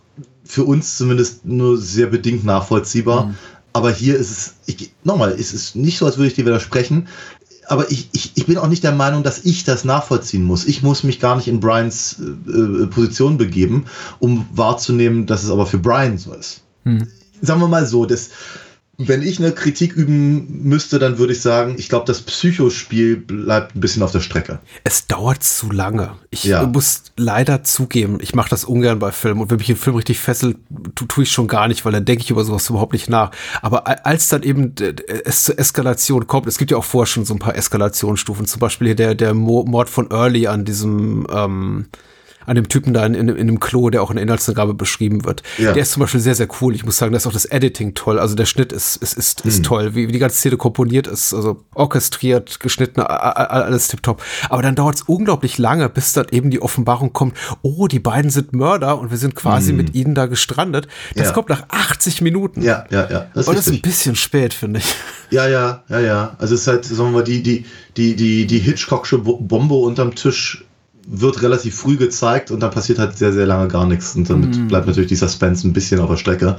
für 0.53 0.65
uns 0.65 0.99
zumindest 0.99 1.47
nur 1.47 1.79
sehr 1.79 2.09
bedingt 2.09 2.45
nachvollziehbar. 2.45 3.25
Mhm. 3.25 3.35
Aber 3.73 3.91
hier 3.91 4.19
ist 4.19 4.31
es, 4.31 4.55
ich, 4.67 4.93
nochmal, 5.03 5.33
es 5.33 5.55
ist 5.55 5.77
nicht 5.77 5.97
so, 5.97 6.05
als 6.05 6.19
würde 6.19 6.29
ich 6.29 6.35
dir 6.35 6.45
widersprechen. 6.45 7.09
Aber 7.69 7.91
ich, 7.91 8.11
ich, 8.13 8.33
ich 8.35 8.45
bin 8.45 8.59
auch 8.59 8.69
nicht 8.69 8.85
der 8.85 8.93
Meinung, 8.93 9.23
dass 9.23 9.47
ich 9.47 9.65
das 9.65 9.87
nachvollziehen 9.87 10.43
muss. 10.45 10.67
Ich 10.67 10.83
muss 10.83 11.05
mich 11.05 11.21
gar 11.21 11.37
nicht 11.37 11.49
in 11.49 11.59
Brians 11.59 12.21
äh, 12.21 12.87
Position 12.87 13.39
begeben, 13.39 13.87
um 14.19 14.47
wahrzunehmen, 14.53 15.25
dass 15.25 15.43
es 15.43 15.49
aber 15.49 15.65
für 15.65 15.79
Brian 15.79 16.19
so 16.19 16.35
ist. 16.35 16.61
Mhm. 16.85 17.09
Sagen 17.41 17.63
wir 17.63 17.69
mal 17.69 17.87
so, 17.87 18.05
das, 18.05 18.29
wenn 19.09 19.23
ich 19.23 19.39
eine 19.39 19.53
Kritik 19.53 19.95
üben 19.95 20.63
müsste, 20.63 20.99
dann 20.99 21.19
würde 21.19 21.33
ich 21.33 21.41
sagen, 21.41 21.77
ich 21.79 21.89
glaube, 21.89 22.07
das 22.07 22.23
Psychospiel 22.23 23.17
bleibt 23.17 23.75
ein 23.75 23.81
bisschen 23.81 24.03
auf 24.03 24.13
der 24.13 24.21
Strecke. 24.21 24.61
Es 24.85 25.07
dauert 25.07 25.43
zu 25.43 25.71
lange. 25.71 26.13
Ich 26.31 26.45
ja. 26.45 26.67
muss 26.67 27.05
leider 27.17 27.63
zugeben, 27.63 28.19
ich 28.21 28.35
mache 28.35 28.51
das 28.51 28.65
ungern 28.65 28.99
bei 28.99 29.13
Filmen. 29.13 29.41
Und 29.41 29.51
wenn 29.51 29.59
mich 29.59 29.69
ein 29.69 29.77
Film 29.77 29.97
richtig 29.97 30.19
fesselt, 30.19 30.57
tu, 30.95 31.07
tue 31.07 31.25
ich 31.25 31.33
schon 31.33 31.49
gar 31.49 31.69
nicht, 31.69 31.85
weil 31.85 31.93
dann 31.93 32.05
denke 32.05 32.23
ich 32.23 32.31
über 32.31 32.45
sowas 32.45 32.69
überhaupt 32.69 32.93
nicht 32.93 33.09
nach. 33.09 33.31
Aber 33.61 34.07
als 34.07 34.29
dann 34.29 34.43
eben 34.43 34.75
es 35.25 35.45
zur 35.45 35.59
Eskalation 35.59 36.27
kommt, 36.27 36.47
es 36.47 36.59
gibt 36.59 36.71
ja 36.71 36.77
auch 36.77 36.85
vorher 36.85 37.07
schon 37.07 37.25
so 37.25 37.35
ein 37.35 37.39
paar 37.39 37.57
Eskalationsstufen, 37.57 38.47
zum 38.47 38.61
Beispiel 38.61 38.89
hier 38.89 38.97
der, 38.97 39.15
der 39.15 39.35
Mord 39.35 39.91
von 39.91 40.11
Early 40.11 40.47
an 40.47 40.65
diesem 40.65 41.27
ähm, 41.31 41.87
an 42.47 42.57
dem 42.57 42.69
Typen 42.69 42.93
da 42.93 43.05
in, 43.07 43.15
in, 43.15 43.29
in 43.29 43.37
einem 43.37 43.61
Klo, 43.61 43.91
der 43.91 44.03
auch 44.03 44.11
in 44.11 44.17
der 44.17 44.23
Inhaltsangabe 44.23 44.75
beschrieben 44.75 45.25
wird. 45.25 45.43
Ja. 45.59 45.73
Der 45.73 45.83
ist 45.83 45.93
zum 45.93 46.01
Beispiel 46.01 46.21
sehr, 46.21 46.35
sehr 46.35 46.49
cool. 46.61 46.75
Ich 46.75 46.85
muss 46.85 46.97
sagen, 46.97 47.13
da 47.13 47.17
ist 47.17 47.27
auch 47.27 47.33
das 47.33 47.45
Editing 47.45 47.95
toll. 47.95 48.19
Also 48.19 48.35
der 48.35 48.47
Schnitt 48.47 48.73
ist, 48.73 48.97
ist, 48.97 49.17
ist, 49.17 49.43
ist 49.43 49.57
hm. 49.57 49.63
toll, 49.63 49.95
wie, 49.95 50.09
wie 50.09 50.13
die 50.13 50.19
ganze 50.19 50.37
Szene 50.37 50.57
komponiert 50.57 51.07
ist, 51.07 51.35
also 51.35 51.65
orchestriert, 51.75 52.61
geschnitten, 52.61 53.01
alles 53.01 53.89
tipptopp. 53.89 54.23
Aber 54.49 54.63
dann 54.63 54.75
dauert 54.75 54.97
es 54.97 55.03
unglaublich 55.03 55.59
lange, 55.59 55.89
bis 55.89 56.13
dann 56.13 56.27
eben 56.31 56.51
die 56.51 56.61
Offenbarung 56.61 57.13
kommt, 57.13 57.37
oh, 57.63 57.89
die 57.89 58.01
beiden 58.01 58.31
sind 58.31 58.53
Mörder 58.53 58.99
und 58.99 59.11
wir 59.11 59.19
sind 59.19 59.35
quasi 59.35 59.71
hm. 59.71 59.77
mit 59.77 59.95
ihnen 59.95 60.15
da 60.15 60.27
gestrandet. 60.27 60.89
Das 61.15 61.29
ja. 61.29 61.33
kommt 61.33 61.49
nach 61.49 61.65
80 61.69 62.21
Minuten. 62.21 62.63
Ja, 62.63 62.85
ja, 62.91 63.09
ja. 63.11 63.27
Das 63.35 63.49
und 63.49 63.57
das 63.57 63.67
ist 63.67 63.75
ein 63.75 63.83
bisschen 63.83 64.17
spät, 64.17 64.55
finde 64.55 64.81
ich. 64.81 64.95
Ja, 65.31 65.49
ja, 65.49 65.83
ja, 65.89 66.01
ja. 66.01 66.37
Also 66.39 66.55
es 66.55 66.63
ist 66.63 66.67
halt, 66.67 66.85
sagen 66.85 67.11
wir 67.11 67.19
mal, 67.19 67.25
die, 67.25 67.43
die, 67.43 67.65
die, 67.97 68.17
die, 68.17 68.47
die 68.47 68.59
Hitchcocksche 68.59 69.19
Bombe 69.19 69.75
unterm 69.75 70.15
Tisch 70.15 70.65
wird 71.07 71.43
relativ 71.43 71.75
früh 71.75 71.97
gezeigt 71.97 72.51
und 72.51 72.61
dann 72.61 72.71
passiert 72.71 72.99
halt 72.99 73.19
sehr, 73.19 73.33
sehr 73.33 73.47
lange 73.47 73.69
gar 73.69 73.87
nichts. 73.87 74.15
Und 74.15 74.31
damit 74.31 74.57
mm. 74.57 74.69
bleibt 74.69 74.87
natürlich 74.87 75.09
die 75.09 75.17
Suspense 75.17 75.67
ein 75.67 75.73
bisschen 75.73 76.01
auf 76.01 76.11
der 76.11 76.17
Strecke. 76.17 76.57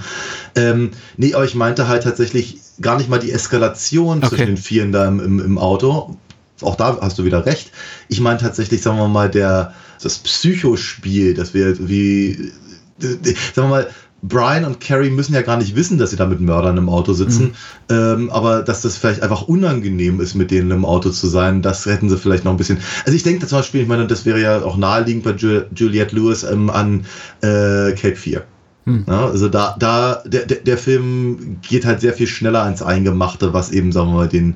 Ähm, 0.55 0.91
nee, 1.17 1.33
aber 1.33 1.45
ich 1.45 1.55
meinte 1.55 1.87
halt 1.87 2.03
tatsächlich 2.03 2.59
gar 2.81 2.97
nicht 2.97 3.09
mal 3.09 3.19
die 3.19 3.31
Eskalation 3.31 4.17
okay. 4.17 4.29
zwischen 4.29 4.47
den 4.47 4.57
Vieren 4.57 4.91
da 4.91 5.07
im, 5.07 5.19
im, 5.19 5.39
im 5.39 5.57
Auto. 5.57 6.17
Auch 6.61 6.75
da 6.75 6.97
hast 7.01 7.19
du 7.19 7.25
wieder 7.25 7.45
recht. 7.45 7.71
Ich 8.09 8.19
meine 8.19 8.39
tatsächlich, 8.39 8.81
sagen 8.81 8.97
wir 8.97 9.07
mal, 9.07 9.29
der, 9.29 9.73
das 10.01 10.19
Psychospiel, 10.19 11.33
das 11.33 11.53
wir 11.53 11.87
wie, 11.87 12.51
sagen 12.99 13.25
wir 13.55 13.67
mal, 13.67 13.89
Brian 14.26 14.63
und 14.63 14.80
Carrie 14.80 15.09
müssen 15.09 15.34
ja 15.34 15.41
gar 15.41 15.57
nicht 15.57 15.76
wissen, 15.76 15.97
dass 15.97 16.11
sie 16.11 16.15
da 16.15 16.26
mit 16.26 16.39
Mördern 16.39 16.78
im 16.78 16.88
Auto 16.88 17.11
sitzen. 17.11 17.53
Mhm. 17.89 17.95
Ähm, 17.95 18.30
aber 18.30 18.61
dass 18.61 18.82
das 18.82 18.97
vielleicht 18.97 19.21
einfach 19.21 19.43
unangenehm 19.43 20.21
ist, 20.21 20.34
mit 20.34 20.49
denen 20.49 20.71
im 20.71 20.86
Auto 20.86 21.09
zu 21.09 21.28
sein, 21.28 21.61
das 21.61 21.86
hätten 21.86 22.09
sie 22.09 22.17
vielleicht 22.17 22.45
noch 22.45 22.51
ein 22.51 22.57
bisschen. 22.57 22.80
Also 23.05 23.15
ich 23.15 23.24
denke 23.24 23.45
zum 23.45 23.57
Beispiel, 23.59 23.82
ich 23.82 23.88
meine, 23.88 24.07
das 24.07 24.26
wäre 24.26 24.41
ja 24.41 24.63
auch 24.63 24.78
naheliegend 24.78 25.24
bei 25.26 25.32
Ju 25.32 25.63
Juliette 25.76 26.15
Lewis 26.15 26.43
ähm, 26.43 26.69
an 26.69 27.05
äh, 27.41 27.91
Cape 27.91 28.15
4. 28.15 28.43
Hm. 28.86 29.05
Ja, 29.07 29.28
also 29.28 29.49
da, 29.49 29.76
da, 29.78 30.24
der, 30.26 30.45
der 30.45 30.78
Film 30.78 31.57
geht 31.61 31.86
halt 31.86 31.99
sehr 31.99 32.13
viel 32.13 32.28
schneller 32.28 32.63
ans 32.63 32.82
Eingemachte, 32.82 33.53
was 33.53 33.71
eben, 33.71 33.91
sagen 33.91 34.09
wir 34.11 34.15
mal, 34.15 34.30
den, 34.30 34.55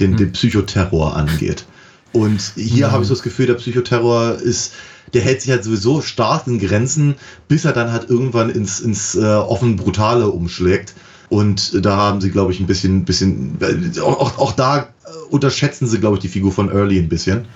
den, 0.00 0.10
hm. 0.12 0.16
den 0.16 0.32
Psychoterror 0.32 1.16
angeht. 1.16 1.66
Und 2.12 2.52
hier 2.56 2.92
habe 2.92 3.02
ich 3.02 3.08
so 3.08 3.14
das 3.14 3.22
Gefühl, 3.24 3.46
der 3.46 3.54
Psychoterror 3.54 4.34
ist 4.34 4.72
der 5.12 5.22
hält 5.22 5.42
sich 5.42 5.50
halt 5.50 5.64
sowieso 5.64 6.00
stark 6.00 6.46
in 6.46 6.58
Grenzen, 6.58 7.14
bis 7.48 7.64
er 7.64 7.72
dann 7.72 7.92
halt 7.92 8.08
irgendwann 8.08 8.50
ins, 8.50 8.80
ins 8.80 9.14
äh, 9.14 9.24
offen 9.24 9.76
Brutale 9.76 10.28
umschlägt. 10.28 10.94
Und 11.28 11.84
da 11.84 11.96
haben 11.96 12.20
sie, 12.20 12.30
glaube 12.30 12.52
ich, 12.52 12.60
ein 12.60 12.66
bisschen, 12.66 13.04
bisschen 13.04 13.58
auch, 14.00 14.38
auch 14.38 14.52
da 14.52 14.78
äh, 14.78 14.84
unterschätzen 15.30 15.86
sie, 15.86 15.98
glaube 15.98 16.16
ich, 16.16 16.22
die 16.22 16.28
Figur 16.28 16.52
von 16.52 16.70
Early 16.70 16.98
ein 16.98 17.08
bisschen, 17.08 17.46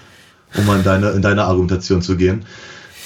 um 0.56 0.66
mal 0.66 0.78
in 0.78 0.84
deine, 0.84 1.10
in 1.10 1.22
deine 1.22 1.44
Argumentation 1.44 2.02
zu 2.02 2.16
gehen. 2.16 2.44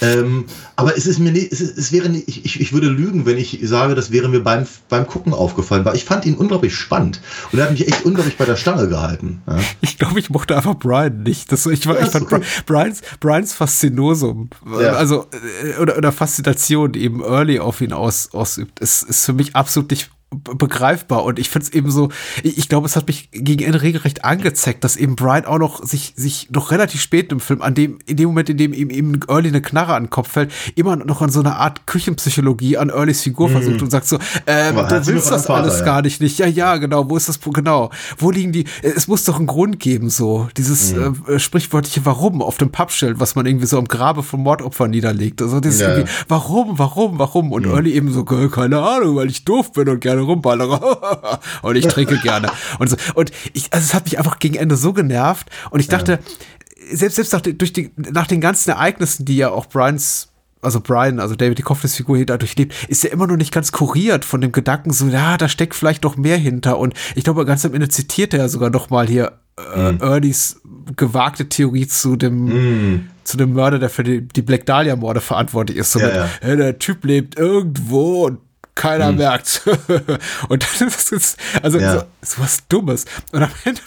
Ähm, 0.03 0.45
aber 0.77 0.97
es 0.97 1.07
ist 1.07 1.19
mir 1.19 1.33
nicht, 1.33 1.53
es, 1.53 1.61
ist, 1.61 1.79
es 1.79 1.93
wäre 1.93 2.09
nicht, 2.09 2.29
ich, 2.29 2.61
ich 2.61 2.73
würde 2.73 2.89
lügen, 2.89 3.25
wenn 3.25 3.39
ich 3.39 3.61
sage, 3.63 3.95
das 3.95 4.11
wäre 4.11 4.29
mir 4.29 4.41
beim, 4.41 4.67
beim 4.89 5.07
Gucken 5.07 5.33
aufgefallen, 5.33 5.85
weil 5.85 5.95
ich 5.95 6.05
fand 6.05 6.27
ihn 6.27 6.35
unglaublich 6.35 6.75
spannend 6.75 7.21
und 7.53 7.59
er 7.59 7.67
hat 7.67 7.71
mich 7.71 7.87
echt 7.87 8.05
unglaublich 8.05 8.37
bei 8.37 8.45
der 8.45 8.57
Stange 8.57 8.89
gehalten. 8.89 9.43
Ja. 9.47 9.59
Ich 9.81 9.99
glaube, 9.99 10.19
ich 10.19 10.31
mochte 10.31 10.57
einfach 10.57 10.75
Brian 10.75 11.23
nicht. 11.23 11.53
Das, 11.53 11.67
ich, 11.67 11.85
ja, 11.85 11.99
ich 12.01 12.09
fand 12.09 12.33
okay. 12.33 12.43
Brians, 12.67 13.01
Brians 13.21 13.55
Faszinosum, 13.55 14.51
ja. 14.81 14.95
also, 14.95 15.27
äh, 15.65 15.81
oder, 15.81 15.97
oder 15.97 16.11
Faszination, 16.11 16.93
die 16.93 17.03
eben 17.03 17.23
Early 17.23 17.61
auf 17.61 17.81
ihn 17.81 17.93
aus, 17.93 18.31
ausübt, 18.33 18.81
ist, 18.81 19.05
ist 19.05 19.25
für 19.25 19.33
mich 19.33 19.55
absolut 19.55 19.91
nicht 19.91 20.11
begreifbar 20.33 21.25
und 21.25 21.39
ich 21.39 21.51
finde 21.51 21.67
es 21.67 21.73
eben 21.73 21.91
so, 21.91 22.11
ich, 22.43 22.59
ich 22.59 22.69
glaube, 22.69 22.87
es 22.87 22.97
hat 22.97 23.07
mich 23.07 23.31
gegen 23.33 23.65
Ende 23.65 23.83
regelrecht 23.83 24.25
angezeigt, 24.25 24.85
dass 24.85 24.97
eben 24.97 25.17
Brian 25.17 25.45
auch 25.45 25.59
noch 25.59 25.85
sich, 25.85 26.15
sich 26.17 26.51
noch 26.51 26.71
relativ 26.71 27.01
spät 27.01 27.33
im 27.33 27.41
Film, 27.41 27.63
an 27.63 27.75
dem, 27.75 27.99
in 28.07 28.17
dem 28.17 28.29
Moment, 28.29 28.49
in 28.49 28.57
dem 28.57 28.73
ihm 28.73 28.91
eben 28.91 29.21
Early 29.29 29.49
eine 29.49 29.63
Knarre 29.63 29.95
an 29.95 30.05
den 30.05 30.11
Kopf 30.11 30.31
fällt, 30.31 30.53
immer 30.75 30.97
noch 30.97 31.23
an 31.23 31.31
so 31.31 31.41
eine 31.41 31.57
Art 31.57 31.87
Küchenpsychologie 31.87 32.77
an 32.79 32.89
Earlys 32.89 33.23
Figur 33.23 33.49
mm. 33.49 33.53
versucht 33.53 33.83
und 33.83 33.91
sagt 33.91 34.07
so, 34.07 34.19
ähm, 34.47 34.77
du 34.77 35.07
willst 35.07 35.31
das 35.31 35.47
Vater, 35.47 35.63
alles 35.63 35.81
ja. 35.81 35.85
gar 35.85 36.03
nicht, 36.03 36.21
nicht. 36.21 36.39
Ja, 36.39 36.47
ja, 36.47 36.77
genau, 36.77 37.09
wo 37.09 37.17
ist 37.17 37.29
das, 37.29 37.41
genau, 37.41 37.91
wo 38.19 38.31
liegen 38.31 38.53
die, 38.53 38.65
es 38.83 39.09
muss 39.09 39.25
doch 39.25 39.37
einen 39.37 39.47
Grund 39.47 39.81
geben, 39.81 40.11
so, 40.11 40.49
dieses 40.57 40.95
mm. 40.95 41.15
äh, 41.29 41.39
sprichwörtliche 41.39 42.05
Warum 42.05 42.43
auf 42.43 42.59
dem 42.59 42.71
Pappschild, 42.71 43.21
was 43.21 43.35
man 43.35 43.47
irgendwie 43.47 43.67
so 43.67 43.79
am 43.79 43.87
Grabe 43.87 44.23
vom 44.23 44.43
Mordopfer 44.43 44.89
niederlegt, 44.89 45.43
also 45.43 45.61
dieses 45.61 45.81
ja. 45.81 45.91
irgendwie, 45.91 46.11
warum, 46.29 46.79
warum, 46.79 47.19
warum 47.19 47.53
und 47.53 47.67
mm. 47.67 47.71
Early 47.71 47.93
eben 47.93 48.13
so, 48.13 48.25
keine 48.25 48.81
Ahnung, 48.81 49.17
weil 49.17 49.29
ich 49.29 49.45
doof 49.45 49.73
bin 49.73 49.89
und 49.89 50.01
gerne 50.01 50.22
rumballere 50.23 51.41
und 51.63 51.77
ich 51.77 51.87
trinke 51.87 52.19
gerne. 52.19 52.51
Und, 52.79 52.91
so. 52.91 52.97
und 53.15 53.31
ich, 53.53 53.73
also 53.73 53.85
es 53.85 53.95
hat 53.95 54.05
mich 54.05 54.19
einfach 54.19 54.39
gegen 54.39 54.55
Ende 54.55 54.77
so 54.77 54.93
genervt 54.93 55.51
und 55.71 55.81
ich 55.81 55.89
dachte, 55.89 56.13
ja. 56.13 56.97
selbst, 56.97 57.17
selbst 57.17 57.33
nach, 57.33 57.41
durch 57.41 57.73
die, 57.73 57.91
nach 57.97 58.27
den 58.27 58.41
ganzen 58.41 58.71
Ereignissen, 58.71 59.25
die 59.25 59.37
ja 59.37 59.51
auch 59.51 59.67
Brians 59.67 60.29
also 60.63 60.81
Brian, 60.81 61.19
also 61.19 61.35
David 61.35 61.59
die 61.59 61.63
Kopfles 61.63 61.97
Figur 61.97 62.17
hier 62.17 62.27
dadurch 62.27 62.57
lebt, 62.57 62.89
ist 62.89 63.03
ja 63.03 63.11
immer 63.11 63.27
noch 63.27 63.37
nicht 63.37 63.53
ganz 63.53 63.73
kuriert 63.73 64.25
von 64.25 64.41
dem 64.41 64.53
Gedanken 64.53 64.93
so, 64.93 65.07
ja, 65.09 65.37
da 65.37 65.49
steckt 65.49 65.75
vielleicht 65.75 66.05
noch 66.05 66.17
mehr 66.17 66.39
hinter 66.39 66.79
und 66.79 66.95
ich 67.17 67.25
glaube, 67.25 67.45
ganz 67.45 67.65
am 67.65 67.75
Ende 67.75 67.89
zitiert 67.89 68.33
er 68.33 68.41
ja 68.41 68.49
sogar 68.49 68.71
noch 68.71 68.89
mal 68.89 69.09
hier 69.09 69.33
äh, 69.75 69.93
mm. 69.93 70.01
Ernies 70.01 70.61
gewagte 70.97 71.49
Theorie 71.49 71.87
zu 71.87 72.17
dem 72.17 72.95
mm. 72.95 73.09
zu 73.25 73.37
dem 73.37 73.53
Mörder, 73.53 73.79
der 73.79 73.91
für 73.91 74.05
die, 74.05 74.23
die 74.27 74.43
Black 74.43 74.67
Dahlia 74.67 74.97
Morde 74.97 75.21
verantwortlich 75.21 75.77
ist. 75.77 75.93
So 75.93 75.99
ja, 75.99 76.07
mit, 76.07 76.15
ja. 76.15 76.29
Hey, 76.41 76.57
der 76.57 76.79
Typ 76.79 77.05
lebt 77.05 77.39
irgendwo 77.39 78.27
und 78.27 78.39
keiner 78.75 79.09
hm. 79.09 79.17
merkt. 79.17 79.63
und 80.49 80.67
dann 80.81 80.89
ist 80.89 81.13
es, 81.13 81.37
also 81.63 81.79
ja. 81.79 81.93
so, 81.93 82.05
so, 82.23 82.43
was 82.43 82.67
Dummes. 82.69 83.05
Und 83.33 83.43
am 83.43 83.51
Ende 83.65 83.81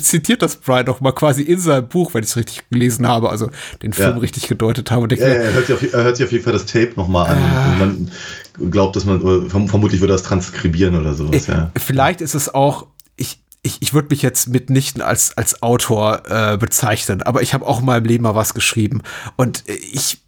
zitiert 0.00 0.42
das 0.42 0.56
Brian 0.56 0.86
noch 0.86 1.00
mal 1.00 1.12
quasi 1.12 1.42
in 1.42 1.58
seinem 1.58 1.88
Buch, 1.88 2.14
wenn 2.14 2.22
ich 2.22 2.30
es 2.30 2.36
richtig 2.36 2.68
gelesen 2.70 3.06
habe, 3.06 3.30
also 3.30 3.50
den 3.82 3.92
Film 3.92 4.14
ja. 4.14 4.18
richtig 4.18 4.48
gedeutet 4.48 4.90
habe. 4.90 5.02
Und 5.02 5.12
ja, 5.12 5.26
ja, 5.26 5.34
er, 5.34 5.52
hört 5.54 5.66
sich 5.66 5.74
auf, 5.74 5.94
er 5.94 6.04
hört 6.04 6.16
sich 6.16 6.26
auf 6.26 6.32
jeden 6.32 6.44
Fall 6.44 6.52
das 6.52 6.66
Tape 6.66 6.92
noch 6.96 7.08
mal 7.08 7.24
an. 7.24 7.38
Ah. 7.38 7.72
Und 7.72 7.78
man 7.78 8.70
glaubt, 8.70 8.96
dass 8.96 9.04
man, 9.04 9.48
vermutlich 9.48 10.00
würde 10.00 10.12
das 10.12 10.22
transkribieren 10.22 10.94
oder 10.98 11.14
sowas. 11.14 11.46
Ja. 11.46 11.70
Vielleicht 11.76 12.20
ist 12.20 12.34
es 12.34 12.52
auch, 12.52 12.86
ich, 13.16 13.40
ich, 13.62 13.80
ich 13.80 13.94
würde 13.94 14.08
mich 14.10 14.22
jetzt 14.22 14.48
mitnichten 14.48 15.00
als, 15.00 15.36
als 15.36 15.62
Autor 15.62 16.22
äh, 16.28 16.56
bezeichnen, 16.58 17.22
aber 17.22 17.42
ich 17.42 17.54
habe 17.54 17.66
auch 17.66 17.80
in 17.80 17.86
meinem 17.86 18.04
Leben 18.04 18.24
mal 18.24 18.34
was 18.34 18.52
geschrieben. 18.52 19.02
Und 19.36 19.64
ich 19.66 20.20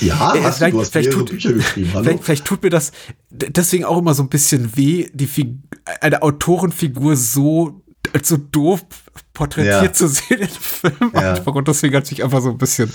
ja, 0.00 0.34
äh, 0.34 0.42
hast 0.42 0.58
vielleicht, 0.58 0.74
du, 0.74 0.80
hast 0.80 0.92
vielleicht, 0.92 1.12
tut, 1.12 1.30
Bücher 1.30 1.52
geschrieben. 1.52 1.90
Hallo? 1.94 2.04
Vielleicht, 2.04 2.24
vielleicht 2.24 2.44
tut 2.44 2.62
mir 2.62 2.70
das 2.70 2.92
deswegen 3.30 3.84
auch 3.84 3.98
immer 3.98 4.14
so 4.14 4.22
ein 4.22 4.28
bisschen 4.28 4.76
weh, 4.76 5.08
die 5.12 5.26
Fig 5.26 5.54
eine 6.00 6.22
Autorenfigur 6.22 7.16
so 7.16 7.82
so 8.22 8.36
doof 8.36 8.84
porträtiert 9.32 9.82
ja. 9.82 9.92
zu 9.92 10.08
sehen 10.08 10.40
im 10.40 10.48
Film 10.48 11.12
ja. 11.14 11.34
einfach. 11.34 11.54
Und 11.54 11.68
deswegen 11.68 11.96
hat 11.96 12.06
sich 12.06 12.22
einfach 12.22 12.40
so 12.40 12.50
ein 12.50 12.58
bisschen 12.58 12.90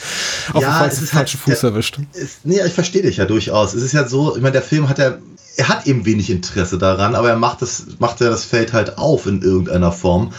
auf 0.53 0.61
ja, 0.61 0.87
den 0.87 0.91
falschen 0.91 1.13
halt, 1.13 1.29
Fuß 1.29 1.63
erwischt. 1.63 1.99
Ist, 2.13 2.45
nee, 2.45 2.59
ich 2.65 2.73
verstehe 2.73 3.01
dich 3.01 3.17
ja 3.17 3.25
durchaus. 3.25 3.73
Es 3.73 3.83
ist 3.83 3.93
ja 3.93 4.07
so, 4.07 4.35
ich 4.35 4.41
meine, 4.41 4.53
der 4.53 4.61
Film 4.61 4.89
hat 4.89 4.97
ja, 4.97 5.17
er 5.57 5.67
hat 5.67 5.85
eben 5.85 6.05
wenig 6.05 6.29
Interesse 6.29 6.77
daran, 6.77 7.15
aber 7.15 7.29
er 7.29 7.35
macht 7.35 7.61
das, 7.61 7.85
macht 7.99 8.21
ja 8.21 8.29
das 8.29 8.45
Feld 8.45 8.73
halt 8.73 8.97
auf 8.97 9.27
in 9.27 9.41
irgendeiner 9.41 9.91
Form 9.91 10.33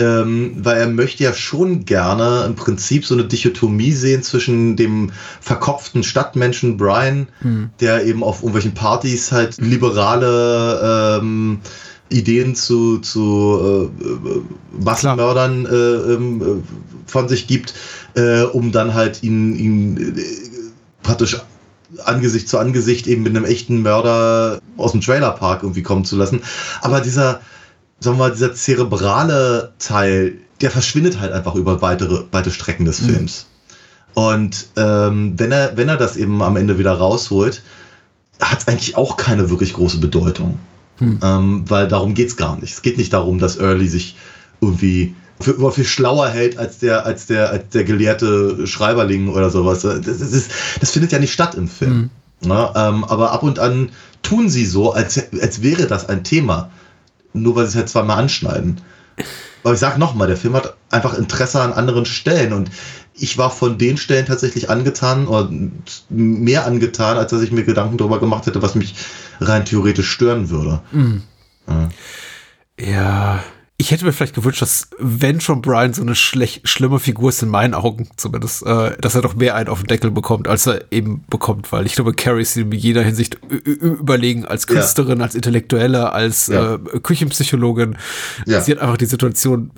ähm, 0.00 0.56
weil 0.58 0.78
er 0.78 0.88
möchte 0.88 1.22
ja 1.22 1.34
schon 1.34 1.84
gerne 1.84 2.44
im 2.46 2.54
Prinzip 2.54 3.04
so 3.04 3.14
eine 3.14 3.24
Dichotomie 3.24 3.92
sehen 3.92 4.22
zwischen 4.22 4.76
dem 4.76 5.12
verkopften 5.40 6.02
Stadtmenschen 6.02 6.76
Brian, 6.78 7.28
mhm. 7.42 7.70
der 7.80 8.06
eben 8.06 8.24
auf 8.24 8.38
irgendwelchen 8.38 8.74
Partys 8.74 9.30
halt 9.30 9.58
liberale 9.58 11.20
ähm, 11.20 11.60
Ideen 12.08 12.54
zu, 12.54 12.98
zu 12.98 13.90
äh, 14.02 14.82
Massenmördern 14.82 15.66
äh, 15.66 15.68
äh, 15.68 16.62
von 17.06 17.28
sich 17.28 17.46
gibt, 17.46 17.74
äh, 18.14 18.42
um 18.42 18.72
dann 18.72 18.94
halt 18.94 19.22
ihn, 19.22 19.54
ihn 19.56 20.16
äh, 20.16 20.22
praktisch 21.02 21.40
Angesicht 22.04 22.48
zu 22.48 22.58
Angesicht 22.58 23.06
eben 23.06 23.22
mit 23.22 23.36
einem 23.36 23.44
echten 23.44 23.82
Mörder 23.82 24.60
aus 24.76 24.92
dem 24.92 25.00
Trailerpark 25.02 25.62
irgendwie 25.62 25.82
kommen 25.82 26.04
zu 26.04 26.16
lassen. 26.16 26.42
Aber 26.80 27.00
dieser, 27.00 27.40
sagen 28.00 28.16
wir 28.16 28.24
mal, 28.24 28.32
dieser 28.32 28.54
zerebrale 28.54 29.72
Teil, 29.78 30.38
der 30.60 30.70
verschwindet 30.70 31.20
halt 31.20 31.32
einfach 31.32 31.54
über 31.54 31.80
weitere, 31.82 32.24
weite 32.32 32.50
Strecken 32.50 32.86
des 32.86 33.02
mhm. 33.02 33.06
Films. 33.06 33.46
Mhm. 33.46 34.22
Und 34.22 34.66
ähm, 34.76 35.34
wenn, 35.36 35.52
er, 35.52 35.76
wenn 35.76 35.88
er 35.88 35.96
das 35.96 36.16
eben 36.16 36.42
am 36.42 36.56
Ende 36.56 36.78
wieder 36.78 36.92
rausholt, 36.92 37.62
hat 38.40 38.60
es 38.60 38.68
eigentlich 38.68 38.96
auch 38.96 39.16
keine 39.16 39.50
wirklich 39.50 39.74
große 39.74 39.98
Bedeutung. 39.98 40.58
Mhm. 40.98 41.20
Ähm, 41.22 41.64
weil 41.68 41.88
darum 41.88 42.14
geht 42.14 42.28
es 42.28 42.36
gar 42.36 42.58
nicht. 42.58 42.72
Es 42.72 42.82
geht 42.82 42.98
nicht 42.98 43.12
darum, 43.12 43.38
dass 43.38 43.58
Early 43.58 43.86
sich 43.86 44.16
irgendwie 44.60 45.14
für, 45.40 45.52
immer 45.52 45.70
viel 45.70 45.84
schlauer 45.84 46.28
hält 46.28 46.58
als 46.58 46.78
der, 46.78 47.06
als 47.06 47.26
der, 47.26 47.50
als 47.50 47.68
der 47.70 47.84
gelehrte 47.84 48.66
Schreiberling 48.66 49.28
oder 49.28 49.50
sowas. 49.50 49.82
Das, 49.82 50.00
das, 50.00 50.20
ist, 50.20 50.50
das 50.80 50.90
findet 50.90 51.12
ja 51.12 51.18
nicht 51.18 51.32
statt 51.32 51.54
im 51.54 51.68
Film. 51.68 51.92
Mhm. 51.92 52.10
Na, 52.42 52.88
ähm, 52.88 53.04
aber 53.04 53.32
ab 53.32 53.42
und 53.42 53.58
an 53.58 53.90
tun 54.22 54.48
sie 54.48 54.64
so, 54.64 54.92
als, 54.92 55.22
als 55.40 55.62
wäre 55.62 55.86
das 55.86 56.08
ein 56.08 56.24
Thema 56.24 56.70
nur 57.32 57.56
weil 57.56 57.64
sie 57.64 57.70
es 57.70 57.76
halt 57.76 57.88
zweimal 57.88 58.18
anschneiden. 58.18 58.80
Aber 59.62 59.74
ich 59.74 59.80
sag 59.80 59.98
nochmal, 59.98 60.28
der 60.28 60.36
Film 60.36 60.54
hat 60.54 60.74
einfach 60.90 61.14
Interesse 61.14 61.60
an 61.60 61.72
anderen 61.72 62.06
Stellen 62.06 62.52
und 62.52 62.70
ich 63.14 63.36
war 63.36 63.50
von 63.50 63.76
den 63.76 63.98
Stellen 63.98 64.26
tatsächlich 64.26 64.70
angetan 64.70 65.26
oder 65.26 65.50
mehr 66.08 66.66
angetan, 66.66 67.18
als 67.18 67.30
dass 67.30 67.42
ich 67.42 67.52
mir 67.52 67.64
Gedanken 67.64 67.98
darüber 67.98 68.18
gemacht 68.18 68.46
hätte, 68.46 68.62
was 68.62 68.74
mich 68.74 68.94
rein 69.40 69.66
theoretisch 69.66 70.10
stören 70.10 70.48
würde. 70.48 70.80
Mhm. 70.92 71.22
Ja. 71.68 71.88
ja 72.78 73.44
ich 73.80 73.90
hätte 73.90 74.04
mir 74.04 74.12
vielleicht 74.12 74.34
gewünscht, 74.34 74.60
dass 74.60 74.88
wenn 74.98 75.40
schon 75.40 75.62
Brian 75.62 75.94
so 75.94 76.02
eine 76.02 76.14
schlecht, 76.14 76.68
schlimme 76.68 76.98
Figur 76.98 77.30
ist, 77.30 77.42
in 77.42 77.48
meinen 77.48 77.72
Augen 77.72 78.10
zumindest, 78.16 78.62
äh, 78.66 78.94
dass 79.00 79.14
er 79.14 79.22
doch 79.22 79.34
mehr 79.34 79.54
einen 79.54 79.70
auf 79.70 79.80
den 79.80 79.86
Deckel 79.86 80.10
bekommt, 80.10 80.48
als 80.48 80.66
er 80.66 80.82
eben 80.90 81.24
bekommt, 81.30 81.72
weil 81.72 81.86
ich 81.86 81.94
glaube, 81.94 82.12
Carrie 82.12 82.42
ist 82.42 82.58
in 82.58 82.70
jeder 82.72 83.02
Hinsicht 83.02 83.38
überlegen 83.40 84.44
als 84.44 84.66
Künstlerin, 84.66 85.20
ja. 85.20 85.24
als 85.24 85.34
Intellektuelle, 85.34 86.12
als 86.12 86.48
ja. 86.48 86.74
äh, 86.74 86.78
Küchenpsychologin. 87.02 87.96
Ja. 88.44 88.60
Sie 88.60 88.72
hat 88.72 88.80
einfach 88.80 88.98
die 88.98 89.06
Situation, 89.06 89.70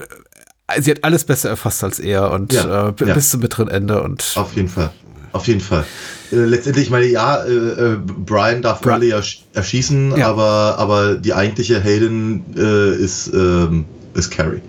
äh, 0.67 0.83
sie 0.83 0.91
hat 0.91 1.05
alles 1.05 1.23
besser 1.23 1.51
erfasst 1.51 1.85
als 1.85 2.01
er 2.01 2.33
und 2.33 2.53
äh, 2.53 2.93
bis 2.97 3.31
zum 3.31 3.39
mittleren 3.39 3.69
Ende 3.69 4.03
und. 4.03 4.33
Auf 4.35 4.57
jeden 4.57 4.69
Fall. 4.69 4.91
Auf 5.33 5.47
jeden 5.47 5.61
Fall. 5.61 5.85
Äh, 6.31 6.37
letztendlich, 6.37 6.91
meine, 6.91 7.07
ja, 7.07 7.43
äh, 7.45 7.53
äh 7.53 7.97
Brian 7.97 8.63
darf 8.63 8.81
Bri 8.81 9.11
ersch 9.11 9.43
erschießen, 9.55 10.17
ja. 10.17 10.29
aber, 10.29 10.77
aber 10.79 11.15
die 11.15 11.33
eigentliche 11.35 11.81
Heldin 11.81 12.45
äh, 12.57 12.95
ist, 12.95 13.29
ähm, 13.33 13.87
ist 14.15 14.31
Carrie. 14.31 14.61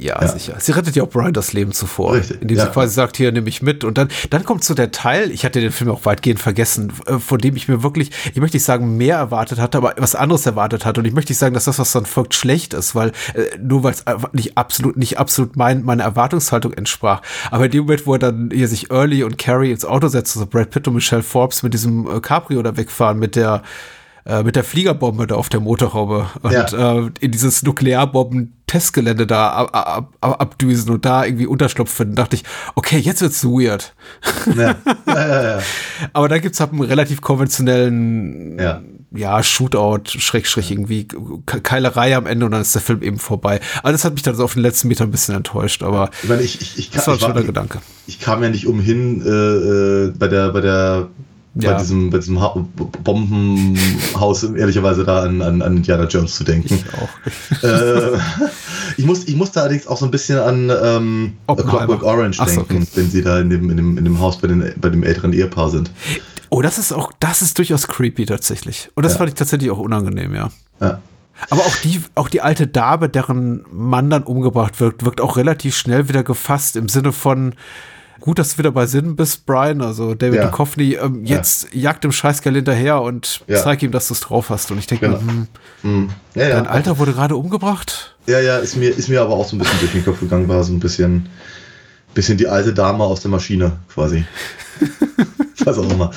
Ja, 0.00 0.20
ja, 0.20 0.28
sicher. 0.28 0.56
Sie 0.58 0.72
rettet 0.72 0.96
ja 0.96 1.02
auch 1.02 1.08
Brian 1.08 1.34
das 1.34 1.52
Leben 1.52 1.72
zuvor. 1.72 2.14
Richtig. 2.14 2.40
Indem 2.40 2.56
ja. 2.56 2.64
sie 2.64 2.70
quasi 2.70 2.94
sagt, 2.94 3.18
hier 3.18 3.30
nehme 3.32 3.48
ich 3.48 3.60
mit. 3.60 3.84
Und 3.84 3.98
dann, 3.98 4.08
dann 4.30 4.44
kommt 4.44 4.64
so 4.64 4.72
der 4.72 4.92
Teil, 4.92 5.30
ich 5.30 5.44
hatte 5.44 5.60
den 5.60 5.72
Film 5.72 5.90
auch 5.90 6.04
weitgehend 6.06 6.40
vergessen, 6.40 6.92
äh, 7.06 7.18
von 7.18 7.38
dem 7.38 7.54
ich 7.54 7.68
mir 7.68 7.82
wirklich, 7.82 8.10
ich 8.32 8.40
möchte 8.40 8.56
nicht 8.56 8.64
sagen, 8.64 8.96
mehr 8.96 9.16
erwartet 9.16 9.58
hatte, 9.58 9.78
aber 9.78 9.94
was 9.98 10.14
anderes 10.14 10.46
erwartet 10.46 10.86
hatte. 10.86 11.00
Und 11.00 11.06
ich 11.06 11.12
möchte 11.12 11.32
nicht 11.32 11.38
sagen, 11.38 11.52
dass 11.54 11.64
das, 11.64 11.78
was 11.78 11.92
dann 11.92 12.06
folgt, 12.06 12.34
schlecht 12.34 12.72
ist, 12.72 12.94
weil 12.94 13.12
äh, 13.34 13.58
nur 13.60 13.82
weil 13.82 13.92
es 13.92 14.04
nicht 14.32 14.56
absolut, 14.56 14.96
nicht 14.96 15.18
absolut 15.18 15.56
mein, 15.56 15.82
meiner 15.82 16.04
Erwartungshaltung 16.04 16.72
entsprach. 16.72 17.20
Aber 17.50 17.66
in 17.66 17.70
dem 17.70 17.82
Moment, 17.82 18.06
wo 18.06 18.14
er 18.14 18.18
dann 18.18 18.50
hier 18.52 18.68
sich 18.68 18.90
Early 18.90 19.22
und 19.22 19.36
Carrie 19.36 19.70
ins 19.70 19.84
Auto 19.84 20.08
setzt, 20.08 20.32
so 20.32 20.46
Brad 20.46 20.70
Pitt 20.70 20.88
und 20.88 20.94
Michelle 20.94 21.22
Forbes 21.22 21.62
mit 21.62 21.74
diesem 21.74 22.06
äh, 22.06 22.20
Cabrio 22.20 22.62
da 22.62 22.76
wegfahren, 22.76 23.18
mit 23.18 23.36
der 23.36 23.62
äh, 24.26 24.42
mit 24.42 24.56
der 24.56 24.64
Fliegerbombe 24.64 25.26
da 25.26 25.34
auf 25.36 25.48
der 25.48 25.60
Motorhaube 25.60 26.26
und 26.42 26.52
ja. 26.52 26.98
äh, 26.98 27.10
in 27.20 27.30
dieses 27.30 27.62
Nuklearbomben-Testgelände 27.62 29.26
da 29.26 29.50
ab, 29.50 29.70
ab, 29.72 30.14
ab, 30.20 30.40
abdüsen 30.40 30.90
und 30.90 31.04
da 31.04 31.24
irgendwie 31.24 31.46
Unterschlupf 31.46 31.90
finden, 31.90 32.16
dachte 32.16 32.36
ich, 32.36 32.44
okay, 32.74 32.98
jetzt 32.98 33.22
wird's 33.22 33.44
weird. 33.44 33.94
Ja. 34.56 34.74
Ja, 35.06 35.58
Aber 36.12 36.28
da 36.28 36.38
gibt's 36.38 36.60
halt 36.60 36.72
einen 36.72 36.82
relativ 36.82 37.20
konventionellen 37.20 38.58
ja. 39.14 39.42
Shootout, 39.42 40.18
Schrägstrich 40.18 40.70
irgendwie, 40.70 41.08
Keilerei 41.46 42.16
am 42.16 42.26
Ende 42.26 42.46
und 42.46 42.52
dann 42.52 42.60
ist 42.60 42.74
der 42.74 42.82
Film 42.82 43.02
eben 43.02 43.18
vorbei. 43.18 43.60
Also 43.82 43.92
das 43.92 44.04
hat 44.04 44.14
mich 44.14 44.22
dann 44.22 44.34
so 44.34 44.44
auf 44.44 44.54
den 44.54 44.62
letzten 44.62 44.88
Meter 44.88 45.04
ein 45.04 45.10
bisschen 45.10 45.34
enttäuscht, 45.34 45.82
aber 45.82 46.10
ich 46.22 46.28
meine, 46.28 46.42
ich, 46.42 46.60
ich, 46.60 46.78
ich, 46.78 46.90
das 46.90 47.06
war 47.06 47.14
ein 47.14 47.20
schöner 47.20 47.42
Gedanke. 47.42 47.80
Ich 48.06 48.20
kam 48.20 48.42
ja 48.42 48.50
nicht 48.50 48.66
umhin, 48.66 49.22
äh, 49.22 49.28
äh, 49.28 50.12
bei 50.16 50.28
der, 50.28 50.50
bei 50.52 50.60
der 50.60 51.08
ja. 51.54 51.72
bei 51.72 51.78
diesem, 51.78 52.10
bei 52.10 52.18
diesem 52.18 52.40
ha 52.40 52.54
Bombenhaus 53.02 54.44
ehrlicherweise 54.44 55.04
da 55.04 55.22
an, 55.22 55.42
an, 55.42 55.62
an 55.62 55.76
Indiana 55.78 56.04
Jones 56.04 56.34
zu 56.36 56.44
denken. 56.44 56.74
Ich 56.74 56.84
auch. 56.94 57.62
äh, 57.64 58.18
ich, 58.96 59.04
muss, 59.04 59.26
ich 59.26 59.36
musste 59.36 59.60
allerdings 59.60 59.86
auch 59.86 59.96
so 59.96 60.04
ein 60.04 60.10
bisschen 60.10 60.38
an 60.38 60.70
ähm, 60.82 61.32
Clockwork 61.46 62.02
Orange 62.02 62.38
Ach 62.40 62.46
denken, 62.46 62.62
okay. 62.62 62.86
wenn 62.94 63.10
sie 63.10 63.22
da 63.22 63.40
in 63.40 63.50
dem, 63.50 63.70
in 63.70 63.76
dem, 63.76 63.98
in 63.98 64.04
dem 64.04 64.20
Haus 64.20 64.38
bei, 64.38 64.48
den, 64.48 64.72
bei 64.80 64.88
dem 64.88 65.02
älteren 65.02 65.32
Ehepaar 65.32 65.70
sind. 65.70 65.90
Oh, 66.50 66.62
das 66.62 66.78
ist 66.78 66.92
auch, 66.92 67.12
das 67.20 67.42
ist 67.42 67.58
durchaus 67.58 67.86
creepy 67.86 68.26
tatsächlich. 68.26 68.90
Und 68.94 69.04
das 69.04 69.12
ja. 69.12 69.18
fand 69.18 69.30
ich 69.30 69.34
tatsächlich 69.34 69.70
auch 69.70 69.78
unangenehm, 69.78 70.34
ja. 70.34 70.50
Ja. 70.80 71.00
Aber 71.48 71.62
auch 71.62 71.76
die, 71.76 72.02
auch 72.16 72.28
die 72.28 72.42
alte 72.42 72.66
Dame, 72.66 73.08
deren 73.08 73.64
Mann 73.72 74.10
dann 74.10 74.24
umgebracht 74.24 74.78
wird, 74.80 75.04
wirkt 75.04 75.20
auch 75.20 75.36
relativ 75.36 75.76
schnell 75.76 76.08
wieder 76.08 76.22
gefasst 76.22 76.76
im 76.76 76.88
Sinne 76.88 77.12
von, 77.12 77.54
Gut, 78.20 78.38
dass 78.38 78.52
du 78.52 78.58
wieder 78.58 78.70
bei 78.70 78.86
Sinn 78.86 79.16
bist, 79.16 79.46
Brian. 79.46 79.80
Also 79.82 80.14
David 80.14 80.40
Ja. 80.40 80.46
Duchovny, 80.50 80.94
ähm, 80.94 81.24
jetzt 81.24 81.74
jagt 81.74 82.04
dem 82.04 82.12
Scheißkerl 82.12 82.54
hinterher 82.54 83.00
und 83.00 83.40
Ja. 83.46 83.62
zeig 83.62 83.82
ihm, 83.82 83.90
dass 83.92 84.08
du 84.08 84.14
es 84.14 84.20
drauf 84.20 84.50
hast. 84.50 84.70
Und 84.70 84.78
ich 84.78 84.86
denke, 84.86 85.06
Genau. 85.06 85.20
mir, 85.20 85.32
hm, 85.32 85.46
Hm. 85.82 86.08
Ja, 86.34 86.48
ja. 86.48 86.56
dein 86.56 86.66
Alter 86.66 86.98
wurde 86.98 87.12
gerade 87.12 87.36
umgebracht. 87.36 88.16
Ja, 88.26 88.38
ja, 88.40 88.58
ist 88.58 88.76
mir, 88.76 88.90
ist 88.96 89.08
mir 89.08 89.22
aber 89.22 89.34
auch 89.34 89.48
so 89.48 89.56
ein 89.56 89.58
bisschen 89.58 89.78
durch 89.80 89.92
den 89.92 90.04
Kopf 90.04 90.20
gegangen, 90.20 90.46
war 90.48 90.62
so 90.62 90.72
ein 90.72 90.80
bisschen, 90.80 91.28
bisschen 92.14 92.36
die 92.38 92.46
alte 92.48 92.72
Dame 92.74 93.04
aus 93.04 93.22
der 93.22 93.30
Maschine, 93.30 93.78
quasi. 93.92 94.24
Was 95.64 95.76
auch 95.78 95.90
immer. 95.90 96.10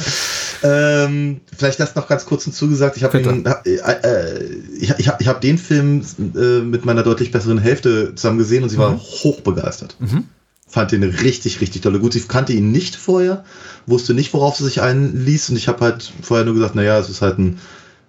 Ähm, 0.63 1.41
vielleicht 1.57 1.79
das 1.79 1.95
noch 1.95 2.07
ganz 2.07 2.25
kurz 2.25 2.45
hinzugesagt. 2.45 2.95
Ich 2.95 3.03
habe 3.03 3.19
äh, 3.65 3.69
äh, 3.75 4.43
ich, 4.79 4.93
ich, 4.97 5.07
hab- 5.09 5.19
ich 5.21 5.27
hab 5.27 5.41
den 5.41 5.57
Film 5.57 6.01
äh, 6.35 6.59
mit 6.59 6.85
meiner 6.85 7.03
deutlich 7.03 7.31
besseren 7.31 7.57
Hälfte 7.57 8.15
zusammen 8.15 8.37
gesehen 8.37 8.63
und 8.63 8.69
sie 8.69 8.77
war 8.77 8.97
hochbegeistert. 8.97 9.97
Mhm. 9.99 10.25
Fand 10.73 10.91
den 10.91 11.03
richtig, 11.03 11.61
richtig 11.61 11.83
toll. 11.83 11.99
Gut, 11.99 12.13
sie 12.13 12.21
kannte 12.21 12.51
ihn 12.51 12.71
nicht 12.71 12.95
vorher, 12.95 13.45
wusste 13.85 14.15
nicht, 14.15 14.33
worauf 14.33 14.55
sie 14.57 14.63
sich 14.63 14.81
einließ 14.81 15.51
und 15.51 15.55
ich 15.55 15.67
habe 15.67 15.81
halt 15.81 16.11
vorher 16.23 16.45
nur 16.45 16.55
gesagt, 16.55 16.73
naja, 16.73 16.97
es 16.97 17.09
ist 17.09 17.21
halt 17.21 17.37
ein 17.37 17.59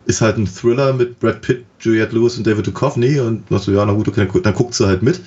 ist 0.07 0.23
halt 0.23 0.39
ein 0.39 0.47
Thriller 0.47 0.95
mit 0.95 1.21
Brad 1.21 1.43
Pitt, 1.43 1.67
Juliette 1.81 2.15
Lewis 2.15 2.39
und 2.39 2.47
David 2.47 2.67
Duchovny 2.67 3.21
und 3.21 3.51
dachte 3.51 3.73
ja, 3.73 3.85
na 3.85 3.93
gut, 3.93 4.09
okay, 4.09 4.27
dann 4.43 4.55
guckt 4.55 4.73
sie 4.75 4.87
halt 4.87 5.03
mit. 5.03 5.21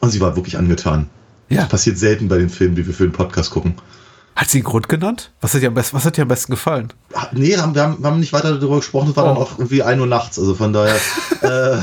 Und 0.00 0.10
sie 0.10 0.20
war 0.22 0.34
wirklich 0.34 0.56
angetan. 0.56 1.10
Ja. 1.50 1.62
Das 1.62 1.68
passiert 1.70 1.98
selten 1.98 2.28
bei 2.28 2.38
den 2.38 2.48
Filmen, 2.48 2.74
die 2.74 2.86
wir 2.86 2.94
für 2.94 3.04
den 3.04 3.12
Podcast 3.12 3.50
gucken. 3.50 3.74
Hat 4.36 4.48
sie 4.48 4.58
einen 4.58 4.64
Grund 4.64 4.88
genannt? 4.88 5.30
Was 5.42 5.52
hat 5.54 5.60
dir 5.62 5.68
am 5.68 5.74
besten, 5.74 5.96
was 5.96 6.04
hat 6.06 6.16
dir 6.16 6.22
am 6.22 6.28
besten 6.28 6.52
gefallen? 6.52 6.92
Nee, 7.32 7.56
haben, 7.56 7.74
wir, 7.74 7.82
haben, 7.82 7.98
wir 8.02 8.10
haben 8.10 8.20
nicht 8.20 8.32
weiter 8.32 8.54
darüber 8.54 8.76
gesprochen, 8.76 9.10
es 9.10 9.16
war 9.16 9.24
Oh. 9.24 9.28
dann 9.28 9.36
auch 9.36 9.58
irgendwie 9.58 9.82
1 9.82 10.00
Uhr 10.00 10.06
nachts, 10.06 10.38
also 10.38 10.54
von 10.54 10.72
daher, 10.72 10.96
äh, 11.42 11.78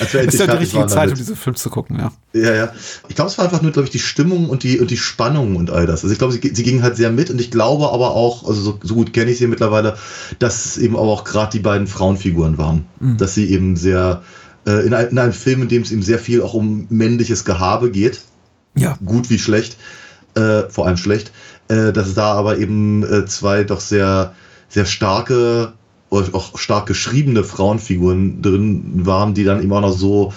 als 0.00 0.12
wir 0.12 0.20
Ist 0.22 0.38
ja 0.38 0.46
die 0.46 0.56
richtige 0.58 0.86
Zeit, 0.86 1.10
um 1.10 1.14
diesen 1.14 1.36
Film 1.36 1.56
zu 1.56 1.70
gucken, 1.70 1.98
ja. 1.98 2.12
Ja, 2.32 2.54
ja. 2.54 2.72
Ich 3.08 3.14
glaube, 3.14 3.30
es 3.30 3.38
war 3.38 3.44
einfach 3.44 3.62
nur, 3.62 3.72
glaube 3.72 3.86
ich, 3.86 3.92
die 3.92 3.98
Stimmung 3.98 4.48
und 4.50 4.62
die, 4.62 4.78
und 4.80 4.90
die 4.90 4.96
Spannung 4.96 5.56
und 5.56 5.70
all 5.70 5.86
das. 5.86 6.02
Also 6.02 6.12
ich 6.12 6.18
glaube, 6.18 6.32
sie, 6.32 6.40
sie 6.54 6.62
ging 6.62 6.82
halt 6.82 6.96
sehr 6.96 7.10
mit 7.10 7.30
und 7.30 7.40
ich 7.40 7.50
glaube 7.50 7.90
aber 7.92 8.10
auch, 8.10 8.46
also 8.46 8.60
so, 8.60 8.78
so 8.82 8.94
gut 8.94 9.12
kenne 9.12 9.30
ich 9.30 9.38
sie 9.38 9.46
mittlerweile, 9.46 9.96
dass 10.38 10.64
es 10.66 10.78
eben 10.78 10.96
aber 10.96 11.08
auch 11.08 11.24
gerade 11.24 11.52
die 11.52 11.60
beiden 11.60 11.86
Frauenfiguren 11.86 12.58
waren. 12.58 12.86
Dass 13.18 13.34
sie 13.34 13.50
eben 13.50 13.76
sehr, 13.76 14.22
äh, 14.66 14.86
in, 14.86 14.92
ein, 14.94 15.08
in 15.08 15.18
einem 15.18 15.32
Film, 15.32 15.62
in 15.62 15.68
dem 15.68 15.82
es 15.82 15.92
eben 15.92 16.02
sehr 16.02 16.18
viel 16.18 16.42
auch 16.42 16.54
um 16.54 16.86
männliches 16.90 17.44
Gehabe 17.44 17.90
geht, 17.90 18.20
Ja. 18.74 18.98
gut 19.04 19.30
wie 19.30 19.38
schlecht, 19.38 19.76
äh, 20.34 20.62
vor 20.68 20.86
allem 20.86 20.96
schlecht, 20.98 21.32
äh, 21.68 21.92
dass 21.92 22.08
es 22.08 22.14
da 22.14 22.34
aber 22.34 22.58
eben 22.58 23.02
äh, 23.04 23.24
zwei 23.26 23.64
doch 23.64 23.80
sehr, 23.80 24.34
sehr 24.68 24.84
starke, 24.84 25.72
auch 26.10 26.58
stark 26.58 26.86
geschriebene 26.86 27.44
Frauenfiguren 27.44 28.42
drin 28.42 29.06
waren, 29.06 29.34
die 29.34 29.44
dann 29.44 29.70
auch 29.72 29.80
noch 29.80 29.92
so, 29.92 30.32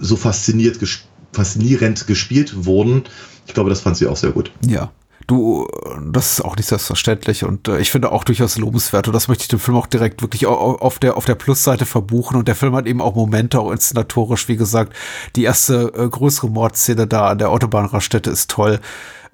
so 0.00 0.16
fasziniert, 0.16 0.78
ges 0.78 1.00
faszinierend 1.32 2.06
gespielt 2.06 2.64
wurden. 2.64 3.02
Ich 3.46 3.54
glaube, 3.54 3.68
das 3.68 3.80
fand 3.80 3.96
sie 3.96 4.06
auch 4.06 4.16
sehr 4.16 4.30
gut. 4.30 4.52
Ja. 4.64 4.92
Du, 5.26 5.66
das 6.12 6.32
ist 6.32 6.44
auch 6.44 6.54
nicht 6.56 6.68
selbstverständlich 6.68 7.44
und 7.44 7.66
äh, 7.68 7.78
ich 7.78 7.90
finde 7.90 8.12
auch 8.12 8.24
durchaus 8.24 8.58
lobenswert 8.58 9.06
und 9.08 9.14
das 9.14 9.28
möchte 9.28 9.42
ich 9.42 9.48
dem 9.48 9.58
Film 9.58 9.76
auch 9.78 9.86
direkt 9.86 10.20
wirklich 10.20 10.46
au- 10.46 10.52
au- 10.58 10.76
auf 10.78 10.98
der, 10.98 11.16
auf 11.16 11.24
der 11.24 11.34
Plusseite 11.34 11.86
verbuchen 11.86 12.36
und 12.36 12.46
der 12.46 12.54
Film 12.54 12.74
hat 12.74 12.86
eben 12.86 13.00
auch 13.00 13.14
Momente, 13.14 13.58
auch 13.58 13.70
inszenatorisch, 13.70 14.48
wie 14.48 14.56
gesagt, 14.56 14.92
die 15.34 15.44
erste 15.44 15.92
äh, 15.96 16.08
größere 16.08 16.50
Mordszene 16.50 17.06
da 17.06 17.28
an 17.28 17.38
der 17.38 17.48
Autobahnraststätte 17.48 18.28
ist 18.28 18.50
toll. 18.50 18.80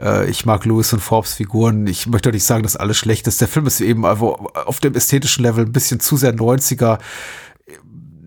Äh, 0.00 0.30
ich 0.30 0.46
mag 0.46 0.64
Lewis 0.64 0.92
und 0.92 1.00
Forbes 1.00 1.34
Figuren. 1.34 1.86
Ich 1.88 2.06
möchte 2.06 2.28
auch 2.28 2.34
nicht 2.34 2.44
sagen, 2.44 2.62
dass 2.62 2.76
alles 2.76 2.96
schlecht 2.96 3.26
ist. 3.26 3.40
Der 3.40 3.48
Film 3.48 3.66
ist 3.66 3.80
eben 3.80 4.04
auf 4.06 4.78
dem 4.80 4.94
ästhetischen 4.94 5.42
Level 5.42 5.64
ein 5.64 5.72
bisschen 5.72 5.98
zu 5.98 6.16
sehr 6.16 6.34
90er 6.34 6.98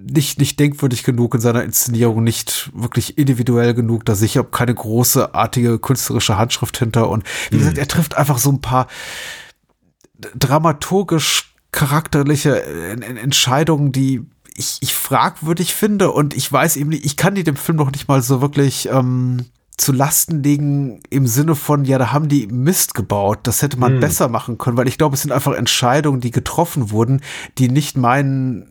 nicht, 0.10 0.40
nicht 0.40 0.60
denkwürdig 0.60 1.04
genug 1.04 1.36
in 1.36 1.42
seiner 1.42 1.64
Inszenierung, 1.64 2.24
nicht 2.24 2.72
wirklich 2.74 3.18
individuell 3.18 3.74
genug, 3.74 4.06
da 4.06 4.16
sicher 4.16 4.44
keine 4.44 4.76
großartige 4.76 5.80
künstlerische 5.80 6.38
Handschrift 6.38 6.78
hinter. 6.78 7.10
Und 7.10 7.24
wie 7.52 7.60
gesagt, 7.60 7.78
er 7.78 7.88
trifft 7.88 8.16
einfach 8.16 8.38
so 8.38 8.52
ein 8.52 8.62
paar 8.62 8.88
dramaturgisch 10.36 11.54
charakterliche 11.72 12.64
äh, 12.64 12.92
En- 12.92 13.02
En- 13.02 13.18
Entscheidungen, 13.18 13.92
die 13.92 14.26
ich, 14.56 14.78
ich 14.82 14.94
fragwürdig 14.94 15.74
finde. 15.74 16.12
Und 16.12 16.36
ich 16.36 16.52
weiß 16.52 16.78
eben 16.78 16.90
nicht, 16.90 17.06
ich 17.06 17.18
kann 17.18 17.36
die 17.36 17.44
dem 17.44 17.56
Film 17.56 17.78
noch 17.78 17.92
nicht 17.92 18.08
mal 18.08 18.22
so 18.22 18.42
wirklich 18.42 18.88
ähm, 18.90 19.46
zu 19.76 19.92
Lasten 19.92 20.44
legen 20.44 21.02
im 21.10 21.26
Sinne 21.26 21.56
von, 21.56 21.84
ja, 21.84 21.98
da 21.98 22.12
haben 22.12 22.30
die 22.30 22.46
Mist 22.46 22.94
gebaut, 22.94 23.40
das 23.44 23.64
hätte 23.64 23.80
man 23.80 24.00
besser 24.00 24.28
machen 24.30 24.60
können, 24.60 24.78
weil 24.78 24.88
ich 24.88 25.00
glaube, 25.00 25.16
es 25.16 25.24
sind 25.24 25.32
einfach 25.32 25.54
Entscheidungen, 25.54 26.22
die 26.22 26.30
getroffen 26.30 26.92
wurden, 26.92 27.22
die 27.58 27.70
nicht 27.70 27.98
meinen, 27.98 28.70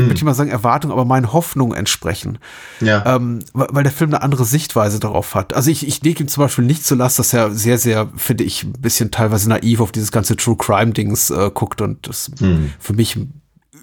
würde 0.00 0.14
ich 0.14 0.24
mal 0.24 0.34
sagen, 0.34 0.50
Erwartungen, 0.50 0.92
aber 0.92 1.04
meinen 1.04 1.32
Hoffnungen 1.32 1.76
entsprechen. 1.76 2.38
Ja. 2.80 3.16
Ähm, 3.16 3.40
weil 3.52 3.82
der 3.82 3.92
Film 3.92 4.10
eine 4.10 4.22
andere 4.22 4.44
Sichtweise 4.44 5.00
darauf 5.00 5.34
hat. 5.34 5.54
Also 5.54 5.70
ich, 5.70 5.86
ich 5.86 6.02
lege 6.02 6.22
ihm 6.22 6.28
zum 6.28 6.42
Beispiel 6.42 6.64
nicht 6.64 6.84
zu 6.84 6.94
Last, 6.94 7.18
dass 7.18 7.32
er 7.32 7.50
sehr, 7.50 7.78
sehr, 7.78 8.08
finde 8.16 8.44
ich, 8.44 8.64
ein 8.64 8.72
bisschen 8.72 9.10
teilweise 9.10 9.48
naiv 9.48 9.80
auf 9.80 9.92
dieses 9.92 10.12
ganze 10.12 10.36
True 10.36 10.56
Crime-Dings 10.56 11.30
äh, 11.30 11.50
guckt 11.52 11.80
und 11.80 12.06
das 12.08 12.30
für 12.78 12.92
mich 12.92 13.18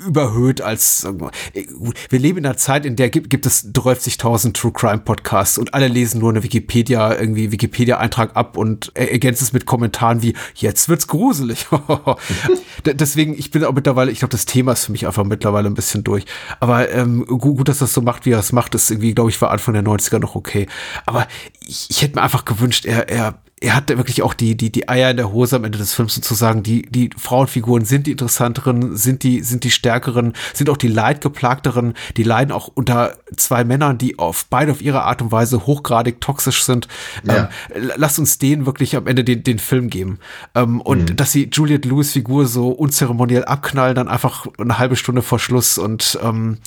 überhöht 0.05 0.61
als 0.61 1.03
äh, 1.03 1.13
wir 2.09 2.19
leben 2.19 2.39
in 2.39 2.45
einer 2.45 2.57
Zeit, 2.57 2.85
in 2.85 2.95
der 2.95 3.09
gibt, 3.09 3.30
gibt 3.30 3.45
es 3.45 3.65
30.000 3.73 4.53
True 4.53 4.71
Crime 4.71 4.99
Podcasts 4.99 5.57
und 5.57 5.73
alle 5.73 5.88
lesen 5.88 6.19
nur 6.19 6.30
eine 6.30 6.43
Wikipedia 6.43 7.15
irgendwie 7.15 7.51
Wikipedia 7.51 7.97
Eintrag 7.97 8.35
ab 8.35 8.57
und 8.57 8.91
er- 8.93 9.11
ergänzt 9.11 9.41
es 9.41 9.53
mit 9.53 9.65
Kommentaren 9.65 10.21
wie 10.21 10.34
jetzt 10.55 10.89
wird's 10.89 11.07
gruselig. 11.07 11.67
Deswegen 12.85 13.34
ich 13.38 13.51
bin 13.51 13.63
auch 13.63 13.73
mittlerweile, 13.73 14.11
ich 14.11 14.19
glaube 14.19 14.31
das 14.31 14.45
Thema 14.45 14.73
ist 14.73 14.85
für 14.85 14.91
mich 14.91 15.05
einfach 15.07 15.23
mittlerweile 15.26 15.67
ein 15.67 15.73
bisschen 15.76 16.03
durch. 16.03 16.26
Aber 16.59 16.89
ähm, 16.91 17.26
gut, 17.26 17.57
gut, 17.57 17.67
dass 17.67 17.80
das 17.80 17.93
so 17.93 18.01
macht, 18.01 18.26
wie 18.26 18.31
er 18.31 18.39
es 18.39 18.51
macht, 18.51 18.76
ist 18.76 18.89
irgendwie 18.91 19.13
glaube 19.13 19.30
ich 19.30 19.41
war 19.41 19.51
Anfang 19.51 19.73
der 19.73 19.84
90er 19.84 20.19
noch 20.19 20.35
okay. 20.35 20.67
Aber 21.05 21.27
ich, 21.67 21.88
ich 21.89 22.01
hätte 22.01 22.15
mir 22.15 22.21
einfach 22.21 22.45
gewünscht, 22.45 22.85
er 22.85 23.09
er 23.09 23.35
er 23.61 23.76
hat 23.76 23.90
wirklich 23.90 24.22
auch 24.22 24.34
die, 24.34 24.56
die, 24.56 24.72
die 24.72 24.88
Eier 24.88 25.11
in 25.11 25.18
der 25.18 25.31
Hose 25.31 25.56
am 25.56 25.64
Ende 25.64 25.77
des 25.77 25.94
Films 25.94 26.15
sozusagen. 26.15 26.64
Die, 26.64 26.84
die 26.84 27.10
Frauenfiguren 27.18 27.86
sind 27.86 28.07
die 28.07 28.11
interessanteren, 28.11 28.95
sind 28.95 29.23
die, 29.23 29.41
sind 29.41 29.64
die 29.64 29.72
stärkeren, 29.72 30.34
sind 30.53 30.69
auch 30.69 30.77
die 30.77 30.88
leidgeplagteren, 30.88 31.94
die 32.18 32.23
leiden 32.23 32.52
auch 32.52 32.69
unter 32.73 33.18
zwei 33.36 33.64
Männern, 33.64 33.98
die 33.98 34.18
auf 34.18 34.45
beide 34.49 34.72
auf 34.72 34.81
ihre 34.81 35.03
Art 35.03 35.22
und 35.22 35.31
Weise 35.31 35.65
hochgradig 35.65 36.22
toxisch 36.22 36.64
sind. 36.64 36.88
Ja. 37.23 37.49
Ähm, 37.73 37.91
lass 37.95 38.19
uns 38.19 38.38
denen 38.38 38.65
wirklich 38.65 38.95
am 38.95 39.07
Ende 39.07 39.23
den, 39.23 39.44
den 39.44 39.60
Film 39.60 39.90
geben. 39.90 40.19
Ähm, 40.56 40.80
und 40.81 41.19
dass 41.19 41.31
sie 41.31 41.49
Juliette 41.52 41.88
Lewis 41.90 42.14
Figur 42.14 42.48
so 42.48 42.69
unzeremoniell 42.69 43.45
abknallen, 43.45 43.95
dann 43.95 44.07
einfach 44.07 44.48
eine 44.57 44.80
halbe 44.80 44.95
Stunde 44.95 45.22
vor 45.22 45.40
Schluss 45.40 45.77
und 45.77 46.18
ähm, 46.23 46.57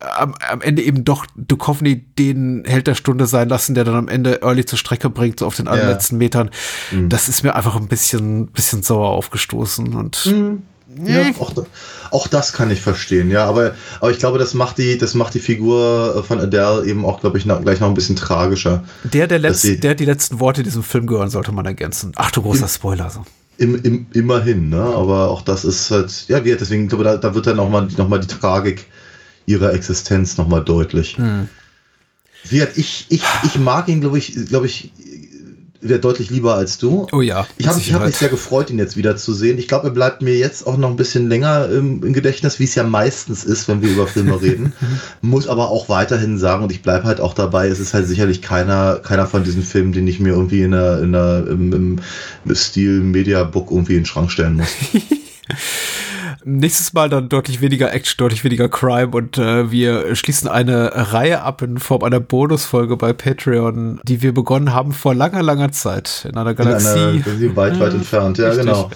am, 0.00 0.34
am 0.48 0.60
Ende 0.60 0.82
eben 0.82 1.04
doch 1.04 1.26
Duchovny 1.36 1.96
den 1.96 2.64
Held 2.64 2.86
der 2.86 2.94
Stunde 2.94 3.26
sein 3.26 3.48
lassen, 3.48 3.74
der 3.74 3.84
dann 3.84 3.96
am 3.96 4.08
Ende 4.08 4.42
Early 4.42 4.64
zur 4.64 4.78
Strecke 4.78 5.10
bringt, 5.10 5.40
so 5.40 5.46
auf 5.46 5.56
den 5.56 5.68
allerletzten 5.68 6.18
Metern. 6.18 6.50
Das 7.08 7.28
ist 7.28 7.42
mir 7.42 7.54
einfach 7.54 7.76
ein 7.76 7.88
bisschen, 7.88 8.46
bisschen 8.48 8.82
sauer 8.82 9.10
aufgestoßen 9.10 9.94
und 9.94 10.32
Ja, 11.04 11.30
auch, 11.38 11.52
auch 12.10 12.28
das 12.28 12.54
kann 12.54 12.70
ich 12.70 12.80
verstehen, 12.80 13.30
ja, 13.30 13.44
aber, 13.44 13.74
aber 14.00 14.10
ich 14.10 14.18
glaube, 14.18 14.38
das 14.38 14.54
macht 14.54 14.78
die, 14.78 14.96
das 14.96 15.14
macht 15.14 15.34
die 15.34 15.40
Figur 15.40 16.24
von 16.26 16.40
Adele 16.40 16.86
eben 16.86 17.04
auch, 17.04 17.20
glaube 17.20 17.36
ich, 17.36 17.44
noch, 17.44 17.60
gleich 17.60 17.80
noch 17.80 17.88
ein 17.88 17.94
bisschen 17.94 18.16
tragischer. 18.16 18.84
der, 19.04 19.26
der, 19.26 19.38
letzten, 19.38 19.80
der 19.80 19.94
die 19.94 20.06
letzten 20.06 20.40
Worte 20.40 20.62
in 20.62 20.64
diesem 20.64 20.82
Film 20.82 21.06
gehören, 21.06 21.28
sollte 21.28 21.52
man 21.52 21.66
ergänzen. 21.66 22.12
Ach 22.16 22.30
du 22.30 22.40
großer 22.40 22.68
Spoiler. 22.68 23.10
So. 23.10 23.26
Im, 23.58 23.82
im, 23.82 24.06
immerhin, 24.14 24.70
ne? 24.70 24.80
Aber 24.80 25.28
auch 25.28 25.42
das 25.42 25.64
ist 25.64 25.90
halt, 25.90 26.26
ja, 26.28 26.44
wie, 26.44 26.56
deswegen, 26.56 26.88
glaube 26.88 27.04
ich, 27.04 27.10
da, 27.10 27.16
da 27.16 27.34
wird 27.34 27.48
dann 27.48 27.58
auch 27.58 27.68
mal, 27.68 27.86
noch 27.98 28.08
mal 28.08 28.20
die 28.20 28.28
Tragik 28.28 28.86
ihrer 29.48 29.72
Existenz 29.72 30.36
nochmal 30.36 30.62
deutlich. 30.62 31.16
Wie 32.44 32.58
gesagt, 32.58 32.78
ich, 32.78 33.06
ich, 33.08 33.22
ich 33.44 33.58
mag 33.58 33.88
ihn, 33.88 34.00
glaube 34.00 34.18
ich, 34.18 34.34
glaube 34.46 34.66
ich, 34.66 34.92
wäre 35.80 36.00
deutlich 36.00 36.30
lieber 36.30 36.54
als 36.54 36.78
du. 36.78 37.06
Oh 37.12 37.20
ja, 37.20 37.46
Ich 37.56 37.66
habe 37.66 37.80
hab 37.80 38.06
mich 38.06 38.16
sehr 38.16 38.28
gefreut, 38.28 38.70
ihn 38.70 38.78
jetzt 38.78 38.96
wieder 38.96 39.16
zu 39.16 39.32
sehen. 39.32 39.58
Ich 39.58 39.68
glaube, 39.68 39.88
er 39.88 39.92
bleibt 39.92 40.22
mir 40.22 40.36
jetzt 40.36 40.66
auch 40.66 40.76
noch 40.76 40.90
ein 40.90 40.96
bisschen 40.96 41.28
länger 41.28 41.68
im, 41.70 42.02
im 42.02 42.12
Gedächtnis, 42.12 42.58
wie 42.58 42.64
es 42.64 42.74
ja 42.74 42.82
meistens 42.82 43.44
ist, 43.44 43.68
wenn 43.68 43.80
wir 43.80 43.90
über 43.90 44.06
Filme 44.06 44.40
reden. 44.42 44.72
Muss 45.20 45.46
aber 45.46 45.70
auch 45.70 45.88
weiterhin 45.88 46.38
sagen, 46.38 46.64
und 46.64 46.72
ich 46.72 46.82
bleibe 46.82 47.04
halt 47.04 47.20
auch 47.20 47.34
dabei, 47.34 47.68
es 47.68 47.78
ist 47.78 47.94
halt 47.94 48.08
sicherlich 48.08 48.42
keiner, 48.42 48.96
keiner 48.96 49.26
von 49.26 49.44
diesen 49.44 49.62
Filmen, 49.62 49.92
den 49.92 50.06
ich 50.06 50.20
mir 50.20 50.30
irgendwie 50.30 50.62
in 50.62 50.74
einer, 50.74 50.98
in 51.00 51.14
einer, 51.14 51.46
im, 51.46 51.72
im 52.44 52.54
Stil 52.54 53.00
Media 53.00 53.44
Book 53.44 53.70
irgendwie 53.70 53.94
in 53.94 54.00
den 54.00 54.06
Schrank 54.06 54.30
stellen 54.30 54.54
muss. 54.54 54.68
Nächstes 56.44 56.92
Mal 56.92 57.08
dann 57.08 57.28
deutlich 57.28 57.60
weniger 57.60 57.92
Action, 57.92 58.16
deutlich 58.18 58.44
weniger 58.44 58.68
Crime 58.68 59.08
und 59.08 59.38
äh, 59.38 59.70
wir 59.70 60.14
schließen 60.14 60.48
eine 60.48 60.92
Reihe 61.12 61.42
ab 61.42 61.62
in 61.62 61.78
Form 61.78 62.02
einer 62.04 62.20
Bonusfolge 62.20 62.96
bei 62.96 63.12
Patreon, 63.12 64.00
die 64.04 64.22
wir 64.22 64.32
begonnen 64.32 64.72
haben 64.72 64.92
vor 64.92 65.14
langer, 65.14 65.42
langer 65.42 65.72
Zeit 65.72 66.26
in 66.28 66.36
einer 66.36 66.50
In 66.50 66.56
Galaxie. 66.56 66.88
einer 66.98 67.12
Galaxie 67.18 67.56
weit, 67.56 67.80
weit 67.80 67.94
entfernt. 67.94 68.38
Ja, 68.38 68.48
Richtig. 68.48 68.66
genau. 68.66 68.90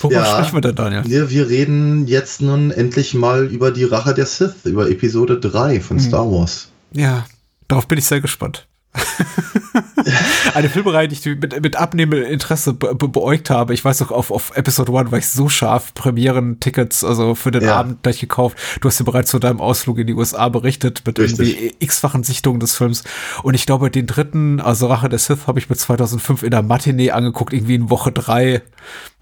Worüber 0.00 0.20
Ja. 0.20 0.24
sprechen 0.26 0.54
wir 0.56 0.60
denn, 0.60 0.74
Daniel? 0.76 1.02
Wir, 1.04 1.30
wir 1.30 1.48
reden 1.48 2.06
jetzt 2.06 2.40
nun 2.40 2.70
endlich 2.70 3.14
mal 3.14 3.46
über 3.46 3.70
die 3.70 3.84
Rache 3.84 4.14
der 4.14 4.26
Sith, 4.26 4.64
über 4.64 4.88
Episode 4.90 5.40
3 5.40 5.80
von 5.80 5.98
Star 5.98 6.30
Wars. 6.30 6.68
Ja, 6.92 7.26
darauf 7.66 7.88
bin 7.88 7.98
ich 7.98 8.04
sehr 8.04 8.20
gespannt. 8.20 8.66
Eine 10.54 10.68
Filmreihe, 10.68 11.08
die 11.08 11.14
ich 11.14 11.24
mit, 11.40 11.60
mit 11.62 11.76
abnehmendem 11.76 12.30
Interesse 12.30 12.72
be 12.72 12.94
be 12.94 13.08
beäugt 13.08 13.50
habe. 13.50 13.74
Ich 13.74 13.84
weiß 13.84 14.00
noch, 14.00 14.10
auf, 14.10 14.30
auf 14.30 14.56
Episode 14.56 14.92
One 14.92 15.10
war 15.10 15.18
ich 15.18 15.28
so 15.28 15.48
scharf, 15.48 15.94
Premieren-Tickets, 15.94 17.04
also 17.04 17.34
für 17.34 17.50
den 17.50 17.62
Ja. 17.62 17.76
Abend 17.76 18.02
gleich 18.02 18.20
gekauft. 18.20 18.56
Du 18.80 18.88
hast 18.88 18.98
ja 18.98 19.04
bereits 19.04 19.30
von 19.30 19.40
deinem 19.40 19.60
Ausflug 19.60 19.98
in 19.98 20.06
die 20.06 20.14
USA 20.14 20.48
berichtet, 20.48 21.02
mit 21.06 21.18
Richtig. 21.18 21.38
irgendwie 21.38 21.74
x-fachen 21.80 22.24
Sichtungen 22.24 22.60
des 22.60 22.74
Films. 22.74 23.04
Und 23.42 23.54
ich 23.54 23.66
glaube, 23.66 23.90
den 23.90 24.06
dritten, 24.06 24.60
also 24.60 24.86
Rache 24.86 25.08
der 25.08 25.18
Sith, 25.18 25.46
habe 25.46 25.58
ich 25.58 25.68
mir 25.68 25.76
2005 25.76 26.42
in 26.42 26.50
der 26.50 26.62
Matinee 26.62 27.10
angeguckt, 27.10 27.52
irgendwie 27.52 27.74
in 27.74 27.90
Woche 27.90 28.12
drei 28.12 28.62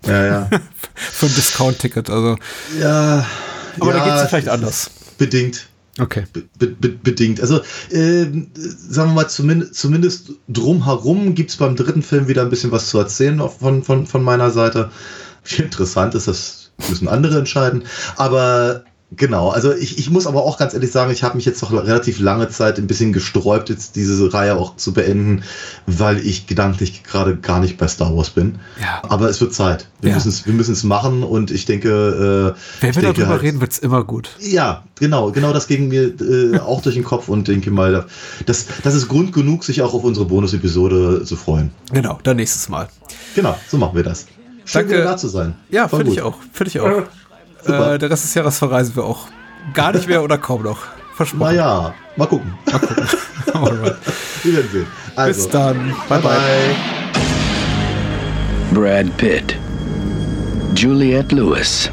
Ja, 0.06 0.24
ja. 0.24 0.50
für 0.94 1.26
ein 1.26 1.34
Discount-Ticket. 1.34 2.10
Also, 2.10 2.36
ja 2.80 3.26
aber 3.80 3.92
da 3.92 3.98
ja, 3.98 4.04
geht's 4.04 4.22
dir 4.22 4.28
vielleicht 4.28 4.48
anders. 4.48 4.90
Bedingt. 5.18 5.68
Okay. 5.98 6.24
Be 6.32 6.66
be 6.66 6.88
bedingt. 6.88 7.40
Also, 7.40 7.60
ähm, 7.90 8.50
sagen 8.54 9.10
wir 9.10 9.14
mal, 9.14 9.28
zumindest, 9.28 9.74
zumindest 9.74 10.32
drumherum 10.48 11.34
gibt 11.34 11.50
es 11.50 11.56
beim 11.56 11.76
dritten 11.76 12.02
Film 12.02 12.28
wieder 12.28 12.42
ein 12.42 12.50
bisschen 12.50 12.70
was 12.70 12.90
zu 12.90 12.98
erzählen 12.98 13.40
von, 13.48 13.82
von, 13.82 14.06
von 14.06 14.22
meiner 14.22 14.50
Seite. 14.50 14.90
Wie 15.44 15.62
interessant 15.62 16.14
ist 16.14 16.28
das, 16.28 16.72
müssen 16.88 17.08
andere 17.08 17.38
entscheiden. 17.38 17.84
Aber 18.16 18.84
genau, 19.14 19.50
also 19.50 19.72
ich, 19.72 19.98
ich 19.98 20.10
muss 20.10 20.26
aber 20.26 20.42
auch 20.44 20.58
ganz 20.58 20.74
ehrlich 20.74 20.90
sagen, 20.90 21.10
ich 21.12 21.22
habe 21.22 21.36
mich 21.36 21.44
jetzt 21.44 21.62
noch 21.62 21.72
relativ 21.72 22.18
lange 22.18 22.48
Zeit 22.48 22.78
ein 22.78 22.86
bisschen 22.86 23.12
gesträubt, 23.12 23.68
jetzt 23.68 23.94
diese 23.96 24.32
Reihe 24.32 24.56
auch 24.56 24.76
zu 24.76 24.92
beenden, 24.92 25.42
weil 25.86 26.18
ich 26.18 26.46
gedanklich 26.46 27.04
gerade 27.04 27.36
gar 27.36 27.60
nicht 27.60 27.78
bei 27.78 27.86
Star 27.88 28.16
Wars 28.16 28.30
bin. 28.30 28.58
Ja. 28.80 29.02
Aber 29.08 29.28
es 29.30 29.40
wird 29.40 29.54
Zeit. 29.54 29.88
Wir 30.00 30.10
Ja. 30.10 30.16
müssen 30.16 30.28
es 30.30 30.46
wir 30.46 30.52
müssen 30.52 30.72
es 30.72 30.82
machen 30.84 31.22
und 31.22 31.50
ich 31.50 31.64
denke. 31.66 32.54
Äh, 32.56 32.80
Wenn 32.82 32.90
ich 32.90 32.96
wir 32.96 33.02
denke 33.02 33.20
darüber 33.20 33.32
halt- 33.34 33.42
reden, 33.42 33.60
wird's 33.60 33.78
immer 33.78 34.02
gut. 34.04 34.30
ja, 34.40 34.82
genau, 34.98 35.30
genau 35.30 35.52
das 35.52 35.66
ging 35.68 35.88
mir 35.88 36.12
äh, 36.20 36.58
auch 36.58 36.82
durch 36.82 36.94
den 36.96 37.04
Kopf 37.04 37.28
und 37.28 37.46
denke 37.48 37.70
mal, 37.70 38.06
das, 38.46 38.66
das 38.82 38.94
ist 38.94 39.08
Grund 39.08 39.32
genug, 39.32 39.64
sich 39.64 39.82
auch 39.82 39.94
auf 39.94 40.04
unsere 40.04 40.26
Bonus-Episode 40.26 41.22
zu 41.24 41.36
freuen. 41.36 41.70
Genau, 41.92 42.18
dann 42.22 42.36
nächstes 42.36 42.68
Mal. 42.68 42.88
Genau, 43.34 43.56
so 43.68 43.76
machen 43.78 43.94
wir 43.96 44.02
das. 44.02 44.26
Schön 44.64 44.80
Danke. 44.82 44.94
wieder 44.94 45.04
da 45.04 45.16
zu 45.16 45.28
sein. 45.28 45.54
Ja, 45.70 45.86
finde 45.86 46.10
ich 46.10 46.20
auch. 46.22 46.34
Finde 46.52 46.70
ich 46.70 46.80
auch. 46.80 47.02
Äh, 47.68 47.98
der 47.98 48.10
Rest 48.10 48.24
des 48.24 48.34
Jahres 48.34 48.58
verreisen 48.58 48.96
wir 48.96 49.04
auch. 49.04 49.28
Gar 49.74 49.92
nicht 49.92 50.08
mehr 50.08 50.22
oder 50.22 50.38
kaum 50.38 50.62
noch. 50.62 50.78
Versprochen. 51.14 51.56
Naja, 51.56 51.94
mal 52.16 52.26
gucken. 52.26 52.52
Alright. 53.52 53.96
Wir 54.42 54.52
werden 54.52 54.70
sehen. 54.70 54.86
Also, 55.16 55.42
Bis 55.42 55.48
dann. 55.48 55.94
Bye 56.08 56.20
bye. 56.20 56.36
Brad 58.72 59.16
Pitt, 59.16 59.56
Juliette 60.74 61.34
Lewis, 61.34 61.90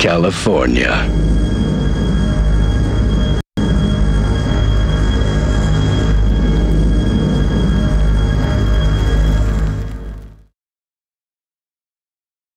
California. 0.00 1.04